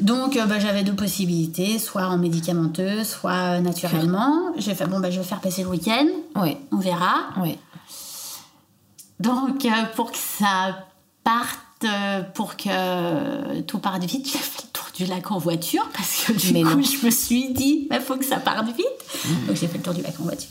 donc, 0.01 0.39
bah, 0.49 0.59
j'avais 0.61 0.85
deux 0.85 0.95
possibilités, 0.95 1.79
soit 1.81 2.07
en 2.07 2.19
médicamenteux, 2.19 3.03
soit 3.05 3.61
naturellement. 3.61 4.53
J'ai 4.59 4.75
fait, 4.75 4.87
bon, 4.87 5.01
bah, 5.01 5.11
je 5.11 5.19
vais 5.19 5.25
faire 5.27 5.41
passer 5.41 5.63
le 5.65 5.69
week-end, 5.71 6.07
ouais. 6.41 6.57
on 6.73 6.79
verra. 6.79 7.15
Ouais. 7.41 7.59
Donc, 9.21 9.67
pour 9.97 10.13
que 10.13 10.19
ça 10.19 10.77
parte, 11.23 11.59
pour 12.35 12.57
que 12.57 13.61
tout 13.63 13.79
parte 13.79 14.05
vite, 14.05 14.27
j'ai 14.33 14.39
fait 14.39 14.73
du 14.97 15.07
lac 15.07 15.31
en 15.31 15.39
voiture 15.39 15.89
parce 15.97 16.25
que 16.25 16.33
du 16.33 16.53
Mais 16.53 16.63
coup, 16.63 16.71
non. 16.71 16.77
Mmh. 16.77 16.85
je 16.85 17.07
me 17.07 17.11
suis 17.11 17.53
dit, 17.53 17.89
il 17.91 18.01
faut 18.01 18.17
que 18.17 18.25
ça 18.25 18.37
parte 18.37 18.67
vite. 18.67 18.87
Donc, 19.47 19.57
j'ai 19.57 19.67
fait 19.67 19.79
le 19.79 19.83
tour 19.85 19.95
du 19.95 20.03
lac 20.03 20.15
en 20.21 20.25
voiture. 20.25 20.51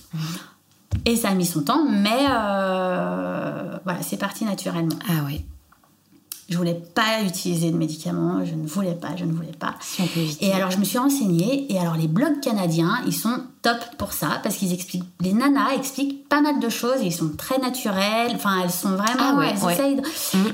Et 1.06 1.16
ça 1.16 1.30
a 1.30 1.34
mis 1.34 1.46
son 1.46 1.64
temps, 1.64 1.86
mais 1.90 2.26
euh, 2.30 3.78
voilà, 3.84 4.02
c'est 4.02 4.18
parti 4.18 4.46
naturellement. 4.46 4.96
Ah 5.10 5.24
oui. 5.26 5.42
Je 6.50 6.58
voulais 6.58 6.80
pas 6.94 7.22
utiliser 7.26 7.72
de 7.72 7.78
médicaments, 7.78 8.44
je 8.46 8.54
ne 8.54 8.68
voulais 8.68 8.94
pas, 8.94 9.16
je 9.16 9.24
ne 9.24 9.32
voulais 9.32 9.54
pas. 9.58 9.76
Si 9.80 10.02
on 10.02 10.08
peut 10.08 10.20
éviter. 10.20 10.46
Et 10.46 10.52
alors 10.52 10.72
je 10.72 10.78
me 10.78 10.84
suis 10.84 10.98
renseignée, 10.98 11.72
et 11.74 11.80
alors 11.80 11.96
les 11.96 12.08
blogs 12.08 12.42
canadiens, 12.42 13.02
ils 13.08 13.14
sont 13.16 13.44
top 13.62 13.78
pour 13.98 14.12
ça, 14.12 14.40
parce 14.44 14.58
qu'ils 14.58 14.74
expliquent, 14.74 15.06
les 15.22 15.32
nanas 15.34 15.74
expliquent 15.76 16.28
pas 16.28 16.42
mal 16.42 16.60
de 16.60 16.70
choses, 16.70 17.02
et 17.02 17.06
ils 17.06 17.14
sont 17.14 17.30
très 17.38 17.58
naturels, 17.60 18.34
enfin 18.36 18.62
elles 18.64 18.72
sont 18.72 18.92
vraiment, 18.92 19.20
Ah 19.20 19.36
ouais, 19.36 19.54
elles 19.56 19.64
ouais. 19.64 19.74
essayent 19.74 20.02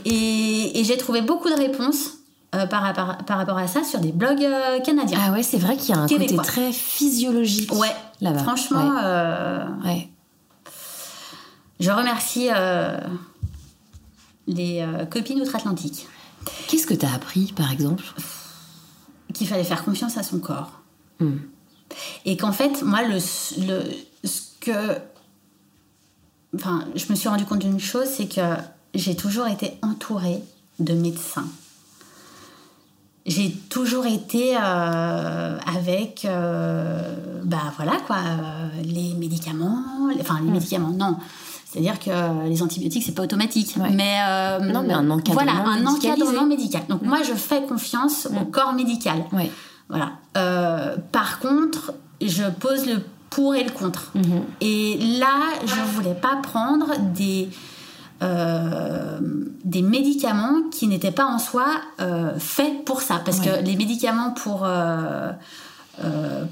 Et, 0.05 0.79
et 0.79 0.83
j'ai 0.83 0.95
trouvé 0.95 1.21
beaucoup 1.21 1.49
de 1.49 1.55
réponses 1.55 2.18
euh, 2.55 2.65
par, 2.65 2.81
rapport, 2.81 3.17
par 3.25 3.37
rapport 3.37 3.57
à 3.57 3.67
ça 3.67 3.83
sur 3.83 3.99
des 3.99 4.11
blogs 4.11 4.43
euh, 4.43 4.79
canadiens. 4.79 5.19
Ah 5.21 5.31
ouais, 5.31 5.43
c'est 5.43 5.57
vrai 5.59 5.77
qu'il 5.77 5.93
y 5.93 5.97
a 5.97 6.01
un 6.01 6.07
Québécois. 6.07 6.37
côté 6.37 6.47
très 6.47 6.71
physiologique 6.73 7.71
ouais, 7.73 7.95
là-bas. 8.21 8.39
franchement, 8.43 8.89
Ouais. 8.95 9.01
euh, 9.03 9.65
Ouais. 9.85 10.09
je 11.79 11.91
remercie 11.91 12.49
les 14.47 14.85
copines 15.11 15.41
outre-Atlantique. 15.41 16.07
Qu'est-ce 16.67 16.87
que 16.87 16.93
t'as 16.93 17.13
appris, 17.13 17.53
par 17.55 17.71
exemple? 17.71 18.03
Qu'il 19.33 19.47
fallait 19.47 19.63
faire 19.63 19.83
confiance 19.85 20.17
à 20.17 20.23
son 20.23 20.39
corps. 20.39 20.79
Et 22.25 22.37
qu'en 22.37 22.51
fait, 22.51 22.81
moi, 22.83 23.03
le, 23.03 23.15
le, 23.67 23.83
ce 24.27 24.41
que. 24.59 24.97
Enfin, 26.55 26.85
je 26.95 27.05
me 27.09 27.15
suis 27.15 27.29
rendu 27.29 27.45
compte 27.45 27.59
d'une 27.59 27.79
chose, 27.79 28.07
c'est 28.07 28.27
que 28.27 28.41
j'ai 28.95 29.15
toujours 29.15 29.47
été 29.47 29.77
entourée 29.83 30.41
de 30.79 30.93
médecins. 30.93 31.45
J'ai 33.25 33.51
toujours 33.69 34.05
été 34.05 34.55
euh, 34.55 35.57
avec, 35.77 36.25
euh, 36.25 37.13
bah 37.43 37.73
voilà 37.77 37.97
quoi, 38.07 38.17
euh, 38.17 38.69
les 38.83 39.13
médicaments, 39.13 39.83
enfin 40.19 40.39
les 40.43 40.51
médicaments, 40.51 40.89
non. 40.89 41.17
C'est-à-dire 41.65 41.99
que 41.99 42.47
les 42.47 42.63
antibiotiques, 42.63 43.03
c'est 43.05 43.13
pas 43.13 43.21
automatique. 43.21 43.75
Mais, 43.77 44.17
Non, 44.59 44.81
mais 44.81 44.93
un 44.93 45.07
encadrement 45.11 45.33
Voilà, 45.33 45.69
un 45.69 45.85
encadrement 45.85 46.47
médical. 46.47 46.81
Donc 46.89 47.03
moi, 47.03 47.19
je 47.21 47.35
fais 47.35 47.61
confiance 47.61 48.27
au 48.41 48.45
corps 48.45 48.73
médical. 48.73 49.23
Voilà. 49.87 50.13
Par 51.11 51.39
contre, 51.39 51.93
je 52.19 52.43
pose 52.49 52.87
le 52.87 53.03
pour 53.29 53.53
et 53.53 53.63
le 53.63 53.69
contre. 53.69 54.11
Et 54.61 54.97
là, 55.19 55.51
je 55.63 55.81
voulais 55.93 56.15
pas 56.15 56.37
prendre 56.41 56.97
des, 57.13 57.49
euh, 58.21 59.19
des 59.63 59.81
médicaments 59.81 60.61
qui 60.71 60.87
n'étaient 60.87 61.11
pas 61.11 61.25
en 61.25 61.39
soi 61.39 61.65
euh, 61.99 62.37
faits 62.39 62.85
pour 62.85 63.01
ça. 63.01 63.21
Parce 63.23 63.39
Ouais. 63.39 63.59
que 63.61 63.65
les 63.65 63.75
médicaments 63.75 64.31
pour, 64.31 64.61
euh, 64.65 65.31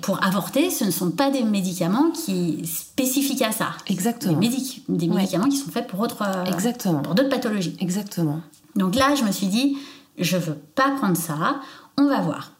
pour 0.02 0.24
avorter, 0.24 0.70
ce 0.70 0.84
ne 0.84 0.92
sont 0.92 1.12
pas 1.12 1.30
des 1.32 1.44
médicaments 1.44 2.12
qui 2.12 2.66
spécifiques 2.68 3.42
à 3.42 3.52
ça. 3.52 3.70
Exactement. 3.88 4.34
Des, 4.40 4.48
médic- 4.48 4.84
des 4.90 5.08
Ouais. 5.08 5.16
médicaments 5.16 5.48
qui 5.50 5.58
sont 5.58 5.72
faits 5.72 5.88
pour, 5.88 6.00
autre, 6.02 6.22
euh, 6.22 6.46
Exactement. 6.46 7.00
pour 7.00 7.16
d'autres 7.16 7.30
pathologies. 7.30 7.76
Exactement. 7.80 8.42
Donc 8.76 8.96
là, 8.96 9.16
je 9.16 9.24
me 9.24 9.32
suis 9.32 9.48
dit, 9.48 9.78
je 10.18 10.38
veux 10.38 10.58
pas 10.76 10.92
prendre 10.98 11.18
ça, 11.18 11.62
on 11.98 12.08
va 12.08 12.20
voir. 12.22 12.52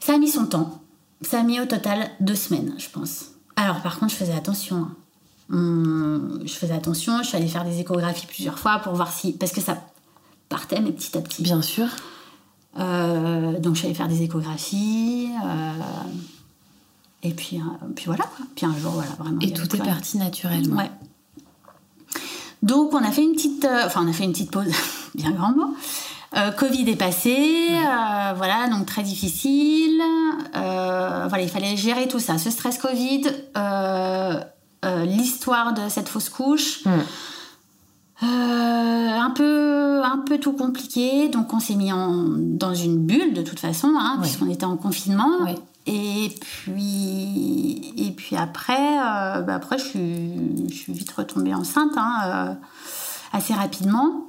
Ça 0.00 0.14
a 0.14 0.18
mis 0.18 0.28
son 0.28 0.46
temps. 0.46 0.80
Ça 1.20 1.40
a 1.40 1.42
mis 1.44 1.60
au 1.60 1.66
total 1.66 2.10
deux 2.20 2.34
semaines, 2.34 2.74
je 2.78 2.88
pense. 2.88 3.26
Alors 3.56 3.80
par 3.82 3.98
contre, 3.98 4.12
je 4.12 4.16
faisais 4.16 4.34
attention. 4.34 4.76
hein. 4.76 4.90
Je 5.52 6.54
faisais 6.54 6.74
attention, 6.74 7.18
je 7.22 7.28
suis 7.28 7.36
allée 7.36 7.48
faire 7.48 7.64
des 7.64 7.78
échographies 7.80 8.26
plusieurs 8.26 8.58
fois 8.58 8.78
pour 8.78 8.94
voir 8.94 9.12
si... 9.12 9.32
Parce 9.32 9.52
que 9.52 9.60
ça 9.60 9.78
partait, 10.48 10.80
mais 10.80 10.92
petit 10.92 11.16
à 11.16 11.20
petit. 11.20 11.42
Bien 11.42 11.62
sûr. 11.62 11.86
Euh, 12.78 13.58
donc 13.58 13.74
je 13.74 13.80
suis 13.80 13.86
allée 13.86 13.94
faire 13.94 14.08
des 14.08 14.22
échographies. 14.22 15.30
euh, 15.44 15.72
et 17.22 17.30
puis, 17.30 17.58
euh, 17.58 17.86
puis 17.94 18.06
voilà, 18.06 18.24
quoi. 18.24 18.46
Puis 18.56 18.66
un 18.66 18.76
jour, 18.76 18.92
voilà, 18.92 19.10
vraiment. 19.18 19.40
Et 19.40 19.52
tout 19.52 19.64
est 19.76 19.80
rien. 19.80 19.92
parti 19.94 20.18
naturellement. 20.18 20.76
Ouais. 20.76 20.90
Donc 22.62 22.92
on 22.94 23.02
a 23.02 23.10
fait 23.10 23.22
une 23.22 23.32
petite, 23.32 23.66
enfin 23.84 24.04
on 24.04 24.08
a 24.08 24.12
fait 24.12 24.24
une 24.24 24.32
petite 24.32 24.50
pause, 24.50 24.72
bien 25.14 25.30
grand 25.32 25.52
mot. 25.52 25.74
Covid 26.56 26.88
est 26.88 26.96
passé, 26.96 27.68
voilà, 28.36 28.66
donc 28.70 28.86
très 28.86 29.02
difficile. 29.02 30.00
Voilà, 30.54 31.42
il 31.42 31.48
fallait 31.50 31.76
gérer 31.76 32.08
tout 32.08 32.20
ça, 32.20 32.38
ce 32.38 32.48
stress 32.50 32.78
Covid, 32.78 33.24
l'histoire 34.84 35.74
de 35.74 35.88
cette 35.88 36.08
fausse 36.08 36.28
couche. 36.28 36.84
Mm. 36.84 36.90
Euh, 38.22 38.26
un 39.18 39.30
peu 39.30 40.00
un 40.04 40.18
peu 40.18 40.38
tout 40.38 40.52
compliqué 40.52 41.28
donc 41.28 41.52
on 41.52 41.58
s'est 41.58 41.74
mis 41.74 41.92
en, 41.92 42.22
dans 42.28 42.72
une 42.72 42.98
bulle 42.98 43.34
de 43.34 43.42
toute 43.42 43.58
façon 43.58 43.92
hein, 43.98 44.18
puisqu'on 44.20 44.48
était 44.48 44.64
en 44.64 44.76
confinement 44.76 45.44
et 45.86 46.32
puis 46.40 47.92
et 47.96 48.12
puis 48.12 48.36
après 48.36 48.78
euh, 48.78 49.40
bah 49.42 49.56
après 49.56 49.76
je 49.78 49.84
suis 49.84 50.68
je 50.68 50.74
suis 50.74 50.92
vite 50.92 51.10
retombée 51.10 51.52
enceinte 51.52 51.92
hein, 51.96 52.20
euh, 52.26 52.54
assez 53.32 53.54
rapidement 53.54 54.28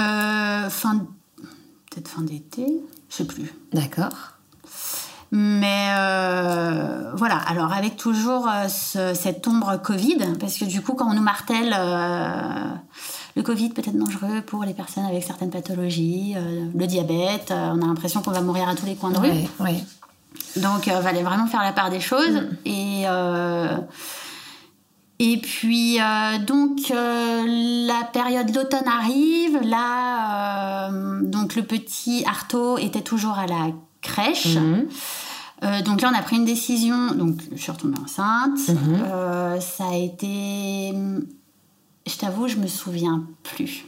Euh, 0.00 0.68
fin 0.70 1.06
peut-être 1.90 2.08
fin 2.08 2.22
d'été 2.22 2.66
je 3.08 3.14
sais 3.14 3.26
plus 3.26 3.54
D'accord. 3.72 4.32
Mais 5.32 5.88
euh, 5.96 7.12
voilà, 7.14 7.36
alors 7.46 7.72
avec 7.72 7.96
toujours 7.96 8.48
euh, 8.48 8.66
ce- 8.68 9.14
cette 9.14 9.46
ombre 9.46 9.76
Covid, 9.82 10.18
parce 10.40 10.58
que 10.58 10.64
du 10.64 10.82
coup, 10.82 10.94
quand 10.94 11.08
on 11.10 11.14
nous 11.14 11.22
martèle 11.22 11.74
euh, 11.78 12.64
le 13.36 13.42
Covid 13.42 13.68
peut 13.70 13.82
être 13.84 13.96
dangereux 13.96 14.40
pour 14.42 14.64
les 14.64 14.74
personnes 14.74 15.04
avec 15.06 15.22
certaines 15.22 15.50
pathologies, 15.50 16.34
le 16.74 16.86
diabète, 16.86 17.52
on 17.52 17.80
a 17.80 17.86
l'impression 17.86 18.22
qu'on 18.22 18.32
va 18.32 18.40
mourir 18.40 18.68
à 18.68 18.74
tous 18.74 18.86
les 18.86 18.96
coins 18.96 19.12
de 19.12 19.18
rue. 19.18 19.28
Donc, 20.56 20.88
il 20.88 20.92
fallait 20.92 21.22
vraiment 21.22 21.46
faire 21.46 21.62
la 21.62 21.72
part 21.72 21.90
des 21.90 22.00
choses. 22.00 22.42
Et, 22.64 23.04
euh, 23.06 23.76
et 25.20 25.36
puis, 25.38 26.00
euh, 26.00 26.38
donc, 26.44 26.90
euh, 26.90 27.86
la 27.86 28.04
période 28.12 28.50
d'automne 28.50 28.88
arrive. 28.88 29.60
Là, 29.62 30.88
euh, 30.90 31.20
donc, 31.22 31.54
le 31.54 31.62
petit 31.62 32.24
Artaud 32.26 32.78
était 32.78 33.02
toujours 33.02 33.38
à 33.38 33.46
la 33.46 33.68
crèche. 34.02 34.56
Mhm. 34.56 34.88
Euh, 35.62 35.82
donc 35.82 36.00
là, 36.00 36.10
on 36.14 36.18
a 36.18 36.22
pris 36.22 36.36
une 36.36 36.44
décision. 36.46 37.12
Donc, 37.14 37.36
je 37.52 37.60
suis 37.60 37.70
retombée 37.70 37.98
enceinte. 38.02 38.58
Mhm. 38.68 39.02
Euh, 39.04 39.60
ça 39.60 39.88
a 39.88 39.96
été. 39.96 40.92
Je 42.06 42.16
t'avoue, 42.16 42.48
je 42.48 42.56
me 42.56 42.66
souviens 42.66 43.24
plus 43.42 43.84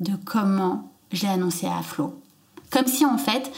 de 0.00 0.12
comment 0.24 0.92
je 1.12 1.22
l'ai 1.22 1.28
annoncé 1.28 1.66
à 1.66 1.80
Flo. 1.82 2.20
Comme 2.70 2.86
si, 2.86 3.04
en 3.06 3.18
fait, 3.18 3.50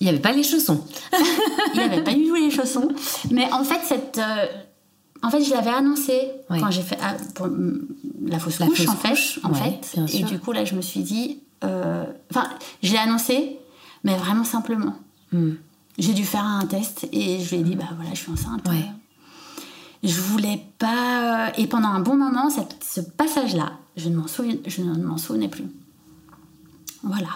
Il 0.00 0.04
n'y 0.04 0.10
avait 0.10 0.20
pas 0.20 0.32
les 0.32 0.42
chaussons. 0.44 0.84
il 1.74 1.80
n'avait 1.80 2.04
pas 2.04 2.12
eu 2.12 2.32
les 2.38 2.50
chaussons. 2.50 2.88
Mais 3.30 3.50
en 3.52 3.64
fait, 3.64 3.80
cette. 3.84 4.18
euh, 4.18 4.46
en 5.22 5.30
fait, 5.30 5.42
je 5.42 5.50
l'avais 5.50 5.70
annoncé 5.70 6.30
Ouais. 6.50 6.60
quand 6.60 6.70
j'ai 6.70 6.82
fait 6.82 6.98
ah, 7.02 7.14
pour, 7.34 7.46
mm, 7.48 7.80
la 8.26 8.38
fausse 8.38 8.60
La 8.60 8.66
couche, 8.66 8.84
fausse 8.84 8.88
en 8.90 8.96
fait. 8.96 9.08
couche, 9.10 9.40
en 9.42 9.50
ouais, 9.52 9.80
fait. 9.82 9.94
bien 9.96 10.04
Et 10.06 10.18
sûr. 10.18 10.26
du 10.28 10.38
coup, 10.38 10.52
là, 10.52 10.64
je 10.64 10.74
me 10.76 10.82
suis 10.82 11.00
dit. 11.00 11.40
Enfin, 11.62 12.48
je 12.82 12.92
l'ai 12.92 12.98
annoncé, 12.98 13.58
mais 14.06 14.16
vraiment 14.16 14.44
simplement. 14.44 14.94
Mm. 15.32 15.50
J'ai 15.98 16.12
dû 16.14 16.24
faire 16.24 16.44
un 16.44 16.64
test 16.66 17.06
et 17.12 17.40
je 17.40 17.50
lui 17.54 17.60
ai 17.60 17.64
dit, 17.64 17.74
bah 17.76 17.88
voilà, 17.96 18.10
je 18.14 18.20
suis 18.20 18.30
enceinte. 18.32 18.66
Ouais. 18.68 18.84
Je 20.04 20.20
voulais 20.20 20.62
pas. 20.78 21.52
Et 21.58 21.66
pendant 21.66 21.88
un 21.88 22.00
bon 22.00 22.16
moment, 22.16 22.48
cette- 22.50 22.82
ce 22.84 23.00
passage-là, 23.00 23.72
je 23.96 24.08
ne 24.08 24.16
m'en 24.16 24.26
souviens, 24.28 24.56
je 24.66 24.82
ne 24.82 25.02
m'en 25.02 25.18
souvenais 25.18 25.48
plus. 25.48 25.64
Voilà. 27.02 27.28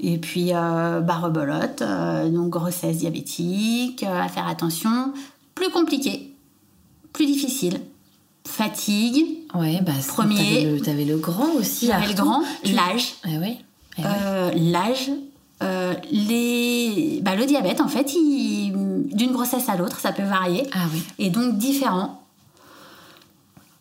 Et 0.00 0.18
puis, 0.18 0.52
euh, 0.52 1.00
bah, 1.00 1.16
rebolote, 1.18 1.82
euh, 1.82 2.28
donc 2.28 2.48
grossesse 2.50 2.98
diabétique, 2.98 4.02
euh, 4.02 4.20
à 4.20 4.28
faire 4.28 4.48
attention. 4.48 5.12
Plus 5.54 5.70
compliqué, 5.70 6.34
plus 7.12 7.26
difficile. 7.26 7.80
Fatigue, 8.46 9.24
Ouais, 9.54 9.80
bah, 9.82 9.92
c'est- 10.00 10.08
Premier. 10.08 10.36
T'avais 10.36 10.64
le, 10.64 10.80
t'avais 10.80 11.04
le 11.04 11.16
grand 11.18 11.52
aussi. 11.54 11.86
j'avais 11.86 12.08
le 12.08 12.14
grand, 12.14 12.42
l'âge, 12.64 13.14
Eh 13.28 13.38
oui. 13.38 13.58
Eh 13.98 14.02
oui. 14.02 14.06
euh, 14.06 14.50
l'âge, 14.56 15.10
euh, 15.62 15.94
les... 16.10 17.20
bah, 17.22 17.36
le 17.36 17.46
diabète, 17.46 17.80
en 17.80 17.88
fait, 17.88 18.04
d'une 18.12 19.32
grossesse 19.32 19.68
à 19.68 19.76
l'autre, 19.76 20.00
ça 20.00 20.12
peut 20.12 20.22
varier. 20.24 20.68
Ah 20.72 20.86
oui. 20.92 21.02
Et 21.18 21.30
donc 21.30 21.56
différent. 21.56 22.22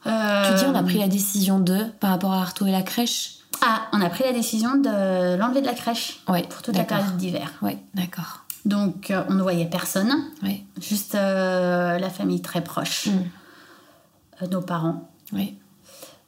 Euh, 0.08 0.50
Tu 0.50 0.64
dis, 0.64 0.66
on 0.70 0.76
a 0.76 0.84
pris 0.84 0.98
la 0.98 1.08
décision 1.08 1.60
de, 1.60 1.86
par 2.00 2.12
rapport 2.12 2.34
à 2.34 2.42
Artaud 2.42 2.66
et 2.66 2.72
la 2.72 2.82
crèche? 2.82 3.38
Ah, 3.62 3.84
on 3.94 4.02
a 4.02 4.10
pris 4.10 4.24
la 4.24 4.34
décision 4.34 4.76
de 4.76 5.36
l'enlever 5.38 5.62
de 5.62 5.68
la 5.68 5.74
crèche 5.74 6.22
pour 6.26 6.62
toute 6.64 6.76
la 6.76 6.84
période 6.84 7.18
d'hiver. 7.18 7.52
Ouais, 7.62 7.78
d'accord. 7.94 8.46
Donc 8.66 9.12
euh, 9.12 9.24
on 9.30 9.34
ne 9.34 9.42
voyait 9.42 9.66
personne, 9.66 10.12
Ouais, 10.44 10.64
juste 10.80 11.16
euh, 11.16 11.98
la 12.00 12.10
famille 12.10 12.42
très 12.42 12.62
proche, 12.64 13.08
Mm. 13.08 14.48
Nos 14.50 14.62
parents 14.62 15.08
ouais. 15.34 15.54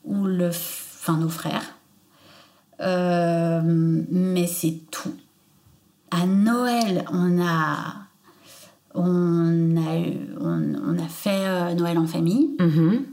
ou 0.06 0.26
le, 0.26 0.50
enfin 0.50 1.18
nos 1.18 1.30
frères. 1.30 1.64
Euh, 2.80 3.62
mais 3.64 4.46
c'est 4.46 4.82
tout. 4.92 5.16
À 6.16 6.26
Noël, 6.28 7.06
on 7.12 7.42
a, 7.42 7.96
on 8.94 9.78
a, 9.78 10.00
on, 10.40 10.76
on 10.86 11.00
a 11.00 11.08
fait 11.08 11.46
euh, 11.48 11.74
Noël 11.74 11.98
en 11.98 12.06
famille. 12.06 12.52
Mhm. 12.60 13.04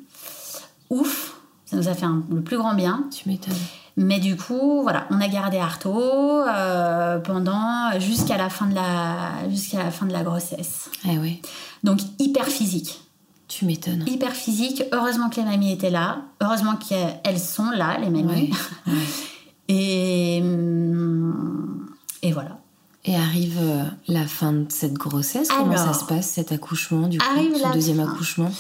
Ouf, 0.91 1.37
ça 1.65 1.77
nous 1.77 1.89
a 1.89 1.95
fait 1.95 2.05
un- 2.05 2.23
le 2.31 2.43
plus 2.43 2.59
grand 2.59 2.75
bien. 2.75 3.05
Tu 3.11 3.29
m'étonnes. 3.29 3.55
Mais 3.97 4.19
du 4.21 4.37
coup, 4.37 4.83
voilà, 4.83 5.07
on 5.11 5.21
a 5.21 5.29
gardé 5.29 5.59
Artaud 5.59 6.01
euh, 6.47 7.19
pendant 7.21 7.99
jusqu'à 7.99 8.37
la 8.37 8.49
fin 8.51 8.67
de 8.67 8.75
la 8.75 9.49
jusqu'à 9.51 9.79
la 9.83 9.91
fin 9.91 10.07
de 10.07 10.13
la 10.13 10.23
grossesse. 10.23 10.91
Eh 11.09 11.19
oui, 11.19 11.41
Donc 11.85 12.01
hyper 12.19 12.47
physique, 12.47 13.01
tu 13.49 13.65
m'étonnes. 13.67 14.05
hyper 14.07 14.33
physique. 14.33 14.83
Heureusement 14.93 15.29
que 15.29 15.37
les 15.37 15.45
mamies 15.45 15.73
étaient 15.73 15.91
là, 15.91 16.23
heureusement 16.43 16.77
qu'elles 16.77 17.39
sont 17.41 17.71
là, 17.71 17.99
les 17.99 18.11
mamies. 18.11 18.51
Et 19.69 20.41
hum, 20.43 21.87
et 22.23 22.33
voilà. 22.33 22.59
Et 23.05 23.17
arrive 23.17 23.57
euh, 23.59 23.85
la 24.09 24.27
fin 24.27 24.53
de 24.53 24.67
cette 24.69 24.93
grossesse. 24.95 25.49
Comment 25.49 25.73
Alors, 25.73 25.95
ça 25.95 25.95
se 25.95 26.05
passe, 26.05 26.27
cet 26.27 26.53
accouchement, 26.53 27.09
du 27.09 27.19
coup, 27.19 27.25
arrive 27.31 27.57
ce 27.57 27.73
deuxième 27.73 27.97
fin. 28.05 28.13
accouchement? 28.13 28.51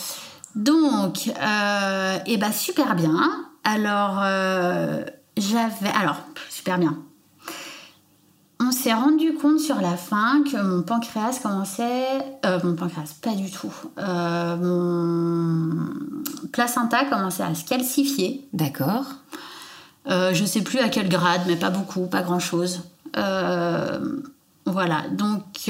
Donc, 0.54 1.30
euh, 1.40 2.18
et 2.26 2.38
bah 2.38 2.50
super 2.50 2.94
bien. 2.94 3.44
Alors, 3.64 4.18
euh, 4.22 5.04
j'avais. 5.36 5.90
Alors, 5.90 6.16
super 6.48 6.78
bien. 6.78 6.96
On 8.60 8.72
s'est 8.72 8.94
rendu 8.94 9.34
compte 9.34 9.58
sur 9.58 9.80
la 9.80 9.96
fin 9.96 10.42
que 10.42 10.56
mon 10.60 10.82
pancréas 10.82 11.38
commençait. 11.42 12.18
mon 12.62 12.74
pancréas, 12.76 13.14
pas 13.22 13.34
du 13.34 13.50
tout. 13.50 13.72
Mon 13.96 15.76
placenta 16.52 17.04
commençait 17.06 17.42
à 17.42 17.54
se 17.54 17.64
calcifier. 17.64 18.46
D'accord. 18.52 19.06
Je 20.06 20.44
sais 20.44 20.60
plus 20.62 20.78
à 20.78 20.90
quel 20.90 21.08
grade, 21.08 21.42
mais 21.46 21.56
pas 21.56 21.70
beaucoup, 21.70 22.06
pas 22.06 22.20
grand 22.22 22.38
chose. 22.38 22.82
Voilà, 24.66 25.04
donc 25.10 25.68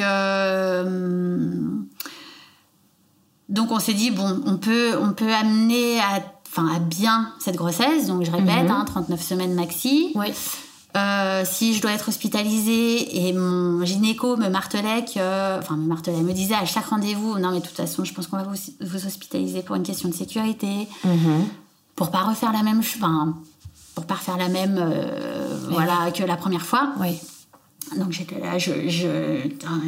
donc 3.48 3.70
on 3.72 3.78
s'est 3.78 3.94
dit 3.94 4.10
bon, 4.10 4.42
on 4.46 4.56
peut 4.58 4.92
on 5.00 5.12
peut 5.12 5.32
amener 5.32 6.00
à 6.00 6.20
à 6.58 6.78
bien 6.78 7.32
cette 7.38 7.56
grossesse. 7.56 8.06
Donc 8.06 8.24
je 8.24 8.30
répète, 8.30 8.66
39 8.66 9.08
mhm. 9.08 9.12
hein, 9.12 9.16
semaines 9.16 9.54
maxi. 9.54 10.12
Oui. 10.14 10.28
Euh, 10.96 11.44
si 11.44 11.74
je 11.74 11.80
dois 11.80 11.92
être 11.92 12.08
hospitalisée 12.08 13.28
et 13.28 13.32
mon 13.32 13.84
gynéco 13.84 14.36
me 14.36 14.48
martelait 14.48 15.04
que, 15.04 15.58
enfin 15.58 15.76
me 15.76 15.86
martelait, 15.86 16.20
me 16.20 16.32
disait 16.32 16.56
à 16.56 16.64
chaque 16.64 16.86
rendez-vous, 16.86 17.38
non 17.38 17.52
mais 17.52 17.60
de 17.60 17.64
toute 17.64 17.76
façon, 17.76 18.04
je 18.04 18.12
pense 18.12 18.26
qu'on 18.26 18.38
va 18.38 18.42
vous, 18.42 18.58
vous, 18.80 19.06
hospitaliser 19.06 19.62
pour 19.62 19.76
une 19.76 19.84
question 19.84 20.08
de 20.08 20.14
sécurité, 20.14 20.88
mhm. 21.04 21.44
pour 21.94 22.10
pas 22.10 22.22
refaire 22.22 22.52
la 22.52 22.64
même, 22.64 22.80
enfin 22.80 23.36
pour 23.94 24.06
pas 24.06 24.14
refaire 24.14 24.36
la 24.36 24.48
même, 24.48 24.78
euh, 24.78 25.58
voilà, 25.70 26.10
que 26.12 26.22
la 26.24 26.36
première 26.36 26.62
fois. 26.62 26.92
Oui. 27.00 27.18
Donc 27.96 28.12
j'étais 28.12 28.38
là, 28.38 28.56
je, 28.56 28.72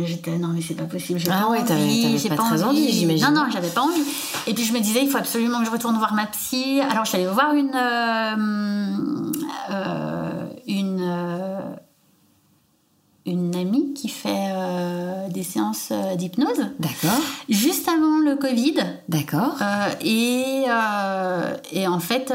j'étais 0.04 0.36
non 0.36 0.48
mais 0.48 0.60
c'est 0.60 0.74
pas 0.74 0.84
possible, 0.84 1.20
j'ai 1.20 1.30
ah 1.30 1.42
pas 1.42 1.50
ouais, 1.50 1.60
envie, 1.60 2.18
j'ai 2.18 2.28
pas, 2.30 2.36
très 2.36 2.64
envie, 2.64 2.90
j'imagine. 2.90 3.26
Non 3.26 3.44
non, 3.44 3.50
j'avais 3.50 3.68
pas 3.68 3.82
envie. 3.82 4.02
Et 4.48 4.54
puis 4.54 4.64
je 4.64 4.72
me 4.72 4.80
disais 4.80 5.04
il 5.04 5.08
faut 5.08 5.18
absolument 5.18 5.60
que 5.60 5.66
je 5.66 5.70
retourne 5.70 5.96
voir 5.98 6.12
ma 6.14 6.26
psy. 6.26 6.80
Alors 6.80 7.04
je 7.04 7.10
suis 7.10 7.18
allée 7.18 7.28
voir 7.28 7.54
une 7.54 7.70
euh, 7.76 8.36
euh, 9.70 10.46
une 10.66 11.00
une 13.27 13.55
amie 13.55 13.94
qui 13.94 14.09
fait 14.09 14.53
des 15.31 15.43
séances 15.43 15.93
d'hypnose. 16.16 16.66
D'accord. 16.78 17.20
Juste 17.49 17.89
avant 17.89 18.19
le 18.19 18.36
Covid. 18.36 18.74
D'accord. 19.09 19.57
et 20.01 20.65
et 21.73 21.86
en 21.86 22.01
fait 22.01 22.32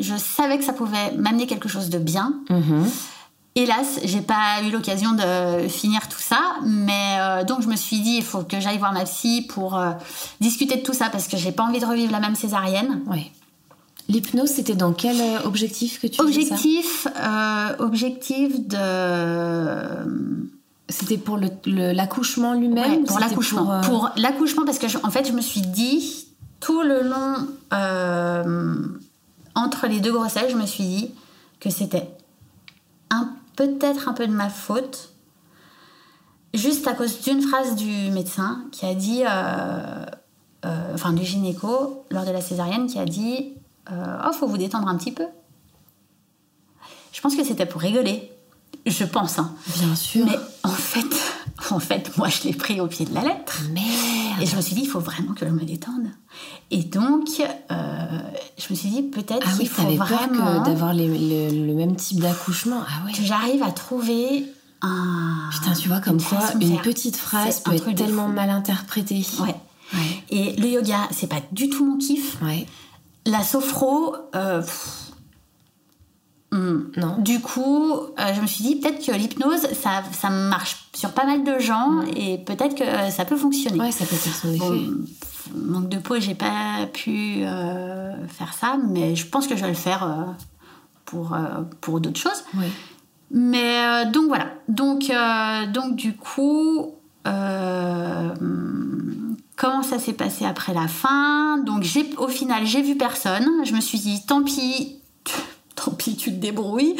je 0.00 0.14
savais 0.16 0.58
que 0.58 0.64
ça 0.64 0.72
pouvait 0.72 1.12
m'amener 1.16 1.46
quelque 1.46 1.68
chose 1.68 1.90
de 1.90 1.98
bien. 1.98 2.34
Mm 2.48 2.84
Hélas, 3.54 4.00
j'ai 4.04 4.22
pas 4.22 4.62
eu 4.64 4.70
l'occasion 4.70 5.12
de 5.12 5.68
finir 5.68 6.08
tout 6.08 6.18
ça, 6.18 6.40
mais 6.64 7.18
euh, 7.18 7.44
donc 7.44 7.60
je 7.60 7.68
me 7.68 7.76
suis 7.76 8.00
dit 8.00 8.16
il 8.16 8.24
faut 8.24 8.44
que 8.44 8.60
j'aille 8.60 8.78
voir 8.78 8.94
ma 8.94 9.04
psy 9.04 9.46
pour 9.46 9.76
euh, 9.76 9.90
discuter 10.40 10.76
de 10.76 10.82
tout 10.82 10.94
ça 10.94 11.10
parce 11.10 11.28
que 11.28 11.36
j'ai 11.36 11.52
pas 11.52 11.62
envie 11.62 11.78
de 11.78 11.84
revivre 11.84 12.12
la 12.12 12.20
même 12.20 12.34
césarienne. 12.34 13.02
Oui. 13.08 13.30
L'hypnose, 14.12 14.50
c'était 14.50 14.74
dans 14.74 14.92
quel 14.92 15.20
euh, 15.20 15.42
objectif 15.44 16.00
que 16.00 16.06
tu 16.06 16.20
Objectif, 16.20 17.06
ça? 17.14 17.76
Objectif 17.78 18.66
de. 18.68 18.78
C'était 20.88 21.16
pour 21.16 21.38
l'accouchement 21.66 22.54
lui-même. 22.54 23.04
pour 23.04 23.18
l'accouchement. 23.18 23.80
Pour, 23.80 24.10
l'accouchement 24.16 24.64
parce 24.64 24.78
que 24.78 24.86
en 25.06 25.10
fait 25.10 25.26
je 25.26 25.32
me 25.32 25.40
suis 25.40 25.62
dit 25.62 26.26
tout 26.60 26.82
le 26.82 27.02
long 27.02 27.46
entre 29.54 29.86
les 29.86 30.00
deux 30.00 30.12
grossesses, 30.12 30.50
je 30.50 30.56
me 30.56 30.66
suis 30.66 30.84
dit 30.84 31.10
que 31.60 31.70
c'était 31.70 32.10
peut-être 33.56 34.08
un 34.08 34.12
peu 34.12 34.26
de 34.26 34.32
ma 34.32 34.48
faute, 34.48 35.10
juste 36.54 36.86
à 36.86 36.94
cause 36.94 37.20
d'une 37.22 37.42
phrase 37.42 37.76
du 37.76 38.10
médecin 38.10 38.64
qui 38.72 38.86
a 38.86 38.94
dit, 38.94 39.22
euh, 39.24 40.04
euh, 40.64 40.94
enfin 40.94 41.12
du 41.12 41.24
gynéco, 41.24 42.04
lors 42.10 42.24
de 42.24 42.30
la 42.30 42.40
césarienne, 42.40 42.86
qui 42.86 42.98
a 42.98 43.04
dit 43.04 43.54
euh, 43.90 44.18
Oh, 44.26 44.32
faut 44.32 44.46
vous 44.46 44.58
détendre 44.58 44.88
un 44.88 44.96
petit 44.96 45.12
peu. 45.12 45.26
Je 47.12 47.20
pense 47.20 47.36
que 47.36 47.44
c'était 47.44 47.66
pour 47.66 47.80
rigoler. 47.80 48.32
Je 48.86 49.04
pense, 49.04 49.38
hein. 49.38 49.54
Bien 49.78 49.94
sûr. 49.94 50.26
Mais 50.26 50.38
en 50.64 50.70
fait, 50.70 51.06
en 51.70 51.78
fait, 51.78 52.16
moi, 52.16 52.28
je 52.28 52.42
l'ai 52.44 52.54
pris 52.54 52.80
au 52.80 52.86
pied 52.86 53.06
de 53.06 53.14
la 53.14 53.22
lettre. 53.22 53.62
Merde. 53.72 54.42
Et 54.42 54.46
je 54.46 54.56
me 54.56 54.60
suis 54.60 54.74
dit, 54.74 54.82
il 54.82 54.88
faut 54.88 55.00
vraiment 55.00 55.34
que 55.34 55.46
je 55.46 55.50
me 55.50 55.64
détende. 55.64 56.06
Et 56.70 56.82
donc, 56.82 57.28
euh, 57.40 58.20
je 58.58 58.66
me 58.70 58.74
suis 58.74 58.88
dit, 58.88 59.02
peut-être 59.02 59.46
ah 59.46 59.56
qu'il 59.56 59.68
faut 59.68 59.82
vraiment... 59.82 60.62
d'avoir 60.62 60.94
le, 60.94 61.74
même 61.74 61.96
type 61.96 62.20
d'accouchement. 62.20 62.82
Ah 62.88 63.06
ouais. 63.06 63.12
Que 63.12 63.22
j'arrive 63.22 63.62
à 63.62 63.70
trouver 63.70 64.46
un... 64.80 65.50
Putain, 65.52 65.74
tu 65.74 65.88
vois, 65.88 66.00
comme 66.00 66.20
quoi, 66.20 66.40
une 66.60 66.80
petite 66.80 67.16
phrase 67.16 67.60
peut 67.60 67.74
être 67.74 67.92
tellement 67.92 68.28
mal 68.28 68.50
interprétée. 68.50 69.24
Ouais. 69.40 69.54
Et 70.30 70.56
le 70.56 70.66
yoga, 70.66 71.08
c'est 71.10 71.26
pas 71.26 71.40
du 71.52 71.68
tout 71.68 71.84
mon 71.84 71.98
kiff. 71.98 72.40
Ouais. 72.42 72.66
La 73.26 73.42
sophro... 73.42 74.16
Euh, 74.34 74.62
Mm, 76.52 76.92
non. 76.98 77.16
Du 77.18 77.40
coup, 77.40 77.94
euh, 77.94 78.34
je 78.34 78.40
me 78.42 78.46
suis 78.46 78.62
dit 78.62 78.76
peut-être 78.76 79.04
que 79.04 79.12
l'hypnose, 79.12 79.62
ça, 79.72 80.02
ça 80.12 80.28
marche 80.28 80.86
sur 80.94 81.12
pas 81.12 81.24
mal 81.24 81.44
de 81.44 81.58
gens 81.58 81.88
mm. 81.88 82.08
et 82.14 82.38
peut-être 82.38 82.74
que 82.74 82.84
euh, 82.84 83.08
ça 83.10 83.24
peut 83.24 83.36
fonctionner. 83.36 83.80
Ouais, 83.80 83.90
ça 83.90 84.04
peut 84.04 84.16
faire 84.16 84.34
son 84.34 84.52
effet. 84.52 84.90
manque 85.56 85.88
de 85.88 85.96
peau, 85.96 86.20
j'ai 86.20 86.34
pas 86.34 86.86
pu 86.92 87.42
euh, 87.42 88.28
faire 88.28 88.52
ça, 88.52 88.76
mais 88.86 89.16
je 89.16 89.26
pense 89.26 89.46
que 89.46 89.56
je 89.56 89.62
vais 89.62 89.70
le 89.70 89.74
faire 89.74 90.36
pour, 91.06 91.34
pour 91.80 92.00
d'autres 92.00 92.20
choses. 92.20 92.44
Oui. 92.54 92.66
Mais 93.30 94.04
donc 94.12 94.26
voilà. 94.28 94.48
Donc, 94.68 95.10
donc 95.72 95.96
du 95.96 96.14
coup, 96.14 96.94
comment 99.62 99.84
ça 99.84 100.00
s'est 100.00 100.12
passé 100.12 100.44
après 100.44 100.74
la 100.74 100.88
fin 100.88 101.58
Donc 101.58 101.86
au 102.18 102.26
final, 102.26 102.66
j'ai 102.66 102.82
vu 102.82 102.96
personne. 102.96 103.48
Je 103.64 103.72
me 103.72 103.80
suis 103.80 104.00
dit 104.00 104.20
tant 104.26 104.42
pis 104.42 104.98
tant 105.76 105.92
pis, 105.92 106.16
tu 106.16 106.30
te 106.30 106.36
débrouilles. 106.36 106.96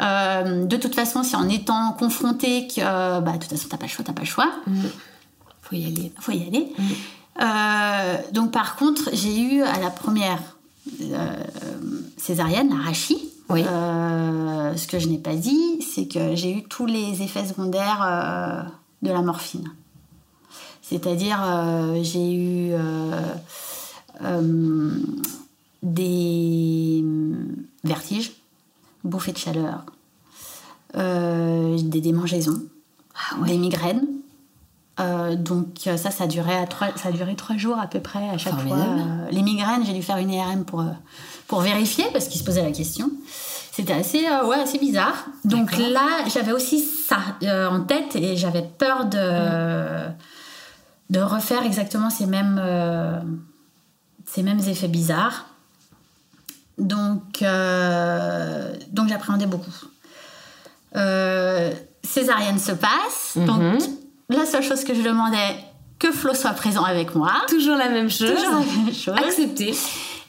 Euh, 0.00 0.64
de 0.66 0.76
toute 0.76 0.94
façon, 0.94 1.22
c'est 1.22 1.36
en 1.36 1.48
étant 1.48 1.92
confronté 1.92 2.66
que, 2.66 2.80
bah, 3.20 3.32
de 3.32 3.38
toute 3.38 3.50
façon, 3.50 3.68
t'as 3.70 3.76
pas 3.76 3.86
le 3.86 3.90
choix, 3.90 4.04
t'as 4.04 4.12
pas 4.12 4.22
le 4.22 4.26
choix. 4.26 4.50
Mm. 4.66 4.80
Faut 5.62 5.76
y 5.76 5.86
aller. 5.86 6.12
Faut 6.18 6.32
y 6.32 6.46
aller. 6.46 6.72
Mm. 6.76 6.82
Euh, 7.40 8.16
donc, 8.32 8.50
par 8.50 8.76
contre, 8.76 9.10
j'ai 9.12 9.40
eu 9.40 9.62
à 9.62 9.78
la 9.78 9.90
première 9.90 10.40
euh, 11.00 11.36
césarienne, 12.16 12.72
la. 12.84 13.18
Oui. 13.48 13.62
ce 13.64 14.86
que 14.86 14.98
je 14.98 15.08
n'ai 15.08 15.18
pas 15.18 15.34
dit, 15.34 15.82
c'est 15.82 16.08
que 16.08 16.34
j'ai 16.34 16.52
eu 16.52 16.62
tous 16.64 16.86
les 16.86 17.22
effets 17.22 17.46
secondaires 17.46 18.66
de 19.02 19.10
la 19.10 19.20
morphine. 19.20 19.70
C'est-à-dire, 20.92 21.38
j'ai 22.02 22.34
eu 22.34 22.72
des 25.82 27.04
vertiges, 27.84 28.32
bouffées 29.04 29.32
de 29.32 29.38
chaleur, 29.38 29.84
euh, 30.96 31.76
des 31.82 32.00
démangeaisons, 32.00 32.62
ah 33.14 33.44
des 33.46 33.58
migraines. 33.58 34.06
Euh, 35.00 35.36
donc 35.36 35.66
ça, 35.84 35.96
ça 35.96 36.24
a, 36.24 36.26
duré 36.26 36.54
à 36.54 36.66
trois, 36.66 36.88
ça 36.96 37.08
a 37.08 37.12
duré 37.12 37.34
trois 37.34 37.56
jours 37.56 37.78
à 37.78 37.86
peu 37.86 38.00
près 38.00 38.28
à 38.28 38.38
chaque 38.38 38.58
fois. 38.60 38.76
Euh, 38.76 39.30
les 39.30 39.42
migraines, 39.42 39.84
j'ai 39.84 39.94
dû 39.94 40.02
faire 40.02 40.18
une 40.18 40.30
IRM 40.30 40.64
pour, 40.64 40.84
pour 41.48 41.60
vérifier 41.60 42.04
parce 42.12 42.28
qu'il 42.28 42.38
se 42.38 42.44
posait 42.44 42.62
la 42.62 42.72
question. 42.72 43.10
C'était 43.72 43.94
assez, 43.94 44.20
ouais, 44.20 44.60
assez 44.60 44.78
bizarre. 44.78 45.24
Donc 45.44 45.78
là, 45.78 46.26
j'avais 46.32 46.52
aussi 46.52 46.80
ça 46.80 47.18
en 47.70 47.80
tête 47.80 48.14
et 48.16 48.36
j'avais 48.36 48.62
peur 48.62 49.06
de, 49.06 50.12
de 51.12 51.20
refaire 51.20 51.62
exactement 51.62 52.10
ces 52.10 52.26
mêmes, 52.26 52.60
ces 54.26 54.42
mêmes 54.42 54.60
effets 54.60 54.88
bizarres. 54.88 55.46
Donc, 56.78 57.42
euh, 57.42 58.74
donc 58.90 59.08
j'appréhendais 59.08 59.46
beaucoup. 59.46 59.70
Euh, 60.96 61.72
césarienne 62.02 62.58
se 62.58 62.72
passe. 62.72 63.36
Mhm. 63.36 63.46
Donc, 63.46 63.82
la 64.30 64.46
seule 64.46 64.62
chose 64.62 64.84
que 64.84 64.94
je 64.94 65.02
demandais, 65.02 65.56
que 65.98 66.10
Flo 66.10 66.34
soit 66.34 66.52
présent 66.52 66.84
avec 66.84 67.14
moi. 67.14 67.32
Toujours 67.48 67.76
la 67.76 67.88
même 67.88 68.10
chose. 68.10 68.34
Toujours 68.34 68.60
la 68.60 68.82
même 68.82 68.94
chose. 68.94 69.14
Accepté. 69.16 69.74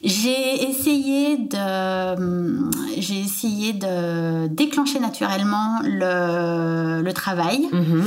J'ai 0.04 0.70
essayé 0.70 1.38
de, 1.38 2.70
j'ai 2.98 3.22
essayé 3.22 3.72
de 3.72 4.48
déclencher 4.48 5.00
naturellement 5.00 5.80
le, 5.84 7.02
le 7.02 7.14
travail. 7.14 7.70
Mhm. 7.72 8.04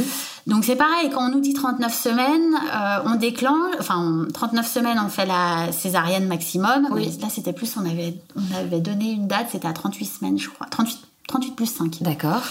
Donc 0.46 0.64
c'est 0.64 0.76
pareil, 0.76 1.10
quand 1.10 1.26
on 1.26 1.30
nous 1.30 1.40
dit 1.40 1.54
39 1.54 1.92
semaines, 1.92 2.54
euh, 2.54 2.98
on 3.06 3.16
déclenche, 3.16 3.74
enfin 3.80 4.26
39 4.32 4.66
semaines 4.66 4.98
on 5.04 5.08
fait 5.08 5.26
la 5.26 5.72
césarienne 5.72 6.28
maximum. 6.28 6.86
Oui. 6.92 7.10
là 7.20 7.28
c'était 7.30 7.52
plus, 7.52 7.76
on 7.76 7.84
avait, 7.84 8.14
on 8.36 8.56
avait 8.56 8.80
donné 8.80 9.10
une 9.10 9.26
date, 9.26 9.48
c'était 9.50 9.66
à 9.66 9.72
38 9.72 10.04
semaines 10.04 10.38
je 10.38 10.48
crois, 10.48 10.66
38, 10.70 11.00
38 11.26 11.56
plus 11.56 11.66
5. 11.66 12.02
D'accord. 12.02 12.42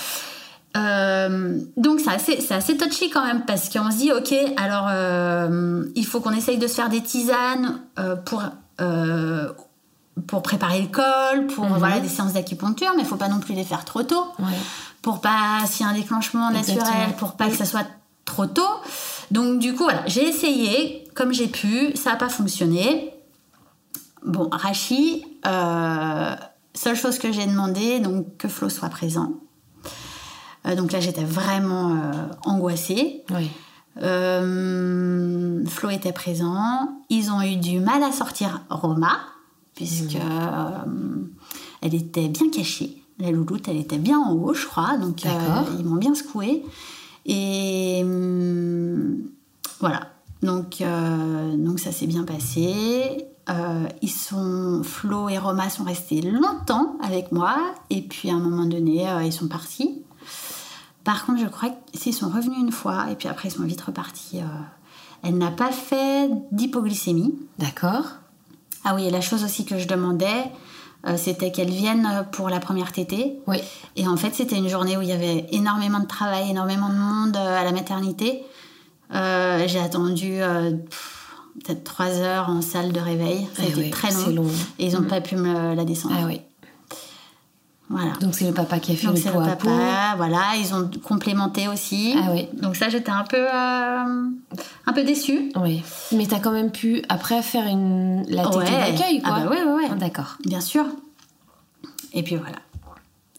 Euh, 0.76 1.58
donc 1.78 2.02
c'est 2.02 2.10
assez, 2.10 2.42
c'est 2.42 2.54
assez 2.54 2.76
touchy 2.76 3.10
quand 3.10 3.24
même 3.24 3.46
parce 3.46 3.70
qu'on 3.70 3.90
se 3.90 3.98
dit 3.98 4.12
ok 4.12 4.34
alors 4.58 4.88
euh, 4.90 5.86
il 5.96 6.06
faut 6.06 6.20
qu'on 6.20 6.34
essaye 6.34 6.58
de 6.58 6.68
se 6.68 6.74
faire 6.74 6.90
des 6.90 7.02
tisanes 7.02 7.80
pour 8.26 8.44
pour 8.78 10.42
préparer 10.42 10.82
le 10.82 10.88
col, 10.88 11.48
pour 11.48 11.66
mhm. 11.66 11.78
voilà 11.78 12.00
des 12.00 12.08
séances 12.08 12.34
d'acupuncture, 12.34 12.92
mais 12.96 13.04
il 13.04 13.08
faut 13.08 13.16
pas 13.16 13.28
non 13.28 13.40
plus 13.40 13.54
les 13.54 13.64
faire 13.64 13.86
trop 13.86 14.04
tôt. 14.04 14.26
Ouais 14.40 14.46
pour 15.06 15.22
pas 15.22 15.60
s'il 15.68 15.86
y 15.86 15.88
a 15.88 15.92
un 15.92 15.96
déclenchement 15.96 16.50
naturel, 16.50 17.14
pour 17.20 17.34
pas 17.34 17.48
que 17.48 17.56
ça 17.56 17.66
soit 17.66 17.86
trop 18.26 18.48
tôt. 18.48 18.64
Donc 19.30 19.60
du 19.60 19.76
coup, 19.76 19.84
voilà, 19.84 20.02
j'ai 20.08 20.28
essayé 20.28 21.04
comme 21.14 21.32
j'ai 21.32 21.46
pu, 21.46 21.96
ça 21.96 22.10
n'a 22.10 22.16
pas 22.16 22.28
fonctionné. 22.28 23.14
Bon, 24.26 24.50
Rachi, 24.52 25.24
euh, 25.46 26.36
seule 26.74 26.96
chose 26.96 27.20
que 27.20 27.32
j'ai 27.32 27.46
demandé, 27.46 28.00
donc 28.00 28.36
que 28.38 28.48
Flo 28.48 28.68
soit 28.68 28.90
présent. 28.90 29.34
Euh, 30.66 30.74
donc 30.74 30.92
là, 30.92 31.00
j'étais 31.00 31.24
vraiment 31.24 31.92
euh, 31.92 32.12
angoissée. 32.44 33.24
Oui. 33.30 33.52
Flo 33.98 35.90
était 35.90 36.12
présent. 36.12 37.02
Ils 37.10 37.32
ont 37.32 37.42
eu 37.42 37.56
du 37.56 37.80
mal 37.80 38.04
à 38.04 38.12
sortir 38.12 38.62
Roma, 38.70 39.18
puisque 39.76 40.16
mmh. 40.16 41.28
elle 41.82 41.96
était 41.96 42.28
bien 42.28 42.50
cachée. 42.50 43.02
La 43.20 43.32
louloute, 43.32 43.68
elle 43.70 43.78
était 43.78 43.98
bien 43.98 44.20
en 44.20 44.34
haut, 44.34 44.54
je 44.54 44.66
crois, 44.66 44.98
donc 44.98 45.26
euh, 45.26 45.30
ils 45.80 45.86
m'ont 45.86 45.96
bien 45.96 46.14
secoué. 46.14 46.64
Et 47.26 48.02
hum, 48.04 49.24
voilà. 49.80 50.02
Donc, 50.42 50.82
euh, 50.82 51.56
donc 51.58 51.80
ça 51.80 51.92
s'est 51.92 52.08
bien 52.08 52.24
passé. 52.24 53.26
Euh, 53.50 53.88
ils 54.02 54.12
sont, 54.12 54.82
Flo 54.84 55.30
et 55.30 55.38
Roma 55.38 55.70
sont 55.70 55.84
restés 55.84 56.22
longtemps 56.22 56.98
avec 57.02 57.32
moi. 57.32 57.58
Et 57.90 58.02
puis 58.02 58.30
à 58.30 58.36
un 58.36 58.40
moment 58.40 58.66
donné, 58.66 59.10
euh, 59.10 59.24
ils 59.24 59.34
sont 59.34 59.48
partis. 59.48 60.04
Par 61.06 61.26
contre, 61.26 61.40
je 61.40 61.46
crois 61.48 61.70
qu'ils 61.94 62.14
sont 62.14 62.28
revenus 62.30 62.60
une 62.60 62.72
fois. 62.74 63.06
Et 63.12 63.16
puis 63.16 63.30
après, 63.30 63.48
ils 63.48 63.52
sont 63.52 63.64
vite 63.64 63.80
repartis. 63.82 64.40
Elle 65.24 65.38
n'a 65.38 65.52
pas 65.52 65.72
fait 65.72 66.30
d'hypoglycémie. 66.52 67.34
D'accord. 67.60 68.04
Ah 68.84 68.94
oui, 68.96 69.06
et 69.06 69.10
la 69.12 69.22
chose 69.22 69.44
aussi 69.46 69.64
que 69.66 69.78
je 69.80 69.88
demandais, 69.88 70.52
c'était 71.16 71.52
qu'elle 71.52 71.70
vienne 71.70 72.26
pour 72.32 72.50
la 72.50 72.60
première 72.60 72.92
tétée. 72.92 73.40
Oui. 73.48 73.58
Et 73.96 74.08
en 74.08 74.18
fait, 74.18 74.34
c'était 74.36 74.58
une 74.58 74.68
journée 74.68 74.98
où 74.98 75.02
il 75.02 75.08
y 75.08 75.12
avait 75.14 75.46
énormément 75.52 76.00
de 76.00 76.08
travail, 76.08 76.50
énormément 76.50 76.90
de 76.90 76.96
monde 76.96 77.38
à 77.38 77.64
la 77.64 77.72
maternité. 77.72 78.44
Euh, 79.14 79.64
j'ai 79.68 79.80
attendu 79.80 80.42
euh, 80.42 80.72
peut-être 81.64 81.84
trois 81.84 82.10
heures 82.20 82.50
en 82.50 82.62
salle 82.62 82.92
de 82.92 83.00
réveil. 83.00 83.48
Ça 83.56 83.62
a 83.64 83.66
Ah 83.68 83.70
été 83.70 83.82
ouais, 83.82 83.90
très 83.92 84.12
long. 84.34 84.48
Et 84.80 84.88
ils 84.88 84.94
n'ont 84.94 85.02
Mm. 85.02 85.08
pas 85.08 85.22
pu 85.22 85.36
me 85.36 85.76
la 85.76 85.86
descendre. 85.86 86.16
Ah 86.20 86.26
oui. 86.26 86.42
Voilà. 87.90 88.14
Donc 88.20 88.34
c'est 88.34 88.48
le 88.48 88.54
papa 88.54 88.80
qui 88.80 88.94
a 88.94 88.96
fait 88.96 89.06
Donc 89.08 89.16
le 89.18 89.22
pot 89.32 89.40
le 89.40 89.46
à 89.46 89.56
pot. 89.56 89.68
papa, 89.68 90.14
voilà, 90.18 90.42
ils 90.60 90.74
ont 90.74 90.90
complémenté 91.04 91.68
aussi. 91.68 92.16
Ah 92.18 92.32
oui. 92.32 92.48
Donc 92.54 92.76
ça, 92.76 92.90
j'étais 92.90 93.12
un 93.12 93.24
peu, 93.24 93.38
euh, 93.38 94.30
un 94.88 94.94
peu 94.94 95.04
déçue. 95.04 95.52
Oui. 95.56 95.84
Mais 96.12 96.26
t'as 96.26 96.40
quand 96.40 96.52
même 96.52 96.72
pu 96.72 97.04
après 97.10 97.44
faire 97.44 97.68
une 97.68 98.26
la 98.28 98.46
tétée 98.46 98.58
Ouais. 98.58 98.92
d'accueil 98.92 99.22
quoi. 99.22 99.34
Ah 99.36 99.40
bah 99.44 99.50
ouais, 99.52 99.64
ouais, 99.64 99.74
ouais. 99.74 99.88
Ah, 99.92 99.96
D'accord. 99.96 100.38
Bien 100.46 100.62
sûr. 100.62 100.86
Et 102.14 102.24
puis 102.24 102.38
voilà. 102.38 102.58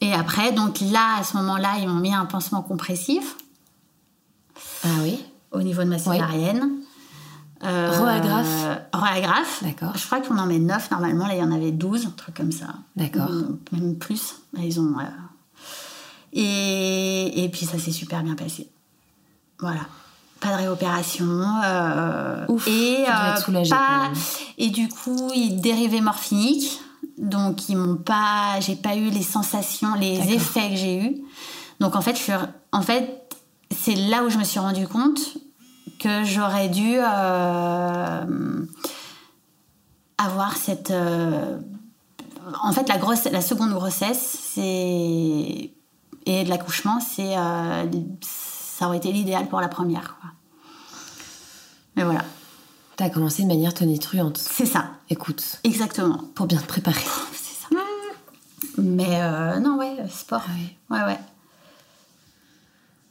Et 0.01 0.13
après, 0.13 0.53
donc 0.53 0.79
là, 0.81 1.17
à 1.19 1.25
ce 1.25 1.37
moment-là, 1.39 1.71
ils 1.81 1.89
m'ont 1.89 1.95
mis 2.01 2.15
un 2.15 2.27
pansement 2.27 2.63
compressif 2.63 3.37
Ah 4.85 4.89
oui. 5.03 5.25
au 5.53 5.63
niveau 5.63 5.83
de 5.83 5.89
ma 5.89 5.99
césarienne. 5.99 6.71
Euh, 7.65 7.91
Roagraphe. 7.99 8.81
Roagraphe. 8.93 9.63
D'accord. 9.63 9.93
Je 9.97 10.05
crois 10.07 10.21
qu'on 10.21 10.37
en 10.39 10.47
met 10.47 10.59
9 10.59 10.91
normalement. 10.91 11.27
Là, 11.27 11.35
il 11.35 11.41
y 11.41 11.43
en 11.43 11.53
avait 11.53 11.73
12, 11.73 12.07
un 12.07 12.11
truc 12.11 12.37
comme 12.37 12.53
ça. 12.53 12.67
D'accord. 12.97 13.31
Même 13.73 13.97
plus. 13.97 14.37
Là, 14.53 14.61
ils 14.63 14.79
ont. 14.81 14.95
euh, 14.99 15.05
Et, 16.33 17.45
et 17.45 17.49
puis 17.49 17.65
ça 17.67 17.79
s'est 17.79 17.93
super 17.93 18.23
bien 18.23 18.35
passé. 18.35 18.69
Voilà. 19.59 19.81
Pas 20.41 20.49
de 20.53 20.57
réopération. 20.59 21.27
euh, 21.65 22.45
Ouf, 22.49 22.67
et, 22.69 23.03
être 23.05 23.39
soulagée, 23.43 23.71
pas- 23.71 24.11
et 24.59 24.69
du 24.69 24.89
coup, 24.89 25.31
ils 25.35 25.61
dérivés 25.61 26.01
morphiniques. 26.03 26.81
Donc, 27.17 27.69
ils 27.71 27.77
m'ont 27.79 27.97
pas. 27.97 28.61
J'ai 28.61 28.77
pas 28.77 28.97
eu 28.97 29.09
les 29.09 29.23
sensations, 29.23 29.95
les 29.95 30.19
effets 30.35 30.69
que 30.71 30.77
j'ai 30.77 30.99
eus. 31.03 31.17
Donc, 31.81 31.97
en 31.97 32.03
fait, 32.03 32.15
je 32.17 32.21
suis, 32.23 32.33
en 32.73 32.83
fait, 32.83 33.35
c'est 33.75 33.95
là 33.95 34.23
où 34.25 34.29
je 34.29 34.37
me 34.37 34.45
suis 34.45 34.59
rendu 34.59 34.87
compte 34.87 35.21
que 35.99 36.25
j'aurais 36.25 36.69
dû 36.69 36.97
euh, 36.99 38.67
avoir 40.19 40.57
cette. 40.57 40.91
euh, 40.91 41.59
en 42.63 42.73
fait, 42.73 42.89
la, 42.89 42.99
grosse, 42.99 43.25
la 43.25 43.41
seconde 43.41 43.73
grossesse, 43.73 44.39
c'est. 44.55 45.71
Et 46.29 46.45
de 46.45 46.49
l'accouchement, 46.49 46.99
c'est. 47.01 47.37
euh, 47.37 47.85
ça 48.21 48.87
aurait 48.89 48.99
été 48.99 49.13
l'idéal 49.13 49.49
pour 49.49 49.61
la 49.61 49.69
première. 49.69 50.17
Quoi. 50.21 50.31
Mais 51.97 52.05
voilà, 52.05 52.25
T'as 52.97 53.09
commencé 53.11 53.43
de 53.43 53.49
manière 53.49 53.73
tonitruante. 53.75 54.39
c'est 54.39 54.67
ça, 54.67 54.91
Écoute, 55.11 55.61
exactement. 55.65 56.21
pour 56.35 56.47
bien 56.47 56.59
te 56.61 56.67
préparer. 56.67 57.01
C'est 57.33 57.55
ça. 57.63 57.69
Mais 58.79 59.21
euh, 59.23 59.59
non, 59.61 59.77
ouais, 59.79 59.97
sport. 60.11 60.43
Ah. 60.91 60.95
Ouais, 60.95 61.05
ouais. 61.13 61.19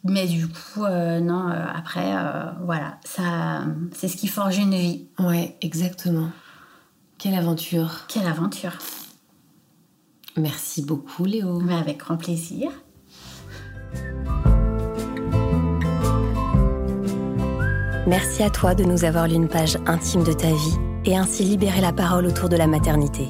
Mais 0.07 0.27
du 0.27 0.47
coup, 0.47 0.85
euh, 0.85 1.19
non, 1.19 1.49
euh, 1.49 1.65
après, 1.73 2.15
euh, 2.15 2.51
voilà, 2.63 2.99
ça, 3.03 3.65
c'est 3.91 4.07
ce 4.07 4.15
qui 4.15 4.27
forge 4.27 4.57
une 4.59 4.75
vie. 4.75 5.07
Ouais, 5.17 5.57
exactement. 5.61 6.29
Quelle 7.17 7.33
aventure. 7.33 8.05
Quelle 8.07 8.27
aventure. 8.27 8.73
Merci 10.37 10.83
beaucoup 10.83 11.25
Léo. 11.25 11.59
Mais 11.59 11.73
avec 11.73 11.97
grand 11.97 12.17
plaisir. 12.17 12.69
Merci 18.05 18.43
à 18.43 18.51
toi 18.51 18.75
de 18.75 18.83
nous 18.83 19.05
avoir 19.05 19.27
lu 19.27 19.33
une 19.33 19.47
page 19.47 19.79
intime 19.87 20.23
de 20.23 20.33
ta 20.33 20.49
vie 20.49 20.77
et 21.05 21.17
ainsi 21.17 21.43
libéré 21.43 21.81
la 21.81 21.91
parole 21.91 22.27
autour 22.27 22.49
de 22.49 22.55
la 22.55 22.67
maternité. 22.67 23.27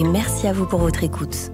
Et 0.00 0.02
merci 0.02 0.48
à 0.48 0.52
vous 0.52 0.66
pour 0.66 0.80
votre 0.80 1.04
écoute. 1.04 1.52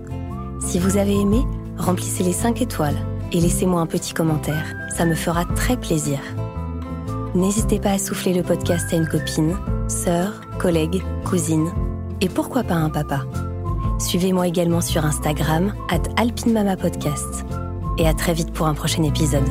Si 0.61 0.79
vous 0.79 0.97
avez 0.97 1.21
aimé, 1.21 1.43
remplissez 1.77 2.25
les 2.25 2.33
5 2.33 2.63
étoiles 2.63 2.97
et 3.33 3.41
laissez-moi 3.41 3.81
un 3.81 3.87
petit 3.87 4.15
commentaire. 4.15 4.75
Ça 4.97 5.05
me 5.05 5.15
fera 5.15 5.45
très 5.45 5.77
plaisir. 5.77 6.19
N'hésitez 7.35 7.79
pas 7.79 7.93
à 7.93 7.99
souffler 7.99 8.35
le 8.35 8.43
podcast 8.43 8.93
à 8.93 8.97
une 8.97 9.07
copine, 9.07 9.57
sœur, 9.89 10.41
collègue, 10.59 11.03
cousine 11.25 11.71
et 12.21 12.29
pourquoi 12.29 12.65
pas 12.65 12.75
un 12.75 12.91
papa. 12.91 13.25
Suivez-moi 13.99 14.49
également 14.49 14.81
sur 14.81 15.05
Instagram, 15.05 15.75
at 15.91 16.03
alpinemamapodcast. 16.17 17.45
Et 17.99 18.09
à 18.09 18.15
très 18.15 18.33
vite 18.33 18.53
pour 18.53 18.67
un 18.67 18.75
prochain 18.75 19.03
épisode. 19.03 19.45